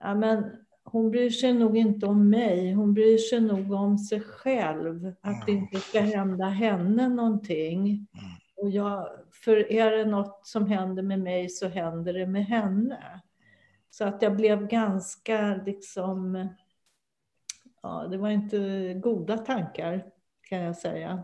ja, 0.00 0.14
men 0.14 0.65
hon 0.88 1.10
bryr 1.10 1.30
sig 1.30 1.52
nog 1.52 1.76
inte 1.76 2.06
om 2.06 2.30
mig, 2.30 2.72
hon 2.72 2.94
bryr 2.94 3.18
sig 3.18 3.40
nog 3.40 3.72
om 3.72 3.98
sig 3.98 4.20
själv. 4.20 5.12
Att 5.20 5.46
det 5.46 5.52
inte 5.52 5.80
ska 5.80 6.00
hända 6.00 6.44
henne 6.44 7.08
någonting. 7.08 7.82
Mm. 7.82 8.06
Och 8.56 8.70
jag, 8.70 9.08
för 9.32 9.72
är 9.72 9.90
det 9.90 10.04
något 10.04 10.46
som 10.46 10.66
händer 10.66 11.02
med 11.02 11.20
mig 11.20 11.48
så 11.48 11.68
händer 11.68 12.12
det 12.12 12.26
med 12.26 12.46
henne. 12.46 13.20
Så 13.90 14.04
att 14.04 14.22
jag 14.22 14.36
blev 14.36 14.66
ganska 14.66 15.60
liksom, 15.66 16.48
ja 17.82 18.06
det 18.10 18.18
var 18.18 18.28
inte 18.28 18.94
goda 18.94 19.38
tankar 19.38 20.04
kan 20.42 20.58
jag 20.58 20.76
säga. 20.76 21.22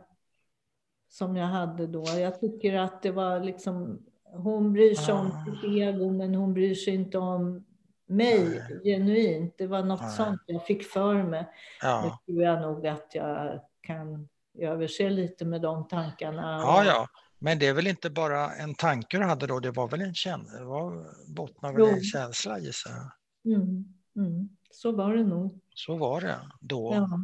Som 1.09 1.37
jag 1.37 1.47
hade 1.47 1.87
då. 1.87 2.05
Jag 2.19 2.41
tycker 2.41 2.75
att 2.75 3.03
det 3.03 3.11
var 3.11 3.41
liksom, 3.41 4.03
hon 4.25 4.73
bryr 4.73 4.95
sig 4.95 5.15
om 5.15 5.27
ah. 5.27 5.45
sitt 5.45 5.65
ego 5.65 6.11
men 6.11 6.35
hon 6.35 6.55
bryr 6.55 6.75
sig 6.75 6.95
inte 6.95 7.19
om 7.19 7.65
mig 8.07 8.63
genuint. 8.85 9.55
Det 9.59 9.67
var 9.67 9.83
något 9.83 10.01
Nej. 10.01 10.11
sånt 10.11 10.41
jag 10.47 10.67
fick 10.67 10.85
för 10.85 11.23
mig. 11.23 11.49
Ja. 11.83 12.21
Nu 12.27 12.33
tror 12.33 12.45
jag 12.45 12.63
nog 12.63 12.87
att 12.87 13.15
jag 13.15 13.61
kan 13.81 14.29
överse 14.59 15.11
lite 15.11 15.45
med 15.45 15.61
de 15.61 15.89
tankarna. 15.89 16.61
Ja, 16.63 16.85
ja. 16.85 17.09
Men 17.39 17.59
det 17.59 17.67
är 17.67 17.75
väl 17.75 17.87
inte 17.87 18.11
bara 18.11 18.55
en 18.55 18.75
tanke 18.75 19.19
du 19.19 19.25
hade 19.25 19.47
då, 19.47 19.61
det 19.61 19.71
var 19.71 19.89
väl 19.89 20.01
en 20.01 20.15
känsla, 20.15 20.59
det 20.59 20.65
var, 20.65 21.07
bottnar 21.35 21.73
väl 21.73 21.89
en 21.89 22.03
känsla 22.03 22.59
gissar 22.59 22.91
jag? 22.91 23.55
Mm, 23.55 23.85
mm. 24.17 24.49
Så 24.71 24.93
var 24.93 25.15
det 25.15 25.25
nog. 25.25 25.61
Så 25.75 25.97
var 25.97 26.21
det 26.21 26.39
då. 26.61 26.95
Ja. 26.95 27.21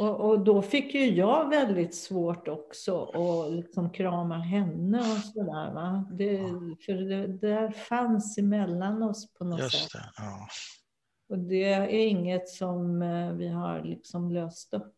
Och, 0.00 0.20
och, 0.20 0.44
då 0.44 0.62
fick 0.62 0.94
ju 0.94 1.14
jag 1.14 1.48
väldigt 1.48 1.94
svårt 1.94 2.48
också 2.48 3.04
att 3.04 3.52
liksom 3.52 3.90
krama 3.90 4.38
henne 4.38 4.98
och 4.98 5.18
sådär. 5.18 5.74
Va? 5.74 6.08
Det, 6.12 6.38
för 6.86 6.92
det 6.92 7.26
där 7.26 7.70
fanns 7.70 8.38
emellan 8.38 9.02
oss 9.02 9.32
på 9.34 9.44
något 9.44 9.60
Just 9.60 9.90
sätt. 9.90 9.92
Det, 9.92 10.10
ja. 10.16 10.48
Och 11.28 11.38
det 11.38 11.72
är 11.72 11.88
inget 11.88 12.48
som 12.48 13.02
eh, 13.02 13.32
vi 13.32 13.48
har 13.48 13.82
liksom 13.82 14.30
löst 14.30 14.74
upp, 14.74 14.94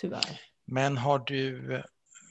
tyvärr. 0.00 0.40
Men 0.64 0.96
har 0.96 1.18
du, 1.18 1.82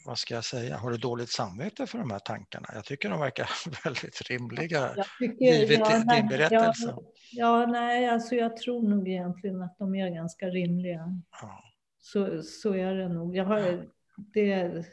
vad 0.06 0.18
ska 0.18 0.34
jag 0.34 0.46
säga, 0.46 0.78
har 0.78 0.92
du 0.92 0.98
dåligt 0.98 1.30
samvete 1.30 1.88
för 1.88 1.98
de 1.98 2.12
här 2.12 2.20
tankarna? 2.20 2.68
Jag 2.74 2.86
tycker 2.86 3.10
de 3.10 3.20
verkar 3.20 3.50
väldigt 3.84 4.22
rimliga, 4.22 5.06
tycker, 5.20 5.46
givet 5.46 5.80
ja, 5.80 6.16
din 6.16 6.28
berättelse. 6.28 6.96
Ja, 6.98 7.04
ja, 7.32 7.66
nej, 7.66 8.08
alltså 8.08 8.36
jag 8.36 8.58
tror 8.58 8.90
nog 8.90 9.10
egentligen 9.10 9.62
att 9.62 9.78
de 9.78 9.96
är 9.96 10.10
ganska 10.10 10.46
rimliga. 10.46 11.22
Ja. 11.42 11.71
Så, 12.02 12.42
så 12.42 12.74
är 12.74 12.96
det 12.96 13.08
nog. 13.08 13.36
Jag, 13.36 13.46
har, 13.46 13.88
det, 14.16 14.86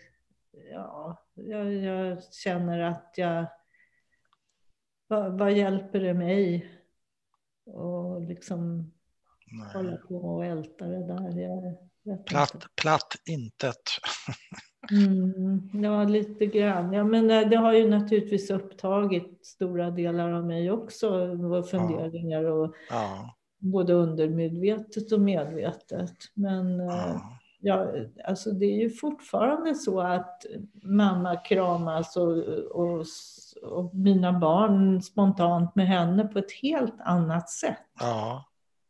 ja, 0.73 1.23
jag, 1.35 1.73
jag 1.75 2.35
känner 2.35 2.81
att 2.81 3.15
jag... 3.17 3.47
Vad, 5.07 5.39
vad 5.39 5.53
hjälper 5.53 6.01
det 6.01 6.15
mig 6.15 6.71
att 7.67 8.29
liksom 8.29 8.93
Nej. 9.47 9.73
hålla 9.73 9.97
på 9.97 10.17
och 10.17 10.45
älta 10.45 10.87
det 10.87 11.07
där? 11.07 11.39
Jag, 12.03 12.27
platt, 12.27 12.55
inte. 12.55 12.67
platt 12.83 13.15
intet. 13.27 13.83
mm, 14.91 15.71
ja, 15.85 16.05
lite 16.05 16.47
grann. 16.47 16.93
Ja, 16.93 17.05
men 17.05 17.29
det 17.29 17.57
har 17.57 17.73
ju 17.73 17.91
naturligtvis 17.91 18.51
upptagit 18.51 19.47
stora 19.47 19.91
delar 19.91 20.33
av 20.33 20.47
mig 20.47 20.71
också, 20.71 21.09
och 21.55 21.69
funderingar 21.69 22.45
och 22.45 22.75
ja 22.91 23.38
både 23.59 23.93
undermedvetet 23.93 25.13
och 25.13 25.21
medvetet. 25.21 26.15
Men 26.35 26.79
ja. 26.79 27.21
ja, 27.61 27.87
alltså 28.25 28.51
det 28.51 28.67
är 28.67 28.83
ju 28.83 28.91
fortfarande 28.91 29.75
så 29.75 30.01
att 30.01 30.47
mamma 30.83 31.37
kramas 31.37 32.17
och, 32.17 32.39
och, 32.71 33.05
och 33.63 33.95
mina 33.95 34.33
barn 34.33 35.03
spontant 35.03 35.75
med 35.75 35.87
henne 35.87 36.25
på 36.25 36.39
ett 36.39 36.53
helt 36.63 37.01
annat 37.01 37.51
sätt. 37.51 37.87
Ja. 38.01 38.45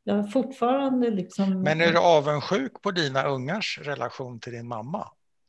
Jag 0.04 0.32
fortfarande 0.32 1.10
liksom... 1.10 1.62
Men 1.62 1.80
är 1.80 1.92
du 1.92 1.98
avundsjuk 1.98 2.82
på 2.82 2.90
dina 2.90 3.22
ungars 3.22 3.80
relation 3.82 4.40
till 4.40 4.52
din 4.52 4.68
mamma? 4.68 5.08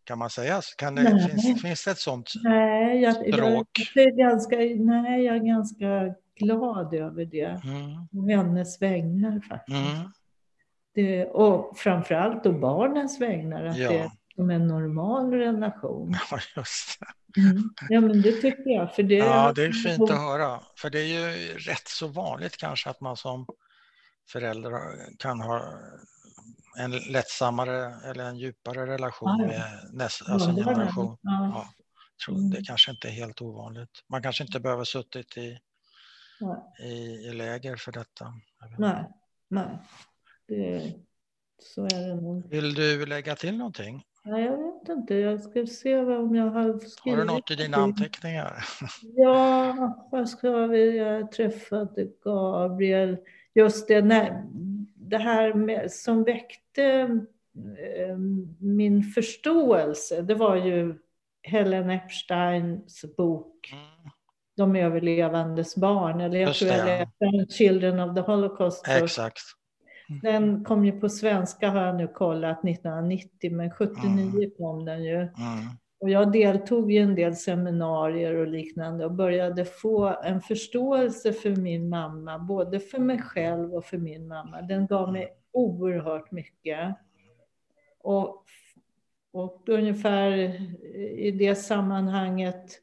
Kan 0.10 0.20
man 0.20 0.30
säga? 0.30 0.62
Kan 0.78 0.96
det, 0.96 1.30
finns, 1.30 1.62
finns 1.62 1.84
det 1.84 1.92
ett 1.92 2.00
sånt 2.00 2.32
nej, 2.44 3.02
jag, 3.02 3.16
språk? 3.16 3.68
Jag, 3.96 4.06
är 4.06 4.12
ganska, 4.12 4.56
nej, 4.58 5.24
jag 5.24 5.36
är 5.36 5.40
ganska 5.40 6.16
glad 6.36 6.94
över 6.94 7.26
det. 7.26 7.62
Mm. 7.64 8.30
hennes 8.30 8.82
vägnar 8.82 9.42
faktiskt. 9.50 9.78
Mm. 9.78 10.12
Det, 10.96 11.26
och 11.26 11.78
framförallt 11.78 12.44
då 12.44 12.52
barnens 12.52 13.22
vägnar, 13.22 13.66
att 13.66 13.78
ja. 13.78 13.90
det 13.90 13.98
är 13.98 14.12
som 14.36 14.50
en 14.50 14.68
normal 14.68 15.34
relation. 15.34 16.16
Ja, 16.32 16.40
just 16.56 17.00
det. 17.00 17.42
Mm. 17.42 17.64
Ja, 17.90 18.02
men 18.02 18.22
det 18.22 18.32
tycker 18.32 18.70
jag. 18.70 18.96
För 18.96 19.04
det, 19.04 19.16
ja, 19.16 19.54
det 19.56 19.66
är 19.66 19.72
fint 19.72 20.12
att 20.12 20.18
höra. 20.18 20.60
För 20.78 20.90
det 20.90 21.00
är 21.00 21.06
ju 21.06 21.54
rätt 21.54 21.88
så 21.88 22.08
vanligt 22.08 22.58
kanske 22.58 22.90
att 22.90 23.02
man 23.02 23.18
som 23.18 23.46
förälder 24.32 24.72
kan 25.20 25.42
ha 25.42 25.62
en 26.78 26.92
lättsammare 26.92 27.94
eller 28.10 28.24
en 28.24 28.38
djupare 28.38 28.86
relation 28.86 29.40
ja, 29.40 29.48
med 29.48 29.90
nästa 29.94 30.34
alltså 30.34 30.50
generation. 30.52 31.18
Ja. 31.22 31.68
Ja, 32.28 32.34
det 32.34 32.56
mm. 32.56 32.64
kanske 32.64 32.92
inte 32.92 33.08
är 33.08 33.12
helt 33.12 33.42
ovanligt. 33.42 34.04
Man 34.10 34.24
kanske 34.24 34.44
inte 34.44 34.60
behöver 34.60 34.84
suttit 34.84 35.38
i 35.38 35.60
i, 36.80 37.28
i 37.28 37.34
läger 37.34 37.76
för 37.76 37.92
detta. 37.92 38.34
Nej, 38.78 39.06
nej. 39.48 39.80
Det, 40.48 40.94
så 41.60 41.84
är 41.86 42.08
det 42.08 42.16
nog. 42.16 42.50
Vill 42.50 42.74
du 42.74 43.06
lägga 43.06 43.36
till 43.36 43.58
någonting? 43.58 44.04
Nej, 44.24 44.46
jag 44.46 44.58
vet 44.58 44.90
inte. 44.90 45.16
Jag 45.16 45.42
ska 45.42 45.66
se 45.66 45.98
om 45.98 46.36
jag 46.36 46.52
har 46.52 46.80
skrivit. 46.80 47.18
Har 47.20 47.26
du 47.26 47.34
något 47.34 47.52
i 47.52 47.56
dina 47.56 47.78
anteckningar? 47.78 48.66
Ja, 49.02 50.08
vad 50.12 50.30
ska 50.30 50.68
vi? 50.68 50.98
Jag 50.98 51.32
träffade 51.32 52.08
Gabriel. 52.24 53.18
Just 53.54 53.88
det, 53.88 54.02
när, 54.02 54.44
det 55.10 55.18
här 55.18 55.54
med, 55.54 55.92
som 55.92 56.24
väckte 56.24 56.84
eh, 57.78 58.18
min 58.60 59.04
förståelse, 59.04 60.22
det 60.22 60.36
var 60.36 60.56
ju 60.56 60.96
Helen 61.42 61.90
Epsteins 61.90 63.06
bok 63.18 63.72
mm 63.74 64.12
de 64.60 64.76
överlevandes 64.76 65.76
barn. 65.76 66.22
Eller 66.22 66.40
jag 66.40 66.48
Just 66.48 66.60
tror 66.60 66.72
jag 66.72 66.86
läste 66.86 67.54
Children 67.54 68.00
of 68.00 68.16
the 68.16 68.22
Holocaust. 68.22 68.88
Exakt. 68.88 69.42
Mm. 70.10 70.22
Den 70.22 70.64
kom 70.64 70.86
ju 70.86 70.92
på 70.92 71.10
svenska 71.10 71.70
har 71.70 71.86
jag 71.86 71.96
nu 71.96 72.08
kollat 72.08 72.66
1990, 72.66 73.56
men 73.56 73.72
79 73.72 74.10
mm. 74.10 74.52
kom 74.58 74.86
den 74.86 75.04
ju. 75.04 75.16
Mm. 75.16 75.32
Och 76.00 76.10
jag 76.10 76.32
deltog 76.32 76.94
i 76.94 76.98
en 76.98 77.16
del 77.16 77.36
seminarier 77.36 78.36
och 78.36 78.48
liknande 78.48 79.06
och 79.06 79.12
började 79.12 79.66
få 79.66 80.16
en 80.24 80.42
förståelse 80.42 81.34
för 81.34 81.56
min 81.56 81.90
mamma, 81.90 82.40
både 82.40 82.80
för 82.80 83.00
mig 83.00 83.22
själv 83.22 83.76
och 83.76 83.86
för 83.86 83.98
min 83.98 84.28
mamma. 84.28 84.62
Den 84.62 84.88
gav 84.88 85.12
mig 85.12 85.34
oerhört 85.52 86.32
mycket. 86.32 86.96
Och, 88.00 88.46
och 89.32 89.70
ungefär 89.70 90.32
i 91.18 91.32
det 91.32 91.56
sammanhanget 91.56 92.82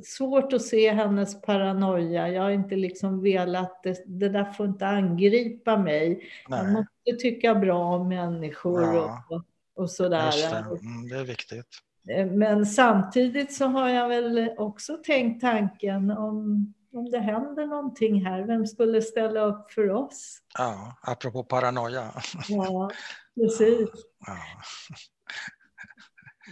svårt 0.05 0.53
att 0.53 0.63
se 0.63 0.93
hennes 0.93 1.43
paranoia. 1.43 2.29
Jag 2.29 2.43
har 2.43 2.51
inte 2.51 2.77
liksom 2.77 3.23
velat, 3.23 3.83
det, 3.83 4.03
det 4.07 4.29
där 4.29 4.45
får 4.45 4.67
inte 4.67 4.87
angripa 4.87 5.77
mig. 5.77 6.31
Nej. 6.49 6.61
Jag 6.65 6.73
måste 6.73 7.23
tycka 7.23 7.55
bra 7.55 7.97
om 7.97 8.09
människor 8.09 8.83
ja. 8.83 9.25
och, 9.29 9.43
och 9.75 9.91
sådär. 9.91 10.33
Det. 10.51 10.57
Mm, 10.57 11.09
det 11.09 11.17
är 11.17 11.25
viktigt. 11.25 11.67
Eh, 12.09 12.27
men 12.27 12.67
samtidigt 12.67 13.55
så 13.55 13.67
har 13.67 13.89
jag 13.89 14.09
väl 14.09 14.51
också 14.59 14.97
tänkt 14.97 15.41
tanken 15.41 16.11
om, 16.11 16.73
om 16.93 17.11
det 17.11 17.19
händer 17.19 17.67
någonting 17.67 18.25
här, 18.25 18.43
vem 18.43 18.67
skulle 18.67 19.03
ställa 19.03 19.41
upp 19.41 19.73
för 19.73 19.91
oss? 19.91 20.39
Ja, 20.59 20.97
apropå 21.03 21.45
paranoia. 21.45 22.13
Ja, 22.49 22.91
precis. 23.35 23.89
Ja. 24.27 24.37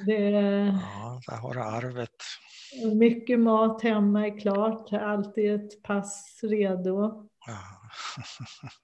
Det, 0.07 0.31
ja, 0.83 1.21
där 1.27 1.37
har 1.37 1.55
du 1.55 1.61
arvet. 1.61 2.17
Mycket 2.97 3.41
mat 3.41 3.83
hemma 3.83 4.27
är 4.27 4.39
klart, 4.39 4.93
alltid 4.93 5.55
ett 5.55 5.83
pass 5.83 6.41
redo. 6.43 7.29
Ja. 7.47 7.59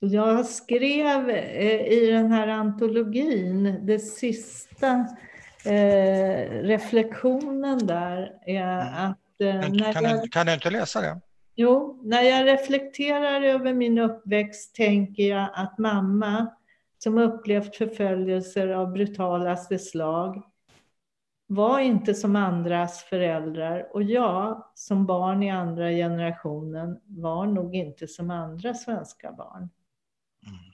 Jag 0.00 0.46
skrev 0.46 1.30
eh, 1.30 1.80
i 1.92 2.10
den 2.10 2.32
här 2.32 2.48
antologin, 2.48 3.86
det 3.86 3.98
sista 3.98 5.06
eh, 5.64 6.62
reflektionen 6.62 7.86
där 7.86 8.32
är 8.46 8.80
mm. 8.80 9.10
att... 9.10 9.40
Eh, 9.40 9.92
kan, 9.92 10.04
jag, 10.04 10.32
kan 10.32 10.46
du 10.46 10.54
inte 10.54 10.70
läsa 10.70 11.00
det? 11.00 11.20
Jo, 11.54 12.00
när 12.04 12.22
jag 12.22 12.46
reflekterar 12.46 13.42
över 13.42 13.74
min 13.74 13.98
uppväxt 13.98 14.74
tänker 14.74 15.22
jag 15.22 15.48
att 15.54 15.78
mamma, 15.78 16.46
som 16.98 17.18
upplevt 17.18 17.76
förföljelser 17.76 18.68
av 18.68 18.92
brutalaste 18.92 19.78
slag, 19.78 20.42
var 21.46 21.80
inte 21.80 22.14
som 22.14 22.36
andras 22.36 23.04
föräldrar 23.04 23.88
och 23.94 24.02
jag, 24.02 24.64
som 24.74 25.06
barn 25.06 25.42
i 25.42 25.50
andra 25.50 25.90
generationen, 25.90 27.00
var 27.04 27.46
nog 27.46 27.74
inte 27.74 28.08
som 28.08 28.30
andra 28.30 28.74
svenska 28.74 29.32
barn. 29.32 29.70
Mm. 30.46 30.72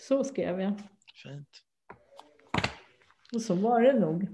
Så 0.00 0.24
skrev 0.24 0.60
jag. 0.60 0.82
Fint. 1.22 1.48
Och 3.32 3.42
så 3.42 3.54
var 3.54 3.82
det 3.82 3.92
nog. 3.92 4.28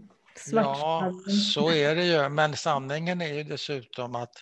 Ja, 0.52 1.12
så 1.54 1.70
är 1.70 1.94
det 1.94 2.04
ju. 2.04 2.28
Men 2.28 2.56
sanningen 2.56 3.20
är 3.20 3.34
ju 3.34 3.44
dessutom 3.44 4.14
att 4.14 4.34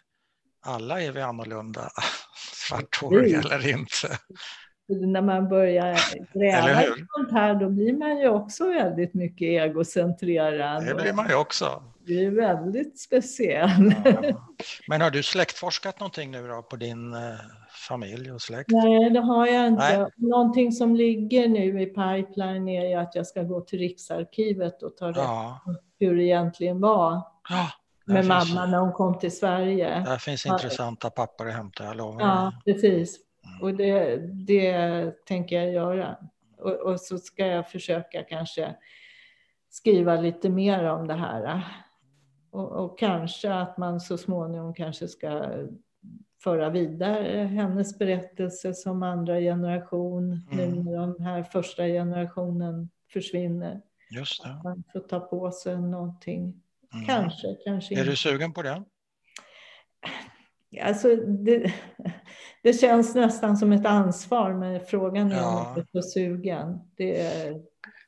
alla 0.61 1.01
är 1.01 1.13
vi 1.13 1.21
annorlunda, 1.21 1.91
svarthåriga 2.69 3.39
eller 3.39 3.69
inte. 3.69 4.19
När 4.89 5.23
man 5.23 5.49
börjar 5.49 5.97
gräva 6.33 6.83
i 6.83 6.87
sånt 7.17 7.33
här 7.33 7.55
då 7.55 7.69
blir 7.71 7.93
man 7.93 8.19
ju 8.19 8.29
också 8.29 8.69
väldigt 8.69 9.15
mycket 9.15 9.47
egocentrerad. 9.47 10.87
Det 10.87 10.95
blir 10.95 11.13
man 11.13 11.29
ju 11.29 11.35
också. 11.35 11.83
Det 12.07 12.25
är 12.25 12.31
väldigt 12.31 13.01
speciell. 13.01 13.95
Ja. 14.05 14.49
Men 14.89 15.01
har 15.01 15.11
du 15.11 15.23
släktforskat 15.23 16.01
någonting 16.01 16.31
nu 16.31 16.49
då 16.49 16.63
på 16.63 16.77
din 16.77 17.15
eh, 17.15 17.21
familj 17.89 18.33
och 18.33 18.43
släkt? 18.43 18.71
Nej, 18.71 19.11
det 19.11 19.21
har 19.21 19.47
jag 19.47 19.67
inte. 19.67 19.99
Nej. 19.99 20.11
Någonting 20.17 20.73
som 20.73 20.97
ligger 20.97 21.49
nu 21.49 21.83
i 21.83 21.87
pipeline 21.87 22.69
är 22.69 22.89
ju 22.89 22.95
att 22.95 23.15
jag 23.15 23.27
ska 23.27 23.43
gå 23.43 23.61
till 23.61 23.79
Riksarkivet 23.79 24.83
och 24.83 24.97
ta 24.97 25.09
reda 25.09 25.61
på 25.65 25.75
hur 26.01 26.17
det 26.17 26.23
egentligen 26.23 26.81
var. 26.81 27.23
Ja 27.49 27.71
med 28.07 28.27
mamma 28.27 28.67
när 28.67 28.79
hon 28.79 28.93
kom 28.93 29.19
till 29.19 29.37
Sverige. 29.37 30.05
Där 30.07 30.19
finns 30.19 30.47
intressanta 30.47 31.11
papper 31.11 31.47
att 31.47 31.55
hämta, 31.55 31.85
jag 31.85 31.97
lovar. 31.97 32.21
Ja, 32.21 32.53
precis. 32.65 33.19
Och 33.61 33.75
det, 33.75 34.17
det 34.47 35.11
tänker 35.27 35.63
jag 35.63 35.73
göra. 35.73 36.17
Och, 36.59 36.73
och, 36.73 37.01
så 37.01 37.19
ska 37.19 37.47
jag 37.47 37.71
försöka 37.71 38.23
kanske 38.23 38.77
skriva 39.71 40.21
lite 40.21 40.51
mer 40.51 40.85
om 40.85 41.07
det 41.07 41.15
här. 41.15 41.65
Och, 42.51 42.73
och, 42.73 42.99
kanske 42.99 43.55
att 43.55 43.79
man 43.79 44.01
så 44.01 44.19
småningom 44.19 44.75
kanske 44.75 45.09
ska 45.09 45.49
föra 46.43 46.71
vidare 46.71 47.45
hennes 47.45 47.99
berättelse 47.99 48.75
som 48.75 49.03
andra 49.03 49.41
generation, 49.41 50.49
mm. 50.53 50.71
nu 50.71 50.83
när 50.83 51.07
den 51.07 51.27
här 51.27 51.43
första 51.43 51.87
generationen 51.87 52.91
försvinner. 53.13 53.81
Just 54.11 54.43
det. 54.43 54.51
Att 54.51 54.65
man 54.65 54.85
får 54.93 55.01
ta 55.01 55.21
på 55.21 55.51
sig 55.51 55.81
någonting 55.81 56.65
Mm. 56.95 57.07
Kanske, 57.07 57.57
kanske 57.65 58.01
Är 58.01 58.05
du 58.05 58.17
sugen 58.17 58.53
på 58.53 58.63
det? 58.63 58.85
Alltså, 60.83 61.17
det, 61.17 61.73
det, 62.63 62.73
känns 62.73 63.15
nästan 63.15 63.57
som 63.57 63.73
ett 63.73 63.87
ansvar, 63.87 64.53
men 64.55 64.81
frågan 64.81 65.33
är 65.33 65.37
ja. 65.37 65.75
om 65.75 65.75
jag 65.77 65.79
är 65.79 66.03
så 66.03 66.09
sugen. 66.09 66.79
Det 66.97 67.21
är, 67.21 67.63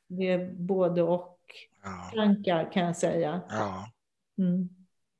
det 0.07 0.27
är 0.31 0.53
både 0.53 1.01
och 1.01 1.39
ja. 1.83 2.11
tankar 2.15 2.71
kan 2.71 2.85
jag 2.85 2.97
säga. 2.97 3.41
Ja. 3.49 3.91
Mm. 4.37 4.69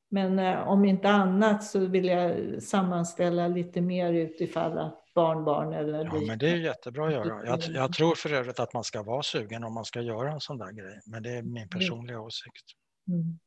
Men 0.10 0.40
eh, 0.40 0.68
om 0.68 0.86
inte 0.86 1.10
annat 1.10 1.64
så 1.64 1.80
vill 1.86 2.06
jag 2.06 2.36
sammanställa 2.64 3.48
lite 3.48 3.82
mer 3.82 4.14
utifall 4.14 4.78
att 4.78 5.07
barnbarn 5.15 5.74
eller... 5.74 6.06
Ja, 6.06 6.22
men 6.28 6.40
det 6.40 6.49
är 6.49 6.56
jättebra 6.56 7.07
att 7.07 7.14
göra. 7.14 7.45
Jag, 7.45 7.60
jag, 7.64 7.94
tror 7.94 8.15
för 8.15 8.34
övrigt 8.34 8.60
att 8.60 8.74
man 8.74 8.84
ska 8.84 9.03
vara 9.03 9.24
sugen 9.24 9.64
om 9.64 9.74
man 9.74 9.86
ska 9.86 10.02
göra 10.02 10.32
en 10.32 10.40
sån 10.40 10.57
där 10.57 10.72
grej. 10.72 10.99
Men 11.06 11.24
det 11.24 11.30
är 11.30 11.41
min 11.41 11.57
mm. 11.57 11.69
personliga 11.69 12.19
åsikt. 12.19 12.65
Mm. 13.07 13.40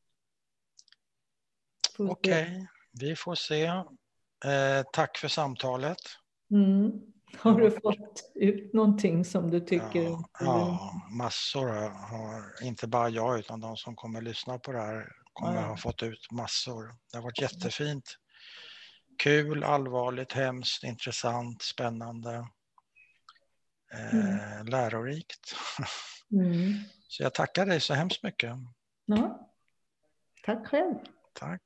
Okej, 1.99 2.43
okay. 2.43 2.65
Vi 2.99 3.15
får 3.15 3.35
se. 3.35 3.65
Eh, 4.45 4.83
tack 4.93 5.17
för 5.17 5.27
samtalet. 5.27 5.99
Mm. 6.51 6.91
Har 7.37 7.59
du 7.59 7.71
fått 7.71 8.31
ut 8.35 8.73
någonting 8.73 9.25
som 9.25 9.51
du 9.51 9.59
tycker? 9.59 10.03
Ja, 10.03 10.25
ja 10.39 10.93
massor. 11.17 11.67
Har, 11.89 12.63
inte 12.63 12.87
bara 12.87 13.09
jag 13.09 13.39
utan 13.39 13.59
de 13.59 13.77
som 13.77 13.95
kommer 13.95 14.21
lyssna 14.21 14.59
på 14.59 14.71
det 14.71 14.81
här 14.81 15.07
kommer 15.33 15.55
ja. 15.55 15.67
ha 15.67 15.77
fått 15.77 16.03
ut 16.03 16.31
massor. 16.31 16.95
Det 17.11 17.17
har 17.17 17.23
varit 17.23 17.41
jättefint. 17.41 18.17
Kul, 19.23 19.63
allvarligt, 19.63 20.33
hemskt, 20.33 20.83
intressant, 20.83 21.61
spännande. 21.61 22.47
Eh, 23.93 24.13
mm. 24.13 24.65
Lärorikt. 24.65 25.55
Mm. 26.33 26.73
Så 27.07 27.23
jag 27.23 27.33
tackar 27.33 27.65
dig 27.65 27.79
så 27.79 27.93
hemskt 27.93 28.23
mycket. 28.23 28.55
Ja. 29.05 29.51
Tack 30.43 30.67
själv. 30.67 30.95
Tack. 31.33 31.61